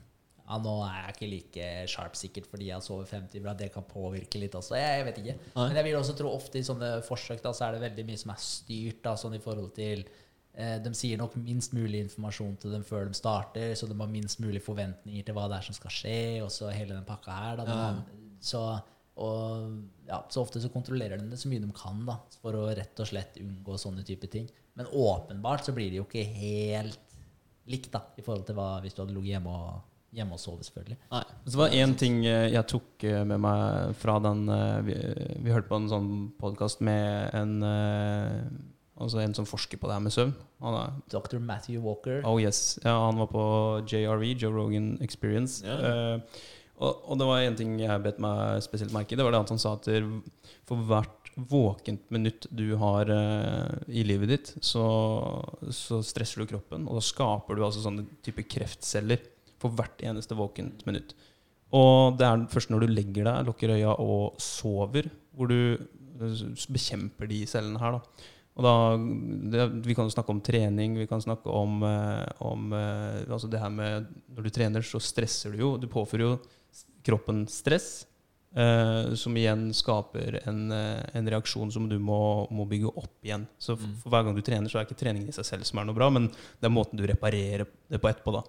Ja, 0.45 0.59
nå 0.65 0.75
er 0.89 0.99
jeg 0.99 1.15
ikke 1.15 1.31
like 1.31 1.69
sharp 1.95 2.19
sikkert 2.19 2.51
fordi 2.51 2.69
jeg 2.73 2.77
har 2.77 2.85
sovet 2.85 3.09
fem 3.09 3.29
timer, 3.31 3.53
at 3.55 3.63
det 3.63 3.71
kan 3.73 3.87
påvirke 3.89 4.43
litt 4.43 4.59
også. 4.59 4.75
Jeg, 4.77 4.99
jeg 4.99 5.07
vet 5.07 5.23
ikke. 5.23 5.39
Nei. 5.55 5.69
Men 5.71 5.79
jeg 5.81 5.87
vil 5.89 6.01
også 6.01 6.19
tro 6.19 6.35
ofte 6.35 6.61
i 6.61 6.67
sånne 6.67 6.91
forsøk 7.07 7.41
da, 7.47 7.55
så 7.57 7.69
er 7.69 7.79
det 7.79 7.87
veldig 7.87 8.05
mye 8.11 8.21
som 8.21 8.35
er 8.35 8.43
styrt 8.45 9.01
da, 9.07 9.15
sånn 9.17 9.39
i 9.39 9.41
forhold 9.45 9.73
til 9.79 10.05
De 10.55 10.91
sier 10.95 11.19
nok 11.19 11.33
minst 11.43 11.73
mulig 11.75 12.05
informasjon 12.05 12.53
til 12.63 12.71
dem 12.77 12.85
før 12.87 13.09
de 13.09 13.17
starter, 13.19 13.73
så 13.75 13.89
de 13.91 13.97
har 13.99 14.11
minst 14.11 14.39
mulig 14.39 14.61
forventninger 14.63 15.27
til 15.27 15.35
hva 15.35 15.49
det 15.51 15.57
er 15.57 15.67
som 15.67 15.75
skal 15.75 15.91
skje, 15.91 16.19
og 16.45 16.53
så 16.55 16.69
hele 16.71 16.95
den 16.95 17.09
pakka 17.09 17.39
her. 17.41 17.57
Da, 17.59 17.65
Ja. 17.75 17.89
Så, 18.45 18.61
og 19.17 19.71
ja, 20.07 20.19
så 20.29 20.43
ofte 20.43 20.61
så 20.61 20.69
kontrollerer 20.73 21.19
de 21.19 21.31
det 21.31 21.39
så 21.41 21.49
mye 21.49 21.63
de 21.63 21.71
kan 21.75 22.03
da, 22.07 22.19
for 22.43 22.59
å 22.59 22.67
rett 22.77 23.01
og 23.01 23.09
slett 23.09 23.39
unngå 23.41 23.79
sånne 23.81 24.05
type 24.07 24.29
ting. 24.31 24.47
Men 24.75 24.91
åpenbart 24.91 25.65
så 25.65 25.75
blir 25.75 25.91
det 25.91 26.01
jo 26.03 26.07
ikke 26.07 26.27
helt 26.37 27.01
likt 27.71 27.93
da, 27.95 28.03
i 28.19 28.25
forhold 28.25 28.45
til 28.49 28.59
hva 28.59 28.77
hvis 28.85 28.97
du 28.97 29.03
hadde 29.05 29.15
ligget 29.17 29.39
hjemme 29.39 29.55
og, 29.55 29.83
hjemme 30.15 30.37
og 30.37 30.43
sovet, 30.43 30.67
selvfølgelig. 30.69 30.99
Nei. 31.15 31.23
Så 31.47 31.61
var 31.63 31.77
én 31.79 31.95
ting 31.99 32.21
eh, 32.29 32.51
jeg 32.53 32.69
tok 32.71 33.07
eh, 33.09 33.23
med 33.27 33.41
meg 33.43 33.97
fra 33.99 34.19
den 34.23 34.45
eh, 34.53 34.77
Vi, 34.87 34.99
vi 35.47 35.55
hørte 35.55 35.71
på 35.71 35.81
en 35.81 35.89
sånn 35.91 36.11
podkast 36.39 36.85
med 36.85 37.33
en 37.35 37.57
eh, 37.67 38.45
Altså 38.95 39.19
en 39.19 39.35
som 39.35 39.47
forsker 39.49 39.81
på 39.81 39.89
det 39.91 39.97
her 39.97 40.03
med 40.05 40.15
søvn. 40.15 40.35
Han 40.63 40.77
er, 40.79 40.99
Dr. 41.11 41.41
Matthew 41.43 41.83
Walker. 41.83 42.21
oh 42.25 42.39
yes, 42.41 42.79
ja, 42.85 42.95
han 42.95 43.19
var 43.19 43.27
på 43.33 43.45
JRE, 43.91 44.35
Joe 44.39 44.55
Rogan 44.55 44.95
Experience. 45.03 45.67
Ja. 45.67 46.15
Uh, 46.15 46.21
og, 46.79 47.03
og 47.11 47.19
det 47.19 47.27
var 47.27 47.43
en 47.43 47.59
ting 47.59 47.75
jeg 47.79 48.03
bet 48.03 48.23
meg 48.23 48.63
spesielt 48.63 48.95
merke 48.95 49.15
i. 49.15 49.19
Det 49.19 49.27
var 49.27 49.35
det 49.35 49.43
at 49.45 49.53
han 49.55 49.63
sa 49.63 49.75
at 49.79 49.91
for 50.67 50.87
hvert 50.89 51.31
våkent 51.35 52.07
minutt 52.15 52.47
du 52.55 52.77
har 52.79 53.11
uh, 53.11 53.75
i 53.91 54.05
livet 54.07 54.31
ditt, 54.31 54.51
så, 54.63 54.85
så 55.75 56.01
stresser 56.07 56.43
du 56.43 56.51
kroppen, 56.55 56.87
og 56.87 57.01
da 57.01 57.05
skaper 57.05 57.59
du 57.59 57.65
altså 57.67 57.83
sånne 57.83 58.07
type 58.27 58.47
kreftceller 58.51 59.23
for 59.63 59.75
hvert 59.75 60.03
eneste 60.07 60.39
våkent 60.39 60.85
minutt. 60.87 61.17
Og 61.75 62.15
det 62.21 62.27
er 62.29 62.47
først 62.53 62.71
når 62.71 62.85
du 62.85 62.95
legger 62.95 63.27
deg, 63.27 63.49
lukker 63.49 63.75
øya 63.75 63.97
og 64.03 64.39
sover, 64.43 65.09
hvor 65.35 65.51
du 65.51 65.75
eh, 65.75 66.45
bekjemper 66.71 67.31
de 67.31 67.41
cellene 67.51 67.81
her. 67.83 67.99
da. 67.99 68.31
Og 68.55 68.63
da, 68.63 68.73
det, 69.51 69.67
Vi 69.83 69.97
kan 69.99 70.07
jo 70.07 70.15
snakke 70.15 70.31
om 70.31 70.43
trening, 70.45 70.97
vi 70.99 71.09
kan 71.11 71.23
snakke 71.23 71.51
om, 71.51 71.83
eh, 71.83 72.43
om 72.47 72.73
eh, 72.73 73.23
altså 73.27 73.51
det 73.51 73.63
her 73.63 73.73
med 73.75 74.07
Når 74.31 74.47
du 74.47 74.51
trener, 74.55 74.87
så 74.87 75.01
stresser 75.03 75.55
du 75.55 75.63
jo. 75.65 75.77
Du 75.79 75.89
påfører 75.91 76.27
jo 76.29 76.35
kroppen 77.05 77.45
stress, 77.51 78.07
eh, 78.57 79.13
som 79.19 79.37
igjen 79.37 79.67
skaper 79.77 80.39
en, 80.49 80.73
eh, 80.73 81.03
en 81.19 81.29
reaksjon 81.35 81.73
som 81.75 81.89
du 81.91 81.99
må, 81.99 82.47
må 82.51 82.65
bygge 82.71 82.95
opp 82.95 83.27
igjen. 83.27 83.47
Så 83.59 83.77
for, 83.77 83.91
for 84.03 84.15
hver 84.15 84.25
gang 84.25 84.39
du 84.39 84.45
trener, 84.47 84.71
så 84.71 84.81
er 84.81 84.87
ikke 84.87 85.03
treningen 85.03 85.29
i 85.29 85.37
seg 85.37 85.51
selv 85.51 85.69
som 85.69 85.83
er 85.83 85.91
noe 85.91 85.99
bra, 85.99 86.09
men 86.15 86.31
det 86.31 86.71
er 86.71 86.73
måten 86.73 86.97
du 86.97 87.05
reparerer 87.11 87.67
det 87.67 88.01
på 88.01 88.09
etterpå. 88.09 88.39
da. 88.39 88.45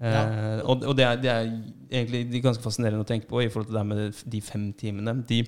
Eh, 0.00 0.60
og 0.64 0.86
og 0.88 0.96
det, 0.96 1.04
er, 1.04 1.18
det 1.20 1.30
er 1.30 1.48
egentlig 1.92 2.42
ganske 2.44 2.64
fascinerende 2.64 3.04
å 3.04 3.08
tenke 3.08 3.28
på 3.28 3.42
i 3.44 3.50
forhold 3.52 3.68
til 3.68 3.76
det 3.76 3.82
her 3.82 3.90
med 3.90 4.22
de 4.34 4.40
fem 4.44 4.70
timene. 4.72 5.16
De 5.28 5.42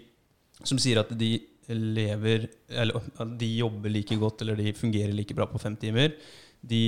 som 0.63 0.81
sier 0.81 1.01
at 1.01 1.13
de 1.19 1.35
lever 1.75 2.49
Eller 2.69 3.11
de 3.39 3.49
jobber 3.57 3.93
like 3.93 4.17
godt 4.21 4.43
eller 4.45 4.57
de 4.57 4.73
fungerer 4.77 5.13
like 5.17 5.35
bra 5.37 5.47
på 5.51 5.61
fem 5.63 5.77
timer, 5.77 6.15
de 6.63 6.83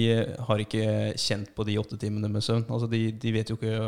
har 0.46 0.62
ikke 0.62 1.14
kjent 1.18 1.50
på 1.54 1.66
de 1.66 1.78
åtte 1.80 1.98
timene 1.98 2.30
med 2.30 2.44
søvn. 2.46 2.66
Altså 2.70 2.86
de, 2.90 3.08
de 3.10 3.32
vet 3.34 3.50
jo 3.50 3.56
ikke 3.58 3.78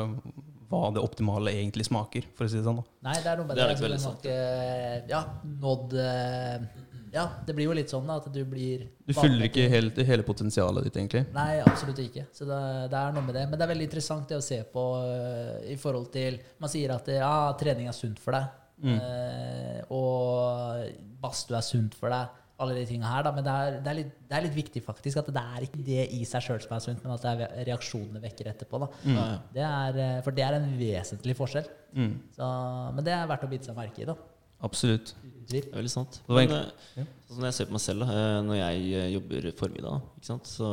hva 0.67 0.89
det 0.95 1.03
optimale 1.03 1.53
egentlig 1.55 1.87
smaker, 1.87 2.27
for 2.35 2.47
å 2.47 2.51
si 2.51 2.59
det 2.59 2.67
sånn. 2.67 2.81
da. 2.81 2.97
Nei, 3.09 3.15
det 3.23 3.31
er 3.31 3.39
noe 3.39 3.47
med 3.47 3.59
Det 3.59 3.63
er 3.63 3.71
det. 3.71 3.77
nok 3.79 3.93
altså, 3.95 4.11
veldig 4.11 5.07
de 5.07 5.15
ja, 5.15 5.21
nådd 5.63 5.97
eh, 6.03 6.67
Ja, 7.15 7.25
det 7.47 7.55
blir 7.57 7.69
jo 7.69 7.77
litt 7.79 7.93
sånn 7.93 8.11
da, 8.11 8.19
at 8.19 8.27
du 8.35 8.43
blir 8.51 8.83
Du 9.07 9.15
fyller 9.17 9.47
ikke 9.47 9.69
helt, 9.73 10.01
hele 10.11 10.27
potensialet 10.27 10.89
ditt, 10.89 10.99
egentlig. 10.99 11.23
Nei, 11.37 11.61
absolutt 11.63 12.03
ikke. 12.03 12.27
Så 12.35 12.49
det, 12.49 12.61
det 12.93 12.99
er 12.99 13.15
noe 13.15 13.25
med 13.25 13.39
det. 13.39 13.47
Men 13.47 13.61
det 13.61 13.67
er 13.69 13.73
veldig 13.73 13.87
interessant 13.89 14.29
det 14.29 14.41
å 14.41 14.45
se 14.45 14.59
på 14.73 14.85
eh, 15.05 15.73
i 15.73 15.79
forhold 15.81 16.11
til 16.19 16.41
Man 16.59 16.73
sier 16.73 16.97
at 16.97 17.15
ja, 17.15 17.35
trening 17.61 17.87
er 17.93 17.97
sunt 17.97 18.19
for 18.23 18.37
deg. 18.37 18.51
Eh, 18.85 19.81
og 19.95 20.91
badstue 21.23 21.57
er 21.59 21.65
sunt 21.65 21.97
for 21.97 22.13
deg. 22.13 22.43
Alle 22.57 22.73
de 22.79 22.87
tinga 22.89 23.09
her. 23.11 23.25
Da. 23.27 23.33
Men 23.37 23.45
det 23.45 23.55
er, 23.55 23.75
det, 23.85 23.91
er 23.91 23.99
litt, 23.99 24.13
det 24.29 24.37
er 24.37 24.45
litt 24.47 24.57
viktig 24.57 24.83
faktisk 24.85 25.21
at 25.21 25.29
det 25.37 25.43
er 25.43 25.67
ikke 25.67 25.83
det 25.85 26.07
i 26.17 26.23
seg 26.29 26.45
sjøl 26.47 26.63
som 26.65 26.77
er 26.77 26.85
sunt, 26.85 27.03
men 27.05 27.13
at 27.13 27.27
det 27.27 27.33
er 27.35 27.67
reaksjonene 27.69 28.23
vekker 28.23 28.49
etterpå. 28.53 28.81
Ja. 29.09 29.27
Det 29.53 29.67
er, 29.67 30.01
eh, 30.05 30.23
for 30.25 30.37
det 30.37 30.47
er 30.47 30.57
en 30.61 30.71
vesentlig 30.79 31.37
forskjell. 31.37 31.69
Mm. 31.97 32.15
Så, 32.39 32.49
men 32.97 33.09
det 33.09 33.13
er 33.17 33.29
verdt 33.29 33.45
å 33.45 33.53
bite 33.53 33.69
seg 33.69 33.77
merke 33.77 34.05
i. 34.05 34.09
da. 34.09 34.17
Absolutt. 34.65 35.13
Det 35.51 35.67
er 35.67 35.75
veldig 35.77 35.93
sant. 35.93 36.21
Men, 36.33 36.55
eh, 36.57 37.05
sånn 37.29 37.39
som 37.39 37.49
jeg 37.49 37.59
ser 37.59 37.69
på 37.69 37.77
meg 37.77 37.85
selv, 37.85 38.07
da, 38.07 38.21
eh, 38.23 38.39
når 38.47 38.61
jeg 38.63 39.11
jobber 39.19 39.51
formiddag, 39.61 40.07
ikke 40.17 40.31
sant? 40.33 40.49
så 40.49 40.71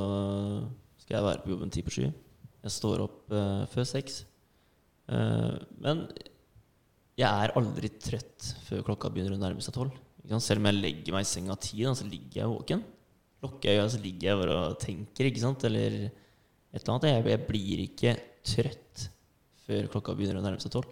skal 1.03 1.17
jeg 1.17 1.27
være 1.27 1.43
på 1.43 1.51
jobben 1.51 1.73
ti 1.73 1.83
på 1.83 1.93
sju. 1.97 2.05
Jeg 2.63 2.71
står 2.71 3.03
opp 3.03 3.33
uh, 3.35 3.65
før 3.73 3.83
seks. 3.87 4.21
Uh, 5.11 5.59
men 5.83 6.05
jeg 7.19 7.29
er 7.29 7.53
aldri 7.59 7.91
trøtt 8.01 8.49
før 8.65 8.83
klokka 8.87 9.11
begynner 9.13 9.35
å 9.35 9.41
nærme 9.41 9.61
seg 9.61 9.75
tolv. 9.75 9.93
Selv 10.41 10.61
om 10.61 10.69
jeg 10.69 10.79
legger 10.79 11.13
meg 11.13 11.25
i 11.25 11.29
senga 11.29 11.55
ti, 11.61 11.83
så 11.83 12.07
ligger 12.07 12.39
jeg 12.41 12.49
våken. 12.49 12.83
Lukker 13.43 13.69
jeg 13.69 13.81
øya, 13.81 13.87
så 13.91 13.99
ligger 14.01 14.29
jeg 14.29 14.39
bare 14.39 14.55
og 14.57 14.77
tenker, 14.81 15.27
ikke 15.27 15.43
sant? 15.43 15.65
eller 15.67 15.97
et 16.07 16.79
eller 16.79 16.93
annet. 16.95 17.09
Jeg, 17.11 17.25
jeg 17.33 17.41
blir 17.49 17.83
ikke 17.83 18.13
trøtt 18.53 19.03
før 19.67 19.89
klokka 19.93 20.15
begynner 20.17 20.39
å 20.39 20.45
nærme 20.45 20.63
seg 20.63 20.73
tolv. 20.73 20.89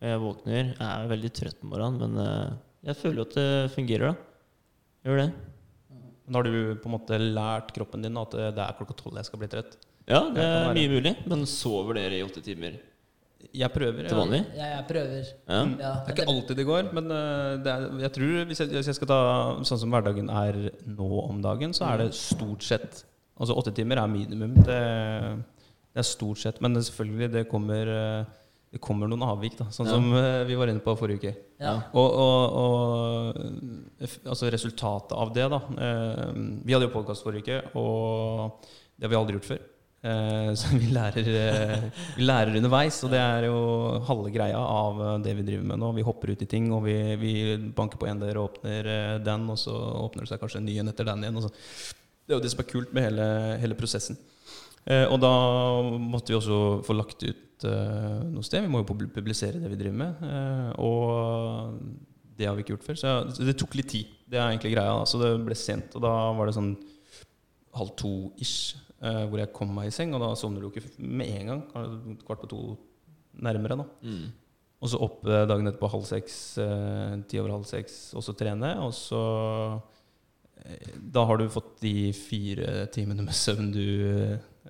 Jeg 0.00 0.20
våkner, 0.20 0.74
jeg 0.74 0.88
er 0.88 1.08
veldig 1.10 1.30
trøtt 1.36 1.60
på 1.60 1.70
morgenen, 1.70 2.00
men 2.00 2.24
eh, 2.24 2.58
jeg 2.88 2.98
føler 3.00 3.20
jo 3.20 3.28
at 3.28 3.34
det 3.36 3.48
fungerer, 3.74 4.12
da. 4.12 4.60
Gjør 5.06 5.22
det. 5.22 5.30
Men 6.26 6.38
har 6.38 6.46
du 6.46 6.52
på 6.80 6.88
en 6.88 6.94
måte 6.94 7.18
lært 7.20 7.72
kroppen 7.76 8.04
din 8.04 8.20
at 8.20 8.36
det 8.36 8.64
er 8.64 8.76
klokka 8.78 8.96
tolv 8.98 9.20
jeg 9.20 9.28
skal 9.28 9.40
bli 9.40 9.50
trøtt? 9.52 9.76
Ja, 10.08 10.24
det 10.26 10.36
Det 10.36 10.46
er 10.46 10.76
mye 10.76 10.92
mulig. 10.94 11.16
Men 11.30 11.48
sover 11.48 12.00
dere 12.00 12.18
i 12.18 12.24
åtte 12.26 12.42
timer 12.44 12.78
Jeg 13.52 13.72
prøver. 13.74 14.06
til 14.08 14.16
vanlig? 14.16 14.40
Ja, 14.56 14.66
jeg 14.76 14.84
prøver. 14.88 15.28
Ja. 15.48 15.60
Ja, 15.80 15.92
Det 16.06 16.12
er 16.12 16.16
ikke 16.16 16.28
alltid 16.32 16.56
det 16.60 16.66
går, 16.68 16.90
men 16.94 17.10
eh, 17.10 17.56
det 17.64 17.72
er, 17.72 17.86
jeg 18.04 18.12
tror 18.16 18.44
hvis 18.50 18.60
jeg, 18.62 18.68
hvis 18.76 18.86
jeg 18.92 18.98
skal 19.00 19.08
ta 19.10 19.20
sånn 19.66 19.80
som 19.82 19.90
hverdagen 19.90 20.28
er 20.30 20.58
nå 20.86 21.08
om 21.24 21.40
dagen, 21.42 21.72
så 21.74 21.88
er 21.90 22.04
det 22.04 22.10
stort 22.14 22.62
sett 22.66 23.04
Altså 23.40 23.54
åtte 23.56 23.72
timer 23.72 23.96
er 23.96 24.06
minimum. 24.12 24.52
Det, 24.66 24.76
det 25.94 26.02
er 26.02 26.04
stort 26.04 26.36
sett. 26.42 26.58
Men 26.60 26.74
det, 26.76 26.82
selvfølgelig, 26.84 27.28
det 27.32 27.42
kommer, 27.48 27.88
eh, 27.88 28.24
det 28.70 28.80
kommer 28.84 29.08
noen 29.08 29.22
avvik, 29.24 29.56
da. 29.56 29.64
Sånn 29.72 29.88
Ja. 29.88 29.94
som 29.96 30.10
eh, 30.12 30.44
vi 30.44 30.58
var 30.60 30.68
inne 30.68 30.82
på 30.84 30.92
forrige 31.00 31.22
uke. 31.22 31.32
Ja. 31.58 31.72
Og, 31.96 32.18
og, 32.20 32.58
og 32.60 34.28
altså 34.28 34.50
resultatet 34.52 35.16
av 35.16 35.32
det, 35.32 35.46
da. 35.56 35.60
Vi 35.64 36.76
hadde 36.76 36.84
jo 36.90 36.92
podkast 36.92 37.24
forrige 37.24 37.48
uke, 37.48 37.80
og 37.80 38.60
det 39.00 39.08
har 39.08 39.14
vi 39.14 39.20
aldri 39.22 39.38
gjort 39.38 39.48
før. 39.54 39.64
Eh, 40.00 40.50
så 40.56 40.70
vi 40.80 40.86
lærer, 40.94 41.26
uh, 41.28 42.04
vi 42.16 42.24
lærer 42.24 42.56
underveis, 42.56 43.02
og 43.04 43.12
det 43.12 43.20
er 43.20 43.44
jo 43.50 43.56
halve 44.08 44.30
greia 44.32 44.56
av 44.60 45.00
eh, 45.04 45.16
det 45.26 45.34
vi 45.36 45.44
driver 45.44 45.66
med 45.68 45.82
nå. 45.82 45.90
Vi 45.98 46.04
hopper 46.06 46.32
ut 46.32 46.44
i 46.44 46.48
ting, 46.48 46.70
og 46.72 46.86
vi, 46.86 46.96
vi 47.20 47.34
banker 47.76 48.00
på 48.00 48.08
en 48.08 48.22
dør 48.22 48.40
og 48.40 48.46
åpner 48.48 49.20
den, 49.26 49.44
og 49.52 49.60
så 49.60 49.74
åpner 50.06 50.24
det 50.24 50.32
seg 50.32 50.40
kanskje 50.40 50.62
en 50.62 50.68
ny 50.70 50.78
en 50.80 50.92
etter 50.92 51.08
den 51.10 51.26
igjen. 51.26 51.42
Det 51.44 52.32
er 52.32 52.38
jo 52.38 52.44
det 52.46 52.54
som 52.54 52.64
er 52.64 52.70
kult 52.72 52.96
med 52.96 53.10
hele, 53.10 53.28
hele 53.60 53.76
prosessen. 53.76 54.16
Uh, 54.88 55.04
og 55.12 55.18
da 55.20 55.34
måtte 56.00 56.32
vi 56.32 56.40
også 56.40 56.60
få 56.86 56.96
lagt 56.96 57.26
ut 57.28 57.46
noe 57.60 58.40
sted. 58.40 58.64
Vi 58.64 58.70
må 58.72 58.80
jo 58.80 58.86
publisere 58.88 59.58
det 59.60 59.68
vi 59.68 59.76
driver 59.76 59.98
med. 60.00 60.22
Og 60.80 61.74
det 62.38 62.46
har 62.48 62.54
vi 62.56 62.62
ikke 62.64 62.72
gjort 62.72 62.86
før. 62.86 62.96
Så 62.96 63.10
jeg- 63.10 63.50
det 63.50 63.54
tok 63.60 63.74
litt 63.76 63.90
tid. 63.92 64.14
Det 64.24 64.38
er 64.40 64.46
egentlig 64.48 64.72
greia. 64.72 64.94
da. 64.96 65.04
Så 65.04 65.20
det 65.20 65.44
ble 65.44 65.52
sent, 65.54 65.92
og 65.92 66.00
da 66.00 66.32
var 66.32 66.48
det 66.48 66.54
sånn 66.56 66.70
halv 67.76 67.92
to-ish 68.00 68.78
eh, 69.02 69.24
hvor 69.30 69.38
jeg 69.42 69.52
kom 69.56 69.72
meg 69.76 69.88
i 69.90 69.94
seng. 69.94 70.14
Og 70.16 70.22
da 70.22 70.32
sovner 70.38 70.62
du 70.64 70.70
ikke 70.70 70.84
med 70.98 71.30
en 71.40 71.50
gang. 71.54 71.64
Kvart 72.26 72.42
på 72.44 72.50
to 72.52 72.60
nærmere, 73.40 73.78
da. 73.80 73.86
Mm. 74.04 74.28
Og 74.80 74.88
så 74.88 75.00
opp 75.04 75.26
eh, 75.28 75.44
dagen 75.48 75.68
etterpå 75.68 75.90
halv 75.92 76.06
seks, 76.08 76.36
eh, 76.62 77.16
ti 77.28 77.40
over 77.40 77.52
halv 77.58 77.66
seks, 77.68 77.98
og 78.16 78.24
så 78.24 78.32
trene. 78.38 78.74
Og 78.84 78.94
så 78.96 79.20
eh, 80.64 80.94
Da 81.00 81.24
har 81.28 81.40
du 81.40 81.48
fått 81.52 81.78
de 81.84 82.12
fire 82.16 82.86
timene 82.94 83.24
med 83.26 83.36
søvn 83.36 83.72
du 83.74 83.84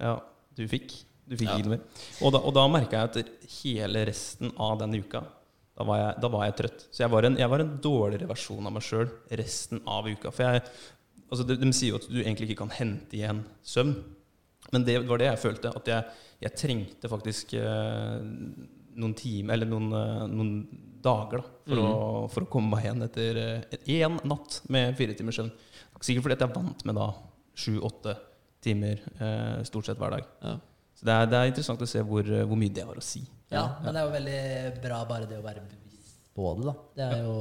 Ja, 0.01 0.16
du 0.57 0.64
fikk. 0.70 0.97
Du 1.31 1.37
fikk 1.39 1.47
Ja. 1.47 1.57
ikke 1.59 1.68
noe 1.68 1.76
mer. 1.76 1.85
Og 2.26 2.33
da, 2.35 2.41
og 2.43 2.55
da 2.57 2.64
merka 2.66 2.99
jeg 3.05 3.11
at 3.11 3.51
hele 3.61 4.03
resten 4.09 4.51
av 4.59 4.81
den 4.81 4.97
uka 4.99 5.22
da 5.78 5.85
var, 5.87 5.97
jeg, 6.01 6.14
da 6.20 6.28
var 6.28 6.43
jeg 6.45 6.55
trøtt. 6.59 6.83
Så 6.93 7.01
jeg 7.05 7.11
var 7.12 7.24
en, 7.24 7.37
jeg 7.41 7.49
var 7.49 7.62
en 7.62 7.70
dårligere 7.81 8.26
versjon 8.28 8.66
av 8.68 8.72
meg 8.74 8.83
sjøl 8.85 9.07
resten 9.39 9.78
av 9.89 10.05
uka. 10.11 10.28
For 10.35 10.43
jeg, 10.45 10.64
altså 11.31 11.47
de, 11.49 11.57
de 11.62 11.70
sier 11.72 11.95
jo 11.95 12.01
at 12.03 12.09
du 12.11 12.18
egentlig 12.20 12.51
ikke 12.51 12.59
kan 12.66 12.74
hente 12.76 13.16
igjen 13.16 13.45
søvn. 13.64 13.95
Men 14.75 14.85
det 14.87 14.99
var 15.09 15.21
det 15.21 15.31
jeg 15.31 15.43
følte. 15.43 15.73
At 15.81 15.91
jeg, 15.91 16.21
jeg 16.47 16.57
trengte 16.59 17.11
faktisk 17.11 17.57
eh, 17.59 18.21
noen 19.01 19.16
timer, 19.18 19.57
eller 19.57 19.71
noen, 19.71 19.91
eh, 19.97 20.25
noen 20.31 20.55
dager, 21.01 21.41
da, 21.41 21.59
for, 21.66 21.83
å, 21.83 21.93
for 22.31 22.47
å 22.47 22.51
komme 22.53 22.75
meg 22.75 22.87
igjen 22.87 23.07
etter 23.07 23.43
én 23.89 24.18
natt 24.29 24.61
med 24.73 24.97
fire 24.99 25.16
timers 25.16 25.41
søvn. 25.41 25.53
Sikkert 26.01 26.25
fordi 26.25 26.37
at 26.39 26.47
jeg 26.47 26.55
vant 26.55 26.85
med 26.89 26.97
da 26.97 27.11
sju-åtte 27.61 28.16
timer 28.64 29.01
eh, 29.21 29.62
stort 29.68 29.89
sett 29.89 30.01
hver 30.01 30.16
dag. 30.16 30.29
Ja. 30.45 30.57
Så 30.97 31.07
det 31.09 31.16
er, 31.16 31.29
det 31.33 31.39
er 31.39 31.51
interessant 31.51 31.85
å 31.85 31.89
se 31.89 32.03
hvor, 32.05 32.25
eh, 32.25 32.47
hvor 32.49 32.61
mye 32.61 32.73
det 32.77 32.85
har 32.85 32.97
å 32.97 33.05
si. 33.05 33.23
Ja, 33.51 33.64
men 33.83 33.97
det 33.97 34.03
er 34.03 34.07
jo 34.07 34.14
veldig 34.14 34.83
bra 34.85 35.01
bare 35.09 35.29
det 35.29 35.39
å 35.41 35.45
være 35.45 35.64
bevisst 35.64 35.89
på 36.41 36.51
det, 36.57 36.66
da. 36.66 36.74
Det, 36.97 37.09
jo, 37.20 37.38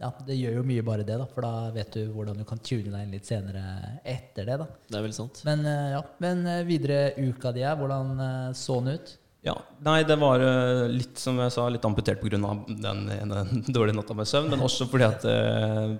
ja, 0.00 0.10
det 0.28 0.36
gjør 0.36 0.58
jo 0.58 0.64
mye 0.68 0.86
bare 0.86 1.04
det, 1.08 1.18
da. 1.20 1.26
For 1.32 1.46
da 1.46 1.68
vet 1.74 1.94
du 1.96 2.02
hvordan 2.12 2.40
du 2.40 2.44
kan 2.48 2.60
tune 2.60 2.90
deg 2.92 3.04
inn 3.06 3.14
litt 3.16 3.28
senere 3.28 3.62
etter 4.04 4.48
det, 4.48 4.58
da. 4.60 4.66
Det 4.90 4.98
er 4.98 5.06
vel 5.06 5.14
sant. 5.16 5.40
Men 5.48 5.64
eh, 5.68 5.92
ja, 5.94 6.02
men 6.24 6.42
eh, 6.50 6.64
videre 6.68 6.98
uka 7.16 7.54
di 7.56 7.64
her, 7.64 7.78
hvordan 7.80 8.12
eh, 8.26 8.50
så 8.58 8.80
den 8.82 8.98
ut? 9.00 9.16
Ja, 9.46 9.54
Nei, 9.86 10.00
det 10.02 10.16
var 10.18 10.42
litt 10.90 11.20
som 11.22 11.36
jeg 11.38 11.52
sa, 11.54 11.68
litt 11.70 11.84
amputert 11.86 12.18
pga. 12.18 12.38
den 12.66 13.02
ene 13.14 13.42
dårlige 13.76 13.94
natta 13.94 14.16
med 14.18 14.26
søvn. 14.26 14.50
Men 14.50 14.64
også 14.66 14.88
fordi 14.90 15.06
at 15.06 15.26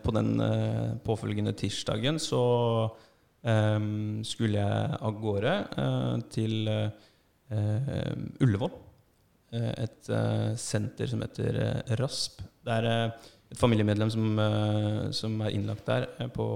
på 0.02 0.14
den 0.16 0.32
påfølgende 1.06 1.54
tirsdagen 1.54 2.18
så 2.18 2.42
um, 3.46 4.24
skulle 4.26 4.58
jeg 4.58 4.98
av 4.98 5.20
gårde 5.22 5.54
uh, 5.78 6.16
til 6.34 6.66
uh, 6.66 8.42
Ullevål. 8.42 8.74
Eh, 9.56 9.72
et 9.86 10.12
eh, 10.12 10.52
senter 10.60 11.10
som 11.10 11.22
heter 11.24 11.58
eh, 11.62 11.96
RASP. 12.00 12.42
Det 12.66 12.76
er 12.76 12.88
et 13.46 13.60
familiemedlem 13.60 14.10
som, 14.10 14.40
som 15.14 15.36
er 15.46 15.52
innlagt 15.54 15.86
der 15.86 16.08
på 16.34 16.46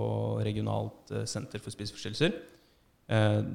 regionalt 0.43 1.13
senter 1.31 1.63
for 1.63 1.71
spiseforstyrrelser. 1.71 2.33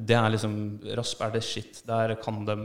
Det 0.08 0.16
er 0.16 0.30
liksom 0.32 0.54
RASP 0.96 1.24
er 1.26 1.34
det 1.34 1.41
shit. 1.43 1.82
Der 1.88 2.14
kan 2.24 2.46
de 2.48 2.56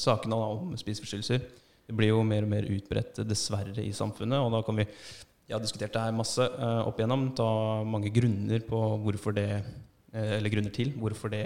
sakene 0.00 0.38
om 0.38 0.72
spiseforstyrrelser. 0.80 1.44
Det 1.86 1.96
blir 1.96 2.14
jo 2.14 2.22
mer 2.24 2.46
og 2.46 2.54
mer 2.54 2.70
utbredt, 2.72 3.20
dessverre, 3.28 3.84
i 3.84 3.92
samfunnet. 3.92 4.40
Og 4.40 4.48
da 4.56 4.62
kan 4.64 4.80
vi 4.80 4.88
Jeg 5.46 5.54
har 5.54 5.62
diskutert 5.62 5.92
det 5.92 6.06
her 6.06 6.16
masse 6.16 6.48
opp 6.88 6.96
igjennom. 6.96 7.28
Ta 7.36 7.50
mange 7.84 8.08
grunner 8.16 8.64
på 8.64 8.80
hvorfor 9.04 9.36
det 9.36 9.50
Eller 10.16 10.50
grunner 10.56 10.72
til 10.72 10.96
hvorfor 10.96 11.36
det 11.36 11.44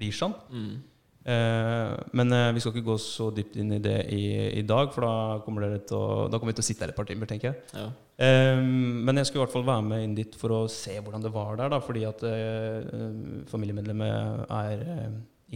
blir 0.00 0.16
sånn. 0.16 0.32
Mm. 0.48 0.74
Eh, 1.20 1.94
men 2.16 2.32
eh, 2.32 2.50
vi 2.56 2.62
skal 2.62 2.72
ikke 2.72 2.86
gå 2.86 2.96
så 3.02 3.26
dypt 3.34 3.58
inn 3.60 3.74
i 3.76 3.80
det 3.82 3.96
i, 4.16 4.22
i 4.56 4.62
dag, 4.66 4.88
for 4.94 5.04
da 5.04 5.40
kommer, 5.44 5.66
å, 5.76 6.04
da 6.32 6.38
kommer 6.38 6.54
vi 6.54 6.60
til 6.60 6.64
å 6.64 6.68
sitte 6.70 6.86
her 6.86 6.94
et 6.94 6.96
par 6.96 7.08
timer, 7.08 7.28
tenker 7.28 7.50
jeg. 7.50 7.64
Ja. 7.76 7.88
Um, 8.20 9.00
men 9.06 9.20
jeg 9.20 9.28
skulle 9.28 9.42
i 9.42 9.46
hvert 9.46 9.54
fall 9.54 9.68
være 9.68 9.84
med 9.86 10.04
inn 10.04 10.16
dit 10.16 10.34
for 10.36 10.52
å 10.52 10.60
se 10.72 10.96
hvordan 10.98 11.24
det 11.24 11.32
var 11.32 11.54
der, 11.60 11.72
da, 11.72 11.80
fordi 11.84 12.06
at 12.08 12.24
uh, 12.24 13.44
familiemedlemmet 13.48 14.46
er 14.48 14.84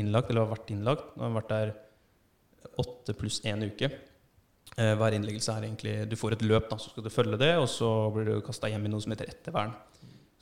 innlagt, 0.00 0.32
eller 0.32 0.44
har 0.44 0.52
vært 0.52 0.72
innlagt. 0.74 1.14
Han 1.16 1.28
har 1.28 1.38
vært 1.38 1.54
der 1.54 1.74
åtte 2.80 3.16
pluss 3.16 3.40
én 3.48 3.64
uke. 3.64 3.92
Uh, 4.74 4.94
hver 4.98 5.14
innleggelse 5.14 5.52
er 5.52 5.66
egentlig 5.68 5.92
Du 6.10 6.16
får 6.18 6.34
et 6.34 6.44
løp, 6.44 6.68
da, 6.70 6.80
så 6.80 6.92
skal 6.92 7.04
du 7.06 7.12
følge 7.12 7.40
det, 7.40 7.52
og 7.60 7.68
så 7.72 7.90
blir 8.12 8.32
du 8.32 8.44
kasta 8.44 8.72
hjem 8.72 8.88
i 8.88 8.92
noe 8.92 9.04
som 9.04 9.16
heter 9.16 9.32
ettervern. 9.32 9.72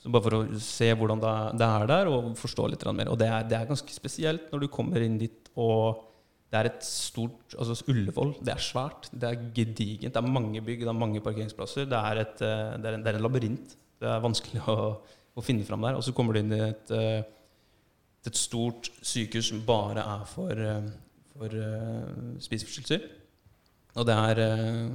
Så 0.03 0.11
bare 0.11 0.25
for 0.25 0.35
å 0.35 0.59
se 0.59 0.89
hvordan 0.99 1.21
det 1.23 1.29
er- 1.63 1.83
er 1.83 1.87
der, 1.87 2.07
og 2.11 2.33
forstå 2.35 2.69
litt 2.69 2.83
mer. 2.93 3.07
Og 3.09 3.17
det 3.17 3.27
er, 3.29 3.43
det 3.47 3.57
er 3.57 3.65
ganske 3.69 3.87
spesielt 3.95 4.51
når 4.51 4.59
du 4.61 4.67
kommer 4.67 5.01
inn 5.01 5.17
dit, 5.17 5.49
og 5.55 6.03
det 6.51 6.59
er 6.59 6.65
et 6.69 6.83
stort 6.83 7.55
Altså 7.57 7.77
Ullevål, 7.87 8.35
det 8.43 8.51
er 8.53 8.59
svært. 8.61 9.07
Det 9.13 9.23
er 9.23 9.39
gedigent. 9.55 10.13
Det 10.13 10.17
er 10.21 10.27
mange 10.27 10.59
bygg, 10.61 10.79
det 10.83 10.87
er 10.91 10.93
mange 10.99 11.21
parkeringsplasser. 11.21 11.85
Det 11.89 11.97
er, 11.97 12.19
et, 12.21 12.41
eh, 12.41 12.77
det 12.77 12.85
er, 12.85 12.93
en, 12.97 13.03
det 13.03 13.13
er 13.13 13.17
en 13.17 13.23
labyrint. 13.23 13.75
Det 13.99 14.09
er 14.09 14.19
vanskelig 14.21 14.61
å, 14.67 14.97
å 15.37 15.41
finne 15.41 15.63
fram 15.65 15.81
der. 15.81 15.95
Og 15.95 16.03
så 16.03 16.13
kommer 16.13 16.33
du 16.33 16.39
inn 16.43 16.51
i 16.51 16.59
et, 16.67 16.91
eh, 16.91 17.23
et 18.25 18.35
stort 18.35 18.89
sykehus 19.01 19.49
som 19.53 19.61
bare 19.65 20.03
er 20.03 20.25
for, 20.29 20.51
eh, 20.51 20.91
for 21.37 21.47
eh, 21.47 22.37
spiseforstyrrelser. 22.43 23.07
Og 23.95 24.05
det 24.05 24.15
er 24.17 24.43
eh, 24.43 24.89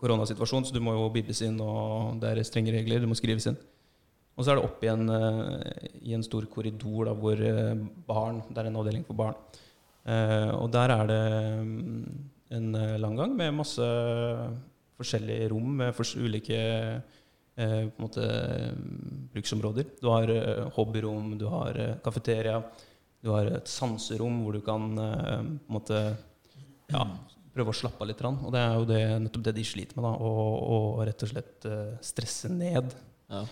koronasituasjon, 0.00 0.64
så 0.66 0.72
du 0.74 0.80
må 0.80 0.94
jo 0.96 1.10
bibes 1.12 1.42
inn, 1.46 1.60
og 1.60 2.18
det 2.22 2.30
er 2.32 2.42
strenge 2.48 2.72
regler. 2.74 3.00
Du 3.04 3.06
må 3.10 3.14
skrives 3.18 3.46
inn. 3.50 3.58
Og 4.38 4.44
så 4.46 4.52
er 4.52 4.58
det 4.58 4.64
opp 4.64 4.84
igjen 4.84 5.04
eh, 5.12 5.86
i 6.08 6.16
en 6.16 6.24
stor 6.24 6.46
korridor 6.48 7.10
da, 7.10 7.14
hvor 7.16 7.40
eh, 7.44 7.76
barn 8.08 8.42
Det 8.48 8.62
er 8.62 8.70
en 8.70 8.80
avdeling 8.80 9.06
for 9.08 9.18
barn. 9.18 9.38
Eh, 10.08 10.50
og 10.56 10.70
der 10.72 10.94
er 10.94 11.08
det 11.10 11.22
mm, 11.60 12.04
en 12.56 12.70
lang 13.02 13.18
gang 13.18 13.34
med 13.36 13.58
masse 13.58 13.88
forskjellige 15.00 15.50
rom 15.52 15.76
med 15.80 16.00
ulike 16.18 16.60
måte, 18.00 18.24
mm, 18.72 19.28
bruksområder. 19.34 19.92
Du 20.00 20.08
har 20.08 20.30
hobbyrom, 20.74 21.34
du 21.38 21.46
har 21.52 21.76
kafeteria, 22.02 22.58
du 23.20 23.30
har 23.34 23.50
et 23.52 23.68
sanserom 23.68 24.40
hvor 24.42 24.56
du 24.56 24.62
kan 24.64 24.88
måte 25.68 26.00
ja, 26.90 27.04
prøve 27.54 27.72
å 27.74 27.76
slappe 27.76 28.02
av 28.02 28.08
litt. 28.08 28.24
Og 28.24 28.50
det 28.54 28.64
er 28.64 28.76
jo 28.78 28.88
det, 28.88 29.02
nettopp 29.26 29.46
det 29.50 29.56
de 29.60 29.66
sliter 29.68 30.00
med. 30.00 30.08
da, 30.08 30.14
Å 30.16 30.30
å 30.74 30.78
rett 31.04 31.26
og 31.26 31.32
slett 31.34 31.68
stresse 32.10 32.50
ned. 32.52 32.96
Ja. 33.30 33.44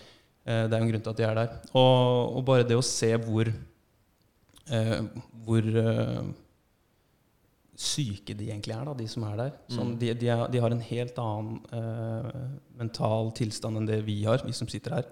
Eh, 0.49 0.65
Det 0.67 0.73
er 0.73 0.81
jo 0.81 0.87
en 0.87 0.93
grunn 0.95 1.05
til 1.05 1.13
at 1.13 1.19
de 1.21 1.27
er 1.29 1.39
der. 1.43 1.57
Og, 1.77 2.37
og 2.39 2.45
bare 2.49 2.65
det 2.67 2.79
å 2.79 2.85
se 2.85 3.11
hvor 3.29 3.51
eh, 3.53 5.01
Hvor 5.45 5.69
eh, 5.85 6.23
syke 7.79 8.35
de 8.35 8.49
egentlig 8.51 8.75
er, 8.75 8.85
da, 8.89 8.95
de 8.99 9.07
som 9.07 9.23
er 9.29 9.37
der. 9.39 9.53
Sånn, 9.71 9.93
de, 10.01 10.09
de, 10.19 10.31
er, 10.35 10.47
de 10.51 10.59
har 10.65 10.73
en 10.75 10.81
helt 10.83 11.19
annen 11.23 11.61
eh, 11.79 12.41
mental 12.81 13.31
tilstand 13.39 13.79
enn 13.79 13.87
det 13.87 14.01
vi 14.09 14.17
har, 14.27 14.43
vi 14.43 14.55
som 14.57 14.67
sitter 14.71 14.97
her. 14.99 15.07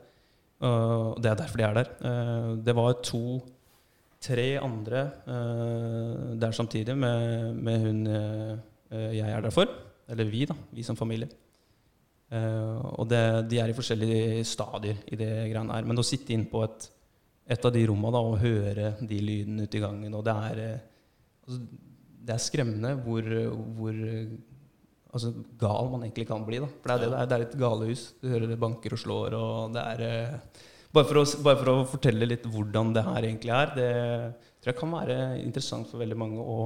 Og 0.67 1.21
det 1.23 1.31
er 1.31 1.39
derfor 1.39 1.61
de 1.61 1.67
er 1.69 1.77
der. 1.79 1.91
Eh, 2.11 2.49
det 2.67 2.75
var 2.75 2.97
to 3.07 3.21
tre 4.27 4.49
andre 4.59 5.05
eh, 5.31 6.23
der 6.43 6.57
samtidig 6.57 6.97
med, 6.99 7.55
med 7.63 7.85
hun 7.85 8.01
jeg 8.91 9.29
er 9.29 9.43
der 9.45 9.55
for. 9.55 9.71
Eller 10.11 10.27
vi, 10.31 10.45
da. 10.47 10.55
Vi 10.75 10.83
som 10.87 10.97
familie. 10.99 11.29
Eh, 12.27 12.79
og 12.99 13.07
det, 13.11 13.23
de 13.51 13.61
er 13.63 13.71
i 13.71 13.77
forskjellige 13.77 14.45
stadier 14.49 14.99
i 15.13 15.19
det 15.19 15.31
greiene 15.53 15.77
her. 15.77 15.87
Men 15.87 16.03
å 16.03 16.07
sitte 16.07 16.35
inn 16.35 16.47
på 16.51 16.65
et, 16.67 16.89
et 17.55 17.69
av 17.69 17.75
de 17.75 17.85
rommene 17.87 18.15
da, 18.17 18.23
og 18.23 18.41
høre 18.43 18.93
de 19.01 19.23
lydene 19.23 19.67
ute 19.67 19.79
i 19.79 19.85
gangen, 19.85 20.19
og 20.19 20.25
det 20.27 20.37
er 20.51 20.63
eh, 20.65 20.87
altså, 21.47 21.61
Det 22.27 22.35
er 22.35 22.43
skremmende 22.43 22.95
hvor, 23.05 23.29
hvor 23.79 23.99
altså, 25.15 25.33
gal 25.61 25.93
man 25.93 26.07
egentlig 26.07 26.27
kan 26.29 26.47
bli. 26.47 26.59
Da. 26.65 26.71
For 26.83 26.91
det 26.91 26.97
er, 26.97 27.05
det, 27.05 27.11
det 27.13 27.21
er, 27.21 27.29
det 27.31 27.37
er 27.37 27.47
et 27.47 27.61
galehus. 27.61 28.09
Du 28.21 28.31
hører 28.33 28.51
det 28.51 28.63
banker 28.65 28.97
og 28.97 29.03
slår, 29.05 29.39
og 29.39 29.77
det 29.77 29.85
er 29.93 30.05
eh, 30.09 30.65
bare 30.97 31.07
for, 31.07 31.21
å, 31.21 31.25
bare 31.45 31.61
for 31.61 31.73
å 31.73 31.87
fortelle 31.93 32.29
litt 32.29 32.49
hvordan 32.51 32.93
det 32.97 33.07
her 33.07 33.29
egentlig 33.29 33.55
er, 33.55 33.73
det 33.77 33.93
tror 34.63 34.73
jeg 34.73 34.81
kan 34.81 34.95
være 34.97 35.17
interessant 35.43 35.89
for 35.91 36.01
veldig 36.01 36.19
mange 36.19 36.43
å, 36.43 36.61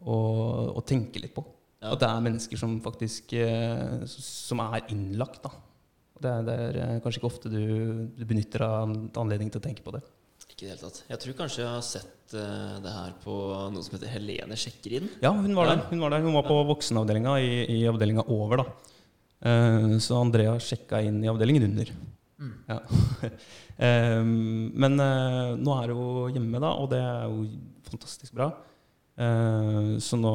å, 0.00 0.16
å 0.74 0.84
tenke 0.86 1.22
litt 1.22 1.34
på. 1.36 1.44
Ja. 1.80 1.94
At 1.94 2.02
det 2.02 2.08
er 2.10 2.24
mennesker 2.24 2.60
som 2.60 2.76
faktisk 2.84 3.32
eh, 3.40 4.02
som 4.06 4.60
er 4.66 4.84
innlagt. 4.92 5.40
Da. 5.46 5.52
Det 6.20 6.28
er, 6.30 6.42
det 6.44 6.56
er 6.66 6.78
eh, 6.82 6.96
kanskje 7.00 7.22
ikke 7.22 7.30
ofte 7.30 7.52
du, 7.52 7.62
du 8.12 8.24
benytter 8.28 8.66
av 8.66 8.92
anledning 9.22 9.48
til 9.52 9.62
å 9.62 9.64
tenke 9.64 9.84
på 9.86 9.94
det. 9.96 10.02
Ikke 10.50 10.66
i 10.66 10.68
det 10.68 10.74
hele 10.74 10.82
tatt. 10.90 11.00
Jeg 11.08 11.22
tror 11.22 11.36
kanskje 11.38 11.62
jeg 11.62 11.70
har 11.70 11.84
sett 11.86 12.34
uh, 12.34 12.76
det 12.84 12.92
her 12.92 13.12
på 13.22 13.34
noe 13.72 13.84
som 13.86 13.94
heter 13.96 14.10
Helene 14.12 14.58
sjekker 14.58 14.96
inn. 14.98 15.08
Ja, 15.22 15.30
hun 15.32 15.54
var 15.56 15.70
Ja. 15.70 15.76
der. 15.78 15.84
Hun 15.92 16.02
var, 16.04 16.12
der. 16.12 16.24
Hun 16.26 16.36
var 16.36 16.48
på 16.48 16.56
voksenavdelinga 16.68 17.36
i, 17.40 17.52
i 17.78 17.80
avdelinga 17.88 18.26
over. 18.28 18.64
da. 18.64 18.96
Uh, 19.40 19.96
så 20.02 20.18
Andrea 20.20 20.58
sjekka 20.60 21.00
inn 21.06 21.22
i 21.24 21.30
avdelingen 21.32 21.68
under. 21.70 21.92
Ja. 22.68 22.80
um, 24.20 24.72
men 24.84 25.00
uh, 25.00 25.56
nå 25.60 25.76
er 25.80 25.94
hun 25.96 26.36
hjemme, 26.36 26.60
da, 26.60 26.74
og 26.76 26.90
det 26.92 27.00
er 27.00 27.30
jo 27.30 27.46
fantastisk 27.88 28.36
bra. 28.36 28.50
Eh, 29.20 29.98
så 30.00 30.16
nå 30.16 30.34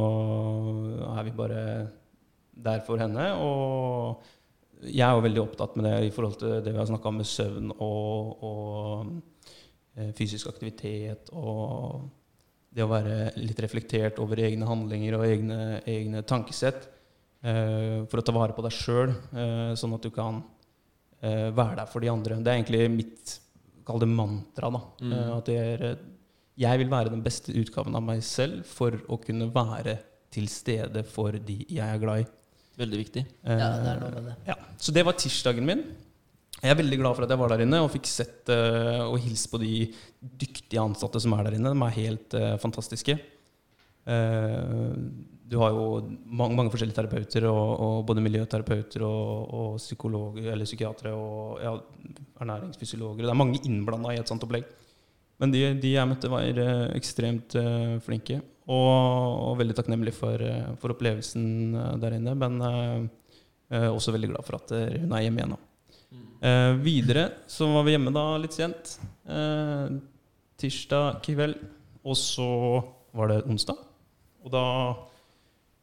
er 1.16 1.24
vi 1.28 1.34
bare 1.36 1.62
der 2.66 2.84
for 2.86 3.02
henne. 3.02 3.28
Og 3.42 4.22
jeg 4.86 5.02
er 5.08 5.16
jo 5.18 5.24
veldig 5.26 5.42
opptatt 5.42 5.78
med 5.80 5.88
det 5.90 5.96
i 6.08 6.12
forhold 6.14 6.38
til 6.42 6.60
det 6.62 6.74
vi 6.74 6.78
har 6.82 6.90
snakka 6.90 7.10
om 7.10 7.18
med 7.22 7.30
søvn 7.30 7.72
og, 7.82 8.44
og 8.46 9.14
eh, 9.98 10.12
fysisk 10.18 10.52
aktivitet 10.52 11.32
og 11.34 12.06
det 12.76 12.84
å 12.84 12.90
være 12.92 13.32
litt 13.40 13.60
reflektert 13.64 14.18
over 14.20 14.42
egne 14.44 14.68
handlinger 14.68 15.16
og 15.18 15.24
egne, 15.30 15.60
egne 15.88 16.22
tankesett. 16.28 16.90
eh, 17.46 18.04
for 18.12 18.20
å 18.20 18.26
ta 18.26 18.34
vare 18.36 18.54
på 18.58 18.64
deg 18.66 18.74
sjøl, 18.76 19.14
sånn 19.80 19.94
at 19.96 20.04
du 20.04 20.10
kan 20.12 20.42
eh, 21.24 21.50
være 21.56 21.78
der 21.80 21.88
for 21.88 22.04
de 22.04 22.10
andre. 22.12 22.36
Det 22.44 22.52
er 22.52 22.60
egentlig 22.60 22.90
mitt 22.92 23.36
kall 23.88 24.00
det 24.04 24.10
mantra. 24.12 24.70
da, 24.74 24.82
Mm. 25.02 25.38
at 25.38 25.46
det 25.46 25.56
er, 25.58 25.84
eh, 25.94 25.96
jeg 26.60 26.80
vil 26.80 26.92
være 26.92 27.12
den 27.12 27.24
beste 27.26 27.54
utgaven 27.56 27.96
av 27.98 28.04
meg 28.06 28.24
selv 28.24 28.64
for 28.70 28.96
å 29.12 29.20
kunne 29.22 29.50
være 29.54 29.98
til 30.36 30.48
stede 30.52 31.04
for 31.08 31.36
de 31.36 31.60
jeg 31.68 31.84
er 31.84 32.02
glad 32.02 32.24
i. 32.24 32.26
Veldig 32.80 32.98
viktig. 33.00 33.24
Eh, 33.44 33.60
Ja, 33.60 33.70
det 33.80 33.92
er 33.94 34.02
noe 34.02 34.16
med 34.16 34.26
det. 34.30 34.36
ja. 34.50 34.56
Så 34.78 34.92
det 34.96 35.06
var 35.08 35.16
tirsdagen 35.20 35.68
min. 35.68 35.84
Jeg 36.62 36.72
er 36.72 36.80
veldig 36.80 36.98
glad 37.02 37.16
for 37.16 37.26
at 37.26 37.32
jeg 37.32 37.40
var 37.40 37.52
der 37.52 37.64
inne 37.66 37.82
og 37.84 37.92
fikk 37.92 38.08
sett 38.08 38.50
uh, 38.50 39.06
og 39.12 39.20
hilst 39.20 39.50
på 39.52 39.60
de 39.60 39.92
dyktige 40.22 40.82
ansatte 40.82 41.20
som 41.22 41.36
er 41.36 41.48
der 41.48 41.58
inne. 41.58 41.72
De 41.76 41.84
er 41.84 41.98
helt 42.00 42.36
uh, 42.40 42.56
fantastiske. 42.62 43.18
Uh, 44.08 44.96
du 45.46 45.60
har 45.62 45.76
jo 45.76 46.00
mange, 46.26 46.56
mange 46.58 46.72
forskjellige 46.74 46.98
terapeuter, 46.98 47.46
og, 47.52 47.68
og 47.86 47.98
både 48.08 48.24
miljøterapeuter 48.26 49.04
og, 49.06 49.52
og 49.54 49.76
psykologer, 49.78 50.48
eller 50.56 50.66
psykiatere 50.66 51.12
og 51.14 51.60
ja, 51.62 51.76
ernæringsfysiologer. 52.42 53.28
Det 53.28 53.34
er 53.36 53.44
mange 53.44 53.62
innblanda 53.68 54.16
i 54.16 54.22
et 54.24 54.32
sånt 54.32 54.44
opplegg. 54.48 54.66
Men 55.42 55.52
de, 55.52 55.62
de 55.82 55.94
jeg 55.96 56.08
møtte, 56.08 56.32
var 56.32 56.48
eh, 56.48 56.90
ekstremt 56.96 57.56
eh, 57.60 57.96
flinke. 58.06 58.40
Og, 58.66 58.92
og 59.52 59.58
veldig 59.60 59.76
takknemlig 59.78 60.16
for, 60.16 60.42
eh, 60.42 60.72
for 60.82 60.96
opplevelsen 60.96 61.76
der 62.02 62.18
inne. 62.18 62.36
Men 62.40 62.60
eh, 62.66 63.90
også 63.92 64.16
veldig 64.16 64.32
glad 64.32 64.48
for 64.48 64.60
at 64.60 64.72
hun 64.72 65.16
er 65.16 65.26
hjemme 65.26 65.42
igjen 65.42 65.56
nå. 65.56 65.62
Eh, 66.46 66.72
videre 66.84 67.28
så 67.52 67.68
var 67.74 67.86
vi 67.88 67.96
hjemme 67.96 68.14
da 68.16 68.26
litt 68.42 68.56
sent. 68.56 68.96
Eh, 69.28 69.98
tirsdag 70.62 71.20
kveld. 71.26 71.60
Og 72.06 72.18
så 72.22 72.50
var 73.18 73.32
det 73.32 73.44
onsdag. 73.50 73.80
Og 74.46 74.52
da 74.54 74.66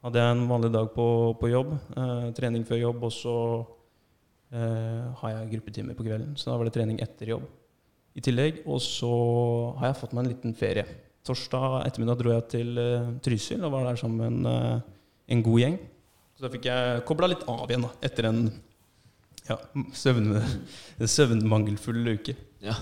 hadde 0.07 0.23
jeg 0.23 0.35
en 0.37 0.45
vanlig 0.49 0.71
dag 0.73 0.93
på, 0.95 1.07
på 1.39 1.49
jobb. 1.51 1.73
Trening 2.37 2.63
før 2.67 2.79
jobb, 2.79 3.09
og 3.09 3.11
så 3.15 3.35
har 4.53 5.33
jeg 5.33 5.49
gruppetimer 5.57 5.97
på 5.99 6.05
kvelden. 6.07 6.37
Så 6.39 6.51
da 6.51 6.59
var 6.61 6.69
det 6.69 6.75
trening 6.77 7.01
etter 7.03 7.33
jobb 7.33 7.49
i 8.19 8.25
tillegg. 8.25 8.63
Og 8.67 8.81
så 8.85 9.13
har 9.81 9.91
jeg 9.93 10.01
fått 10.03 10.13
meg 10.17 10.25
en 10.27 10.33
liten 10.35 10.55
ferie. 10.59 10.85
Torsdag 11.27 11.85
ettermiddag 11.87 12.19
dro 12.19 12.33
jeg 12.35 12.49
til 12.51 12.79
eh, 12.83 13.11
Trysil 13.23 13.63
og 13.63 13.73
var 13.77 13.85
der 13.87 14.01
sammen 14.01 14.19
med 14.19 14.33
en, 14.33 14.53
eh, 14.53 15.35
en 15.37 15.43
god 15.47 15.61
gjeng. 15.63 15.77
Så 16.37 16.47
da 16.47 16.51
fikk 16.51 16.67
jeg 16.71 17.03
kobla 17.07 17.29
litt 17.31 17.45
av 17.47 17.69
igjen 17.71 17.85
da, 17.87 17.93
etter 18.03 18.27
en 18.33 18.41
ja, 19.49 19.59
søvn, 19.95 20.33
søvnmangelfull 21.17 22.15
uke. 22.17 22.35
Ja. 22.63 22.75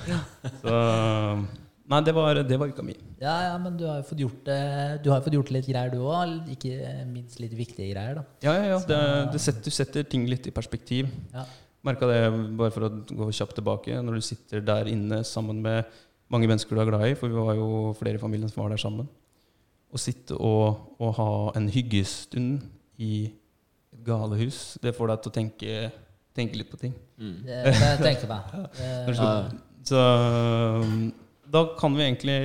Så 0.63 0.79
Nei, 1.91 1.99
det 2.07 2.13
var, 2.15 2.39
det 2.47 2.55
var 2.61 2.71
uka 2.71 2.85
mi. 2.87 2.93
Ja, 3.19 3.33
ja, 3.49 3.55
men 3.59 3.75
du 3.75 3.83
har 3.89 3.97
jo 3.99 4.05
fått 4.07 4.21
gjort, 4.23 4.45
det- 4.47 5.01
du 5.03 5.09
har 5.11 5.25
fått 5.25 5.35
gjort 5.35 5.49
litt 5.51 5.67
greier, 5.67 5.91
du 5.91 5.99
òg. 6.07 6.47
Ikke 6.55 6.77
minst 7.09 7.41
litt 7.43 7.51
viktige 7.59 7.89
greier, 7.91 8.21
da. 8.21 8.23
Ja, 8.47 8.53
ja, 8.61 8.67
ja. 8.71 8.79
Det, 8.87 8.99
det 9.35 9.41
setter, 9.43 9.65
du 9.67 9.75
setter 9.75 10.07
ting 10.07 10.29
litt 10.31 10.47
i 10.47 10.53
perspektiv. 10.55 11.09
Ja. 11.35 11.43
Merka 11.87 12.07
det, 12.11 12.19
bare 12.61 12.73
for 12.75 12.85
å 12.85 12.91
gå 13.09 13.31
kjapt 13.33 13.57
tilbake, 13.57 13.97
når 14.05 14.19
du 14.19 14.25
sitter 14.27 14.61
der 14.65 14.89
inne 14.93 15.23
sammen 15.25 15.63
med 15.65 15.89
mange 16.31 16.47
mennesker 16.51 16.77
du 16.77 16.83
er 16.83 16.91
glad 16.91 17.07
i, 17.09 17.15
for 17.19 17.33
vi 17.33 17.41
var 17.41 17.55
jo 17.57 17.69
flere 17.99 18.19
i 18.19 18.23
familien 18.23 18.51
som 18.53 18.61
var 18.63 18.75
der 18.75 18.83
sammen, 18.83 19.09
å 19.91 19.99
sitte 19.99 20.37
og, 20.37 20.93
og 21.03 21.15
ha 21.17 21.31
en 21.59 21.71
hyggestund 21.73 22.61
i 23.01 23.25
et 23.91 24.05
galehus, 24.07 24.77
det 24.85 24.93
får 24.95 25.11
deg 25.11 25.25
til 25.25 25.33
å 25.33 25.37
tenke, 25.39 25.81
tenke 26.37 26.61
litt 26.61 26.71
på 26.71 26.79
ting. 26.85 26.93
Mm. 27.19 27.35
Det, 27.49 27.59
det 27.73 27.91
tenker 28.05 28.31
jeg 29.09 29.17
skal- 29.17 29.51
Så 29.91 29.99
um, 30.85 31.11
da 31.51 31.65
kan 31.81 31.97
vi 31.97 32.05
egentlig 32.07 32.37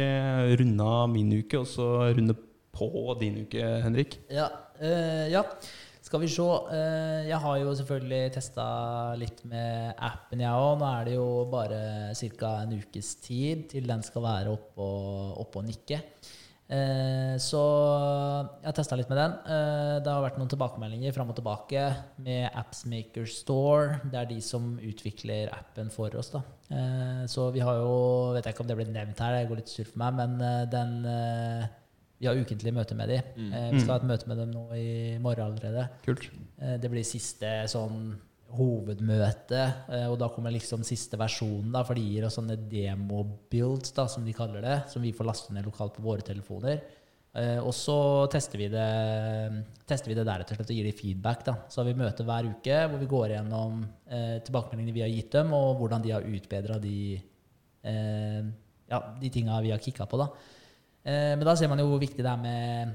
runde 0.64 0.88
av 0.96 1.10
min 1.12 1.36
uke, 1.44 1.60
og 1.62 1.68
så 1.70 1.90
runde 2.16 2.34
på 2.76 2.88
din 3.20 3.44
uke, 3.46 3.62
Henrik. 3.84 4.18
ja, 4.34 4.48
eh, 4.80 5.28
ja. 5.32 5.44
Skal 6.06 6.22
vi 6.22 6.28
se. 6.30 6.44
eh, 6.70 7.26
jeg 7.32 7.38
har 7.42 7.58
jo 7.58 7.74
selvfølgelig 7.74 8.34
testa 8.36 8.64
litt 9.18 9.40
med 9.50 9.96
appen, 9.98 10.44
jeg 10.44 10.54
òg. 10.54 10.78
Nå 10.78 10.86
er 10.86 11.06
det 11.08 11.16
jo 11.16 11.30
bare 11.50 11.80
ca. 12.14 12.52
en 12.62 12.76
ukes 12.78 13.16
tid 13.26 13.64
til 13.72 13.88
den 13.90 14.04
skal 14.06 14.22
være 14.22 14.52
oppe 14.54 14.86
og, 14.86 15.40
opp 15.42 15.56
og 15.58 15.66
nikke. 15.66 15.98
Eh, 16.66 17.34
så 17.42 17.62
jeg 18.62 18.68
har 18.68 18.76
testa 18.78 18.98
litt 19.00 19.10
med 19.10 19.18
den. 19.18 19.34
Eh, 19.50 19.96
det 20.06 20.14
har 20.14 20.22
vært 20.22 20.38
noen 20.38 20.52
tilbakemeldinger 20.54 21.16
fram 21.16 21.32
og 21.34 21.40
tilbake 21.40 21.88
med 22.22 22.54
Appsmaker 22.54 23.26
Store. 23.26 23.98
Det 24.06 24.20
er 24.22 24.30
de 24.30 24.38
som 24.46 24.76
utvikler 24.78 25.50
appen 25.58 25.90
for 25.90 26.14
oss. 26.22 26.30
da. 26.36 26.44
Så 27.30 27.50
vi 27.54 27.62
har 27.62 27.82
jo 27.82 28.34
Vet 28.34 28.46
jeg 28.46 28.54
ikke 28.54 28.64
om 28.64 28.70
det 28.70 28.78
ble 28.78 28.86
nevnt 28.90 29.20
her, 29.22 29.40
det 29.40 29.50
går 29.50 29.60
litt 29.64 29.74
sur 29.74 29.86
for 29.86 30.02
meg, 30.02 30.22
men 30.22 30.70
den 30.70 30.96
Vi 32.20 32.28
har 32.30 32.38
ukentlig 32.40 32.72
møte 32.74 32.96
med 32.96 33.10
dem. 33.12 33.22
Mm. 33.36 33.50
Eh, 33.54 33.72
vi 33.76 33.82
skal 33.84 33.96
ha 33.96 34.00
et 34.02 34.08
møte 34.08 34.28
med 34.32 34.38
dem 34.40 34.52
nå 34.56 34.66
i 34.78 35.18
morgen 35.20 35.50
allerede. 35.50 35.90
Kult. 36.06 36.30
Eh, 36.62 36.78
Det 36.80 36.92
blir 36.92 37.04
siste 37.04 37.52
sånn 37.72 38.16
hovedmøte, 38.56 39.62
eh, 39.92 40.06
og 40.08 40.18
da 40.22 40.30
kommer 40.32 40.54
liksom 40.54 40.84
siste 40.88 41.18
versjonen, 41.20 41.74
da, 41.74 41.82
for 41.84 41.98
de 41.98 42.04
gir 42.06 42.24
oss 42.28 42.38
sånne 42.40 42.56
demo-builds, 42.72 43.92
da, 43.98 44.06
som 44.08 44.24
de 44.24 44.34
kaller 44.38 44.62
det, 44.64 44.78
som 44.92 45.02
vi 45.04 45.12
får 45.12 45.28
laste 45.28 45.54
ned 45.56 45.66
lokalt 45.68 45.98
på 45.98 46.06
våre 46.06 46.24
telefoner. 46.24 46.80
Eh, 47.36 47.60
og 47.60 47.74
så 47.76 47.98
tester 48.32 48.62
vi 48.62 48.70
det, 48.72 48.86
tester 49.90 50.08
vi 50.08 50.16
det 50.16 50.24
der 50.24 50.40
rett 50.40 50.52
og 50.54 50.56
slett 50.60 50.70
og 50.72 50.78
gir 50.78 50.88
dem 50.88 50.96
feedback. 50.96 51.42
Da. 51.44 51.58
Så 51.68 51.82
har 51.82 51.90
vi 51.90 51.98
møte 52.00 52.24
hver 52.24 52.48
uke 52.48 52.78
hvor 52.88 53.02
vi 53.02 53.10
går 53.12 53.34
gjennom 53.36 53.82
eh, 54.08 54.38
tilbakemeldingene 54.46 54.96
vi 54.96 55.04
har 55.04 55.12
gitt 55.12 55.36
dem, 55.36 55.52
og 55.58 55.82
hvordan 55.82 56.06
de 56.06 56.14
har 56.16 56.24
utbedra 56.24 56.80
de, 56.80 56.96
eh, 57.84 58.40
ja, 58.88 59.02
de 59.20 59.34
tinga 59.34 59.60
vi 59.66 59.74
har 59.76 59.84
kicka 59.84 60.08
på. 60.08 60.22
Da. 60.22 60.30
Eh, 61.06 61.34
men 61.38 61.46
da 61.46 61.54
ser 61.58 61.70
man 61.72 61.80
jo 61.82 61.88
hvor 61.92 62.02
viktig 62.02 62.24
det 62.26 62.32
er 62.32 62.42
med 62.42 62.94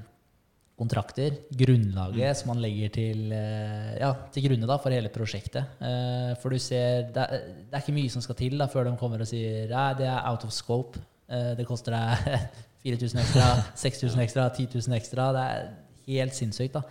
kontrakter, 0.81 1.35
grunnlaget 1.53 2.39
som 2.39 2.49
man 2.49 2.61
legger 2.63 2.89
til, 2.95 3.19
eh, 3.37 3.91
ja, 4.01 4.09
til 4.33 4.47
grunne 4.47 4.65
da, 4.69 4.79
for 4.81 4.89
hele 4.95 5.11
prosjektet. 5.13 5.75
Eh, 5.79 6.31
For 6.41 6.49
du 6.49 6.57
ser, 6.59 7.11
det 7.13 7.21
er, 7.21 7.43
det 7.69 7.75
er 7.77 7.83
ikke 7.83 7.93
mye 7.99 8.09
som 8.09 8.23
skal 8.25 8.35
til 8.39 8.57
da, 8.57 8.65
før 8.71 8.89
de 8.89 8.95
kommer 8.97 9.21
og 9.21 9.29
sier 9.29 9.69
at 9.69 9.99
det 10.01 10.07
er 10.09 10.25
out 10.31 10.43
of 10.47 10.51
scope. 10.55 10.97
Eh, 11.29 11.53
Det 11.59 11.67
koster 11.69 11.93
deg 11.93 12.49
4000 12.87 13.21
ekstra, 13.21 13.45
6000 13.77 14.23
ekstra, 14.25 14.47
10 14.57 14.67
000 14.73 14.97
ekstra. 14.97 15.29
Det 15.37 15.45
er 15.45 15.69
helt 16.07 16.33
sinnssykt. 16.39 16.73
da. 16.73 16.81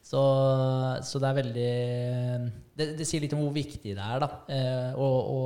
Så, 0.00 0.20
så 1.04 1.18
det 1.20 1.28
er 1.28 1.36
veldig 1.42 1.72
det, 2.78 2.86
det 2.96 3.04
sier 3.08 3.20
litt 3.20 3.34
om 3.36 3.42
hvor 3.44 3.52
viktig 3.52 3.92
det 3.98 4.00
er 4.00 4.22
da, 4.22 4.28
eh, 4.48 4.94
å, 4.96 5.08
å, 5.34 5.40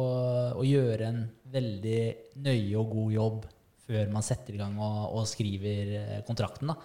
å 0.61 0.67
gjøre 0.69 1.09
en 1.09 1.25
veldig 1.57 2.03
nøye 2.45 2.77
og 2.79 2.93
god 2.93 3.17
jobb 3.17 3.41
før 3.85 4.11
man 4.13 4.25
setter 4.25 4.57
i 4.57 4.61
gang 4.61 4.77
og, 4.81 5.01
og 5.19 5.29
skriver 5.29 5.95
eh, 6.01 6.21
kontrakten. 6.27 6.73
da. 6.73 6.77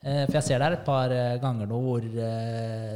Eh, 0.00 0.22
For 0.26 0.38
jeg 0.38 0.46
ser 0.46 0.62
det 0.62 0.68
er 0.68 0.76
et 0.78 0.86
par 0.86 1.14
eh, 1.14 1.38
ganger 1.42 1.68
nå 1.70 1.80
hvor, 1.84 2.06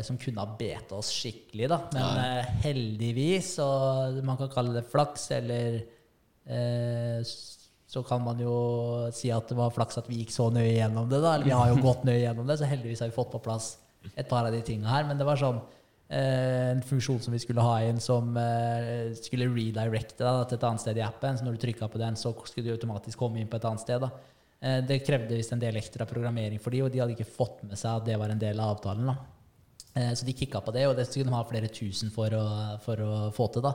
som 0.07 0.21
kunne 0.21 0.45
ha 0.45 0.57
beta 0.59 0.99
oss 0.99 1.13
skikkelig. 1.15 1.69
da. 1.71 1.81
Men 1.95 2.23
ja. 2.23 2.47
heldigvis, 2.65 3.57
og 3.65 4.23
man 4.27 4.41
kan 4.41 4.53
kalle 4.53 4.75
det 4.77 4.87
flaks, 4.91 5.29
eller 5.39 5.79
eh, 6.47 7.21
så 7.95 8.03
kan 8.03 8.25
man 8.25 8.41
jo 8.43 8.55
si 9.15 9.31
at 9.31 9.47
det 9.51 9.57
var 9.59 9.71
flaks 9.75 10.01
at 10.01 10.09
vi 10.11 10.23
gikk 10.23 10.33
så 10.35 10.49
nøye 10.51 10.73
gjennom 10.73 11.07
det. 11.11 11.21
da, 11.23 11.37
eller 11.37 11.47
Vi 11.47 11.55
har 11.55 11.71
jo 11.71 11.83
gått 11.85 12.07
nøye 12.09 12.25
gjennom 12.25 12.49
det, 12.49 12.59
så 12.59 12.67
heldigvis 12.67 13.05
har 13.05 13.13
vi 13.13 13.19
fått 13.21 13.31
på 13.37 13.43
plass 13.45 13.77
et 14.19 14.27
par 14.29 14.49
av 14.49 14.53
de 14.53 14.63
tinga 14.67 14.91
her. 14.91 15.07
Men 15.07 15.21
det 15.21 15.29
var 15.29 15.39
sånn 15.41 15.63
en 16.15 16.83
funksjon 16.87 17.21
som 17.21 17.35
vi 17.35 17.41
skulle 17.43 17.65
ha 17.65 17.81
inn, 17.83 17.99
som 18.03 18.37
eh, 18.39 19.11
skulle 19.19 19.49
redirecte 19.51 20.23
da, 20.23 20.45
til 20.47 20.59
et 20.59 20.67
annet 20.69 20.83
sted 20.85 21.01
i 21.01 21.05
appen. 21.05 21.39
Så 21.39 21.47
når 21.47 21.57
du 21.57 21.65
trykka 21.65 21.89
på 21.91 22.01
den, 22.03 22.19
så 22.21 22.33
skulle 22.47 22.69
du 22.69 22.75
automatisk 22.77 23.19
komme 23.19 23.43
inn 23.43 23.51
på 23.51 23.59
et 23.59 23.67
annet 23.71 23.83
sted. 23.83 24.05
da. 24.05 24.11
Eh, 24.61 24.81
Det 24.87 25.03
krevde 25.07 25.35
visst 25.35 25.53
en 25.53 25.63
del 25.63 25.81
ekstra 25.81 26.07
programmering 26.07 26.61
for 26.63 26.71
de, 26.71 26.83
og 26.85 26.93
de 26.93 27.03
hadde 27.03 27.17
ikke 27.17 27.35
fått 27.37 27.65
med 27.67 27.79
seg 27.81 27.99
at 27.99 28.07
det 28.07 28.19
var 28.21 28.31
en 28.31 28.39
del 28.39 28.61
av 28.61 28.77
avtalen. 28.77 29.11
da. 29.11 29.17
Eh, 29.95 30.13
Så 30.15 30.25
de 30.25 30.33
kicka 30.33 30.61
på 30.61 30.73
det, 30.73 30.87
og 30.87 30.97
det 30.97 31.07
skulle 31.09 31.27
de 31.27 31.35
ha 31.35 31.45
flere 31.45 31.69
tusen 31.69 32.11
for 32.11 32.31
å, 32.31 32.47
for 32.81 32.97
å 32.97 33.33
få 33.35 33.53
til. 33.53 33.63
da. 33.63 33.75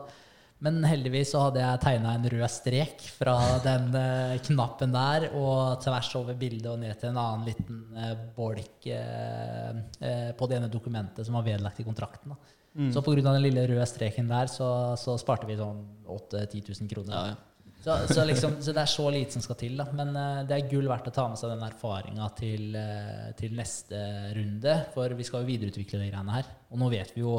Men 0.66 0.82
heldigvis 0.84 1.32
så 1.32 1.46
hadde 1.46 1.62
jeg 1.64 1.82
tegna 1.86 2.14
en 2.18 2.30
rød 2.34 2.52
strek 2.52 3.04
fra 3.16 3.36
den 3.64 3.94
eh, 3.96 4.36
knappen 4.50 4.92
der 4.92 5.30
og 5.32 5.80
tvers 5.86 6.10
over 6.20 6.36
bildet 6.40 6.68
og 6.68 6.82
ned 6.82 7.00
til 7.00 7.14
en 7.14 7.20
annen 7.22 7.48
liten 7.48 7.78
eh, 7.96 8.16
bolk 8.36 8.90
eh, 8.92 9.70
eh, 10.04 10.32
på 10.36 10.50
det 10.52 10.60
ene 10.60 10.72
dokumentet 10.72 11.24
som 11.28 11.40
var 11.40 11.48
vedlagt 11.48 11.80
i 11.80 11.88
kontrakten. 11.88 12.36
da. 12.36 12.56
Så 12.94 13.02
pga. 13.04 13.22
den 13.26 13.42
lille 13.44 13.66
røde 13.68 13.86
streken 13.90 14.28
der, 14.30 14.52
så, 14.52 14.96
så 15.00 15.16
sparte 15.20 15.48
vi 15.48 15.58
sånn 15.60 15.80
8000-10 16.06 16.68
000 16.84 16.92
kroner. 16.92 17.16
Ja, 17.16 17.24
ja. 17.32 17.38
Så, 17.80 17.96
så, 18.12 18.26
liksom, 18.28 18.58
så 18.60 18.74
det 18.76 18.82
er 18.82 18.92
så 18.92 19.06
lite 19.14 19.38
som 19.38 19.44
skal 19.44 19.56
til. 19.60 19.78
Da. 19.80 19.88
Men 19.96 20.12
eh, 20.12 20.42
det 20.48 20.58
er 20.58 20.68
gull 20.72 20.90
verdt 20.92 21.08
å 21.12 21.16
ta 21.16 21.28
med 21.32 21.40
seg 21.40 21.54
den 21.54 21.64
erfaringa 21.64 22.28
til, 22.36 22.76
eh, 22.76 23.30
til 23.40 23.56
neste 23.56 24.02
runde. 24.36 24.76
For 24.96 25.16
vi 25.16 25.28
skal 25.28 25.46
jo 25.46 25.50
videreutvikle 25.54 26.02
de 26.02 26.12
greiene 26.12 26.36
her. 26.36 26.52
Og 26.70 26.82
nå 26.82 26.92
vet 26.92 27.16
vi 27.16 27.24
jo 27.24 27.38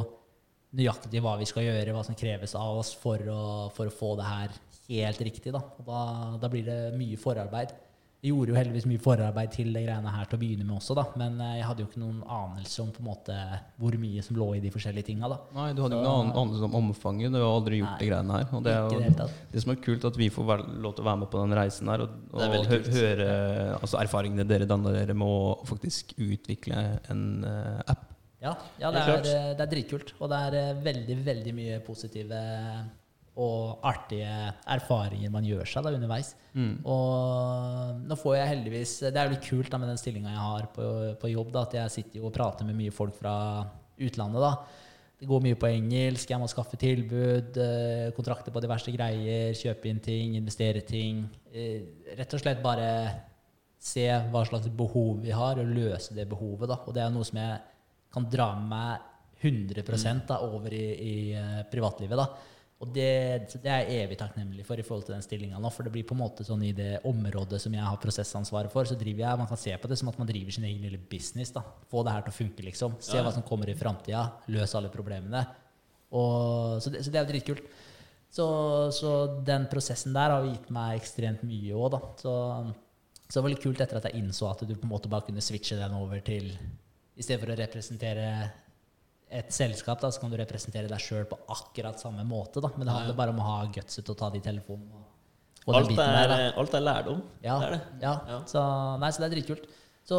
nøyaktig 0.77 1.23
hva 1.25 1.37
vi 1.41 1.49
skal 1.51 1.66
gjøre, 1.66 1.95
hva 1.95 2.07
som 2.07 2.18
kreves 2.18 2.55
av 2.59 2.81
oss 2.83 2.95
for 2.99 3.23
å, 3.31 3.45
for 3.75 3.91
å 3.91 3.95
få 3.95 4.16
det 4.21 4.27
her 4.29 4.59
helt 4.91 5.23
riktig. 5.27 5.55
Da. 5.55 5.62
Og 5.79 5.87
da, 5.87 6.03
da 6.43 6.51
blir 6.51 6.66
det 6.66 6.81
mye 6.99 7.18
forarbeid. 7.21 7.73
jeg 8.21 8.35
gjorde 8.35 8.53
jo 8.53 8.57
heldigvis 8.59 8.87
mye 8.91 9.01
forarbeid 9.01 9.53
til 9.55 9.71
det 9.73 9.83
greiene 9.87 10.11
her 10.12 10.27
til 10.29 10.37
å 10.37 10.41
begynne 10.43 10.66
med 10.66 10.77
også, 10.77 10.97
da. 10.99 11.07
Men 11.21 11.39
eh, 11.41 11.55
jeg 11.57 11.66
hadde 11.68 11.83
jo 11.83 11.89
ikke 11.89 12.03
noen 12.03 12.18
anelse 12.37 12.83
om 12.83 12.91
på 12.93 13.01
en 13.01 13.09
måte 13.09 13.37
hvor 13.81 13.97
mye 14.03 14.25
som 14.27 14.37
lå 14.37 14.49
i 14.59 14.61
de 14.61 14.73
forskjellige 14.75 15.09
tinga, 15.09 15.31
da. 15.33 15.39
Nei, 15.57 15.71
du 15.73 15.81
hadde 15.85 15.97
jo 15.97 16.03
ikke 16.03 16.11
noen 16.18 16.35
anelse 16.43 16.68
om 16.68 16.77
omfanget. 16.83 17.33
Du 17.33 17.41
har 17.41 17.49
aldri 17.49 17.81
gjort 17.81 17.95
Nei, 17.95 18.03
de 18.03 18.11
greiene 18.11 18.37
her. 18.37 18.47
Og 18.59 18.66
det 18.66 18.77
er 18.77 18.85
jo, 18.85 19.01
det 19.07 19.31
det 19.55 19.64
som 19.64 19.75
er 19.75 19.81
kult, 19.89 20.07
at 20.11 20.21
vi 20.21 20.29
får 20.35 20.66
lov 20.68 20.95
til 20.99 21.07
å 21.07 21.09
være 21.09 21.23
med 21.25 21.33
på 21.33 21.43
den 21.47 21.59
reisen 21.62 21.95
her. 21.95 22.05
Og, 22.05 22.21
og 22.37 22.71
hø 22.75 22.81
høre 22.99 23.33
altså, 23.81 23.99
erfaringene 24.03 24.47
dere 24.53 24.68
danner 24.68 25.01
dere 25.01 25.16
med 25.16 25.41
å 25.41 25.66
faktisk 25.71 26.14
utvikle 26.21 26.85
en 27.11 27.27
uh, 27.47 27.81
app. 27.89 28.10
Ja, 28.41 28.55
ja 28.80 28.91
det, 28.95 29.05
er, 29.05 29.28
eh, 29.28 29.53
det 29.57 29.66
er 29.66 29.70
dritkult. 29.74 30.14
Og 30.18 30.32
det 30.32 30.41
er 30.49 30.59
eh, 30.61 30.82
veldig, 30.86 31.20
veldig 31.26 31.55
mye 31.57 31.78
positive 31.84 32.41
og 33.41 33.84
artige 33.86 34.30
erfaringer 34.68 35.30
man 35.32 35.47
gjør 35.47 35.68
seg 35.68 35.86
da 35.86 35.93
underveis. 35.95 36.34
Mm. 36.53 36.72
Og 36.82 38.01
nå 38.11 38.16
får 38.18 38.36
jeg 38.36 38.51
heldigvis 38.51 38.95
Det 39.07 39.14
er 39.14 39.28
jo 39.28 39.36
litt 39.36 39.47
kult 39.47 39.70
da 39.70 39.78
med 39.78 39.93
den 39.93 40.01
stillinga 40.01 40.32
jeg 40.32 40.45
har 40.45 40.68
på, 40.74 40.86
på 41.20 41.30
jobb, 41.30 41.53
da, 41.55 41.64
at 41.68 41.76
jeg 41.78 41.95
sitter 41.95 42.20
jo 42.20 42.28
og 42.28 42.34
prater 42.34 42.68
med 42.68 42.78
mye 42.80 42.95
folk 42.95 43.16
fra 43.16 43.34
utlandet. 44.01 44.43
da. 44.43 44.53
Det 45.20 45.28
går 45.28 45.43
mye 45.45 45.57
på 45.61 45.68
engelsk, 45.68 46.30
jeg 46.32 46.41
må 46.41 46.47
skaffe 46.49 46.78
tilbud, 46.80 47.59
eh, 47.61 48.07
kontrakter 48.16 48.55
på 48.55 48.62
diverse 48.64 48.93
greier, 48.95 49.51
kjøpe 49.57 49.91
inn 49.91 49.99
ting, 50.01 50.36
investere 50.38 50.80
ting. 50.80 51.26
Eh, 51.53 52.14
Rett 52.16 52.32
og 52.34 52.41
slett 52.41 52.62
bare 52.64 52.88
se 53.80 54.07
hva 54.32 54.43
slags 54.49 54.70
behov 54.76 55.20
vi 55.20 55.34
har, 55.36 55.61
og 55.61 55.74
løse 55.76 56.16
det 56.16 56.24
behovet. 56.28 56.68
da. 56.72 56.80
Og 56.86 56.97
det 56.97 57.05
er 57.05 57.12
noe 57.12 57.28
som 57.28 57.36
jeg 57.36 57.61
kan 58.13 58.27
dra 58.31 58.53
med 58.59 58.69
meg 58.71 59.07
100 59.41 60.25
da, 60.29 60.41
over 60.45 60.73
i, 60.77 60.87
i 61.01 61.13
eh, 61.33 61.61
privatlivet. 61.73 62.19
da. 62.19 62.27
Og 62.81 62.89
det, 62.97 63.07
det 63.61 63.69
er 63.69 63.83
jeg 63.85 64.05
evig 64.07 64.17
takknemlig 64.21 64.65
for 64.65 64.81
i 64.81 64.85
forhold 64.85 65.05
til 65.05 65.13
den 65.13 65.25
stillinga 65.25 65.59
nå. 65.61 65.69
For 65.73 65.85
det 65.85 65.93
blir 65.93 66.05
på 66.09 66.15
en 66.17 66.21
måte 66.23 66.45
sånn 66.49 66.63
i 66.65 66.73
det 66.77 67.03
området 67.09 67.59
som 67.61 67.75
jeg 67.77 67.85
har 67.85 67.99
prosessansvaret 68.01 68.73
for, 68.73 68.89
så 68.89 68.97
driver 68.97 69.21
jeg 69.27 69.41
Man 69.43 69.49
kan 69.51 69.61
se 69.61 69.75
på 69.77 69.89
det 69.91 69.99
som 70.01 70.09
at 70.09 70.17
man 70.21 70.29
driver 70.29 70.57
sin 70.57 70.65
egen 70.65 70.81
lille 70.87 71.01
business. 71.11 71.53
da. 71.53 71.61
Få 71.93 72.01
det 72.07 72.15
her 72.17 72.25
til 72.25 72.33
å 72.33 72.39
funke, 72.39 72.65
liksom. 72.65 72.97
Se 73.05 73.19
Ja. 73.19 73.25
hva 73.27 73.33
som 73.37 73.45
kommer 73.45 73.69
i 73.69 73.77
framtida. 73.77 74.23
Løse 74.49 74.77
alle 74.81 74.89
problemene. 74.93 75.45
Og, 76.13 76.81
så, 76.83 76.91
det, 76.93 77.05
så 77.05 77.13
det 77.13 77.21
er 77.21 77.27
jo 77.27 77.33
dritkult. 77.35 77.63
Så, 78.31 78.47
så 78.97 79.11
den 79.45 79.67
prosessen 79.69 80.15
der 80.17 80.31
har 80.33 80.45
gitt 80.49 80.69
meg 80.73 81.01
ekstremt 81.01 81.43
mye 81.45 81.75
òg, 81.77 81.91
da. 81.97 82.01
Så, 82.23 82.35
så 83.29 83.39
det 83.39 83.43
var 83.45 83.53
litt 83.53 83.63
kult 83.65 83.81
etter 83.85 84.01
at 84.01 84.09
jeg 84.09 84.23
innså 84.23 84.49
at 84.51 84.65
du 84.67 84.73
på 84.75 84.87
en 84.89 84.93
måte 84.95 85.11
bare 85.13 85.27
kunne 85.29 85.43
switche 85.45 85.77
den 85.79 85.97
over 86.01 86.21
til 86.25 86.49
I 87.21 87.25
stedet 87.27 87.43
for 87.45 87.53
å 87.53 87.59
representere 87.61 88.27
et 89.31 89.53
selskap, 89.55 90.01
da, 90.03 90.09
så 90.11 90.23
kan 90.25 90.33
du 90.33 90.39
representere 90.41 90.89
deg 90.91 91.03
sjøl 91.05 91.27
på 91.31 91.37
akkurat 91.55 92.01
samme 92.03 92.25
måte. 92.27 92.62
Da. 92.64 92.73
Men 92.77 92.89
det 92.89 92.95
handler 92.97 93.18
bare 93.18 93.35
om 93.35 93.43
å 93.43 93.47
ha 93.47 93.59
gutset 93.71 94.03
til 94.07 94.16
å 94.16 94.18
ta 94.18 94.31
de 94.35 94.41
telefonene. 94.43 95.05
Alt 95.71 95.93
er, 95.93 96.31
der, 96.33 96.47
alt 96.59 96.73
er 96.75 96.83
lærdom. 96.83 97.21
Ja, 97.45 97.59
Det 97.61 97.66
er 97.68 97.77
det. 97.77 97.81
ja. 98.03 98.14
Ja. 98.33 98.39
Så, 98.49 98.62
nei, 98.99 99.11
så 99.12 99.23
det 99.23 99.29
er 99.29 99.35
dritkult. 99.37 99.68
Så 100.11 100.18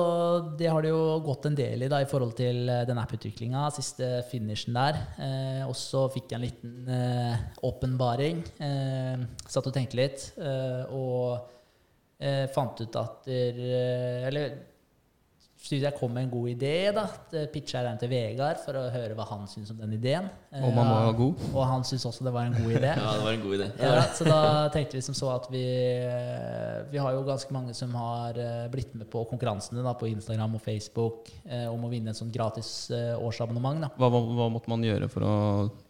det 0.55 0.69
har 0.71 0.85
det 0.85 0.91
jo 0.93 0.99
gått 1.25 1.47
en 1.49 1.55
del 1.57 1.81
i 1.83 1.89
da, 1.91 1.97
i 1.99 2.07
forhold 2.07 2.35
til 2.37 2.69
eh, 2.69 2.83
den 2.87 2.99
app-utviklinga. 3.01 3.65
Siste 3.75 4.11
finishen 4.29 4.77
der. 4.77 4.99
Eh, 5.25 5.63
og 5.65 5.73
så 5.75 6.05
fikk 6.13 6.29
jeg 6.31 6.37
en 6.37 6.45
liten 6.45 6.91
eh, 6.95 7.41
åpenbaring. 7.67 8.39
Eh, 8.63 9.25
satt 9.51 9.67
og 9.67 9.73
tenkte 9.75 9.99
litt. 9.99 10.29
Eh, 10.39 10.93
og 10.95 11.49
eh, 12.21 12.45
fant 12.55 12.79
ut 12.85 12.99
at 13.01 13.25
der, 13.27 13.59
eh, 13.65 14.27
Eller 14.29 14.53
syntes 15.61 15.83
jeg 15.85 15.93
kom 15.99 16.11
med 16.15 16.23
en 16.25 16.31
god 16.33 16.47
idé. 16.55 16.71
da. 16.95 17.03
Pitcha 17.53 17.77
jeg 17.79 17.85
den 17.85 17.99
til 18.01 18.09
Vegard 18.11 18.57
for 18.63 18.73
å 18.79 18.83
høre 18.91 19.13
hva 19.17 19.27
han 19.29 19.43
syntes 19.47 19.69
om 19.71 19.77
den 19.83 19.93
ideen. 19.93 20.25
Eh, 20.51 20.63
Og 20.65 20.73
man 20.73 20.89
var 20.89 21.13
god. 21.19 21.43
og 21.53 21.65
han 21.69 21.83
syntes 21.85 22.05
også 22.09 22.25
det 22.25 22.33
var 22.33 22.47
en 22.49 22.55
god 22.57 22.71
idé. 22.79 22.91
Ja, 23.01 23.11
det 23.17 23.23
var 23.27 23.35
en 23.37 23.43
god 23.45 23.55
idé. 23.59 23.67
Det 23.77 23.91
Ja, 23.91 24.01
så 24.17 24.25
da 24.25 24.39
tenkte 24.73 24.97
vi 24.97 25.03
som 25.05 25.15
så 25.17 25.29
at 25.35 25.45
vi 25.53 25.61
Vi 26.91 26.97
har 26.97 27.13
jo 27.15 27.21
ganske 27.27 27.53
mange 27.53 27.73
som 27.77 27.93
har 27.95 28.37
eh, 28.41 28.65
blitt 28.73 28.95
med 28.97 29.07
på 29.11 29.23
konkurransene 29.29 29.83
da, 29.85 29.93
på 29.93 30.09
Instagram 30.09 30.55
og 30.57 30.61
Facebook 30.65 31.29
eh, 31.45 31.67
om 31.71 31.85
å 31.85 31.91
vinne 31.93 32.11
en 32.11 32.17
sånn 32.17 32.31
gratis 32.33 32.89
eh, 32.91 33.13
årsabonnement. 33.21 33.85
Da. 33.85 33.91
Hva, 34.01 34.09
hva, 34.11 34.21
hva 34.41 34.49
måtte 34.51 34.71
man 34.73 34.83
gjøre 34.83 35.07
for 35.13 35.23
å 35.27 35.35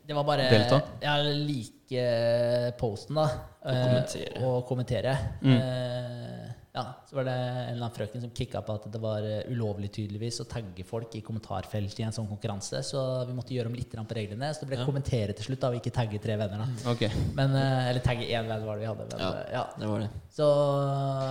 Det 0.08 0.16
var 0.18 0.28
bare 0.28 0.50
Delta? 0.52 0.82
Ja, 1.02 1.16
like 1.24 1.96
eh, 1.96 2.70
posten, 2.80 3.16
da. 3.18 3.30
Og 3.64 3.72
eh, 3.72 3.82
kommentere. 3.88 4.44
Og 4.48 4.66
kommentere. 4.68 5.16
Mm. 5.42 5.56
Eh, 5.56 6.52
ja, 6.76 6.86
så 7.12 7.18
var 7.18 7.26
det 7.28 7.32
en 7.36 7.74
eller 7.74 7.84
annen 7.84 7.92
frøken 7.98 8.22
som 8.24 8.30
kicka 8.32 8.62
på 8.64 8.76
at 8.78 8.86
det 8.94 9.00
var 9.04 9.26
eh, 9.28 9.42
ulovlig 9.52 9.90
tydeligvis 9.92 10.38
å 10.40 10.46
tagge 10.48 10.86
folk 10.88 11.18
i 11.20 11.22
kommentarfeltet 11.28 12.00
i 12.00 12.06
en 12.08 12.16
sånn 12.16 12.30
konkurranse, 12.30 12.80
så 12.88 13.02
vi 13.28 13.36
måtte 13.36 13.52
gjøre 13.52 13.68
om 13.68 13.76
litt 13.76 13.92
på 13.92 14.16
reglene. 14.16 14.54
Så 14.56 14.64
det 14.64 14.70
ble 14.70 14.80
Ja. 14.80 14.86
kommentere 14.88 15.36
til 15.36 15.50
slutt, 15.50 15.60
da, 15.60 15.74
og 15.74 15.76
ikke 15.82 15.92
tagge 15.92 16.22
tre 16.24 16.38
venner. 16.40 16.64
da. 16.64 16.92
okay. 16.94 17.12
Men, 17.36 17.52
eh, 17.52 17.90
eller 17.90 18.00
tagge 18.00 18.24
én 18.32 18.48
venn 18.48 18.64
var 18.64 18.80
det 18.80 18.88
vi 18.88 18.92
hadde. 18.94 19.10
Men, 19.12 19.20
Ja. 19.20 19.32
eh, 19.42 19.52
ja. 19.52 19.66
Det 19.78 19.88
var 19.92 20.00
det. 20.00 20.10
Så, 20.32 20.48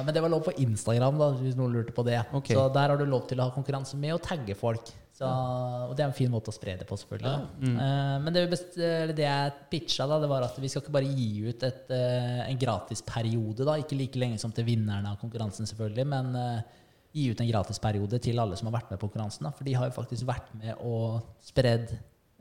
men 0.05 0.13
det 0.15 0.21
var 0.21 0.29
lov 0.29 0.45
på 0.45 0.53
Instagram, 0.61 1.17
da, 1.17 1.31
hvis 1.41 1.57
noen 1.57 1.73
lurte 1.73 1.97
på 1.97 2.05
det. 2.05 2.21
Okay. 2.31 2.55
Så 2.55 2.69
der 2.75 2.89
har 2.93 2.99
du 3.01 3.07
lov 3.07 3.27
til 3.27 3.41
å 3.41 3.49
ha 3.49 3.51
konkurranse 3.57 3.97
med 3.97 4.13
å 4.13 4.21
tagge 4.21 4.55
folk. 4.55 4.93
Så, 5.21 5.29
og 5.29 5.91
det 5.97 6.01
er 6.01 6.09
en 6.09 6.17
fin 6.17 6.31
måte 6.33 6.49
å 6.49 6.55
spre 6.57 6.79
det 6.81 6.87
på, 6.89 6.97
selvfølgelig. 6.97 7.29
Ja. 7.29 7.49
Mm. 7.61 8.23
Men 8.25 8.33
det, 8.33 8.45
best, 8.49 8.77
eller 8.81 9.13
det 9.13 9.27
jeg 9.27 9.53
pitcha, 9.69 10.07
da, 10.09 10.17
det 10.23 10.31
var 10.31 10.47
at 10.47 10.57
vi 10.57 10.71
skal 10.73 10.81
ikke 10.81 10.95
bare 10.97 11.11
gi 11.13 11.27
ut 11.45 11.67
et, 11.69 11.91
eh, 11.93 12.39
en 12.47 12.61
gratisperiode. 12.63 13.67
da, 13.69 13.75
Ikke 13.83 13.99
like 13.99 14.17
lenge 14.17 14.39
som 14.41 14.53
til 14.57 14.65
vinnerne 14.65 15.13
av 15.13 15.19
konkurransen, 15.21 15.69
selvfølgelig, 15.71 16.07
men 16.13 16.39
eh, 16.39 16.79
gi 17.17 17.27
ut 17.33 17.43
en 17.43 17.51
gratisperiode 17.51 18.21
til 18.23 18.39
alle 18.43 18.59
som 18.59 18.71
har 18.71 18.79
vært 18.79 18.93
med 18.93 19.01
på 19.01 19.09
konkurransen. 19.09 19.49
da, 19.49 19.53
For 19.57 19.67
de 19.67 19.75
har 19.79 19.89
jo 19.89 19.97
faktisk 19.97 20.29
vært 20.29 20.53
med 20.59 20.85
og 20.87 21.21
spredd, 21.45 21.95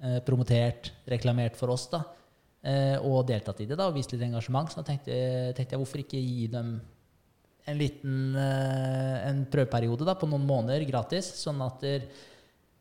eh, 0.04 0.20
promotert, 0.26 0.92
reklamert 1.10 1.58
for 1.60 1.74
oss. 1.74 1.88
da, 1.88 2.04
eh, 2.64 2.98
Og 2.98 3.26
deltatt 3.28 3.62
i 3.62 3.66
det 3.66 3.78
da, 3.78 3.88
og 3.88 3.96
vist 3.96 4.12
litt 4.14 4.22
engasjement. 4.22 4.70
Så 4.70 4.82
da 4.82 4.84
tenkte, 4.84 5.54
tenkte 5.56 5.76
jeg 5.76 5.84
hvorfor 5.84 6.04
ikke 6.04 6.22
gi 6.22 6.48
dem 6.48 6.80
en 7.70 7.78
liten 7.78 8.36
en 8.36 9.46
prøveperiode 9.46 10.06
da, 10.06 10.16
på 10.16 10.26
noen 10.26 10.46
måneder 10.48 10.88
gratis, 10.90 11.28
sånn 11.38 11.62
at 11.62 11.82
der, 11.82 12.08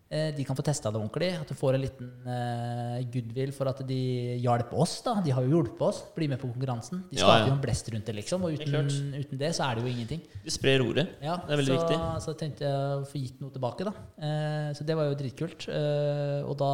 de 0.08 0.44
kan 0.48 0.56
få 0.56 0.64
testa 0.64 0.88
det 0.88 0.96
ordentlig. 0.96 1.26
At 1.36 1.50
du 1.50 1.54
får 1.58 1.76
en 1.76 1.82
liten 1.82 2.06
eh, 2.32 3.00
goodwill 3.12 3.50
for 3.52 3.68
at 3.68 3.82
de 3.88 3.98
hjalp 4.40 4.70
oss. 4.72 4.94
da. 5.04 5.18
De 5.24 5.34
har 5.36 5.44
jo 5.44 5.50
hjulpet 5.58 5.82
oss. 5.84 5.98
Bli 6.16 6.28
med 6.32 6.40
på 6.40 6.48
konkurransen. 6.48 7.02
De 7.10 7.18
Ja, 7.18 7.26
skaper 7.26 7.42
ja. 7.42 7.48
jo 7.50 7.56
en 7.58 7.60
blest 7.66 7.90
rundt 7.92 8.08
det, 8.08 8.14
liksom. 8.16 8.46
Og 8.48 8.56
uten, 8.56 8.72
det, 8.72 9.24
uten 9.26 9.42
det 9.42 9.50
så 9.58 9.66
er 9.68 9.76
det 9.76 9.84
jo 9.84 9.92
ingenting. 9.92 10.22
Du 10.46 10.50
sprer 10.54 10.80
ordet. 10.86 11.08
Ja, 11.20 11.36
Det 11.44 11.52
er 11.52 11.60
veldig 11.60 11.74
så, 11.74 11.80
viktig. 11.82 11.98
Så 12.24 12.36
tenkte 12.40 12.64
jeg 12.64 12.74
å 13.02 13.04
få 13.10 13.20
gitt 13.20 13.42
noe 13.44 13.52
tilbake, 13.52 13.84
da. 13.90 13.92
Eh, 14.16 14.70
så 14.78 14.88
det 14.88 14.96
var 14.96 15.10
jo 15.10 15.18
dritkult. 15.20 15.68
Eh, 15.68 16.40
og 16.48 16.56
da 16.64 16.72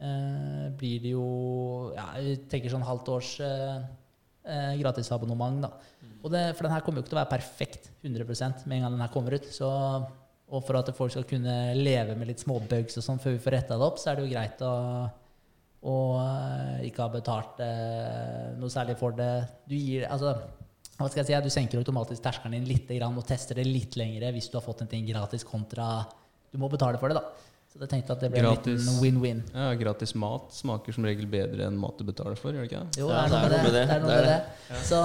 eh, 0.00 0.66
blir 0.80 1.04
det 1.04 1.12
jo 1.12 1.26
ja, 1.96 2.08
Jeg 2.24 2.46
tenker 2.52 2.72
sånn 2.72 2.84
halvt 2.88 3.12
års 3.12 3.34
eh, 3.44 3.76
eh, 4.48 4.72
gratisabonnement, 4.80 5.60
da. 5.68 5.74
Og 6.24 6.32
det, 6.32 6.46
for 6.56 6.64
den 6.66 6.72
her 6.72 6.80
kommer 6.82 6.98
jo 6.98 7.04
ikke 7.04 7.12
til 7.12 7.18
å 7.20 7.22
være 7.22 7.34
perfekt 7.36 7.90
100 8.02 8.64
med 8.66 8.78
en 8.78 8.86
gang 8.88 8.94
den 8.96 9.04
her 9.04 9.12
kommer 9.12 9.36
ut. 9.36 9.44
Så, 9.52 9.68
og 10.46 10.62
for 10.62 10.78
at 10.78 10.90
folk 10.94 11.12
skal 11.12 11.26
kunne 11.26 11.54
leve 11.74 12.14
med 12.18 12.30
litt 12.30 12.42
småbugs 12.42 13.00
og 13.00 13.04
sånn 13.04 13.22
før 13.22 13.34
vi 13.34 13.42
får 13.42 13.56
retta 13.56 13.78
det 13.78 13.86
opp, 13.86 13.98
så 13.98 14.12
er 14.12 14.18
det 14.18 14.26
jo 14.26 14.34
greit 14.34 14.62
å 14.66 14.74
og 15.86 16.16
eh, 16.18 16.86
ikke 16.88 17.04
ha 17.04 17.12
betalt 17.12 17.60
eh, 17.62 18.54
noe 18.58 18.72
særlig 18.72 18.96
for 18.98 19.14
det. 19.14 19.30
Du 19.68 19.76
gir 19.76 20.06
altså, 20.10 20.32
hva 20.96 21.08
skal 21.10 21.22
jeg 21.22 21.28
si, 21.28 21.36
Du 21.44 21.52
senker 21.52 21.78
automatisk 21.78 22.24
terskelen 22.24 22.56
din 22.56 22.66
litt 22.66 22.90
og 23.06 23.26
tester 23.28 23.60
det 23.60 23.66
litt 23.68 23.98
lengre 24.00 24.32
hvis 24.34 24.48
du 24.50 24.56
har 24.58 24.64
fått 24.64 24.82
en 24.82 24.90
ting 24.90 25.06
gratis, 25.06 25.44
kontra 25.44 26.06
du 26.50 26.58
må 26.58 26.70
betale 26.72 26.98
for 26.98 27.12
det. 27.12 27.20
da. 27.20 27.52
Så 27.76 27.84
jeg 27.84 27.90
tenkte 27.92 28.14
at 28.14 28.22
det 28.24 28.28
ble 28.32 28.40
en 28.40 28.46
Gratis. 28.46 28.86
liten 28.86 29.00
win-win. 29.02 29.40
Ja, 29.52 29.66
gratis 29.76 30.14
mat 30.16 30.54
smaker 30.56 30.94
som 30.96 31.04
regel 31.04 31.26
bedre 31.28 31.66
enn 31.66 31.74
mat 31.76 31.98
du 32.00 32.06
betaler 32.08 32.38
for, 32.40 32.54
gjør 32.56 32.64
det 32.64 32.70
ikke? 32.70 32.84
det? 32.94 33.00
Jo, 33.02 33.08
det 33.10 33.18
er 33.18 33.32
noe 33.34 33.40
med 33.50 33.50
det. 33.52 33.72
det, 33.74 33.82
er 33.82 34.00
noe 34.00 34.08
det 34.08 34.16
er 34.16 34.22
med 34.22 34.30
det. 34.30 34.78
Så, 34.88 35.00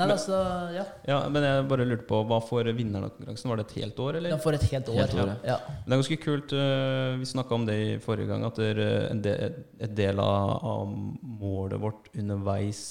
nei, 0.00 0.08
altså, 0.16 0.40
ja. 0.74 0.84
Ja, 1.06 1.18
men 1.30 1.46
jeg 1.46 1.68
bare 1.70 1.86
lurte 1.86 2.08
på, 2.08 2.18
hva 2.26 2.40
får 2.42 2.72
vinneren 2.74 3.06
av 3.06 3.12
konkurransen? 3.14 3.52
Var 3.52 3.62
det 3.62 3.66
et 3.68 3.76
helt 3.78 4.02
år, 4.02 4.18
eller? 4.18 4.34
Den 4.34 4.42
får 4.42 4.58
et 4.58 4.66
helt 4.72 4.90
år. 4.90 4.98
Helt 4.98 5.14
år, 5.22 5.32
ja. 5.46 5.60
Men 5.68 5.86
det 5.86 5.94
er 5.94 6.02
ganske 6.02 6.20
kult. 6.24 6.56
øh, 6.58 7.20
Vi 7.22 7.30
snakka 7.36 7.54
om 7.60 7.66
det 7.70 7.78
i 7.84 7.96
forrige 8.02 8.26
gang, 8.32 8.44
at 8.50 8.58
det 8.58 8.88
en 9.12 9.22
del, 9.22 9.56
et 9.86 9.94
del 10.02 10.18
av, 10.26 10.52
av 10.74 10.92
målet 11.22 11.78
vårt 11.86 12.10
underveis 12.18 12.82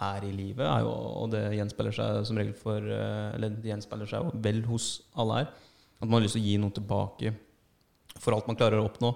her 0.00 0.24
i 0.26 0.32
livet, 0.34 0.64
er 0.66 0.80
jo, 0.82 0.90
og 1.20 1.28
det 1.36 1.44
gjenspeiler 1.54 1.94
seg 1.94 2.24
som 2.26 2.40
regel 2.40 2.56
for 2.58 2.80
øh, 2.82 3.34
Eller 3.36 3.52
det 3.60 3.68
gjenspeiler 3.70 4.08
seg 4.10 4.32
vel 4.42 4.64
hos 4.66 4.88
alle 5.14 5.42
her, 5.44 5.52
at 6.00 6.08
man 6.08 6.16
har 6.18 6.24
lyst 6.24 6.34
til 6.40 6.42
å 6.42 6.48
gi 6.48 6.56
noe 6.64 6.74
tilbake 6.74 7.34
for 8.20 8.36
alt 8.36 8.46
man 8.50 8.56
klarer 8.58 8.80
å 8.80 8.88
oppnå. 8.88 9.14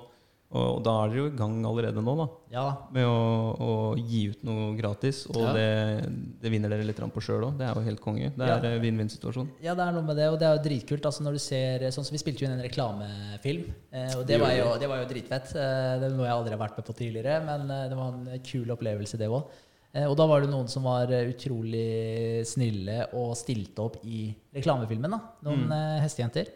Og, 0.49 0.79
da 0.81 0.95
er 1.03 1.11
dere 1.13 1.19
jo 1.21 1.25
i 1.29 1.35
gang 1.37 1.57
allerede 1.69 2.01
nå, 2.01 2.13
da. 2.17 2.25
ja. 2.55 2.63
Med 2.97 3.05
å, 3.05 3.17
å 3.61 3.73
gi 4.01 4.23
ut 4.31 4.47
noe 4.49 4.71
gratis. 4.79 5.27
Og 5.29 5.43
Ja. 5.43 5.51
det, 5.53 6.09
det 6.41 6.53
vinner 6.55 6.73
dere 6.73 6.87
litt 6.89 6.97
på 6.97 7.21
sjøl 7.21 7.45
òg. 7.51 7.59
Det 7.59 7.67
er 7.67 7.75
jo 7.77 7.83
helt 7.85 8.01
konge. 8.01 8.31
Det 8.33 8.47
er 8.47 8.55
Ja. 8.65 8.71
øh, 8.71 8.81
vinn-vinn-situasjon. 8.81 9.51
Ja, 9.61 9.75
det 9.77 9.85
er 9.85 9.93
noe 9.93 10.07
med 10.09 10.17
det, 10.17 10.31
og 10.33 10.39
det 10.41 10.49
er 10.49 10.57
jo 10.57 10.63
dritkult. 10.65 11.05
Altså 11.05 11.27
når 11.27 11.37
du 11.37 11.43
ser, 11.45 11.85
sånn 11.93 12.07
som 12.09 12.17
Vi 12.17 12.23
spilte 12.23 12.41
jo 12.41 12.49
inn 12.49 12.57
en 12.57 12.65
reklamefilm, 12.65 13.67
eh, 13.93 14.15
og 14.17 14.25
det 14.27 14.41
var, 14.41 14.55
jo, 14.57 14.71
det 14.81 14.89
var 14.89 15.03
jo 15.03 15.09
dritfett. 15.13 15.53
Eh, 15.53 16.01
det 16.01 16.13
noe 16.17 16.25
jeg 16.25 16.37
aldri 16.39 16.57
har 16.57 16.63
vært 16.65 16.81
med 16.81 16.87
på 16.89 16.97
tidligere, 16.97 17.45
men 17.45 17.71
eh, 17.71 17.89
det 17.93 17.99
var 18.01 18.17
en 18.17 18.41
kul 18.41 18.73
opplevelse, 18.73 19.21
det 19.21 19.29
òg. 19.29 19.53
Eh, 19.93 20.09
og 20.09 20.17
da 20.17 20.27
var 20.33 20.41
det 20.41 20.49
noen 20.49 20.69
som 20.73 20.89
var 20.89 21.13
eh, 21.13 21.29
utrolig 21.29 22.41
snille 22.49 23.03
og 23.21 23.37
stilte 23.37 23.85
opp 23.85 24.01
i 24.05 24.31
reklamefilmen. 24.57 25.13
da, 25.13 25.21
Noen 25.45 25.69
mm. 25.69 26.01
hestejenter. 26.07 26.49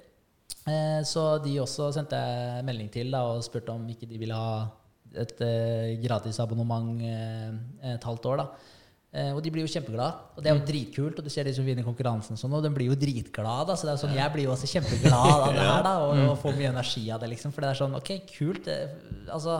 Eh, 0.69 1.01
så 1.09 1.25
de 1.43 1.57
også 1.63 1.89
sendte 1.95 2.19
jeg 2.19 2.67
melding 2.69 2.91
til 2.95 3.11
da, 3.11 3.25
og 3.33 3.43
spurte 3.47 3.75
om 3.75 3.89
ikke 3.91 4.07
de 4.11 4.21
ville 4.21 4.37
ha 4.37 4.69
et 5.19 5.41
eh, 5.45 5.97
gratis 6.01 6.39
abonnement 6.41 7.03
eh, 7.05 7.51
et 7.95 8.07
halvt 8.07 8.31
år. 8.31 8.45
da. 8.45 8.47
Eh, 9.13 9.29
og 9.37 9.43
de 9.45 9.51
blir 9.53 9.67
jo 9.67 9.73
kjempeglade. 9.75 10.15
Og 10.37 10.45
det 10.45 10.49
er 10.51 10.57
jo 10.57 10.65
dritkult. 10.71 11.19
Og 11.21 11.27
du 11.27 11.31
ser 11.33 11.45
de 11.45 11.53
som 11.57 11.67
vinner 11.67 11.85
konkurransen, 11.85 12.37
og 12.37 12.41
sånn, 12.41 12.55
og 12.57 12.65
de 12.65 12.71
blir 12.73 12.89
jo 12.89 12.97
dritglade. 12.97 13.69
Da. 13.69 13.77
Så 13.77 13.89
det 13.89 13.93
er 13.95 14.01
sånn, 14.01 14.17
jeg 14.17 14.33
blir 14.35 14.47
jo 14.49 14.55
også 14.55 14.71
kjempeglad 14.71 15.35
av 15.35 15.49
det 15.57 15.67
her, 15.67 15.85
da, 15.85 15.95
og, 16.07 16.25
og 16.31 16.37
får 16.41 16.59
mye 16.59 16.73
energi 16.73 17.05
av 17.13 17.21
det. 17.23 17.33
liksom, 17.35 17.53
For 17.53 17.65
det 17.65 17.73
er 17.73 17.81
sånn 17.83 17.99
Ok, 17.99 18.13
kult. 18.31 18.71
Det, 18.71 18.79
altså, 19.29 19.59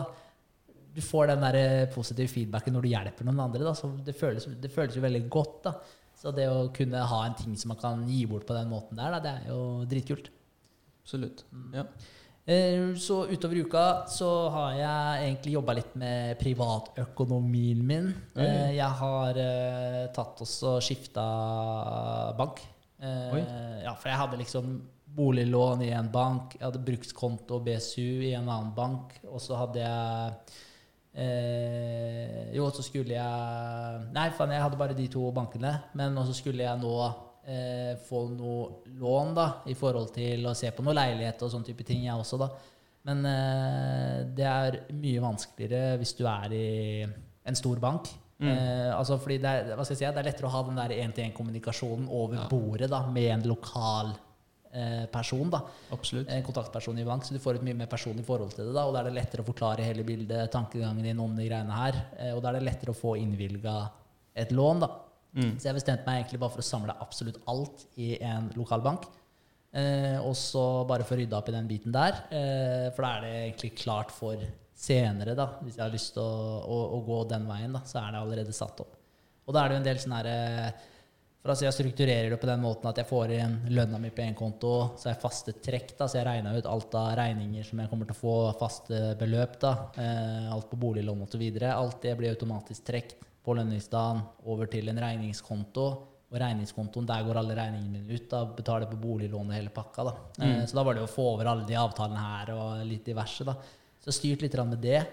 du 0.93 1.01
får 1.05 1.33
den 1.33 1.45
der 1.45 1.59
positive 1.93 2.31
feedbacken 2.31 2.73
når 2.77 2.87
du 2.87 2.93
hjelper 2.95 3.29
noen 3.29 3.43
andre. 3.45 3.65
Da, 3.67 3.75
så 3.77 3.91
det 4.07 4.17
føles, 4.17 4.47
det 4.63 4.73
føles 4.73 4.97
jo 4.97 5.05
veldig 5.05 5.25
godt. 5.37 5.59
da. 5.67 5.75
Så 6.23 6.31
det 6.33 6.47
å 6.49 6.69
kunne 6.73 7.01
ha 7.09 7.25
en 7.27 7.37
ting 7.37 7.53
som 7.59 7.73
man 7.73 7.81
kan 7.81 8.07
gi 8.09 8.23
bort 8.29 8.47
på 8.47 8.55
den 8.57 8.71
måten 8.71 8.97
der, 8.97 9.17
da, 9.17 9.21
det 9.21 9.35
er 9.35 9.51
jo 9.53 9.61
dritkult. 9.89 10.31
Absolutt. 11.03 11.43
Ja. 11.75 11.83
Eh, 12.45 12.93
Så 12.99 13.21
utover 13.31 13.59
uka 13.63 13.83
så 14.11 14.29
har 14.51 14.71
jeg 14.75 15.27
egentlig 15.29 15.53
jobba 15.53 15.75
litt 15.77 15.93
med 15.99 16.37
privatøkonomien 16.39 17.83
min. 17.87 18.09
Oi. 18.35 18.43
Eh, 18.47 18.71
Jeg 18.77 18.89
har 18.99 19.37
eh, 19.39 20.07
tatt 20.15 20.41
også 20.43 20.77
skifta 20.83 21.25
bank. 22.37 22.63
Oi. 23.03 23.43
Ja, 23.83 23.93
for 23.99 24.07
jeg 24.09 24.17
hadde 24.21 24.37
liksom 24.39 24.81
boliglån 25.13 25.81
i 25.85 25.91
en 25.93 26.07
bank, 26.09 26.55
jeg 26.57 26.63
hadde 26.65 26.79
brukskonto 26.87 27.57
og 27.59 27.65
BSU 27.67 28.23
i 28.25 28.31
en 28.33 28.47
annen 28.49 28.71
bank, 28.73 29.11
og 29.27 29.41
så 29.43 29.59
hadde 29.59 29.83
jeg 29.83 30.31
eh, 31.19 32.55
Jo, 32.55 32.69
så 32.73 32.81
skulle 32.85 33.13
jeg 33.17 34.07
Nei, 34.15 34.29
faen, 34.37 34.53
jeg 34.55 34.63
hadde 34.63 34.79
bare 34.79 34.95
de 34.97 35.07
to 35.11 35.27
bankene, 35.35 35.75
men 35.99 36.17
også 36.17 36.33
skulle 36.39 36.63
jeg 36.65 36.79
nå 36.81 36.95
eh, 37.47 37.95
få 38.07 38.23
noe 38.33 38.81
lån 38.99 39.33
da, 39.35 39.47
i 39.67 39.73
forhold 39.77 40.13
til 40.15 40.45
å 40.47 40.55
se 40.55 40.71
på 40.71 40.83
noe 40.85 40.93
leilighet 40.97 41.41
og 41.43 41.51
sånne 41.51 41.65
type 41.71 41.83
ting, 41.87 42.03
jeg 42.05 42.15
også, 42.15 42.39
da. 42.39 42.49
Men 43.05 43.25
eh, 43.27 44.19
det 44.35 44.45
er 44.47 44.77
mye 44.95 45.21
vanskeligere 45.23 45.97
hvis 45.99 46.13
du 46.17 46.25
er 46.29 46.53
i 46.55 46.67
en 47.45 47.55
stor 47.59 47.79
bank. 47.83 48.07
Eh, 48.43 48.89
altså 48.91 49.15
fordi 49.23 49.37
det 49.39 49.47
er, 49.47 49.69
hva 49.77 49.83
skal 49.85 49.95
jeg 49.95 50.01
si, 50.01 50.07
det 50.15 50.19
er 50.19 50.25
lettere 50.27 50.47
å 50.49 50.51
ha 50.51 50.61
den 50.67 50.75
der 50.79 50.91
én-til-én-kommunikasjonen 50.99 52.09
over 52.11 52.35
Ja. 52.41 52.47
bordet 52.51 52.89
da, 52.91 53.05
med 53.07 53.29
en 53.31 53.43
lokal 53.47 54.09
eh, 54.73 55.05
person. 55.11 55.49
da, 55.53 55.61
Absolutt. 55.95 56.27
En 56.29 56.43
kontaktperson 56.43 56.97
i 56.99 57.05
bank, 57.07 57.23
så 57.23 57.33
du 57.35 57.39
får 57.39 57.55
et 57.59 57.63
mye 57.63 57.77
mer 57.83 57.87
personlig 57.87 58.25
forhold 58.25 58.51
til 58.55 58.65
det. 58.67 58.73
da, 58.73 58.83
Og 58.87 58.93
da 58.93 58.99
er 58.99 59.11
det 59.11 59.13
lettere 59.19 59.43
å 59.45 59.47
forklare 59.47 59.83
hele 59.85 60.03
bildet, 60.03 60.51
tankegangen 60.51 61.03
din 61.03 61.19
om 61.19 61.35
de 61.35 61.47
greiene 61.47 61.71
her. 61.71 62.01
eh, 62.17 62.33
Og 62.35 62.41
da 62.41 62.49
er 62.49 62.59
det 62.59 62.63
lettere 62.67 62.91
å 62.91 62.99
få 62.99 63.15
innvilga 63.21 63.89
et 64.35 64.49
lån. 64.51 64.79
da. 64.79 64.87
Mm. 65.33 65.53
Så 65.57 65.69
jeg 65.69 65.77
bestemte 65.79 66.05
meg 66.07 66.21
egentlig 66.21 66.41
bare 66.43 66.53
for 66.53 66.63
å 66.63 66.67
samle 66.67 66.95
absolutt 67.01 67.39
alt 67.49 67.85
i 67.97 68.15
en 68.21 68.51
lokalbank. 68.57 69.07
Eh, 69.73 70.19
og 70.21 70.35
så 70.37 70.83
bare 70.85 71.05
få 71.07 71.17
rydda 71.17 71.39
opp 71.39 71.49
i 71.49 71.55
den 71.55 71.69
biten 71.69 71.95
der. 71.95 72.25
Eh, 72.29 72.89
for 72.93 73.05
da 73.05 73.15
er 73.15 73.25
det 73.25 73.33
egentlig 73.39 73.73
klart 73.81 74.13
for 74.13 74.41
senere, 74.77 75.33
da. 75.37 75.47
Hvis 75.63 75.79
jeg 75.79 75.85
har 75.85 75.93
lyst 75.93 76.13
til 76.17 76.21
å, 76.21 76.59
å, 76.61 76.79
å 76.97 77.03
gå 77.07 77.23
den 77.31 77.47
veien, 77.49 77.73
da, 77.73 77.81
så 77.89 78.03
er 78.03 78.13
det 78.13 78.21
allerede 78.21 78.55
satt 78.55 78.83
opp. 78.85 78.97
Og 79.43 79.55
da 79.55 79.63
er 79.63 79.71
det 79.71 79.77
jo 79.77 79.81
en 79.81 79.87
del 79.89 80.03
sånn 80.03 80.17
herre 80.17 80.41
for 81.43 81.51
altså 81.51 81.65
Jeg 81.65 81.75
strukturerer 81.75 82.29
det 82.31 82.37
på 82.39 82.47
den 82.47 82.61
måten 82.63 82.87
at 82.87 82.99
jeg 83.01 83.07
får 83.09 83.31
inn 83.35 83.55
lønna 83.75 83.97
mi 83.99 84.13
på 84.15 84.23
én 84.23 84.35
konto, 84.37 84.93
så 84.95 85.09
er 85.09 85.11
jeg 85.17 85.23
faste 85.25 85.53
trekk. 85.59 85.89
da, 85.97 86.07
Så 86.07 86.21
jeg 86.21 86.27
regna 86.29 86.53
ut 86.55 86.69
alt 86.71 86.95
av 86.95 87.09
regninger 87.19 87.65
som 87.67 87.81
jeg 87.83 87.91
kommer 87.91 88.07
til 88.07 88.15
å 88.15 88.21
få, 88.21 88.35
faste 88.61 89.01
beløp. 89.19 89.59
da, 89.59 89.73
eh, 89.99 90.53
Alt 90.53 90.69
på 90.69 90.79
boliglån 90.79 91.25
osv. 91.25 91.43
Alt 91.67 92.01
det 92.01 92.15
blir 92.15 92.31
automatisk 92.31 92.85
trukket 92.87 93.19
på 93.43 93.55
lønningsdagen 93.57 94.21
over 94.45 94.65
til 94.71 94.87
en 94.89 94.99
regningskonto. 95.03 95.85
Og 96.33 96.39
regningskontoen, 96.41 97.05
der 97.05 97.23
går 97.27 97.37
alle 97.37 97.55
regningene 97.59 97.99
mine 98.01 98.15
ut. 98.17 98.29
da, 98.31 98.43
Betaler 98.45 98.87
på 98.89 98.97
boliglånet 98.97 99.53
hele 99.59 99.69
pakka. 99.69 100.03
da. 100.07 100.13
Mm. 100.39 100.63
Så 100.65 100.73
da 100.73 100.83
var 100.83 100.95
det 100.97 101.03
å 101.03 101.09
få 101.11 101.33
over 101.35 101.45
alle 101.51 101.65
de 101.67 101.75
avtalene 101.77 102.17
her 102.17 102.53
og 102.55 102.85
litt 102.89 103.05
diverse. 103.05 103.43
da. 103.45 103.53
Så 104.01 104.09
jeg 104.09 104.17
styrt 104.39 104.41
litt 104.41 104.55
med 104.65 104.81
det. 104.81 105.03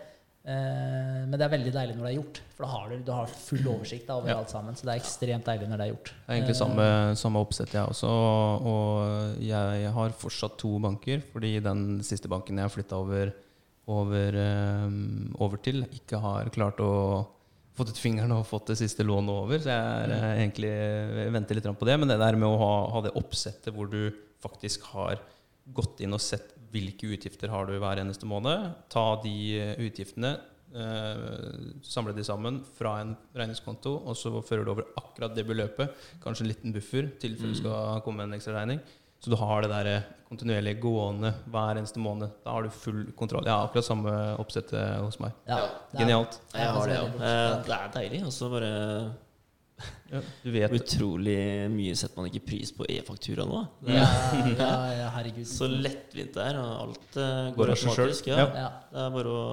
Eh, 0.43 1.27
Men 1.29 1.33
det 1.37 1.43
er 1.43 1.53
veldig 1.53 1.73
deilig 1.75 1.97
når 1.99 2.07
det 2.07 2.13
er 2.15 2.23
gjort, 2.23 2.41
for 2.57 2.65
da 2.65 2.71
har 2.73 2.89
du, 2.89 3.03
du 3.05 3.13
har 3.13 3.27
full 3.27 3.67
oversikt 3.69 4.07
da, 4.07 4.15
over 4.17 4.31
Ja. 4.31 4.39
alt 4.39 4.49
sammen. 4.49 4.75
Så 4.75 4.87
det 4.89 4.95
er 4.95 5.01
ekstremt 5.03 5.45
deilig 5.45 5.69
når 5.69 5.77
det 5.77 5.87
er 5.87 5.93
gjort. 5.93 6.05
Det 6.15 6.29
er 6.29 6.35
egentlig 6.41 6.57
Eh, 6.57 6.63
samme, 6.63 7.17
samme 7.17 7.37
oppsett, 7.45 7.73
jeg 7.75 7.85
også. 7.87 8.09
Og 8.65 9.37
jeg 9.43 9.93
har 9.93 10.09
fortsatt 10.11 10.57
to 10.57 10.79
banker, 10.79 11.21
fordi 11.33 11.61
den 11.63 12.01
siste 12.01 12.27
banken 12.29 12.57
jeg 12.57 12.71
flytta 12.71 12.97
over, 12.97 13.35
over, 13.87 14.33
eh, 14.35 14.89
over 15.39 15.57
til, 15.59 15.85
ikke 15.85 16.19
har 16.19 16.49
klart 16.49 16.79
å 16.81 17.27
fått 17.79 17.93
ut 17.93 18.01
fingeren 18.01 18.33
og 18.35 18.47
fått 18.49 18.73
det 18.73 18.79
siste 18.81 19.07
lånet 19.07 19.33
over. 19.33 19.61
Så 19.63 19.71
jeg 19.73 20.05
er 20.05 20.15
eh, 20.17 20.31
egentlig 20.43 20.73
venter 21.35 21.59
litt 21.59 21.69
på 21.71 21.89
det. 21.89 21.99
Men 22.01 22.13
det 22.13 22.21
der 22.21 22.39
med 22.39 22.49
å 22.49 22.61
ha, 22.61 22.73
ha 22.95 23.05
det 23.07 23.17
oppsettet 23.19 23.75
hvor 23.77 23.91
du 23.91 24.11
faktisk 24.43 24.89
har 24.95 25.21
gått 25.71 26.01
inn 26.03 26.17
og 26.17 26.23
sett 26.23 26.55
hvilke 26.71 27.11
utgifter 27.15 27.51
har 27.53 27.67
du 27.67 27.77
hver 27.81 28.01
eneste 28.03 28.29
måned, 28.29 28.71
ta 28.93 29.05
de 29.25 29.35
eh, 29.59 29.75
utgiftene, 29.87 30.37
eh, 30.75 31.25
samle 31.87 32.15
de 32.17 32.25
sammen 32.27 32.61
fra 32.79 32.97
en 33.03 33.15
regningskonto, 33.37 33.97
og 34.07 34.19
så 34.19 34.33
fører 34.47 34.67
du 34.67 34.73
over 34.75 34.89
akkurat 35.01 35.35
det 35.35 35.47
beløpet, 35.49 35.95
kanskje 36.23 36.47
en 36.47 36.53
liten 36.53 36.75
buffer, 36.75 37.11
i 37.11 37.23
tilfelle 37.23 37.55
det 37.55 37.63
skal 37.63 38.03
komme 38.07 38.27
en 38.27 38.39
ekstra 38.39 38.61
regning. 38.61 38.83
Så 39.21 39.31
du 39.33 39.37
har 39.37 39.65
det 39.65 39.71
der 39.71 39.89
kontinuerlig 40.31 40.77
gående 40.81 41.33
hver 41.51 41.79
eneste 41.81 42.01
måned. 42.01 42.31
Da 42.45 42.55
har 42.55 42.65
du 42.65 42.71
full 42.73 43.03
kontroll. 43.19 43.45
Jeg 43.45 43.53
har 43.53 43.67
akkurat 43.67 43.87
samme 43.87 44.13
oppsettet 44.41 45.01
hos 45.03 45.19
meg. 45.23 45.35
Ja, 45.51 45.65
Genialt. 45.99 46.39
det 46.53 46.61
er 46.61 46.65
Jeg 46.65 46.77
har 46.77 46.93
det, 46.93 46.95
ja. 47.01 47.09
Eh. 47.31 47.57
Det 47.67 47.75
er 47.77 47.91
deilig. 47.97 48.23
Og 48.29 48.33
så 48.37 48.51
bare 48.53 48.71
Ja, 50.11 50.21
du 50.45 50.51
vet 50.53 50.75
Utrolig 50.77 51.37
mye 51.73 51.97
setter 51.97 52.21
man 52.21 52.29
ikke 52.31 52.45
pris 52.51 52.71
på 52.77 52.87
e-faktura 52.93 53.47
nå. 53.49 53.65
Ja, 53.89 54.07
ja, 54.55 54.71
ja, 55.01 55.11
herregud. 55.17 55.49
så 55.59 55.69
lettvint 55.71 56.37
det 56.37 56.47
er. 56.47 56.61
Og 56.63 56.87
alt 56.87 57.21
eh, 57.21 57.53
Går 57.59 57.75
automatisk. 57.75 58.31
Ja. 58.31 58.49
Det 58.93 59.05
er 59.05 59.15
bare 59.19 59.35
å 59.35 59.45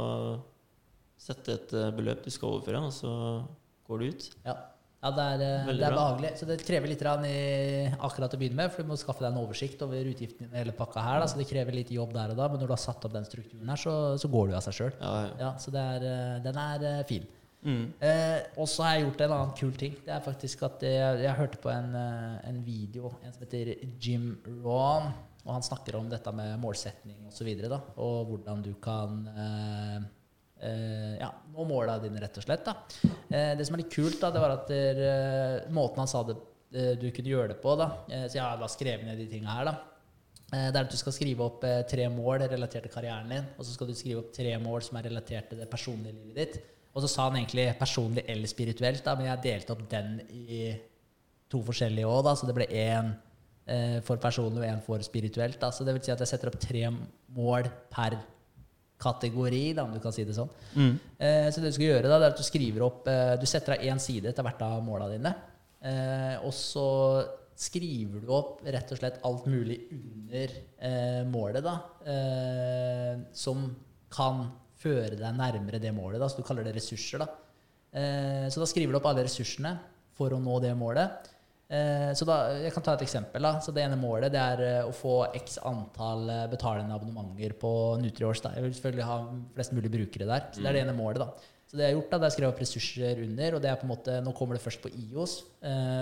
sette 1.28 1.58
et 1.58 1.76
eh, 1.76 1.92
beløp 1.96 2.24
du 2.24 2.32
skal 2.32 2.54
overføre, 2.54 2.86
og 2.88 2.94
så 2.94 3.14
går 3.90 4.04
det 4.04 4.12
ut. 4.14 4.30
Ja. 4.46 4.60
Ja, 4.98 5.12
det 5.14 5.24
er, 5.24 5.42
eh, 5.46 5.68
det 5.78 5.86
er 5.86 5.94
behagelig. 5.94 6.32
Så 6.40 6.48
det 6.50 6.58
krever 6.66 6.90
litt 6.90 7.04
i, 7.30 7.38
akkurat 8.02 8.34
å 8.34 8.40
begynne 8.42 8.58
med, 8.64 8.72
for 8.74 8.82
du 8.82 8.90
må 8.90 8.98
skaffe 8.98 9.22
deg 9.22 9.30
en 9.30 9.42
oversikt 9.44 9.82
over 9.86 10.10
utgiftene 10.10 10.50
i 10.50 10.58
hele 10.58 10.74
pakka 10.76 11.04
her. 11.06 11.22
Da, 11.22 11.28
så 11.30 11.38
det 11.38 11.46
krever 11.50 11.78
litt 11.78 11.92
jobb 11.94 12.16
der 12.18 12.34
og 12.34 12.40
da, 12.40 12.48
men 12.50 12.64
når 12.64 12.72
du 12.72 12.74
har 12.74 12.82
satt 12.82 13.06
opp 13.06 13.14
den 13.14 13.28
strukturen 13.30 13.70
her, 13.70 13.82
så, 13.82 13.94
så 14.18 14.32
går 14.34 14.50
det 14.50 14.58
av 14.58 14.66
seg 14.66 14.80
sjøl. 14.80 14.96
Ja, 14.98 15.14
ja. 15.28 15.36
Ja, 15.44 15.52
så 15.62 15.74
det 15.76 15.86
er, 15.94 16.08
eh, 16.10 16.40
den 16.48 16.60
er 16.64 16.88
eh, 16.92 17.04
fin. 17.10 17.30
mm. 17.62 17.86
Eh, 18.10 18.40
og 18.58 18.68
så 18.74 18.88
har 18.88 18.98
jeg 18.98 19.06
gjort 19.06 19.24
en 19.28 19.38
annen 19.38 19.56
kul 19.62 19.78
ting. 19.86 19.96
Det 20.06 20.14
er 20.18 20.26
faktisk 20.26 20.66
at 20.66 20.90
jeg, 20.90 21.24
jeg 21.28 21.40
hørte 21.44 21.62
på 21.62 21.70
en, 21.74 21.94
en 22.50 22.60
video, 22.66 23.14
en 23.22 23.38
som 23.38 23.46
heter 23.46 23.76
Jim 24.02 24.32
Rohn. 24.66 25.12
Og 25.48 25.54
han 25.56 25.64
snakker 25.64 25.96
om 25.96 26.10
dette 26.12 26.32
med 26.36 26.58
målsetning 26.60 27.22
osv. 27.22 27.30
Og, 27.30 27.36
så 27.38 27.46
videre, 27.48 27.70
da, 27.72 27.78
og 28.04 28.34
hvordan 28.34 28.66
du 28.66 28.74
kan 28.84 29.22
eh, 29.32 30.02
eh, 30.62 31.18
ja, 31.20 31.30
nå 31.54 31.66
måla 31.68 31.98
dine, 32.02 32.22
rett 32.22 32.38
og 32.40 32.46
slett. 32.46 32.66
Da. 32.66 32.76
Uh, 33.32 33.54
det 33.58 33.66
som 33.68 33.78
er 33.78 33.84
litt 33.84 33.94
kult, 33.94 34.20
da, 34.22 34.32
det 34.34 34.44
var 34.44 34.56
at 34.56 34.72
eh, 34.74 35.68
måten 35.74 36.04
han 36.04 36.10
sa 36.12 36.24
det 36.28 36.38
eh, 36.38 36.96
du 37.00 37.10
kunne 37.12 37.34
gjøre 37.34 37.54
det 37.54 37.60
på 37.64 37.76
da, 37.80 37.92
Så 38.28 38.40
jeg 38.40 38.44
har 38.44 38.58
da 38.60 38.70
skrevet 38.72 39.08
ned 39.08 39.22
de 39.22 39.28
tinga 39.32 39.54
her. 39.58 39.70
da 39.70 39.76
Det 40.72 40.80
er 40.80 40.86
at 40.86 40.92
du 40.92 40.98
skal 41.00 41.16
skrive 41.16 41.46
opp 41.46 41.64
tre 41.90 42.08
mål 42.12 42.48
relatert 42.48 42.88
til 42.88 42.94
karrieren 42.94 43.32
din. 43.32 43.52
Og 43.58 43.66
så 43.66 43.76
skal 43.76 43.90
du 43.90 43.96
skrive 43.98 44.24
opp 44.24 44.34
tre 44.36 44.56
mål 44.62 44.84
som 44.86 45.00
er 45.00 45.10
relatert 45.10 45.50
til 45.52 45.62
det 45.62 45.70
personlige 45.72 46.16
livet 46.16 46.36
ditt. 46.42 46.60
Og 46.96 47.04
så 47.04 47.12
sa 47.12 47.28
han 47.28 47.38
egentlig 47.38 47.70
personlig 47.78 48.24
eller 48.26 48.50
spirituelt, 48.50 49.04
da, 49.06 49.14
men 49.16 49.30
jeg 49.30 49.44
delte 49.44 49.76
opp 49.76 49.84
den 49.92 50.16
i 50.34 50.72
to 51.48 51.62
forskjellige 51.64 52.10
òg, 52.10 52.32
så 52.36 52.48
det 52.50 52.56
ble 52.58 52.66
én 52.74 53.14
for 54.08 54.20
personlig 54.24 54.64
og 54.64 54.66
én 54.66 54.82
for 54.82 55.04
spirituelt. 55.04 55.60
Da. 55.62 55.70
Så 55.72 55.86
det 55.86 55.94
vil 55.94 56.04
si 56.04 56.12
at 56.12 56.24
jeg 56.24 56.32
setter 56.32 56.50
opp 56.50 56.58
tre 56.64 56.88
mål 57.36 57.68
per 57.92 58.16
kategori, 59.02 59.64
da, 59.78 59.86
om 59.86 59.94
du 59.94 60.02
kan 60.02 60.14
si 60.16 60.26
det 60.26 60.36
sånn. 60.38 60.50
Mm. 60.76 60.94
Eh, 61.18 61.48
så 61.54 61.62
det 61.62 61.72
du 61.72 61.78
skal 61.78 61.92
gjøre, 61.92 62.08
da, 62.10 62.18
det 62.18 62.30
er 62.30 62.36
at 62.36 62.42
du 62.42 62.46
skriver 62.48 62.86
opp 62.86 63.10
eh, 63.12 63.34
Du 63.42 63.46
setter 63.50 63.76
av 63.76 63.84
én 63.86 64.02
side 64.02 64.34
til 64.34 64.48
hvert 64.48 64.64
av 64.66 64.80
måla 64.86 65.10
dine. 65.12 65.34
Eh, 65.86 66.36
og 66.42 66.54
så 66.56 66.88
skriver 67.58 68.22
du 68.22 68.32
opp 68.34 68.62
rett 68.66 68.94
og 68.94 69.00
slett 69.00 69.20
alt 69.26 69.48
mulig 69.50 69.80
under 69.94 70.56
eh, 70.90 71.22
målet, 71.30 71.66
da. 71.66 71.76
Eh, 72.14 73.14
som 73.38 73.66
kan 74.14 74.46
føre 74.78 75.18
deg 75.18 75.38
nærmere 75.38 75.82
det 75.82 75.94
målet. 75.96 76.22
Da, 76.22 76.30
så 76.30 76.42
du 76.42 76.48
kaller 76.48 76.68
det 76.68 76.76
ressurser. 76.78 77.24
Da. 77.24 77.30
Eh, 77.98 78.46
så 78.54 78.62
da 78.62 78.70
skriver 78.70 78.94
du 78.94 79.00
opp 79.00 79.10
alle 79.10 79.26
ressursene 79.26 79.74
for 80.18 80.34
å 80.34 80.42
nå 80.42 80.60
det 80.64 80.74
målet. 80.78 81.34
Eh, 81.68 82.14
så 82.16 82.24
da, 82.24 82.38
Jeg 82.64 82.72
kan 82.72 82.84
ta 82.86 82.94
et 82.96 83.04
eksempel. 83.04 83.44
Da. 83.44 83.60
Så 83.60 83.74
Det 83.76 83.84
ene 83.84 84.00
målet 84.00 84.32
det 84.32 84.40
er 84.40 84.64
eh, 84.64 84.88
å 84.88 84.94
få 84.96 85.28
x 85.36 85.60
antall 85.68 86.30
eh, 86.30 86.48
betalende 86.52 86.96
abonnementer 86.96 87.58
på 87.60 87.72
Nutriors. 88.00 88.42
Jeg 88.44 88.64
vil 88.64 88.74
selvfølgelig 88.74 89.10
ha 89.10 89.20
flest 89.56 89.76
mulig 89.76 89.92
brukere 89.92 90.30
der. 90.30 90.48
Så 90.54 90.64
Det 90.64 90.72
er 90.72 90.80
det 90.80 90.86
ene 90.86 90.96
målet. 90.98 91.20
da. 91.20 91.54
Så 91.68 91.76
det 91.76 91.84
jeg 91.84 91.92
har 91.92 92.00
gjort 92.00 92.12
da, 92.14 92.18
det 92.18 92.28
er 92.28 92.36
skrevet 92.38 92.54
opp 92.54 92.62
ressurser 92.64 93.24
under. 93.26 93.56
og 93.56 93.62
det 93.62 93.70
er 93.70 93.76
på 93.76 93.84
en 93.84 93.92
måte, 93.92 94.24
Nå 94.24 94.32
kommer 94.34 94.56
det 94.56 94.64
først 94.64 94.82
på 94.82 94.88
IOS. 94.88 95.34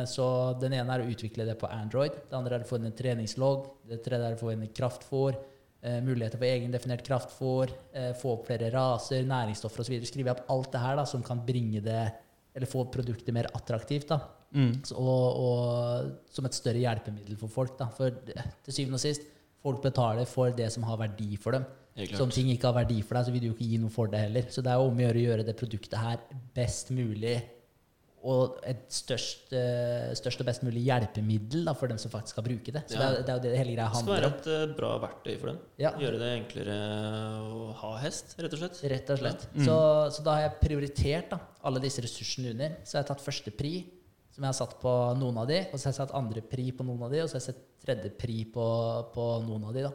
Så 0.05 0.59
Den 0.61 0.73
ene 0.73 0.93
er 0.93 1.01
å 1.01 1.09
utvikle 1.09 1.43
det 1.43 1.57
på 1.57 1.65
Android. 1.65 2.11
Det 2.29 2.37
andre 2.37 2.59
er 2.59 2.61
å 2.61 2.69
få 2.69 2.77
inn 2.77 2.85
en 2.85 2.93
treningslogg. 2.93 3.65
Det 3.89 4.03
tredje 4.05 4.29
er 4.29 4.35
å 4.35 4.37
få 4.37 4.53
inn 4.53 4.67
kraftfôr. 4.69 5.33
Eh, 5.81 6.01
muligheter 6.01 6.37
for 6.37 6.45
egendefinert 6.45 7.03
kraftfôr. 7.05 7.73
Få 8.21 8.37
opp 8.37 8.45
flere 8.45 8.69
raser, 8.69 9.25
næringsstoffer 9.25 9.81
osv. 9.81 10.05
Skrive 10.05 10.31
opp 10.33 10.45
alt 10.49 10.71
det 10.71 10.79
her 10.81 10.95
da, 10.97 11.03
som 11.05 11.23
kan 11.23 11.41
bringe 11.45 11.81
det, 11.81 12.13
eller 12.55 12.67
få 12.67 12.85
produktet 12.85 13.33
mer 13.33 13.49
attraktivt. 13.53 14.07
da. 14.07 14.19
Mm. 14.55 14.73
Så- 14.87 14.95
Og, 14.95 15.39
og 15.45 16.11
som 16.31 16.45
et 16.47 16.53
større 16.55 16.79
hjelpemiddel 16.79 17.37
for 17.37 17.51
folk. 17.51 17.77
Da. 17.77 17.89
For 17.91 18.09
til 18.09 18.73
syvende 18.73 18.95
og 18.95 19.03
sist, 19.03 19.21
folk 19.61 19.81
betaler 19.83 20.25
for 20.29 20.51
det 20.55 20.71
som 20.71 20.83
har 20.87 20.97
verdi 20.97 21.35
for 21.37 21.51
dem. 21.51 21.65
Så 22.11 22.23
om 22.23 22.29
ting 22.31 22.47
ikke 22.51 22.67
har 22.71 22.75
verdi 22.83 23.01
for 23.01 23.15
deg, 23.15 23.25
så 23.25 23.31
vil 23.31 23.41
du 23.41 23.47
jo 23.47 23.53
ikke 23.55 23.69
gi 23.69 23.77
noe 23.79 23.89
for 23.93 24.07
det 24.11 24.19
heller. 24.25 24.47
Så 24.51 24.61
det 24.63 24.71
er 24.71 24.79
om 24.83 24.95
å 24.97 25.03
gjøre 25.05 25.19
å 25.21 25.25
gjøre 25.29 25.45
det 25.47 25.55
produktet 25.59 25.99
her 25.99 26.19
best 26.53 26.89
mulig 26.91 27.37
og 28.25 28.55
et 28.65 28.87
størst, 28.89 29.51
eh, 29.53 30.09
størst 30.17 30.39
og 30.41 30.47
best 30.47 30.63
mulig 30.65 30.81
hjelpemiddel 30.87 31.63
da, 31.67 31.73
for 31.77 31.87
dem 31.87 31.99
som 32.01 32.09
faktisk 32.09 32.33
skal 32.33 32.43
bruke 32.47 32.71
det. 32.73 32.81
Så 32.89 32.97
Ja. 32.97 33.11
det, 33.11 33.19
er, 33.19 33.21
det 33.21 33.29
er 33.29 33.35
jo 33.37 33.43
det 33.43 33.57
hele 33.59 33.75
greia 33.75 33.89
handler 33.93 34.25
om. 34.25 34.31
Det 34.33 34.41
skal 34.41 34.51
være 34.51 34.63
et 34.65 34.69
eh, 34.69 34.75
bra 34.79 34.91
verktøy 35.03 35.35
for 35.39 35.47
dem. 35.51 35.59
Ja. 35.77 35.91
Gjøre 36.01 36.17
det 36.23 36.31
enklere 36.39 36.77
å 37.53 37.73
ha 37.83 37.91
hest, 38.01 38.33
rett 38.39 38.53
og 38.57 38.59
slett. 38.63 38.81
Rett 38.91 39.09
og 39.13 39.19
slett. 39.21 39.45
Så, 39.61 39.75
så 40.17 40.23
da 40.25 40.31
har 40.39 40.41
jeg 40.49 40.55
prioritert 40.63 41.29
da, 41.35 41.39
alle 41.63 41.79
disse 41.85 42.01
ressursene 42.01 42.49
under. 42.55 42.75
Så 42.83 42.97
jeg 42.97 43.03
har 43.05 43.09
tatt 43.15 43.21
første 43.23 43.53
pri, 43.55 43.85
som 44.35 44.43
jeg 44.43 44.51
har 44.51 44.57
satt 44.57 44.75
på 44.81 44.91
noen 45.15 45.37
av 45.39 45.47
de, 45.47 45.61
og 45.69 45.79
så 45.79 45.87
har 45.87 45.93
jeg 45.93 46.01
satt 46.01 46.17
andre 46.17 46.41
pri 46.43 46.67
på 46.75 46.83
noen 46.83 47.05
av 47.07 47.13
de, 47.13 47.21
og 47.23 47.29
så 47.31 47.37
har 47.37 47.43
jeg 47.43 47.53
sett 47.53 47.63
tredje 47.85 48.11
pri 48.19 48.41
på, 48.51 48.65
på 49.15 49.27
noen 49.45 49.69
av 49.69 49.77
de. 49.77 49.85
da. 49.87 49.93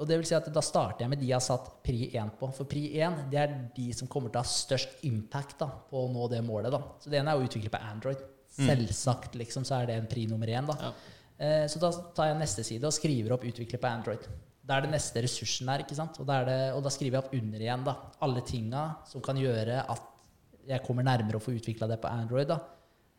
Og 0.00 0.08
det 0.08 0.16
vil 0.16 0.26
si 0.26 0.34
at 0.34 0.48
Da 0.48 0.62
starter 0.64 1.04
jeg 1.04 1.12
med 1.12 1.20
de 1.20 1.28
jeg 1.28 1.36
har 1.36 1.44
satt 1.44 1.68
pri 1.84 2.08
1 2.08 2.32
på. 2.40 2.48
For 2.56 2.68
pri 2.68 2.86
1 3.04 3.26
det 3.30 3.38
er 3.42 3.54
de 3.76 3.90
som 3.96 4.08
kommer 4.10 4.32
til 4.32 4.40
å 4.40 4.44
ha 4.46 4.48
størst 4.48 5.04
impact 5.06 5.58
da, 5.60 5.68
på 5.90 6.06
å 6.06 6.10
nå 6.10 6.26
det 6.32 6.40
målet. 6.46 6.72
da. 6.72 6.80
Så 6.98 7.12
Det 7.12 7.20
ene 7.20 7.34
er 7.34 7.40
å 7.40 7.44
utvikle 7.44 7.72
på 7.72 7.82
Android. 7.84 8.22
Selvsagt 8.50 9.36
liksom, 9.38 9.66
så 9.68 9.76
er 9.76 9.90
det 9.90 9.98
en 10.00 10.08
pri 10.10 10.24
nummer 10.26 10.48
én. 10.48 10.66
da. 10.66 10.76
Ja. 10.80 10.92
Eh, 11.40 11.66
så 11.68 11.78
da 11.78 11.92
tar 12.16 12.32
jeg 12.32 12.40
neste 12.40 12.64
side 12.64 12.88
og 12.88 12.96
skriver 12.96 13.36
opp 13.36 13.44
'utvikle 13.44 13.78
på 13.78 13.92
Android'. 13.92 14.26
Da 14.64 14.78
er 14.78 14.82
det 14.82 14.90
neste 14.90 15.22
ressursen 15.22 15.66
der. 15.66 15.84
ikke 15.84 15.94
sant? 15.94 16.18
Og 16.18 16.26
da, 16.26 16.40
er 16.40 16.44
det, 16.44 16.74
og 16.74 16.82
da 16.82 16.88
skriver 16.88 17.20
jeg 17.20 17.24
opp 17.24 17.34
under 17.34 17.60
igjen 17.60 17.84
da, 17.84 17.96
alle 18.20 18.40
tinga 18.40 18.96
som 19.06 19.20
kan 19.20 19.36
gjøre 19.36 19.84
at 19.88 20.02
jeg 20.66 20.84
kommer 20.84 21.02
nærmere 21.02 21.36
å 21.36 21.42
få 21.42 21.52
utvikla 21.52 21.88
det 21.88 22.00
på 22.00 22.08
Android. 22.08 22.48
da. 22.48 22.58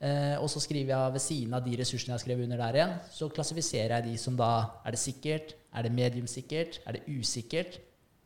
Eh, 0.01 0.35
og 0.41 0.49
så 0.49 0.61
skriver 0.63 0.95
jeg 0.95 1.13
ved 1.13 1.21
siden 1.21 1.53
av 1.53 1.65
de 1.65 1.75
ressursene 1.77 2.09
jeg 2.09 2.17
har 2.17 2.23
skrevet 2.23 2.47
under 2.47 2.61
der 2.63 2.77
igjen, 2.79 2.93
så 3.13 3.29
klassifiserer 3.29 3.99
jeg 3.99 4.07
de 4.07 4.13
som 4.17 4.37
da 4.39 4.51
er 4.85 4.95
det 4.95 5.01
sikkert, 5.01 5.53
er 5.77 5.85
det 5.85 5.91
mediumsikkert? 5.93 6.79
er 6.85 6.97
det 6.97 7.03
usikkert. 7.05 7.77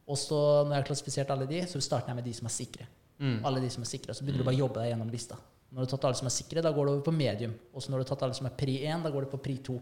Og 0.07 0.17
så 0.21 0.37
når 0.63 0.71
jeg 0.71 0.81
har 0.81 0.87
klassifisert 0.87 1.33
alle 1.33 1.47
de, 1.49 1.63
så 1.67 1.81
starter 1.83 2.13
jeg 2.13 2.19
med 2.21 2.27
de 2.29 2.33
som 2.37 2.47
er 2.47 2.53
sikre. 2.55 2.87
Alle 3.47 3.59
de 3.63 3.69
som 3.73 3.83
er 3.83 3.89
sikre, 3.89 4.11
og 4.11 4.15
Så 4.15 4.23
begynner 4.23 4.43
du 4.43 4.47
bare 4.47 4.55
å 4.55 4.63
jobbe 4.65 4.79
deg 4.79 4.93
gjennom 4.93 5.11
lista. 5.11 5.35
Når 5.71 5.81
du 5.81 5.85
har 5.85 5.91
tatt 5.91 6.05
alle 6.07 6.19
som 6.19 6.29
er 6.29 6.35
sikre, 6.35 6.61
da 6.63 6.71
går 6.71 6.85
du 6.85 6.91
over 6.93 7.03
på 7.03 7.11
medium. 7.15 7.53
Og 7.73 7.83
så 7.83 7.91
når 7.91 7.99
du 7.99 8.03
har 8.05 8.11
tatt 8.13 8.23
alle 8.23 8.37
som 8.37 8.47
er 8.47 8.55
pri 8.55 8.77
1, 8.85 9.03
da 9.03 9.11
går 9.11 9.25
du 9.25 9.31
på 9.33 9.41
pri 9.43 9.57
2. 9.65 9.75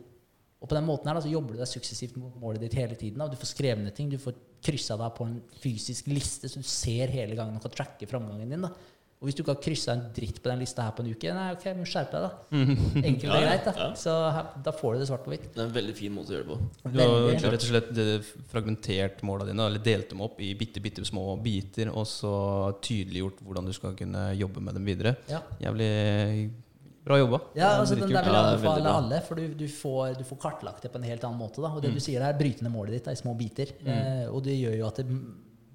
Og 0.64 0.70
på 0.70 0.78
den 0.78 0.88
måten 0.88 1.10
her 1.10 1.18
da, 1.18 1.22
så 1.22 1.30
jobber 1.30 1.53
du 1.53 1.60
deg 1.60 1.70
suksessivt 1.70 2.15
mot 2.18 2.38
målet 2.40 2.64
ditt 2.64 2.78
hele 2.80 2.95
tiden. 2.95 3.20
Da. 3.20 3.28
Du 3.28 3.36
får 3.38 3.52
skrevet 3.52 3.84
ned 3.84 3.94
ting, 3.98 4.10
du 4.10 4.18
får 4.22 4.38
kryssa 4.64 4.95
deg 4.98 5.14
på 5.18 5.28
en 5.28 5.36
fysisk 5.60 6.07
liste, 6.07 6.49
så 6.49 6.61
du 6.64 6.65
ser 6.65 7.11
hele 7.11 7.36
gangen 7.36 7.60
og 7.60 7.65
kan 7.65 7.76
tracke 7.76 8.07
framgangen 8.10 8.49
din. 8.49 8.64
da. 8.64 8.72
Og 9.24 9.30
hvis 9.30 9.38
du 9.38 9.41
ikke 9.45 9.54
har 9.56 9.62
kryssa 9.64 9.94
en 9.95 10.02
dritt 10.12 10.41
på 10.44 10.50
den 10.52 10.60
lista 10.60 10.84
her 10.84 10.91
på 10.98 11.00
en 11.06 11.14
uke, 11.16 11.32
nei, 11.32 11.45
ok, 11.56 11.64
men 11.78 11.88
skjerp 11.88 12.12
deg, 12.12 12.26
da. 12.26 12.32
Enkelt 13.08 13.30
og 13.30 13.38
Ja, 13.38 13.44
greit. 13.45 13.64
da. 13.70 13.74
ja. 13.80 13.86
Så 13.95 14.16
her, 14.36 14.50
da 14.66 14.74
får 14.76 14.98
du 14.98 15.00
det 15.00 15.08
svart 15.08 15.24
på 15.24 15.32
hvitt. 15.32 15.45
Det 15.56 15.62
er 15.64 15.70
en 15.70 15.76
veldig 15.78 15.95
fin 15.95 16.12
måte 16.12 16.34
å 16.34 16.36
gjøre 16.36 16.44
det 16.50 16.52
på. 16.52 16.58
Du 16.84 17.00
har 17.00 17.14
Veldig. 17.14 17.54
rett 17.54 17.64
og 17.64 17.70
slett 17.70 18.02
eh, 18.04 18.32
fragmentert 18.52 19.24
måla 19.24 19.48
dine, 19.48 19.70
eller 19.72 19.80
delt 19.88 20.12
dem 20.12 20.26
opp 20.28 20.41
i 20.44 20.52
bitte, 20.60 20.84
bitte 20.84 21.06
små 21.08 21.24
biter, 21.45 21.94
og 21.95 22.04
så 22.12 22.34
tydeliggjort 22.84 23.40
hvordan 23.48 23.72
du 23.72 23.74
skal 23.80 23.95
kunne 24.04 24.28
jobbe 24.36 24.60
med 24.68 24.76
dem 24.76 24.91
videre. 24.91 25.16
Ja. 25.32 25.40
Jævlig 25.64 25.90
bra 27.04 27.18
jobba. 27.20 27.40
Ja, 27.60 27.72
altså 27.82 27.95
den 28.00 28.08
der 28.12 28.24
vil 28.24 28.32
jeg 28.36 28.44
anbefale 28.48 28.84
ja, 28.88 28.91
alle, 29.00 29.18
for 29.28 29.40
du, 29.40 29.48
du, 29.60 29.66
får, 29.68 30.14
du 30.20 30.24
får 30.28 30.38
kartlagt 30.40 30.86
det 30.86 30.91
på 30.94 31.00
en 31.02 31.08
helt 31.08 31.24
annen 31.28 31.40
måte. 31.41 31.60
Da. 31.64 31.72
Og 31.74 31.82
Mm. 31.82 31.88
det 31.88 31.95
du 31.98 32.04
sier 32.04 32.24
er 32.24 32.38
bryte 32.40 32.64
ned 32.64 32.72
målet 32.72 32.95
ditt 32.95 33.08
da, 33.10 33.16
i 33.16 33.20
små 33.20 33.34
biter. 33.40 33.74
Eh, 33.84 34.28
og 34.32 34.44
det 34.45 34.56
gjør 34.56 34.78
jo 34.80 34.86
at 34.88 35.02
det, 35.02 35.08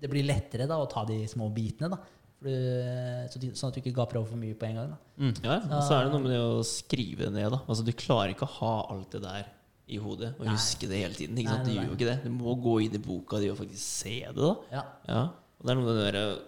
det 0.00 0.08
blir 0.12 0.24
lettere 0.24 0.68
da, 0.70 0.78
å 0.80 0.86
ta 0.88 1.02
de 1.08 1.18
små 1.28 1.50
bitene. 1.52 1.90
Da. 1.92 1.98
Sånn 2.42 3.68
at 3.72 3.74
du 3.74 3.80
ikke 3.82 3.94
gaper 3.96 4.20
over 4.20 4.30
for 4.30 4.38
mye 4.40 4.54
på 4.58 4.68
en 4.68 4.76
gang. 4.78 4.90
Da. 4.92 5.30
Ja, 5.42 5.56
og 5.78 5.82
så 5.88 5.96
er 5.98 6.04
det 6.06 6.12
noe 6.14 6.22
med 6.22 6.30
det 6.34 6.40
å 6.42 6.60
skrive 6.66 7.26
det 7.26 7.32
ned. 7.34 7.48
da 7.50 7.58
Altså 7.66 7.84
Du 7.86 7.92
klarer 7.98 8.34
ikke 8.34 8.46
å 8.46 8.54
ha 8.60 8.74
alt 8.94 9.10
det 9.16 9.22
der 9.24 9.48
i 9.88 9.96
hodet 9.96 10.34
og 10.36 10.44
Nei. 10.44 10.52
huske 10.54 10.86
det 10.86 11.00
hele 11.00 11.16
tiden. 11.16 11.38
Ikke 11.40 11.48
Nei, 11.48 11.56
sant? 11.56 11.66
Du 11.66 11.74
gjør 11.74 11.88
jo 11.88 11.96
ikke 11.96 12.10
det. 12.10 12.16
Du 12.26 12.30
må 12.36 12.54
gå 12.62 12.74
inn 12.84 12.94
i 12.94 13.02
boka 13.02 13.40
di 13.42 13.48
og 13.50 13.56
faktisk 13.58 13.82
se 13.82 14.16
det. 14.28 14.36
da 14.36 14.54
Ja, 14.70 14.82
Ja, 15.08 15.22
og 15.58 15.66
det 15.66 15.72
er 15.72 15.78
noe 15.80 15.86
med 15.88 15.98
det 15.98 16.12
der 16.12 16.38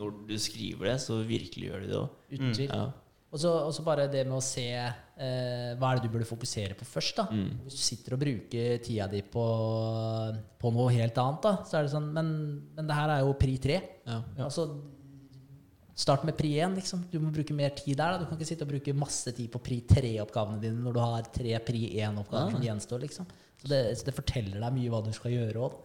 Når 0.00 0.26
du 0.28 0.34
skriver 0.38 0.84
det, 0.92 0.98
så 1.02 1.18
virkelig 1.26 1.66
gjør 1.70 1.80
du 1.82 1.86
det 1.90 1.96
òg. 1.98 2.10
Mm. 2.38 2.52
Ja. 2.68 2.84
Og 3.32 3.38
så 3.38 3.50
og 3.66 3.72
så 3.74 3.82
bare 3.86 4.08
det 4.10 4.24
med 4.26 4.36
å 4.38 4.42
se 4.42 4.64
eh, 4.74 5.74
hva 5.78 5.90
er 5.92 5.98
det 6.00 6.06
du 6.08 6.12
burde 6.14 6.26
fokusere 6.26 6.74
på 6.78 6.84
først. 6.88 7.16
da 7.16 7.26
Mm. 7.30 7.50
Hvis 7.64 7.74
du 7.76 7.82
sitter 7.84 8.14
og 8.14 8.20
bruker 8.22 8.78
tida 8.82 9.06
di 9.10 9.20
på, 9.22 9.44
på 10.60 10.72
noe 10.74 10.90
helt 10.94 11.18
annet, 11.20 11.42
da 11.42 11.52
så 11.64 11.78
er 11.78 11.82
det 11.86 11.92
sånn 11.92 12.08
Men, 12.14 12.30
men 12.76 12.86
det 12.88 12.96
her 12.96 13.08
er 13.16 13.20
jo 13.26 13.34
pri 13.38 13.58
tre. 13.58 13.80
Ja. 14.06 14.22
Altså, 14.46 14.68
start 15.94 16.24
med 16.28 16.36
pri 16.38 16.54
1. 16.60 16.78
Liksom. 16.80 17.04
Du 17.12 17.18
må 17.22 17.32
bruke 17.34 17.54
mer 17.56 17.74
tid 17.76 17.96
der. 17.96 18.14
Da. 18.16 18.22
Du 18.22 18.26
kan 18.28 18.38
ikke 18.38 18.48
sitte 18.52 18.66
og 18.66 18.72
bruke 18.72 18.96
masse 18.96 19.32
tid 19.36 19.50
på 19.52 19.62
pri 19.62 19.82
3-oppgavene 19.90 20.62
dine 20.62 20.80
når 20.84 20.96
du 20.96 21.02
har 21.04 21.30
tre 21.34 21.58
pri 21.66 21.84
1-oppgaver 22.00 22.56
som 22.56 22.66
gjenstår. 22.66 23.04
Liksom. 23.06 23.30
Så, 23.60 23.68
det, 23.68 23.84
så 24.00 24.08
det 24.08 24.16
forteller 24.16 24.60
deg 24.60 24.76
mye 24.76 24.92
hva 24.92 25.04
du 25.04 25.12
skal 25.16 25.36
gjøre 25.36 25.64
òg. 25.68 25.78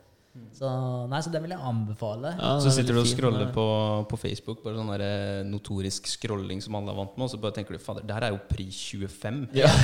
Så, 0.52 0.68
nei, 1.07 1.19
så 1.23 1.32
det 1.32 1.40
vil 1.45 1.53
jeg 1.53 1.64
anbefale. 1.64 2.34
Ja, 2.36 2.49
Så 2.60 2.68
er 2.68 2.73
sitter 2.76 2.98
du 2.98 2.99
og 2.99 3.07
scroller 3.07 3.52
på, 3.56 3.64
på 4.11 4.18
Facebook, 4.19 4.60
bare 4.65 4.76
sånn 4.76 4.90
der 4.91 5.03
eh, 5.06 5.44
notorisk 5.48 6.10
scrolling 6.11 6.60
som 6.64 6.76
alle 6.76 6.91
er 6.91 6.98
vant 6.98 7.15
med, 7.15 7.23
og 7.27 7.32
så 7.32 7.40
bare 7.40 7.56
tenker 7.56 7.77
du 7.77 7.80
fader, 7.80 8.03
det 8.03 8.18
her 8.18 8.27
er 8.27 8.36
jo 8.36 8.41
pri 8.49 8.68
25. 8.68 9.40
Ja. 9.61 9.72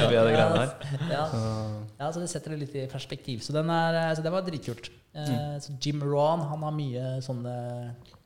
Ja. 0.00 0.06
Ja. 1.10 1.24
ja, 1.98 2.12
så 2.12 2.22
det 2.22 2.30
setter 2.30 2.54
det 2.54 2.60
litt 2.62 2.76
i 2.78 2.86
perspektiv. 2.90 3.42
Så, 3.42 3.54
den 3.56 3.70
er, 3.74 3.98
så 4.14 4.22
det 4.22 4.32
var 4.32 4.46
dritkult. 4.46 4.90
Mm. 5.10 5.58
så 5.58 5.74
Jim 5.82 6.02
Rohn, 6.06 6.44
han 6.46 6.62
har 6.62 6.74
mye 6.74 7.06
sånne 7.26 7.54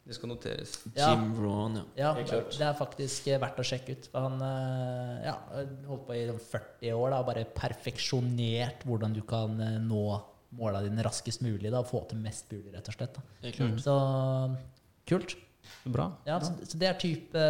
Det 0.05 0.17
skal 0.19 0.29
noteres. 0.29 0.75
Ja. 0.93 1.15
Jim 1.15 1.33
Rohn, 1.41 1.79
ja. 1.79 1.85
Ja, 1.97 2.11
det, 2.21 2.61
er 2.61 2.77
faktisk 2.77 3.31
eh, 3.33 3.41
verdt 3.41 3.61
å 3.63 3.65
sjekke 3.65 3.97
ut. 3.97 4.09
For 4.13 4.27
han 4.27 4.43
eh, 4.45 5.31
ja, 5.31 5.35
holdt 5.89 6.05
på 6.09 6.17
i 6.19 6.27
sånn 6.29 6.43
40 6.43 6.99
år 6.99 7.15
da, 7.15 7.21
og 7.23 7.31
bare 7.31 7.47
perfeksjonert 7.57 8.85
hvordan 8.85 9.17
du 9.17 9.23
kan 9.29 9.57
eh, 9.65 9.79
nå 9.81 10.05
måla 10.59 10.83
dine 10.85 11.05
raskest 11.07 11.41
mulig. 11.47 11.71
Da, 11.71 11.81
og 11.81 11.89
få 11.89 12.05
til 12.11 12.21
mest 12.21 12.53
mulig, 12.53 12.75
rett 12.75 12.91
og 12.93 12.99
slett. 12.99 13.17
Da. 13.17 13.71
Så 13.81 13.97
kult. 15.09 15.39
Bra. 15.89 16.11
Ja, 16.29 16.37
så, 16.45 16.53
så 16.69 16.79
det 16.81 16.91
er 16.91 17.01
type 17.01 17.47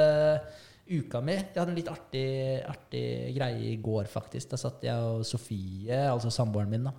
uka 0.84 1.20
mi. 1.24 1.34
Jeg 1.34 1.56
hadde 1.56 1.72
en 1.72 1.78
litt 1.78 1.90
artig, 1.90 2.28
artig 2.68 3.06
greie 3.34 3.72
i 3.72 3.80
går, 3.82 4.06
faktisk. 4.10 4.52
Da 4.52 4.60
satt 4.60 4.84
jeg 4.86 5.10
og 5.10 5.24
Sofie, 5.26 6.04
altså 6.06 6.30
samboeren 6.34 6.70
min, 6.70 6.86
da. 6.86 6.94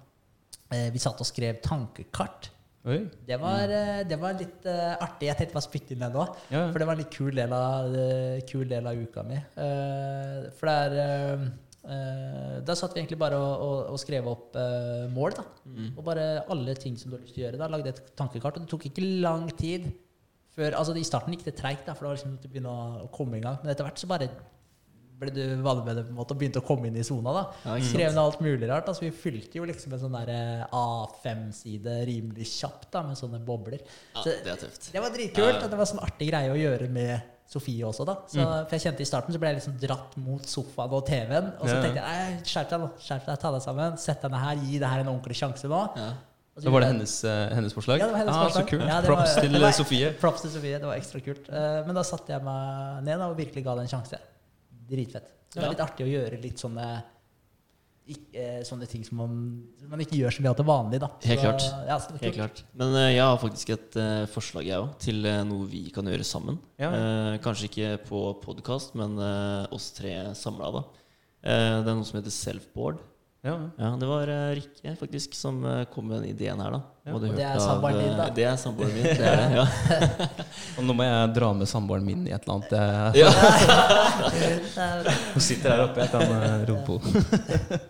Eh, 0.74 0.90
vi 0.94 1.02
satt 1.02 1.22
og 1.22 1.30
skrev 1.30 1.62
tankekart. 1.64 2.52
Oi. 2.86 3.00
Det 3.26 3.38
var, 3.42 3.72
eh, 3.74 4.04
det 4.06 4.18
var 4.22 4.36
litt 4.38 4.66
uh, 4.70 4.94
artig. 5.02 5.26
Jeg 5.32 5.40
tenkte 5.40 5.58
bare 5.58 5.66
spytte 5.66 5.96
inn 5.96 6.04
det 6.06 6.12
nå. 6.14 6.26
Ja. 6.54 6.68
For 6.70 6.78
det 6.78 6.86
var 6.86 6.94
en 6.94 7.02
litt 7.02 7.16
kul 7.16 7.34
del 7.34 7.54
av, 7.58 7.96
uh, 7.98 8.38
kul 8.46 8.68
del 8.70 8.90
av 8.92 9.00
uka 9.02 9.24
mi. 9.26 9.40
Uh, 9.58 10.46
for 10.60 10.70
det 10.70 10.76
er 10.84 10.98
eh, 11.02 11.48
eh, 11.96 12.54
Da 12.66 12.78
satt 12.78 12.94
vi 12.94 13.02
egentlig 13.02 13.18
bare 13.22 13.40
og, 13.42 13.66
og, 13.66 13.80
og 13.96 14.02
skrev 14.02 14.30
opp 14.30 14.58
mål. 15.16 15.38
da. 15.40 15.48
Og 15.96 16.02
bare 16.06 16.28
alle 16.54 16.78
ting 16.78 16.98
som 16.98 17.10
du 17.10 17.18
har 17.18 17.26
lyst 17.26 17.34
til 17.38 17.44
å 17.44 17.48
gjøre. 17.48 17.62
da, 17.64 17.72
Lagde 17.74 17.94
et 17.96 18.04
tankekart. 18.18 18.60
Og 18.60 18.68
det 18.68 18.74
tok 18.76 18.90
ikke 18.92 19.10
lang 19.26 19.50
tid 19.58 19.90
før 20.56 20.78
altså 20.80 20.94
I 20.96 21.04
starten 21.04 21.34
gikk 21.36 21.50
det 21.50 21.58
treigt, 21.58 21.90
for 21.90 22.06
det 22.06 22.08
var 22.08 22.16
liksom 22.16 22.38
til 22.40 22.48
å 22.48 22.54
begynne 22.54 22.76
å 23.04 23.10
komme 23.12 23.42
i 23.42 23.44
gang. 23.44 23.58
Men 23.64 23.74
etter 23.74 23.88
hvert 23.88 24.00
så 24.00 24.08
bare 24.08 24.30
ble 25.20 25.32
du 25.32 25.40
det 25.42 25.56
på 25.64 25.70
en 25.72 26.16
måte 26.18 26.36
og 26.36 26.40
begynte 26.42 26.60
å 26.60 26.66
komme 26.66 26.88
inn 26.90 26.98
i 27.00 27.04
sona. 27.08 27.32
da. 27.34 27.44
Ja. 27.66 27.76
Skrev 27.88 28.12
ned 28.12 28.20
alt 28.22 28.42
mulig 28.44 28.68
rart. 28.70 28.88
altså 28.92 29.06
Vi 29.06 29.12
fylte 29.12 29.60
jo 29.62 29.66
liksom 29.70 29.94
en 29.96 30.00
sånn 30.02 30.18
der 30.18 30.32
eh, 30.34 30.66
A5-side 30.76 31.94
rimelig 32.10 32.48
kjapt 32.52 32.90
da, 32.92 33.04
med 33.08 33.18
sånne 33.20 33.40
bobler. 33.46 33.80
Ja, 34.16 34.24
det 34.26 34.52
er 34.56 34.60
tøft. 34.66 34.92
det 34.94 35.02
var 35.02 35.14
dritkult. 35.16 35.64
Og 35.64 35.72
Det 35.72 35.80
var 35.80 35.90
sånn 35.90 36.04
artig 36.04 36.30
greie 36.32 36.52
å 36.52 36.60
gjøre 36.60 36.90
med 36.92 37.32
Sofie 37.48 37.86
også. 37.86 38.06
da 38.10 38.16
så, 38.28 38.42
For 38.66 38.74
jeg 38.76 38.82
kjente 38.88 39.04
I 39.06 39.06
starten 39.06 39.34
så 39.36 39.40
ble 39.40 39.52
jeg 39.54 39.60
liksom 39.62 39.76
dratt 39.80 40.16
mot 40.18 40.42
sofaen 40.50 40.96
og 40.98 41.04
TV-en. 41.06 41.52
Og 41.60 41.68
så 41.70 41.76
Ja. 41.76 41.82
tenkte 41.84 42.02
jeg 42.02 42.40
skjerp 42.44 42.70
deg, 42.70 42.80
nå, 42.82 42.88
skjerp 43.00 43.26
deg, 43.26 43.40
ta 43.40 43.52
deg 43.52 43.62
sammen. 43.62 43.98
Sett 44.02 44.22
deg 44.22 44.32
ned 44.32 44.40
her, 44.42 44.56
gi 44.56 44.80
det 44.80 44.88
her 44.90 45.00
en 45.06 45.08
ordentlig 45.14 45.38
sjanse 45.38 45.70
nå. 45.70 45.84
Ja. 45.96 46.14
Så 46.58 46.72
var 46.72 46.80
det 46.82 46.88
hennes, 46.88 47.24
eh, 47.28 47.50
hennes 47.54 47.74
forslag? 47.76 48.00
Ja, 48.00 48.06
det 48.08 48.14
var 48.14 48.20
hennes 48.24 48.36
ah, 48.36 48.44
forslag. 48.48 48.64
Så 48.66 48.70
kult. 48.70 48.88
Ja, 48.88 49.02
var- 49.02 49.10
Props 49.10 49.36
til 49.36 49.52
var- 49.60 49.68
eh, 49.68 49.72
Sofie. 49.76 50.14
Props 50.20 50.42
til 50.42 50.52
Sofie. 50.52 50.80
Det 50.80 50.88
var 50.88 50.96
ekstra 50.96 51.20
kult. 51.24 51.50
Eh, 51.50 51.86
Men 51.86 51.96
da 51.96 52.02
satte 52.02 52.28
jeg 52.32 52.42
meg 52.42 53.04
ned 53.04 53.20
og 53.22 53.36
virkelig 53.38 53.64
ga 53.64 53.76
det 53.76 53.82
en 53.92 54.00
sjanse. 54.00 54.18
Dritfett. 54.90 55.34
Så 55.50 55.60
det 55.60 55.68
er 55.68 55.76
litt 55.76 55.84
artig 55.86 56.06
å 56.06 56.10
gjøre 56.10 56.40
litt 56.44 56.62
sånne 56.62 56.88
eh, 58.36 58.60
sånne 58.68 58.90
ting 58.92 59.06
som 59.08 59.22
man, 59.22 59.38
som 59.80 59.94
man 59.94 60.04
ikke 60.04 60.20
gjør 60.20 60.36
så 60.36 60.44
mye 60.44 60.52
av 60.52 60.60
til 60.60 60.68
vanlig. 60.68 61.00
da 61.04 61.10
Helt 61.26 61.42
så, 61.42 61.46
klart. 61.46 61.66
Ja, 61.88 61.98
så 62.04 62.20
Helt 62.22 62.38
klart. 62.38 62.62
Men 62.78 63.00
eh, 63.00 63.14
jeg 63.16 63.24
har 63.24 63.42
faktisk 63.42 63.74
et 63.78 63.98
eh, 64.02 64.28
forslag, 64.34 64.68
jeg 64.68 64.84
også, 64.84 65.00
til 65.08 65.32
noe 65.50 65.72
vi 65.72 65.88
kan 65.96 66.12
gjøre 66.12 66.28
sammen. 66.28 66.60
Ja. 66.82 66.92
Eh, 66.92 67.40
kanskje 67.46 67.72
ikke 67.72 67.96
på 68.10 68.28
podkast, 68.44 68.98
men 69.00 69.18
eh, 69.18 69.74
oss 69.76 69.90
tre 69.98 70.16
samla. 70.38 70.86
Eh, 71.46 71.82
det 71.86 71.92
er 71.92 71.94
noe 71.96 72.08
som 72.08 72.20
heter 72.20 72.34
self-board. 72.34 73.02
Ja. 73.46 73.56
Ja, 73.78 73.90
det 74.02 74.08
var 74.10 74.30
eh, 74.34 74.56
Rikke 74.58 74.96
faktisk 74.98 75.36
som 75.38 75.60
eh, 75.70 75.84
kom 75.94 76.08
med 76.10 76.24
den 76.24 76.32
ideen 76.32 76.60
her, 76.64 76.72
da. 76.74 76.80
Ja. 77.06 77.12
Og 77.14 77.22
Og 77.22 77.36
det 77.38 77.44
er 77.46 77.60
samboeren 77.62 78.00
din, 78.02 78.16
da? 78.18 78.24
eh, 78.26 78.34
Det 78.40 78.46
er 78.50 78.56
samboeren 78.58 78.96
min. 78.96 79.04
Det 79.06 79.28
er 79.30 79.38
det, 79.38 79.50
ja. 79.60 79.66
Og 80.80 80.88
nå 80.88 80.96
må 80.98 81.06
jeg 81.06 81.34
dra 81.36 81.50
med 81.54 81.70
samboeren 81.70 82.08
min 82.08 82.24
i 82.26 82.34
et 82.34 82.48
eller 82.48 82.56
annet. 82.56 82.72
Jeg 82.74 83.22
ja. 83.22 83.30
Hun 85.36 85.44
sitter 85.46 85.76
her 85.76 85.84
oppe, 85.86 86.02
jeg 86.02 86.10
kan 86.16 86.34
eh, 86.40 86.66
rope 86.72 86.98
henne. 87.06 87.22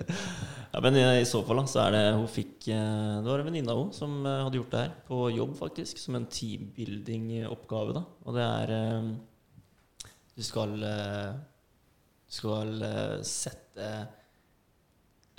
ja 0.75 0.81
men 0.83 0.97
i, 0.99 1.03
i 1.21 1.27
så 1.29 1.39
fall 1.47 1.61
da, 1.61 1.65
så 1.71 1.79
er 1.85 1.95
det 1.95 2.03
hun 2.17 2.27
fikk 2.27 2.67
eh, 2.75 3.13
Det 3.23 3.29
var 3.31 3.39
en 3.45 3.47
venninne 3.47 3.71
av 3.71 3.79
henne 3.79 3.95
som 3.95 4.17
eh, 4.27 4.41
hadde 4.43 4.59
gjort 4.59 4.75
det 4.75 4.83
her 4.83 4.91
på 5.07 5.21
jobb, 5.37 5.55
faktisk. 5.61 6.01
Som 6.03 6.19
en 6.19 6.27
teambuilding-oppgave. 6.27 7.95
da 7.95 8.03
Og 8.27 8.35
det 8.35 8.43
er 8.49 8.75
eh, 8.81 9.09
Du 10.35 10.43
skal 10.43 10.75
eh, 10.83 11.31
Du 12.27 12.35
skal 12.41 12.75
eh, 12.91 13.17
sette 13.23 13.87
eh, 14.03 14.05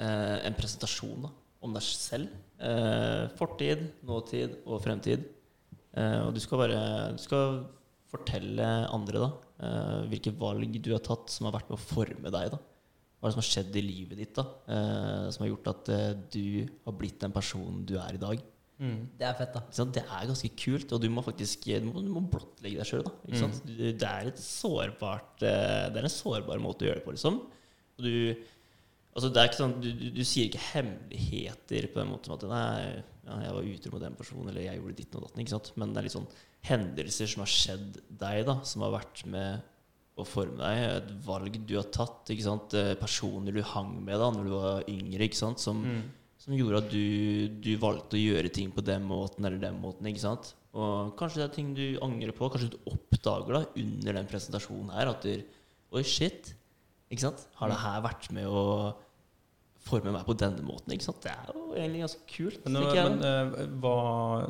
en 0.02 0.56
presentasjon 0.58 1.24
da, 1.24 1.32
om 1.64 1.72
deg 1.76 1.84
selv. 1.86 2.34
Eh, 2.60 3.24
fortid, 3.38 3.86
nåtid 4.06 4.60
og 4.66 4.82
fremtid. 4.84 5.24
Eh, 5.96 6.20
og 6.26 6.34
du 6.36 6.40
skal 6.42 6.60
bare 6.66 6.80
Du 7.16 7.22
skal 7.22 7.60
fortelle 8.12 8.66
andre 8.92 9.22
da 9.24 9.30
Eh, 9.56 10.00
hvilke 10.10 10.34
valg 10.36 10.74
du 10.84 10.90
har 10.92 11.00
tatt 11.04 11.32
som 11.32 11.48
har 11.48 11.54
vært 11.56 11.70
med 11.70 11.78
å 11.78 11.80
forme 11.80 12.32
deg. 12.32 12.50
da 12.52 12.58
Hva 12.58 13.24
er 13.24 13.30
det 13.30 13.36
som 13.36 13.40
har 13.40 13.48
skjedd 13.48 13.78
i 13.80 13.84
livet 13.86 14.20
ditt 14.20 14.34
da 14.36 14.44
eh, 14.68 15.28
som 15.32 15.44
har 15.44 15.48
gjort 15.48 15.70
at 15.72 15.90
eh, 15.94 16.10
du 16.34 16.44
har 16.84 16.96
blitt 16.98 17.22
den 17.22 17.32
personen 17.32 17.86
du 17.88 17.94
er 17.96 18.18
i 18.18 18.20
dag? 18.20 18.42
Mm. 18.76 18.98
Det 19.16 19.24
er 19.24 19.38
fett, 19.38 19.54
da. 19.56 19.86
Det 19.96 20.02
er 20.04 20.28
ganske 20.28 20.50
kult, 20.60 20.90
og 20.92 21.00
du 21.00 21.08
må 21.08 21.24
faktisk 21.24 21.64
du 21.64 21.86
må, 21.88 22.02
du 22.04 22.10
må 22.12 22.20
blottlegge 22.28 22.82
deg 22.82 22.90
sjøl. 22.90 23.06
Det 23.24 23.94
er 24.04 24.28
et 24.28 24.42
sårbart 24.42 25.40
eh, 25.40 25.86
Det 25.88 26.02
er 26.02 26.10
en 26.10 26.12
sårbar 26.12 26.60
måte 26.60 26.84
å 26.84 26.90
gjøre 26.90 27.00
det 27.00 27.06
på, 27.06 27.16
liksom. 27.16 27.40
Og 27.96 28.04
du, 28.04 28.44
altså 29.16 29.30
det 29.32 29.40
er 29.42 29.48
ikke 29.48 29.58
sånn, 29.62 29.76
du, 29.80 29.86
du, 29.96 30.06
du 30.12 30.22
sier 30.28 30.46
ikke 30.50 30.60
hemmeligheter 30.74 31.86
på 31.92 32.00
den 32.02 32.10
måten 32.12 32.34
at 32.34 32.44
Nei, 32.50 33.02
ja, 33.26 33.38
jeg 33.46 33.54
var 33.56 33.70
utro 33.72 33.92
med 33.94 34.04
den 34.06 34.18
personen, 34.18 34.50
eller 34.52 34.66
jeg 34.68 34.78
gjorde 34.80 34.98
ditt 35.00 35.16
og 35.18 35.24
datten. 35.26 35.40
Ikke 35.42 35.54
sant? 35.56 35.70
Men 35.80 35.94
det 35.94 36.00
er 36.02 36.06
litt 36.06 36.14
sånn 36.14 36.28
hendelser 36.66 37.30
som 37.32 37.42
har 37.42 37.50
skjedd 37.50 37.96
deg, 38.20 38.42
da, 38.46 38.58
som 38.66 38.84
har 38.86 38.92
vært 38.94 39.22
med 39.32 39.72
å 40.16 40.24
forme 40.24 40.60
deg. 40.60 40.82
Et 41.00 41.08
valg 41.26 41.56
du 41.68 41.74
har 41.78 41.88
tatt. 41.92 42.30
Ikke 42.32 42.46
sant? 42.46 42.76
Eh, 42.78 42.92
Personer 43.00 43.56
du 43.56 43.62
hang 43.74 43.96
med 44.06 44.20
da 44.22 44.28
når 44.32 44.46
du 44.46 44.52
var 44.54 44.86
yngre, 44.92 45.26
ikke 45.26 45.40
sant? 45.40 45.60
Som, 45.64 45.82
som 46.40 46.54
gjorde 46.56 46.84
at 46.84 46.92
du, 46.92 47.48
du 47.66 47.72
valgte 47.82 48.16
å 48.18 48.22
gjøre 48.22 48.52
ting 48.54 48.70
på 48.76 48.84
den 48.86 49.04
måten 49.08 49.44
eller 49.48 49.58
den 49.62 49.80
måten. 49.82 50.06
ikke 50.12 50.22
sant? 50.22 50.52
Og 50.76 51.14
kanskje 51.18 51.40
det 51.42 51.48
er 51.48 51.54
ting 51.56 51.72
du 51.76 51.84
angrer 52.04 52.36
på. 52.36 52.48
Kanskje 52.52 52.70
du 52.76 52.78
oppdager 52.92 53.58
da 53.58 53.64
under 53.82 54.20
den 54.20 54.30
presentasjonen 54.30 54.92
her 54.94 55.10
at 55.14 55.24
du, 55.26 55.40
Oi, 55.96 56.02
shit. 56.06 56.52
Ikke 57.10 57.22
sant? 57.26 57.44
Har 57.58 57.70
det 57.70 57.78
her 57.80 58.00
vært 58.04 58.30
med 58.34 58.46
å 58.50 58.62
forme 59.86 60.12
meg 60.14 60.24
på 60.26 60.34
denne 60.38 60.64
måten? 60.66 60.92
ikke 60.94 61.06
sant? 61.06 61.20
Det 61.24 61.30
er 61.32 61.52
jo 61.54 61.64
egentlig 61.76 62.02
ganske 62.02 62.24
kult. 62.32 62.60
Men, 62.66 62.76
nå- 62.76 62.94
men 62.96 63.16
uh, 63.22 63.60
hva, 63.82 63.94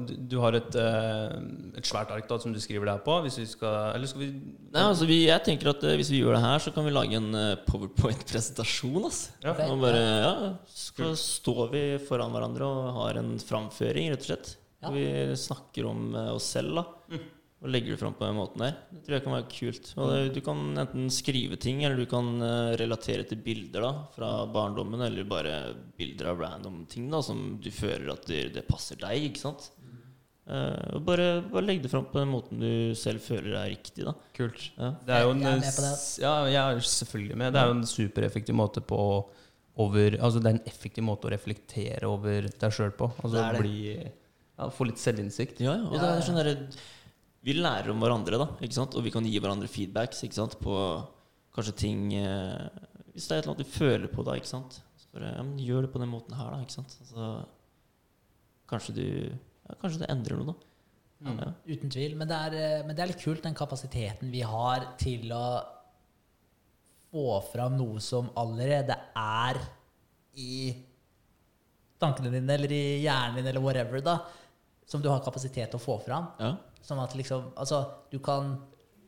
du, 0.08 0.12
du 0.32 0.36
har 0.42 0.56
et, 0.58 0.78
uh, 0.80 1.36
et 1.76 1.88
svært 1.88 2.12
ark 2.14 2.28
da, 2.30 2.38
som 2.42 2.54
du 2.54 2.60
skriver 2.62 2.88
der 2.88 3.02
på? 3.04 3.18
Hvis 3.26 3.36
vi 3.42 3.46
skal, 3.50 3.92
eller 3.96 4.10
skal 4.10 4.24
vi 4.24 4.30
Nei, 4.32 4.82
altså 4.82 5.08
vi, 5.08 5.20
jeg 5.28 5.44
tenker 5.46 5.70
at 5.72 5.84
uh, 5.86 5.94
Hvis 6.00 6.10
vi 6.12 6.20
gjør 6.22 6.36
det 6.38 6.42
her, 6.44 6.64
så 6.66 6.72
kan 6.74 6.88
vi 6.88 6.92
lage 6.96 7.16
en 7.20 7.30
eh, 7.36 7.54
powerpoint-presentasjon. 7.68 9.00
Altså. 9.04 9.32
Ja. 9.44 9.54
Og 9.70 9.80
bare, 9.84 10.02
ja, 10.24 10.34
så 10.72 11.12
står 11.20 11.64
vi 11.72 11.84
foran 12.08 12.34
hverandre 12.34 12.66
og 12.68 12.92
har 13.02 13.20
en 13.22 13.36
framføring, 13.40 14.10
rett 14.12 14.24
og 14.24 14.30
slett. 14.32 14.52
Ja. 14.84 14.92
Vi 14.92 15.06
snakker 15.40 15.88
om 15.88 16.08
eh, 16.14 16.32
oss 16.36 16.50
selv. 16.56 16.80
da 16.80 17.18
Og 17.66 17.72
legger 17.74 17.96
det 17.96 17.98
fram 17.98 18.14
på 18.14 18.22
den 18.22 18.36
måten 18.38 18.62
der. 18.62 18.76
Det 18.94 19.00
tror 19.02 19.16
jeg 19.16 19.22
kan 19.24 19.34
være 19.34 19.48
kult. 19.50 19.88
Og 19.98 20.10
det, 20.12 20.18
Du 20.36 20.40
kan 20.46 20.60
enten 20.78 21.08
skrive 21.10 21.56
ting, 21.58 21.80
eller 21.82 21.98
du 21.98 22.06
kan 22.06 22.28
eh, 22.46 22.76
relatere 22.78 23.24
til 23.26 23.40
bilder 23.42 23.82
da 23.82 23.92
fra 24.14 24.28
barndommen, 24.54 25.02
eller 25.02 25.26
bare 25.26 25.56
bilder 25.98 26.30
av 26.30 26.44
random 26.44 26.84
ting 26.92 27.08
da 27.10 27.18
som 27.26 27.56
du 27.58 27.72
føler 27.74 28.12
at 28.14 28.28
det, 28.30 28.44
det 28.54 28.62
passer 28.70 29.00
deg. 29.02 29.32
ikke 29.32 29.42
sant? 29.48 29.72
Uh, 30.46 30.94
og 30.94 31.00
bare, 31.08 31.40
bare 31.50 31.66
legg 31.66 31.80
det 31.82 31.90
fram 31.90 32.04
på 32.06 32.20
den 32.20 32.30
måten 32.30 32.60
du 32.62 32.94
selv 32.94 33.18
føler 33.24 33.56
er 33.58 33.72
riktig. 33.72 34.04
da 34.06 34.12
Kult. 34.36 34.68
ja. 34.76 34.92
Det 35.02 35.16
er 35.16 35.24
jo 35.26 35.32
en, 35.34 35.42
Jeg 35.42 35.56
er 35.56 35.64
med 35.64 35.74
på 35.74 35.82
det. 35.82 35.96
Ja, 36.22 36.34
jeg 36.46 36.60
er 36.62 36.86
selvfølgelig 36.86 37.38
med. 37.42 37.52
Det 37.56 37.62
er 37.64 37.72
jo 37.72 37.74
en 37.80 37.88
supereffektiv 37.90 38.54
måte 38.54 38.82
på 38.86 39.00
over, 39.76 40.14
altså 40.22 40.38
Det 40.40 40.52
er 40.52 40.54
en 40.60 40.68
effektiv 40.70 41.04
måte 41.04 41.26
å 41.26 41.32
reflektere 41.34 42.06
over 42.06 42.46
deg 42.46 42.76
sjøl 42.78 42.94
på. 42.94 43.10
Altså 43.24 43.34
Det 43.40 43.48
det. 43.56 43.64
bli 43.64 43.80
ja, 43.96 44.68
Få 44.72 44.86
litt 44.88 45.02
selvinnsikt. 45.02 45.58
Ja, 45.66 45.74
ja, 45.80 45.88
og 45.90 45.98
det 45.98 46.12
er 46.12 46.22
sånn 46.24 46.38
derre 46.38 46.54
Vi 47.46 47.54
lærer 47.54 47.92
om 47.92 48.00
hverandre, 48.02 48.40
da. 48.42 48.48
Ikke 48.64 48.74
sant? 48.74 48.96
Og 48.98 49.04
vi 49.06 49.12
kan 49.14 49.26
gi 49.26 49.38
hverandre 49.38 49.70
feedbacks 49.70 50.24
ikke 50.26 50.38
sant? 50.40 50.58
på 50.58 50.76
kanskje 51.54 51.76
ting 51.78 52.10
eh, 52.18 52.66
Hvis 53.14 53.28
det 53.28 53.36
er 53.36 53.38
et 53.38 53.46
eller 53.46 53.54
annet 53.54 53.62
du 53.62 53.76
føler 53.76 54.10
på, 54.12 54.24
da. 54.26 54.34
Ikke 54.38 54.50
sant? 54.50 54.80
Så 54.98 55.12
bare, 55.14 55.36
ja, 55.36 55.44
men 55.46 55.60
gjør 55.62 55.86
det 55.86 55.92
på 55.94 56.02
den 56.02 56.10
måten 56.10 56.34
her, 56.38 56.50
da. 56.50 56.64
Ikke 56.64 56.78
sant? 56.80 56.96
Altså, 57.04 57.28
kanskje 58.72 58.96
du 58.98 59.06
ja, 59.06 59.78
Kanskje 59.78 60.02
det 60.02 60.10
endrer 60.14 60.40
noe, 60.40 60.54
da. 60.56 60.72
Mm. 61.26 61.38
Ja. 61.38 61.48
Uten 61.70 61.92
tvil. 61.94 62.18
Men 62.18 62.30
det, 62.32 62.42
er, 62.48 62.58
eh, 62.58 62.84
men 62.86 62.98
det 62.98 63.04
er 63.04 63.12
litt 63.14 63.22
kult, 63.22 63.44
den 63.46 63.56
kapasiteten 63.56 64.34
vi 64.34 64.42
har 64.46 64.90
til 65.00 65.30
å 65.34 65.46
få 67.14 67.40
fram 67.52 67.78
noe 67.78 68.02
som 68.02 68.28
allerede 68.36 68.98
er 69.16 69.62
i 70.36 70.74
tankene 72.02 72.28
dine, 72.34 72.58
eller 72.58 72.74
i 72.74 72.84
hjernen 73.06 73.38
din, 73.38 73.54
eller 73.54 73.62
whatever, 73.62 74.02
da. 74.04 74.18
Som 74.86 74.98
du 75.02 75.08
har 75.14 75.22
kapasitet 75.24 75.70
til 75.70 75.78
å 75.78 75.82
få 75.82 76.02
fram. 76.02 76.34
Ja. 76.42 76.56
Sånn 76.86 77.00
at 77.02 77.14
liksom 77.18 77.48
Altså, 77.58 77.80
du 78.12 78.18
kan 78.22 78.52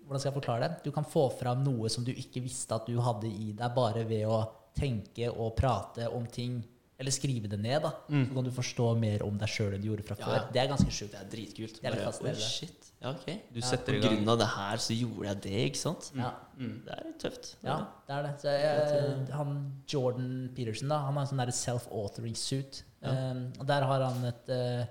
Hvordan 0.08 0.20
skal 0.22 0.30
jeg 0.32 0.38
forklare 0.40 0.60
det? 0.64 0.82
Du 0.86 0.90
kan 0.96 1.04
få 1.04 1.26
fram 1.38 1.60
noe 1.66 1.88
som 1.92 2.02
du 2.06 2.10
ikke 2.14 2.40
visste 2.40 2.72
at 2.74 2.86
du 2.88 2.96
hadde 3.04 3.28
i 3.28 3.52
deg, 3.52 3.74
bare 3.76 4.06
ved 4.08 4.24
å 4.26 4.38
tenke 4.74 5.26
og 5.28 5.50
prate 5.58 6.06
om 6.16 6.24
ting, 6.32 6.62
eller 6.98 7.12
skrive 7.12 7.46
det 7.52 7.58
ned. 7.60 7.82
da 7.84 7.90
Så 8.08 8.32
kan 8.32 8.44
du 8.46 8.50
forstå 8.50 8.86
mer 8.98 9.22
om 9.26 9.36
deg 9.36 9.48
sjøl 9.52 9.74
enn 9.76 9.82
du 9.84 9.90
gjorde 9.90 10.06
fra 10.08 10.16
Ja, 10.18 10.24
før. 10.24 10.36
ja. 10.38 10.44
Det 10.54 10.62
er 10.62 10.70
ganske 10.72 10.90
sjukt. 10.96 11.12
Det 11.12 11.20
er 11.20 11.28
dritkult. 11.34 11.76
Det 11.82 11.84
er 11.84 11.90
litt 11.92 12.00
Bare, 12.00 12.12
fascinerende. 12.12 12.48
Shit. 12.48 12.88
Ja, 13.02 13.10
ok. 13.10 13.26
Du 13.52 13.60
Ja, 13.60 13.66
setter 13.68 13.92
På 13.92 13.98
i 13.98 14.00
gang 14.00 14.16
grunn 14.16 14.28
av 14.32 14.38
det 14.40 14.48
her 14.54 14.76
så 14.86 14.96
gjorde 14.98 15.26
jeg 15.28 15.40
det, 15.42 15.60
ikke 15.68 15.82
sant? 15.84 16.10
Ja. 16.16 16.30
Det 16.56 16.94
er 16.96 17.04
litt 17.04 17.18
tøft. 17.20 17.50
Det 17.60 17.68
er 17.68 17.68
Ja, 17.68 17.76
det. 18.08 18.14
er 18.16 18.22
det. 18.22 18.32
Så 18.40 18.48
jeg, 18.56 19.28
han 19.36 19.52
Jordan 19.86 20.48
Peterson 20.56 20.88
da, 20.88 20.98
han 21.04 21.14
har 21.14 21.20
en 21.20 21.28
sånn 21.36 21.52
self-authoring 21.52 22.34
suit. 22.34 22.82
Ja. 23.02 23.12
Um, 23.30 23.52
og 23.60 23.66
Der 23.66 23.82
har 23.84 24.00
han 24.08 24.24
et 24.24 24.48
eh, 24.48 24.86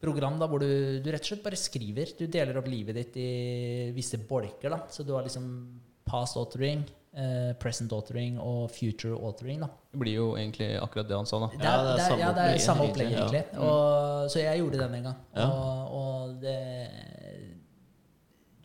program 0.00 0.38
da, 0.40 0.48
hvor 0.50 0.62
du, 0.62 1.00
du 1.00 1.10
rett 1.10 1.24
og 1.24 1.32
slett 1.32 1.44
bare 1.44 1.58
skriver. 1.60 2.14
Du 2.18 2.26
deler 2.30 2.60
opp 2.60 2.68
livet 2.70 2.98
ditt 2.98 3.18
i 3.20 3.30
visse 3.96 4.20
bolker. 4.28 4.72
da. 4.72 4.84
Så 4.92 5.06
du 5.06 5.14
har 5.16 5.26
liksom 5.26 5.48
past 6.06 6.36
authoring, 6.38 6.84
eh, 7.16 7.52
present 7.58 7.92
authoring 7.92 8.38
og 8.38 8.70
future 8.70 9.16
authoring. 9.16 9.60
da. 9.60 9.68
Det 9.92 9.98
blir 9.98 10.14
jo 10.14 10.28
egentlig 10.36 10.70
akkurat 10.78 11.08
det 11.08 11.16
han 11.16 11.26
sa, 11.26 11.40
da. 11.42 11.48
Det 11.50 11.66
er, 11.66 11.84
det 11.88 12.06
er, 12.06 12.18
ja, 12.20 12.32
det 12.36 12.46
er 12.46 12.62
samme 12.62 12.86
opplegg, 12.86 13.10
ja. 13.10 13.24
egentlig. 13.24 13.44
Og, 13.58 14.30
så 14.30 14.42
jeg 14.44 14.62
gjorde 14.62 14.82
den 14.84 14.98
en 15.00 15.08
gang. 15.10 15.20
Ja. 15.34 15.46
Og, 15.50 15.94
og 16.00 16.42
det 16.42 16.58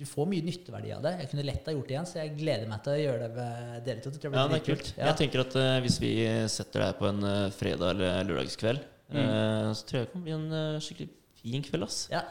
Du 0.01 0.05
får 0.09 0.25
mye 0.25 0.41
nytteverdi 0.41 0.93
av 0.95 1.03
det. 1.05 1.11
Jeg 1.19 1.29
kunne 1.29 1.43
lett 1.45 1.67
ha 1.69 1.73
gjort 1.75 1.89
det 1.89 1.93
igjen, 1.93 2.07
så 2.09 2.15
jeg 2.23 2.31
gleder 2.39 2.69
meg 2.69 2.79
til 2.81 2.93
å 2.93 3.01
gjøre 3.01 3.19
det 3.21 3.31
med 3.35 3.83
dere 3.85 4.01
to. 4.01 4.09
Det 4.09 4.21
tror 4.21 4.31
jeg 4.31 4.39
Ja, 4.39 4.45
det 4.49 4.57
er 4.57 4.63
kult. 4.65 4.93
Ja. 4.95 5.03
Jeg 5.11 5.17
tenker 5.19 5.43
at 5.43 5.57
uh, 5.61 5.75
hvis 5.85 5.97
vi 6.01 6.13
setter 6.49 6.85
deg 6.87 6.95
på 6.97 7.09
en 7.09 7.21
uh, 7.21 7.51
fredag 7.53 7.93
eller 7.93 8.25
lørdagskveld, 8.25 8.81
eh, 9.13 9.67
så 9.77 9.85
tror 9.85 9.99
jeg 9.99 10.07
det 10.07 10.13
kan 10.15 10.25
bli 10.25 10.33
en 10.39 10.47
skikkelig 10.81 11.11
fin 11.41 11.61
kveld. 11.65 11.84
ass. 11.84 12.07
Ja. 12.11 12.22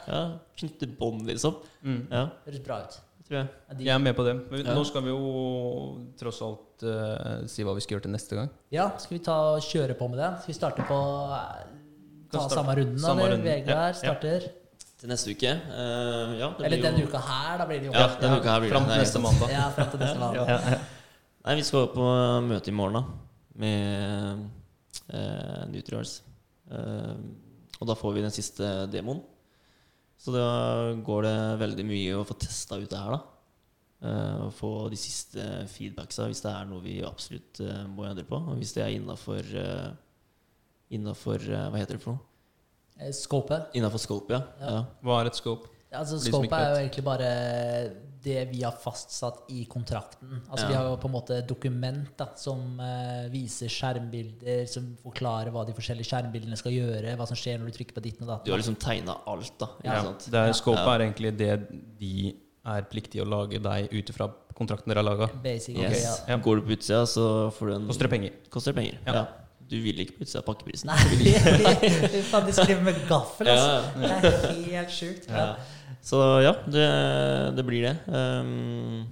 Knytte 0.57 0.87
bånd, 0.99 1.25
liksom. 1.27 1.55
Mm. 1.83 2.07
Ja, 2.11 2.25
Høres 2.45 2.63
bra 2.65 2.81
ut. 2.83 2.99
jeg. 3.29 3.47
Jeg 3.79 3.87
er 3.95 3.99
med 4.03 4.15
på 4.15 4.23
det. 4.27 4.33
Men 4.51 4.65
Ja. 4.65 4.73
nå 4.75 4.83
skal 4.85 5.01
vi 5.03 5.09
jo 5.09 5.99
tross 6.19 6.41
alt 6.43 6.83
uh, 6.83 7.45
si 7.47 7.63
hva 7.63 7.73
vi 7.75 7.81
skal 7.81 7.95
gjøre 7.97 8.03
til 8.07 8.11
neste 8.11 8.35
gang. 8.35 8.49
ja, 8.71 8.89
skal 8.99 9.17
vi 9.17 9.23
ta 9.23 9.35
og 9.55 9.61
kjøre 9.61 9.95
på 9.97 10.09
med 10.09 10.19
det? 10.19 10.31
Skal 10.41 10.51
vi 10.53 10.57
starte 10.59 10.83
på 10.87 10.97
uh, 11.31 11.61
Ta 12.31 12.39
starte- 12.39 12.55
samme 12.55 12.75
runden, 12.75 12.99
samme 12.99 13.21
eller? 13.23 13.37
runden. 13.37 13.45
Vegard 13.47 13.69
Ja, 13.69 13.87
ja. 13.87 13.93
starter. 13.93 14.49
Til 15.01 15.09
neste 15.09 15.31
uke. 15.33 15.51
Uh, 15.71 16.37
ja, 16.39 16.49
det 16.59 16.65
Eller 16.65 16.77
blir 16.91 16.99
jo- 17.01 17.07
uka 17.07 17.17
her, 17.17 17.57
da 17.57 17.65
blir 17.65 17.79
det 17.79 17.87
jo 17.87 17.93
Ja, 17.93 18.07
denne 18.21 18.37
uka 18.39 18.49
her 18.51 18.59
blir 18.59 18.69
det. 18.69 18.75
Fram 18.77 18.85
til 18.89 18.99
neste 19.01 19.19
mandag. 19.19 19.49
Ja, 19.49 19.69
frem 19.75 19.89
til 19.91 19.99
neste 19.99 20.19
mandag. 20.19 20.47
Ja. 20.47 20.77
Nei, 21.45 21.55
vi 21.55 21.63
skal 21.63 21.87
på 21.87 22.05
møte 22.45 22.67
i 22.67 22.71
morgen, 22.71 22.93
da. 22.93 23.03
Med 23.55 24.49
uh, 25.13 25.65
Nutrials. 25.71 26.21
Eh, 26.71 27.15
og 27.81 27.89
da 27.89 27.97
får 27.97 28.13
vi 28.15 28.23
den 28.23 28.33
siste 28.33 28.67
demoen. 28.93 29.23
Så 30.21 30.33
da 30.35 30.93
går 31.01 31.25
det 31.25 31.37
veldig 31.63 31.85
mye 31.89 32.17
å 32.19 32.25
få 32.29 32.37
testa 32.37 32.77
ut 32.77 32.89
det 32.89 32.99
her, 33.01 33.15
da. 33.17 33.21
Uh, 34.01 34.47
og 34.47 34.53
få 34.57 34.69
de 34.89 34.97
siste 34.97 35.43
feedbacksa 35.69 36.25
hvis 36.25 36.39
det 36.41 36.49
er 36.49 36.65
noe 36.65 36.81
vi 36.81 36.95
absolutt 37.05 37.59
uh, 37.61 37.83
må 37.89 38.07
endre 38.09 38.25
på. 38.25 38.37
Og 38.37 38.57
hvis 38.57 38.73
det 38.77 38.85
er 38.85 38.95
innafor 38.95 39.51
uh, 39.57 39.91
Innafor 40.91 41.39
Hva 41.39 41.79
heter 41.79 41.95
det 41.95 42.03
for 42.03 42.17
noe? 42.17 43.11
Scope. 43.15 43.55
Innafor 43.79 44.01
scope, 44.03 44.33
ja. 44.35 44.41
Ja. 44.59 44.71
ja. 44.75 44.81
Hva 45.07 45.21
er 45.21 45.29
et 45.29 45.37
scope? 45.39 45.70
Altså, 45.91 46.19
Scopet 46.23 46.53
er 46.55 46.69
jo 46.71 46.79
egentlig 46.85 47.03
bare 47.03 47.29
det 48.21 48.43
vi 48.51 48.61
har 48.61 48.75
fastsatt 48.77 49.47
i 49.49 49.63
kontrakten. 49.65 50.43
Altså 50.49 50.65
Ja. 50.65 50.69
Vi 50.69 50.75
har 50.77 50.83
jo 50.85 50.97
på 51.01 51.09
en 51.09 51.15
måte 51.15 51.39
dokument 51.47 52.11
da, 52.17 52.27
som 52.37 52.79
uh, 52.79 53.25
viser 53.33 53.67
skjermbilder, 53.67 54.67
som 54.69 54.91
forklarer 55.01 55.49
hva 55.51 55.65
de 55.65 55.73
forskjellige 55.73 56.05
skjermbildene 56.11 56.57
skal 56.59 56.75
gjøre, 56.75 57.15
hva 57.17 57.27
som 57.27 57.39
skjer 57.39 57.57
når 57.59 57.71
du 57.71 57.79
trykker 57.79 57.97
på 57.97 58.03
ditten 58.05 58.29
og 58.29 58.45
Du 58.45 58.51
har 58.53 58.61
liksom 58.61 58.77
tegna 58.77 59.17
alt, 59.25 59.57
da. 59.57 59.71
Ikke 59.81 59.97
Ja. 59.97 60.13
Det 60.13 60.33
er, 60.33 60.47
Ja. 60.47 60.53
scope 60.53 60.77
Ja. 60.77 60.95
er 60.95 60.99
egentlig 60.99 61.37
det 61.37 61.99
de 61.99 62.35
er 62.63 62.81
pliktige 62.83 63.25
å 63.25 63.27
lage 63.27 63.59
deg 63.59 63.89
ut 63.91 64.09
ifra 64.09 64.31
kontrakten 64.53 64.87
dere 64.93 65.01
har 65.01 65.09
laga. 65.09 65.29
Yes. 65.43 65.67
ja. 65.69 65.89
Ja. 66.27 66.37
Går 66.37 66.57
du 66.57 66.61
på 66.61 66.77
utsida, 66.77 67.03
så 67.09 67.51
får 67.51 67.67
du 67.67 67.73
en 67.75 67.87
Koster 67.87 68.07
det 68.07 68.11
penger. 68.11 68.31
Koster 68.51 68.73
det 68.73 68.83
penger. 68.83 68.99
Ja. 69.07 69.25
Du 69.71 69.77
vil 69.79 70.01
ikke 70.03 70.17
på 70.19 70.25
utsida 70.25 70.41
av 70.41 70.47
pakkeprisen. 70.49 70.89
Nei, 70.91 70.97
de 72.47 72.53
skriver 72.57 72.81
med 72.83 72.97
gaffel, 73.07 73.47
altså. 73.47 74.01
Ja. 74.03 74.17
Det 74.21 74.33
er 74.51 74.63
helt 74.75 74.91
sjukt. 74.91 75.29
Ja. 75.31 75.45
Så 76.03 76.19
ja, 76.43 76.51
det, 76.73 76.85
det 77.55 77.63
blir 77.67 77.85
det. 77.87 77.93
Um, 78.11 79.05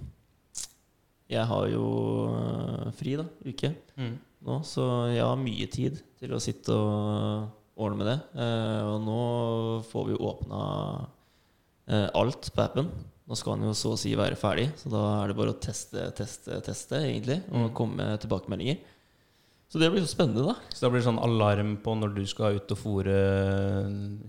jeg 1.30 1.45
har 1.45 1.68
jo 1.69 1.86
uh, 2.34 2.90
fri, 2.98 3.15
da, 3.19 3.27
uke 3.45 3.69
Mm. 3.99 4.15
nå, 4.48 4.56
så 4.65 4.84
jeg 5.14 5.22
har 5.23 5.36
mye 5.40 5.68
tid 5.69 5.99
til 6.19 6.31
å 6.34 6.40
sitte 6.41 6.73
og 6.73 7.80
ordne 7.80 7.99
med 8.02 8.07
det. 8.10 8.18
Uh, 8.36 8.81
og 8.95 8.98
nå 9.06 9.19
får 9.91 10.07
vi 10.10 10.15
jo 10.15 10.22
åpna 10.31 10.61
uh, 11.94 12.07
alt 12.18 12.49
på 12.56 12.64
appen. 12.65 12.90
Nå 13.30 13.38
skal 13.38 13.60
den 13.60 13.69
jo 13.69 13.76
så 13.77 13.91
å 13.94 13.99
si 14.02 14.15
være 14.18 14.40
ferdig, 14.40 14.72
så 14.81 14.90
da 14.90 15.02
er 15.22 15.30
det 15.30 15.38
bare 15.38 15.53
å 15.53 15.60
teste, 15.61 16.07
teste, 16.18 16.57
teste, 16.65 17.03
egentlig. 17.06 17.44
Og 17.52 17.68
Mm. 17.69 17.73
komme 17.77 17.99
med 18.02 18.23
tilbakemeldinger. 18.23 18.80
Så 19.69 19.77
det 19.77 19.91
blir 19.93 20.01
så 20.01 20.09
spennende, 20.09 20.41
da. 20.49 20.55
Så 20.73 20.81
da 20.81 20.89
blir 20.89 20.97
det 21.03 21.05
sånn 21.05 21.19
alarm 21.21 21.75
på 21.85 21.93
når 21.93 22.15
du 22.15 22.23
skal 22.25 22.55
ut 22.57 22.71
og 22.73 22.77
fòre 22.79 23.17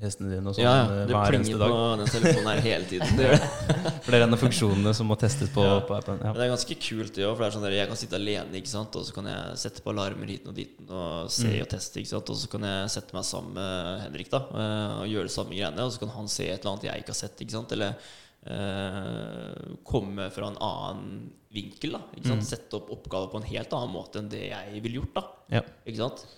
hestene 0.02 0.34
dine 0.34 0.50
og 0.50 0.56
sånn 0.56 0.66
Ja, 0.66 0.74
eh, 0.84 0.98
ja. 1.00 1.06
Det 1.08 1.14
hver 1.16 1.32
plinger 1.32 1.62
på 1.62 1.78
den 2.00 2.10
telefonen 2.12 2.50
her 2.50 2.60
hele 2.66 2.88
tiden. 2.90 3.14
Det 3.16 3.24
gjør 3.24 3.38
det. 3.40 3.94
For 4.04 4.12
det 4.12 4.18
er 4.20 4.24
en 4.26 4.36
av 4.36 4.42
funksjonene 4.42 4.92
som 4.98 5.08
må 5.08 5.16
testes 5.20 5.48
på, 5.54 5.64
Ja. 5.64 5.78
på 5.88 5.96
appen. 5.96 6.20
Ja. 6.20 6.34
Men 6.34 6.42
det 6.42 6.46
er 6.46 6.52
ganske 6.52 6.76
kult, 6.84 7.14
det 7.16 7.24
òg. 7.24 7.32
For 7.38 7.44
det 7.44 7.48
er 7.48 7.56
sånn 7.56 7.64
der, 7.64 7.76
jeg 7.78 7.88
kan 7.94 8.00
sitte 8.02 8.20
alene, 8.20 8.60
ikke 8.60 8.72
sant? 8.74 9.00
og 9.00 9.08
så 9.08 9.16
kan 9.16 9.30
jeg 9.32 9.58
sette 9.64 9.84
på 9.86 9.94
alarmer 9.94 10.26
hit 10.34 10.48
og 10.52 10.54
dit 10.60 10.76
og 10.90 11.32
se 11.32 11.54
og 11.64 11.68
teste. 11.72 12.02
ikke 12.04 12.12
sant? 12.12 12.32
Og 12.36 12.40
så 12.44 12.52
kan 12.52 12.68
jeg 12.68 12.92
sette 12.98 13.16
meg 13.16 13.24
sammen 13.32 13.56
med 13.56 14.04
Henrik 14.04 14.30
da 14.36 14.44
eh, 14.44 14.96
og 15.00 15.08
gjøre 15.14 15.30
det 15.30 15.36
samme 15.40 15.56
greiene. 15.56 15.86
Og 15.88 15.94
så 15.96 16.04
kan 16.04 16.12
han 16.20 16.28
se 16.28 16.50
et 16.52 16.58
eller 16.60 16.74
annet 16.76 16.90
jeg 16.90 17.04
ikke 17.06 17.14
har 17.16 17.22
sett. 17.24 17.40
ikke 17.46 17.56
sant? 17.56 17.72
Eller 17.72 17.96
eh, 18.46 19.76
komme 19.84 20.30
fra 20.32 20.48
en 20.50 20.58
annen 20.60 21.30
vinkel. 21.50 21.96
da, 21.96 22.00
sant? 22.22 22.44
Sette 22.46 22.78
opp 22.78 22.90
oppgaver 22.94 23.30
på 23.32 23.40
en 23.40 23.48
helt 23.48 23.72
annen 23.74 23.92
måte 23.92 24.20
enn 24.20 24.28
det 24.30 24.44
jeg 24.52 24.82
ville 24.84 25.00
gjort. 25.00 25.14
da, 25.18 25.24
Ja. 25.50 25.62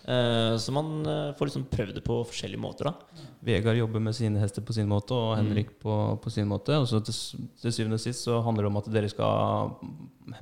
Eh, 0.09 0.57
så 0.57 0.73
man 0.73 1.05
eh, 1.05 1.35
får 1.37 1.51
liksom 1.51 1.67
prøvd 1.69 1.95
det 1.99 2.05
på 2.07 2.17
forskjellige 2.25 2.63
måter. 2.63 2.89
da. 2.89 3.25
Vegard 3.45 3.77
jobber 3.77 4.01
med 4.01 4.17
sine 4.17 4.41
hester 4.41 4.65
på 4.65 4.73
sin 4.73 4.89
måte, 4.89 5.13
og 5.13 5.37
Henrik 5.37 5.79
på, 5.81 6.19
på 6.23 6.33
sin 6.33 6.49
måte. 6.49 6.79
Og 6.81 6.89
så 6.89 7.03
til, 7.05 7.13
til 7.61 7.73
syvende 7.77 8.01
og 8.01 8.05
sist 8.05 8.25
så 8.25 8.41
handler 8.41 8.65
det 8.65 8.73
om 8.73 8.81
at 8.81 8.89
dere 8.93 9.13
skal 9.13 9.77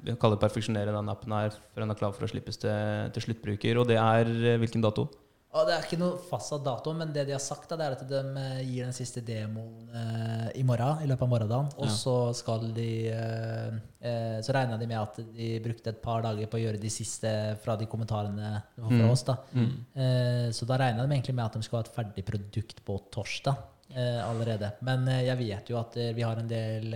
det 0.06 0.40
perfeksjonere 0.44 0.94
den 0.94 1.10
appen 1.10 1.34
her 1.34 1.50
før 1.50 1.82
den 1.82 1.90
er 1.90 1.98
klar 1.98 2.14
for 2.14 2.24
å 2.24 2.30
slippes 2.30 2.60
til, 2.62 3.10
til 3.10 3.26
sluttbruker. 3.26 3.82
Og 3.82 3.90
det 3.90 3.98
er 3.98 4.30
eh, 4.54 4.60
hvilken 4.62 4.86
dato? 4.86 5.08
Og 5.50 5.64
det 5.66 5.72
er 5.74 5.82
ikke 5.82 5.96
noe 5.98 6.14
fastsatt 6.28 6.62
dato, 6.62 6.92
men 6.94 7.10
det 7.10 7.24
de 7.26 7.32
har 7.34 7.40
sagt, 7.42 7.72
da, 7.72 7.74
er 7.82 7.96
at 7.96 8.04
de 8.06 8.18
eh, 8.38 8.58
gir 8.68 8.84
den 8.86 8.94
siste 8.94 9.18
demoen 9.26 9.88
eh, 9.90 10.44
i 10.60 10.62
morgen. 10.62 11.00
I 11.02 11.08
løpet 11.10 11.24
av 11.26 11.30
morgendagen. 11.32 11.72
Og 11.74 11.88
Ja. 11.88 11.94
så 11.96 12.14
skal 12.38 12.68
de 12.76 12.86
eh, 13.10 13.72
eh, 13.98 14.36
Så 14.46 14.54
regna 14.54 14.78
de 14.78 14.86
med 14.86 15.00
at 15.00 15.18
de 15.34 15.48
brukte 15.64 15.90
et 15.90 15.98
par 16.04 16.22
dager 16.22 16.46
på 16.46 16.54
å 16.54 16.62
gjøre 16.62 16.78
de 16.80 16.88
siste 16.94 17.32
fra 17.64 17.74
de 17.76 17.86
kommentarene 17.90 18.62
fra 18.78 18.88
Mm. 18.94 19.10
oss. 19.10 19.24
da. 19.26 19.36
Eh, 19.56 20.50
så 20.54 20.64
da 20.70 20.76
regna 20.78 21.02
de 21.04 21.16
egentlig 21.18 21.34
med 21.34 21.44
at 21.46 21.52
de 21.58 21.62
skulle 21.66 21.82
ha 21.82 21.88
et 21.88 21.96
ferdig 21.98 22.24
produkt 22.30 22.84
på 22.86 23.00
torsdag 23.10 23.56
eh, 23.92 24.22
allerede. 24.22 24.72
Men 24.82 25.04
jeg 25.08 25.36
vet 25.36 25.66
jo 25.68 25.78
at 25.82 25.94
vi 26.14 26.22
har 26.22 26.36
en 26.38 26.46
del 26.46 26.94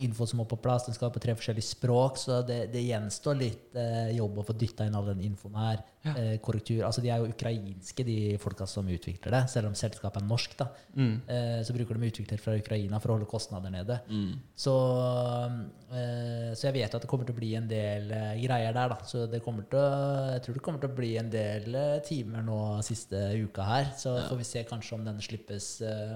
info 0.00 0.24
som 0.26 0.38
må 0.40 0.48
på 0.48 0.56
plass. 0.56 0.86
Den 0.86 0.94
skal 0.96 1.10
på 1.10 1.20
tre 1.20 1.34
forskjellige 1.36 1.68
språk, 1.76 2.16
så 2.16 2.40
det, 2.46 2.72
det 2.72 2.80
gjenstår 2.88 3.36
litt 3.38 3.76
jobb 4.16 4.38
å 4.40 4.44
få 4.48 4.56
dytta 4.56 4.86
inn 4.88 4.94
all 4.96 5.04
den 5.12 5.20
infoen 5.20 5.54
her. 5.60 5.84
Eh, 6.04 6.34
korrektur. 6.44 6.82
Altså, 6.84 7.00
de 7.00 7.08
er 7.08 7.22
jo 7.22 7.30
ukrainske, 7.32 8.04
de 8.04 8.16
folka 8.42 8.66
som 8.68 8.84
utvikler 8.92 9.32
det, 9.32 9.42
selv 9.48 9.70
om 9.70 9.74
selskapet 9.78 10.20
er 10.20 10.26
norsk. 10.28 10.56
da. 10.58 10.66
Mm. 10.96 11.14
Eh, 11.26 11.62
så 11.64 11.72
bruker 11.72 11.96
de 11.96 12.10
utvikler 12.10 12.38
fra 12.42 12.56
Ukraina 12.60 12.98
for 13.00 13.08
å 13.08 13.16
holde 13.16 13.28
kostnader 13.30 13.72
nede. 13.72 13.96
Så, 14.54 14.74
eh, 15.94 16.52
så 16.54 16.68
jeg 16.68 16.74
vet 16.76 16.94
at 16.94 17.04
det 17.04 17.08
kommer 17.10 17.24
til 17.28 17.34
å 17.34 17.38
bli 17.38 17.54
en 17.56 17.68
del 17.70 18.08
greier 18.42 18.74
der, 18.76 18.92
da. 18.92 18.98
Så 19.08 19.24
det 19.30 19.40
kommer 19.44 19.64
til 19.70 19.80
å, 19.80 20.32
jeg 20.34 20.42
tror 20.44 20.58
det 20.58 20.64
kommer 20.66 20.82
til 20.82 20.90
å 20.92 20.96
bli 20.98 21.12
en 21.20 21.30
del 21.32 21.78
timer 22.06 22.44
nå 22.44 22.58
siste 22.86 23.22
uka 23.40 23.66
her. 23.68 23.92
Så 23.96 24.14
får 24.28 24.40
vi 24.42 24.48
se 24.48 24.64
kanskje 24.68 24.98
om 24.98 25.04
den 25.08 25.20
slippes 25.24 25.70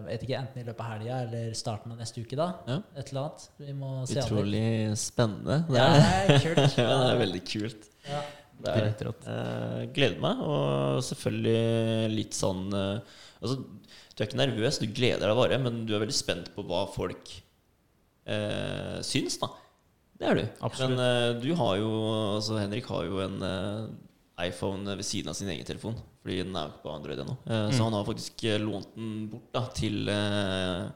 vet 0.08 0.24
ikke, 0.26 0.42
enten 0.42 0.62
i 0.62 0.66
løpet 0.68 0.84
av 0.84 0.92
helga 0.98 1.20
eller 1.26 1.54
starten 1.56 1.92
av 1.94 1.98
neste 2.02 2.20
uke. 2.20 2.36
da. 2.36 2.50
Ja. 2.68 2.80
Et 2.96 3.08
eller 3.12 3.24
annet. 3.24 3.48
Vi 3.58 3.72
må 3.72 3.94
se. 4.06 4.20
Utrolig 4.20 4.66
spennende. 5.00 5.62
Det 5.68 5.78
Ja, 5.80 5.88
er, 5.94 6.28
det 6.28 6.36
er 6.36 6.44
kult. 6.44 6.78
ja, 6.82 6.90
det 6.92 7.08
er 7.14 7.22
veldig 7.24 7.42
kult. 7.48 7.88
Ja. 8.08 8.20
Det 8.64 8.72
er, 8.74 8.88
og 8.90 9.02
slett. 9.02 9.28
Eh, 9.32 9.82
gleder 9.96 10.22
meg, 10.22 10.40
og 10.42 11.02
selvfølgelig 11.06 12.14
litt 12.14 12.36
sånn 12.38 12.68
eh, 12.74 13.16
Altså, 13.38 13.60
du 13.62 14.22
er 14.24 14.26
ikke 14.26 14.40
nervøs, 14.40 14.80
du 14.82 14.88
gleder 14.90 15.30
deg 15.30 15.38
bare, 15.38 15.58
men 15.62 15.84
du 15.86 15.92
er 15.94 16.02
veldig 16.02 16.16
spent 16.16 16.48
på 16.56 16.64
hva 16.66 16.80
folk 16.90 17.30
eh, 18.26 18.98
syns, 19.06 19.38
da. 19.38 19.50
Det 20.18 20.26
er 20.26 20.40
du. 20.40 20.44
Absolutt. 20.66 20.96
Men 20.96 21.04
eh, 21.04 21.34
du 21.44 21.52
har 21.60 21.76
jo 21.78 21.90
Altså, 22.34 22.56
Henrik 22.58 22.88
har 22.90 23.06
jo 23.06 23.20
en 23.22 23.36
eh, 23.46 24.48
iPhone 24.48 24.96
ved 24.98 25.06
siden 25.06 25.30
av 25.30 25.38
sin 25.38 25.50
egen 25.54 25.66
telefon, 25.66 25.94
fordi 26.22 26.40
den 26.42 26.56
er 26.58 26.66
jo 26.66 26.74
ikke 26.74 26.84
på 26.88 26.94
Android 26.96 27.22
ennå. 27.22 27.36
Mm. 27.46 27.70
Så 27.74 27.86
han 27.86 27.94
har 27.94 28.08
faktisk 28.10 28.44
eh, 28.50 28.58
lånt 28.62 28.90
den 28.98 29.12
bort 29.30 29.48
da, 29.54 29.64
til 29.78 30.10
eh, 30.10 30.88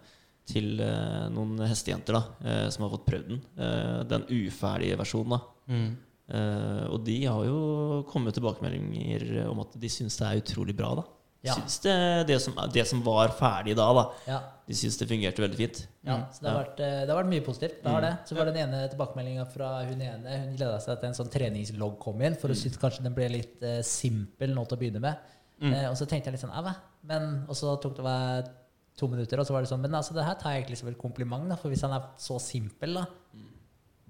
til 0.53 0.81
eh, 0.83 1.29
noen 1.31 1.61
hestejenter 1.63 2.17
da, 2.19 2.23
eh, 2.43 2.65
som 2.75 2.83
har 2.85 2.91
fått 2.97 3.07
prøvd 3.07 3.29
den. 3.31 3.43
Eh, 3.63 4.01
den 4.11 4.27
uferdige 4.43 4.99
versjonen. 4.99 5.37
da 5.39 5.49
Mm. 5.73 5.93
Eh, 6.31 6.85
og 6.93 7.03
de 7.05 7.17
har 7.27 7.45
jo 7.45 8.05
kommet 8.09 8.35
tilbakemeldinger 8.39 9.49
om 9.51 9.61
at 9.65 9.75
de 9.81 9.89
syns 9.91 10.17
det 10.21 10.29
er 10.29 10.41
utrolig 10.45 10.77
bra. 10.79 10.95
da 11.01 11.05
Ja. 11.43 11.57
Syns 11.59 11.81
det, 11.83 12.27
det, 12.29 12.37
som, 12.41 12.55
det 12.73 12.85
som 12.87 13.01
var 13.03 13.29
ferdig 13.35 13.75
da, 13.75 13.89
da 13.93 14.05
Ja. 14.31 14.39
de 14.67 14.75
syns 14.79 14.97
det 15.01 15.09
fungerte 15.11 15.43
veldig 15.43 15.57
fint. 15.59 15.81
Ja, 16.07 16.29
så 16.31 16.41
det 16.41 16.51
har, 16.51 16.55
Ja. 16.55 16.63
vært, 16.63 16.81
eh, 16.81 17.01
det 17.07 17.09
har 17.11 17.19
vært 17.25 17.33
mye 17.33 17.45
positivt. 17.45 17.83
Det 17.83 17.91
har 17.91 18.01
det. 18.01 18.13
Så 18.29 18.37
var 18.37 18.45
den 18.47 18.57
ene 18.63 18.89
tilbakemeldinga 18.89 19.47
fra 19.51 19.83
hun 19.85 20.01
ene. 20.01 20.39
Hun 20.47 20.57
gleda 20.57 20.79
seg 20.81 21.01
til 21.01 21.09
en 21.09 21.15
sånn 21.15 21.31
treningslogg 21.31 21.99
kom 21.99 22.23
inn, 22.23 22.37
for 22.37 22.49
hun 22.49 22.57
syntes 22.57 22.79
kanskje 22.79 23.03
den 23.03 23.15
ble 23.15 23.29
litt 23.29 23.61
uh, 23.63 23.83
simpel 23.83 24.55
nå 24.55 24.65
til 24.69 24.77
å 24.79 24.81
begynne 24.81 25.01
med. 25.01 25.17
Eh, 25.63 25.89
og 25.91 25.95
så 25.97 26.07
tenkte 26.07 26.27
jeg 26.31 26.35
litt 26.35 26.43
sånn, 26.43 26.55
«Æ, 26.55 26.75
men, 27.05 27.45
og 27.49 27.55
så 27.55 27.81
tok 27.81 27.95
det 27.97 28.03
meg 28.05 28.49
to 28.99 29.07
minutter, 29.09 29.39
og 29.39 29.47
så 29.47 29.53
var 29.53 29.63
det 29.63 29.69
sånn 29.71 29.81
Men 29.81 29.93
altså, 29.95 30.13
det 30.15 30.25
her 30.25 30.35
tar 30.35 30.51
jeg 30.53 30.65
egentlig 30.65 30.79
som 30.79 30.89
et 30.89 30.99
kompliment, 30.99 31.49
da, 31.49 31.55
for 31.57 31.69
hvis 31.71 31.83
han 31.83 31.93
er 31.93 32.03
så 32.19 32.39
simpel, 32.41 32.95
da 32.95 33.03
er 33.03 33.07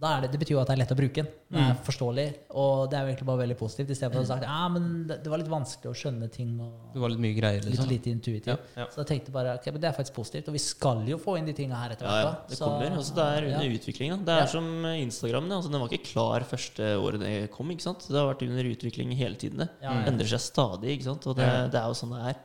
det, 0.03 0.31
det 0.33 0.39
betyr 0.43 0.57
jo 0.57 0.61
at 0.63 0.67
det 0.71 0.75
er 0.75 0.81
lett 0.83 0.93
å 0.95 0.97
bruke 0.99 1.23
den. 1.23 1.29
Det 1.53 1.61
er 1.63 1.75
forståelig, 1.87 2.25
og 2.59 2.89
det 2.91 2.97
er 2.99 3.03
jo 3.05 3.11
egentlig 3.13 3.27
bare 3.29 3.41
veldig 3.43 3.57
positivt. 3.61 3.91
I 3.93 3.97
stedet 3.99 4.13
for 4.17 4.25
å 4.25 4.29
sagt 4.29 4.47
ja, 4.49 4.61
men 4.73 4.87
det, 5.07 5.19
var 5.31 5.39
litt 5.43 5.51
vanskelig 5.53 5.91
å 5.93 5.95
skjønne 6.01 6.29
ting. 6.33 6.55
og 6.65 6.95
Det 6.95 7.03
var 7.05 7.13
litt 7.13 7.23
mye 7.23 7.37
greier, 7.37 7.61
Litt 7.63 7.75
liksom. 7.77 7.91
lite 7.93 8.11
intuitivt. 8.11 8.49
Ja, 8.51 8.57
ja. 8.83 8.87
Så 8.91 9.03
jeg 9.05 9.11
tenkte 9.13 9.35
bare 9.37 9.55
ok, 9.61 9.69
men 9.77 9.85
det 9.85 9.91
er 9.93 9.97
faktisk 9.97 10.17
positivt. 10.19 10.49
Og 10.51 10.57
vi 10.57 10.63
skal 10.65 11.05
jo 11.07 11.19
få 11.23 11.37
inn 11.39 11.47
de 11.47 11.55
tinga 11.55 11.79
her 11.79 11.95
etter 11.95 12.09
hvert. 12.09 12.19
ja, 12.25 12.31
ja, 12.33 12.49
det 12.49 12.59
Så- 12.59 12.65
kommer. 12.67 12.97
Altså, 12.99 13.15
det 13.21 13.27
er 13.37 13.49
under 13.53 13.69
ja. 13.69 13.79
utvikling. 13.79 14.11
Da. 14.17 14.21
Det 14.33 14.39
er 14.43 14.47
som 14.57 14.71
Instagram. 14.91 15.49
Da. 15.49 15.57
Altså, 15.61 15.71
den 15.71 15.81
var 15.85 15.89
ikke 15.93 16.11
klar 16.13 16.49
første 16.51 16.93
året 16.99 17.21
det 17.23 17.51
kom. 17.55 17.71
Ikke 17.71 17.87
sant? 17.87 18.09
Det 18.09 18.19
har 18.19 18.35
vært 18.35 18.43
under 18.49 18.65
utvikling 18.75 19.13
hele 19.17 19.37
tiden. 19.37 19.69
Det 19.69 20.07
endrer 20.11 20.27
seg 20.35 20.41
stadig. 20.41 20.97
Ikke 20.99 21.11
sant? 21.13 21.27
Og 21.31 21.37
det, 21.37 21.47
det 21.71 21.79
er 21.79 21.87
jo 21.87 21.95
sånn 22.03 22.17
det 22.17 22.25
er. 22.33 22.41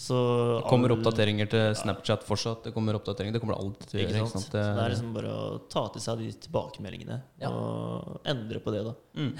Så 0.00 0.16
Det 0.62 0.68
kommer 0.70 0.90
all- 0.90 0.96
oppdateringer 0.98 1.48
til 1.52 1.74
Snapchat 1.76 2.22
fortsatt. 2.24 2.62
Det 2.64 2.72
kommer 2.72 2.96
oppdateringer, 2.96 3.34
det 3.36 3.40
kommer 3.42 3.58
alt 3.58 3.82
alltid 3.82 4.00
Ikke 4.00 4.12
sant? 4.14 4.22
Ikke 4.22 4.32
sant? 4.32 4.46
Så 4.46 4.52
det 4.52 4.84
er 4.84 4.94
liksom 4.94 5.10
bare 5.14 5.32
å 5.34 5.58
ta 5.68 5.82
til 5.92 6.00
seg 6.00 6.18
de 6.22 6.30
tilbakemeldingene 6.46 7.18
Ja. 7.42 7.50
og 7.50 8.20
endre 8.24 8.60
på 8.64 8.72
det. 8.72 8.84
da 8.84 8.94
mm. 9.20 9.34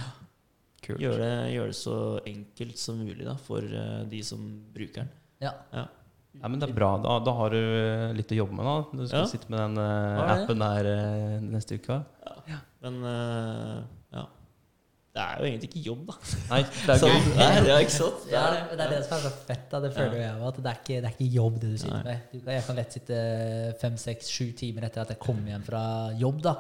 Gjøre 0.90 1.18
det, 1.22 1.32
gjør 1.54 1.66
det 1.70 1.76
så 1.78 1.96
enkelt 2.26 2.78
som 2.78 2.98
mulig 2.98 3.24
da 3.24 3.36
for 3.36 3.62
eh, 3.62 4.04
de 4.10 4.22
som 4.26 4.40
bruker 4.74 5.04
den. 5.04 5.10
Ja. 5.40 5.52
Ja. 5.72 5.86
Ja, 6.40 6.48
men 6.48 6.60
det 6.60 6.68
er 6.70 6.74
bra. 6.74 6.96
Da, 7.02 7.18
da 7.24 7.32
har 7.34 7.50
du 7.50 7.58
eh, 7.58 8.12
litt 8.16 8.30
å 8.32 8.36
jobbe 8.38 8.54
med. 8.54 8.64
da 8.64 8.76
Du 9.00 9.06
skal 9.06 9.24
Ja. 9.24 9.26
sitte 9.26 9.50
med 9.50 9.58
den 9.60 9.78
uh, 9.78 10.30
appen 10.34 10.58
der 10.62 10.84
uh, 10.86 11.40
neste 11.42 11.74
uke. 11.80 12.04
Men 12.80 13.00
eh, 13.04 13.80
ja. 13.80 13.82
Det 15.10 15.22
er 15.22 15.40
jo 15.40 15.46
egentlig 15.48 15.68
ikke 15.72 15.80
jobb, 15.88 16.02
da. 16.06 16.14
Nei, 16.52 16.60
det 16.62 16.92
er 16.94 16.98
Sånn, 17.02 17.14
gøy. 17.16 17.30
det 17.34 17.46
er, 17.46 17.64
ja, 17.66 17.78
ikke 17.82 17.94
sant? 17.96 18.26
Ja, 18.30 18.42
det, 18.54 18.60
det 18.78 18.84
er 18.84 18.92
det 18.94 19.00
som 19.08 19.16
er 19.16 19.22
så 19.24 19.32
fett. 19.48 19.64
Da. 19.72 19.80
Det 19.82 19.90
føler 19.96 20.14
ja. 20.20 20.26
jeg. 20.28 20.44
At 20.50 20.60
det 20.60 20.70
er, 20.70 20.78
ikke, 20.84 20.98
det 21.00 21.08
er 21.10 21.16
ikke 21.16 21.30
jobb, 21.34 21.56
det 21.64 21.70
du 21.72 21.78
sitter 21.82 21.96
Nei. 22.06 22.14
med. 22.36 22.44
Jeg 22.54 22.66
kan 22.68 22.78
lett 22.78 22.94
sitte 22.98 23.16
fem, 23.82 23.96
seks, 23.98 24.30
sju 24.30 24.46
timer 24.60 24.86
etter 24.86 25.02
at 25.02 25.10
jeg 25.16 25.18
kommer 25.24 25.50
hjem 25.50 25.64
fra 25.66 25.82
jobb 26.20 26.38
da, 26.46 26.54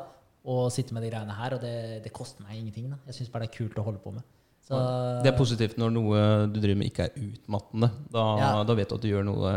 og 0.50 0.66
sitte 0.74 0.96
med 0.96 1.06
de 1.06 1.12
greiene 1.12 1.36
her, 1.38 1.54
og 1.54 1.62
det, 1.62 1.74
det 2.08 2.12
koster 2.16 2.42
meg 2.42 2.58
ingenting. 2.58 2.90
Da. 2.90 2.98
Jeg 3.12 3.20
syns 3.20 3.30
bare 3.30 3.46
det 3.46 3.52
er 3.52 3.56
kult 3.60 3.78
å 3.78 3.86
holde 3.86 4.02
på 4.02 4.14
med. 4.18 4.26
Så, 4.70 4.78
Det 5.24 5.30
er 5.30 5.38
positivt 5.38 5.78
når 5.80 5.94
noe 5.94 6.18
du 6.50 6.58
driver 6.62 6.78
med, 6.82 6.90
ikke 6.90 7.06
er 7.08 7.14
utmattende. 7.30 7.88
Da, 8.14 8.24
Ja. 8.38 8.50
da 8.66 8.76
vet 8.78 8.90
du 8.90 8.94
at 8.98 9.02
du 9.02 9.08
gjør 9.10 9.24
noe 9.26 9.54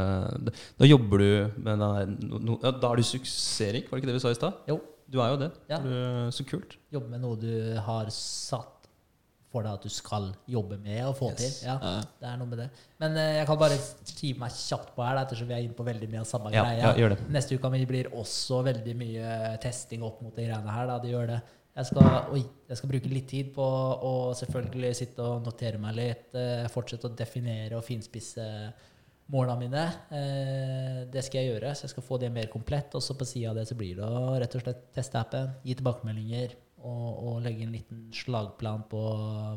Da, 0.48 0.54
da 0.80 0.88
jobber 0.88 1.22
du 1.22 1.28
med 1.62 1.82
den 1.84 2.16
no, 2.30 2.40
no, 2.42 2.56
ja, 2.64 2.72
Da 2.82 2.90
er 2.94 3.02
du 3.02 3.06
suksessrik, 3.06 3.90
var 3.92 3.98
det 4.00 4.04
ikke 4.04 4.10
det 4.14 4.16
vi 4.18 4.24
sa 4.24 4.32
i 4.34 4.38
stad? 4.40 4.64
Jo. 4.70 4.80
Du 5.14 5.20
er 5.22 5.34
jo 5.34 5.38
det. 5.44 5.50
Ja. 5.70 5.78
Du, 5.84 5.92
så 6.34 6.46
kult. 6.50 6.78
jobbe 6.94 7.12
med 7.12 7.22
noe 7.22 7.38
du 7.38 7.52
har 7.86 8.10
satt 8.16 8.83
for 9.54 9.62
deg 9.66 9.78
at 9.78 9.84
du 9.86 9.90
skal 9.94 10.32
jobbe 10.50 10.80
med 10.82 11.00
og 11.06 11.16
få 11.20 11.30
Yes. 11.32 11.40
til. 11.62 11.68
Ja, 11.70 11.78
Ja. 11.82 11.94
det 12.20 12.28
er 12.32 12.38
noe 12.42 12.50
med 12.50 12.58
det. 12.64 12.70
Men 13.00 13.16
eh, 13.22 13.36
jeg 13.38 13.48
kan 13.48 13.60
bare 13.62 13.78
skrive 13.78 14.40
meg 14.42 14.52
kjapt 14.58 14.96
på 14.96 15.06
her, 15.06 15.16
da, 15.20 15.26
ettersom 15.28 15.48
vi 15.48 15.54
er 15.54 15.64
inne 15.68 15.78
på 15.78 15.86
veldig 15.86 16.10
mye 16.10 16.24
av 16.26 16.30
samme 16.32 16.52
Ja, 16.52 16.64
greie. 16.66 16.96
ja. 16.98 17.16
Neste 17.30 17.56
uke 17.60 17.70
mi 17.72 17.86
blir 17.86 18.10
også 18.12 18.64
veldig 18.66 18.96
mye 18.98 19.60
testing 19.62 20.02
opp 20.04 20.22
mot 20.26 20.36
de 20.36 20.48
greiene 20.50 20.74
her. 20.74 20.88
Da. 20.88 20.98
Det 21.00 21.12
gjør 21.14 21.28
det. 21.36 21.42
Jeg 21.76 21.86
skal, 21.90 22.26
oi, 22.34 22.44
jeg 22.70 22.78
skal 22.78 22.90
bruke 22.90 23.10
litt 23.10 23.28
tid 23.28 23.54
på 23.56 23.64
å 23.66 24.34
selvfølgelig 24.38 24.96
sitte 24.96 25.20
og 25.26 25.44
notere 25.46 25.80
meg 25.80 25.96
litt. 25.96 26.36
eh, 26.36 26.68
fortsette 26.70 27.06
å 27.10 27.16
definere 27.16 27.78
og 27.78 27.84
finspisse 27.84 28.74
målene 29.34 29.58
mine. 29.60 29.86
Eh, 30.12 31.06
det 31.10 31.24
skal 31.26 31.42
jeg 31.42 31.50
gjøre, 31.54 31.72
så 31.76 31.86
jeg 31.88 31.94
skal 31.96 32.04
få 32.04 32.20
det 32.20 32.32
mer 32.32 32.46
komplett. 32.52 32.94
Og 32.94 33.02
så 33.02 33.16
på 33.18 33.26
sida 33.26 33.50
av 33.50 33.56
det 33.56 33.68
så 33.70 33.76
blir 33.80 33.96
det 33.98 34.06
å 34.06 34.40
rett 34.40 34.56
og 34.56 34.62
slett 34.66 34.84
teste 34.94 35.16
appen, 35.20 35.50
gi 35.66 35.74
tilbakemeldinger 35.80 36.54
og, 36.84 37.10
og 37.24 37.42
legge 37.46 37.66
en 37.66 37.74
liten 37.74 38.06
slagplan 38.14 38.86
på 38.92 39.02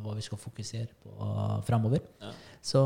hva 0.02 0.16
vi 0.16 0.24
skal 0.24 0.40
fokusere 0.40 0.94
på 1.02 1.30
framover. 1.66 2.04
Ja. 2.22 2.34
Så 2.64 2.82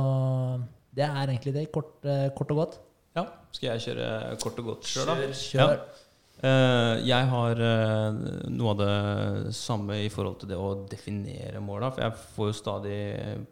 det 0.97 1.07
er 1.07 1.25
egentlig 1.29 1.55
det, 1.55 1.67
kort, 1.73 1.99
eh, 2.05 2.29
kort 2.37 2.51
og 2.55 2.65
godt. 2.65 2.79
Ja. 3.17 3.27
Skal 3.55 3.73
jeg 3.73 3.85
kjøre 3.89 4.37
kort 4.43 4.63
og 4.63 4.71
godt 4.73 4.89
sjøl, 4.91 5.11
da? 5.11 5.35
Kjør. 5.35 5.83
Eh, 6.41 6.95
jeg 7.05 7.27
har 7.29 7.59
eh, 7.61 8.21
noe 8.49 8.73
av 8.73 8.79
det 8.81 9.55
samme 9.57 9.99
i 10.07 10.09
forhold 10.13 10.39
til 10.41 10.51
det 10.53 10.59
å 10.59 10.71
definere 10.89 11.61
måla. 11.63 11.91
For 11.93 12.07
jeg 12.07 12.31
får 12.37 12.51
jo 12.51 12.57
stadig 12.57 13.01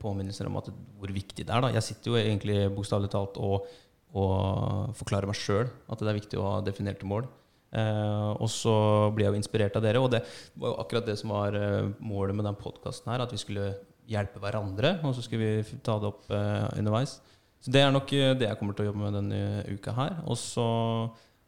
påminnelser 0.01 0.49
om 0.49 0.57
at 0.63 0.71
hvor 0.73 1.13
viktig 1.13 1.45
det 1.45 1.53
er. 1.53 1.65
da 1.65 1.73
Jeg 1.75 1.87
sitter 1.91 2.15
jo 2.15 2.23
egentlig 2.23 2.63
bokstavelig 2.75 3.13
talt 3.13 3.37
og, 3.43 3.69
og 4.17 4.95
forklarer 4.99 5.29
meg 5.29 5.39
sjøl 5.39 5.69
at 5.69 6.01
det 6.01 6.11
er 6.11 6.21
viktig 6.23 6.41
å 6.41 6.49
ha 6.49 6.63
definerte 6.65 7.09
mål. 7.09 7.29
Eh, 7.69 8.31
og 8.39 8.49
så 8.53 8.75
ble 9.15 9.27
jeg 9.27 9.35
jo 9.35 9.41
inspirert 9.43 9.77
av 9.79 9.85
dere. 9.85 10.03
Og 10.03 10.11
det 10.15 10.23
var 10.57 10.73
jo 10.73 10.81
akkurat 10.83 11.09
det 11.09 11.19
som 11.21 11.35
var 11.35 11.57
eh, 11.59 11.93
målet 12.01 12.37
med 12.39 12.49
den 12.49 12.59
podkasten 12.59 13.13
her. 13.13 13.25
At 13.25 13.35
vi 13.35 13.41
skulle 13.43 13.73
hjelpe 14.09 14.41
hverandre, 14.41 14.97
og 15.05 15.15
så 15.17 15.25
skulle 15.25 15.61
vi 15.61 15.79
ta 15.85 15.99
det 16.01 16.13
opp 16.13 16.29
eh, 16.33 16.69
underveis. 16.81 17.19
Så 17.61 17.73
det 17.75 17.83
er 17.83 17.95
nok 17.95 18.13
eh, 18.17 18.35
det 18.39 18.51
jeg 18.51 18.61
kommer 18.61 18.77
til 18.77 18.87
å 18.87 18.93
jobbe 18.93 19.05
med 19.05 19.19
denne 19.19 19.41
uka 19.69 19.95
her. 19.97 20.21
Og 20.31 20.39
så 20.41 20.69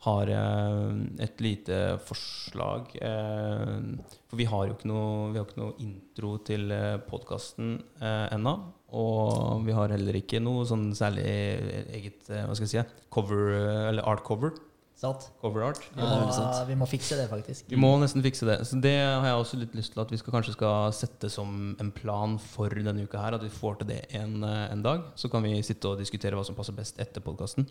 har 0.00 0.30
jeg 0.32 0.92
et 1.20 1.42
lite 1.44 1.78
forslag. 2.08 2.92
Eh, 3.04 3.74
for 4.30 4.40
vi 4.40 4.48
har 4.48 4.66
jo 4.66 4.76
ikke 4.76 4.90
noe, 4.90 5.30
har 5.36 5.46
ikke 5.46 5.60
noe 5.60 5.76
intro 5.84 6.34
til 6.44 6.72
podkasten 7.08 7.78
eh, 8.00 8.26
ennå. 8.36 8.56
Og 9.00 9.62
vi 9.62 9.76
har 9.76 9.92
heller 9.94 10.16
ikke 10.18 10.40
noe 10.42 10.64
sånn 10.66 10.88
særlig 10.98 11.24
eget 11.94 12.26
hva 12.26 12.56
skal 12.58 12.66
jeg 12.66 12.72
si, 12.72 13.04
cover, 13.12 13.52
eller 13.92 14.08
art 14.08 14.24
cover. 14.26 14.56
Sant? 15.00 15.30
Cover 15.40 15.64
art. 15.64 15.80
Vi 15.94 16.02
Ja, 16.02 16.18
må, 16.20 16.48
vi 16.68 16.74
må 16.76 16.86
fikse 16.88 17.16
det, 17.16 17.24
faktisk. 17.30 17.70
Vi 17.72 17.78
må 17.80 17.94
nesten 18.02 18.20
fikse 18.24 18.44
det. 18.44 18.58
Så 18.68 18.76
det 18.84 18.98
har 19.00 19.24
jeg 19.24 19.38
også 19.38 19.60
litt 19.62 19.76
lyst 19.78 19.94
til 19.94 20.02
at 20.02 20.12
vi 20.12 20.18
skal, 20.20 20.34
kanskje 20.34 20.52
skal 20.52 20.92
sette 20.92 21.30
som 21.32 21.72
en 21.80 21.92
plan 21.96 22.36
for 22.36 22.68
denne 22.68 23.06
uka 23.08 23.22
her. 23.22 23.38
At 23.38 23.46
vi 23.46 23.52
får 23.54 23.80
til 23.80 23.88
det 23.94 24.00
en, 24.18 24.42
eh, 24.44 24.66
en 24.68 24.84
dag. 24.84 25.06
Så 25.16 25.30
kan 25.32 25.42
vi 25.46 25.54
sitte 25.64 25.88
og 25.88 26.02
diskutere 26.02 26.36
hva 26.36 26.44
som 26.44 26.58
passer 26.58 26.76
best 26.76 27.00
etter 27.00 27.24
podkasten. 27.24 27.68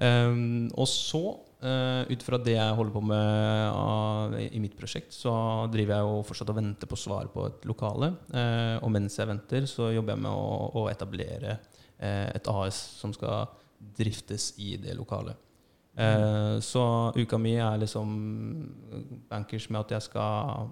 og 0.00 0.86
så, 0.88 1.24
uh, 1.60 2.06
ut 2.08 2.22
fra 2.24 2.38
det 2.38 2.54
jeg 2.54 2.76
holder 2.78 2.94
på 2.94 3.02
med 3.04 3.74
uh, 3.74 4.38
i 4.40 4.62
mitt 4.62 4.78
prosjekt, 4.78 5.12
så 5.12 5.68
driver 5.68 5.98
jeg 5.98 6.06
jo 6.06 6.22
fortsatt 6.24 6.54
og 6.54 6.56
venter 6.56 6.88
på 6.88 6.96
svar 6.96 7.28
på 7.34 7.44
et 7.50 7.66
lokale. 7.68 8.14
Uh, 8.32 8.78
og 8.80 8.90
mens 8.94 9.18
jeg 9.18 9.28
venter, 9.28 9.66
så 9.68 9.90
jobber 9.92 10.14
jeg 10.14 10.24
med 10.24 10.32
å, 10.32 10.70
å 10.80 10.88
etablere 10.88 11.58
eh, 12.00 12.30
et 12.34 12.48
AS 12.48 12.78
som 13.00 13.12
skal 13.12 13.50
driftes 13.98 14.54
i 14.60 14.76
det 14.80 14.96
lokalet. 14.98 15.36
Eh, 16.00 16.58
så 16.64 16.82
uka 17.16 17.38
mi 17.38 17.54
er 17.60 17.78
liksom 17.82 18.12
bankers 19.30 19.68
med 19.70 19.80
at 19.84 19.90
jeg 19.96 20.02
skal 20.08 20.70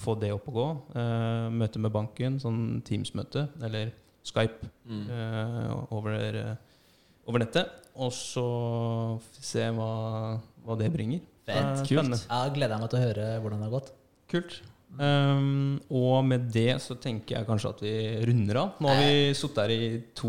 få 0.00 0.14
det 0.20 0.30
opp 0.32 0.46
å 0.48 0.54
gå. 0.56 0.66
Eh, 0.96 1.48
møte 1.52 1.78
med 1.82 1.92
banken, 1.92 2.38
sånn 2.40 2.80
Teams-møte, 2.86 3.48
eller 3.62 3.90
Skype, 4.24 4.68
Mm. 4.86 5.06
eh, 5.10 5.86
over, 5.96 6.56
over 7.26 7.38
nettet. 7.42 7.68
Og 7.96 8.12
så 8.12 9.20
se 9.40 9.66
hva, 9.74 10.40
hva 10.64 10.76
det 10.78 10.92
bringer. 10.92 11.20
Fett. 11.46 11.88
Kult. 11.88 12.26
Jeg 12.28 12.52
gleder 12.54 12.78
meg 12.78 12.90
til 12.92 13.00
å 13.00 13.02
høre 13.02 13.40
hvordan 13.42 13.58
det 13.60 13.66
har 13.70 13.80
gått. 13.80 13.92
Kult. 14.30 14.60
Um, 14.98 15.78
og 15.94 16.24
med 16.26 16.48
det 16.52 16.74
så 16.82 16.96
tenker 17.00 17.36
jeg 17.38 17.46
kanskje 17.48 17.70
at 17.70 17.78
vi 17.84 17.92
runder 18.26 18.58
av. 18.60 18.72
Nå 18.82 18.88
har 18.90 18.98
vi 19.00 19.30
sittet 19.38 19.60
her 19.62 19.70
i 19.72 19.86
to 20.18 20.28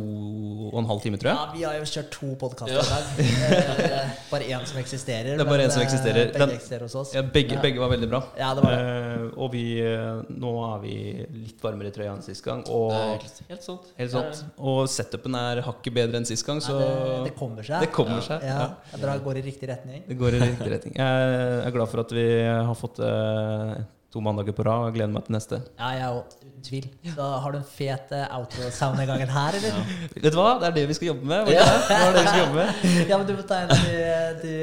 og 0.69 0.77
en 0.79 0.88
halv 0.88 1.01
time, 1.03 1.17
tror 1.19 1.31
jeg. 1.31 1.39
Ja, 1.41 1.47
Vi 1.55 1.63
har 1.65 1.73
jo 1.79 1.88
kjørt 1.89 2.11
to 2.13 2.29
podkaster 2.39 2.77
Ja. 2.77 2.83
i 2.85 3.25
dag. 3.25 3.81
Eh, 3.91 4.11
bare 4.31 4.45
én 4.47 4.65
som 4.69 4.77
eksisterer. 4.79 5.35
Det 5.35 5.43
er 5.43 5.49
bare 5.49 5.57
men, 5.57 5.65
en 5.65 5.71
som 5.73 5.81
eh, 5.81 5.88
eksisterer. 5.88 6.29
Begge 6.31 6.39
Den- 6.45 6.53
eksisterer 6.55 6.85
hos 6.88 6.95
oss. 6.95 7.13
Ja, 7.17 7.21
begge, 7.21 7.55
Ja. 7.57 7.61
begge 7.61 7.79
var 7.83 7.89
veldig 7.91 8.09
bra. 8.09 8.21
Ja, 8.38 8.53
det 8.55 8.63
var 8.63 8.71
det. 8.71 8.81
Uh, 8.85 9.39
og 9.43 9.51
vi, 9.51 9.63
eh, 9.81 10.21
nå 10.29 10.51
er 10.69 10.79
vi 10.85 10.95
litt 11.41 11.61
varmere 11.65 11.91
i 11.91 11.95
trøya 11.97 12.13
enn 12.15 12.21
sist 12.23 12.43
gang. 12.45 12.63
Og, 12.69 12.91
helt, 12.93 13.41
helt 13.49 13.63
sant. 13.63 13.91
helt 13.97 14.11
sant. 14.11 14.43
og 14.57 14.88
setupen 14.88 15.35
er 15.35 15.61
hakket 15.65 15.93
bedre 15.93 16.21
enn 16.21 16.25
sist 16.29 16.45
gang, 16.47 16.61
så 16.63 16.77
det, 16.79 17.31
det 17.31 17.35
kommer 17.35 17.63
seg. 17.63 17.81
det 17.81 17.91
kommer 17.91 18.21
seg. 18.21 18.41
Ja, 18.47 18.69
Ja. 18.93 19.07
jeg 19.15 19.23
går 19.25 19.38
i 19.38 19.41
riktig 19.41 19.69
retning. 19.69 20.03
Det 20.07 20.17
går 20.17 20.38
i 20.38 20.39
riktig 20.45 20.71
retning. 20.77 20.95
Jeg 20.95 21.65
er 21.65 21.71
glad 21.71 21.89
for 21.89 21.99
at 22.05 22.11
vi 22.15 22.27
har 22.45 22.75
fått 22.75 22.99
eh, 23.03 23.81
to 24.11 24.19
mandager 24.19 24.51
på 24.57 24.63
rad, 24.67 24.89
gleder 24.93 25.07
meg 25.13 25.23
til 25.27 25.33
neste. 25.38 25.57
Ja, 25.79 25.88
jeg 25.95 26.07
òg. 26.11 26.23
Uten 26.43 26.61
tvil. 26.67 26.88
Så 27.15 27.23
har 27.43 27.49
du 27.53 27.57
en 27.61 27.67
fet 27.67 28.07
eh, 28.17 28.25
outro-sound 28.35 28.95
den 28.99 29.07
gangen 29.07 29.29
her, 29.31 29.51
eller? 29.59 29.73
Vet 30.17 30.33
du 30.33 30.38
hva? 30.39 30.49
Det 30.59 30.67
er 30.67 30.73
det 30.75 30.83
vi 30.89 30.93
skal 30.97 31.07
jobbe 31.13 31.25
med. 31.31 31.39
Ja. 31.53 31.63
det? 31.63 31.69
Det 31.88 31.95
det 32.17 32.21
vi 32.21 32.27
skal 32.27 32.41
jobbe 32.41 32.57
med. 32.57 32.67
Ja, 33.09 33.15
men 33.21 33.27
du 33.29 33.33
må 33.38 33.43
ta 33.47 33.55
en 33.63 33.71
av 33.71 33.77
de, 33.88 33.95
de 34.43 34.53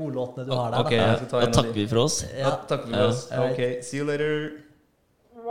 godlåtene 0.00 0.42
du 0.48 0.52
har 0.56 0.68
der. 0.74 0.80
Ok, 0.82 0.92
da. 0.98 1.02
Da 1.46 1.50
takker 1.60 1.74
vi 1.78 1.84
for 1.92 1.98
oss. 2.06 2.16
Ja, 2.34 2.38
Ja. 2.48 2.52
takk 2.72 2.82
for 2.88 2.94
Ja. 2.98 3.02
oss. 3.12 3.20
Ok, 3.30 3.60
see 3.86 3.98
you 4.02 4.06
later. 4.10 4.34
Det 5.40 5.46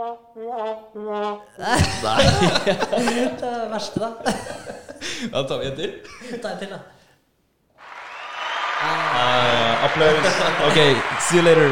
er 2.12 2.16
det 3.40 3.54
verste, 3.72 3.98
da. 4.00 4.08
Da 5.32 5.38
tar 5.48 5.56
vi 5.58 5.64
en 5.72 5.76
til. 5.80 5.90
Ta 6.42 6.48
en 6.54 6.60
til, 6.62 6.70
da. 6.76 6.80
Uh, 8.80 9.84
applaus. 9.84 10.24
Ok, 10.70 10.78
see 11.28 11.36
you 11.40 11.44
later. 11.44 11.68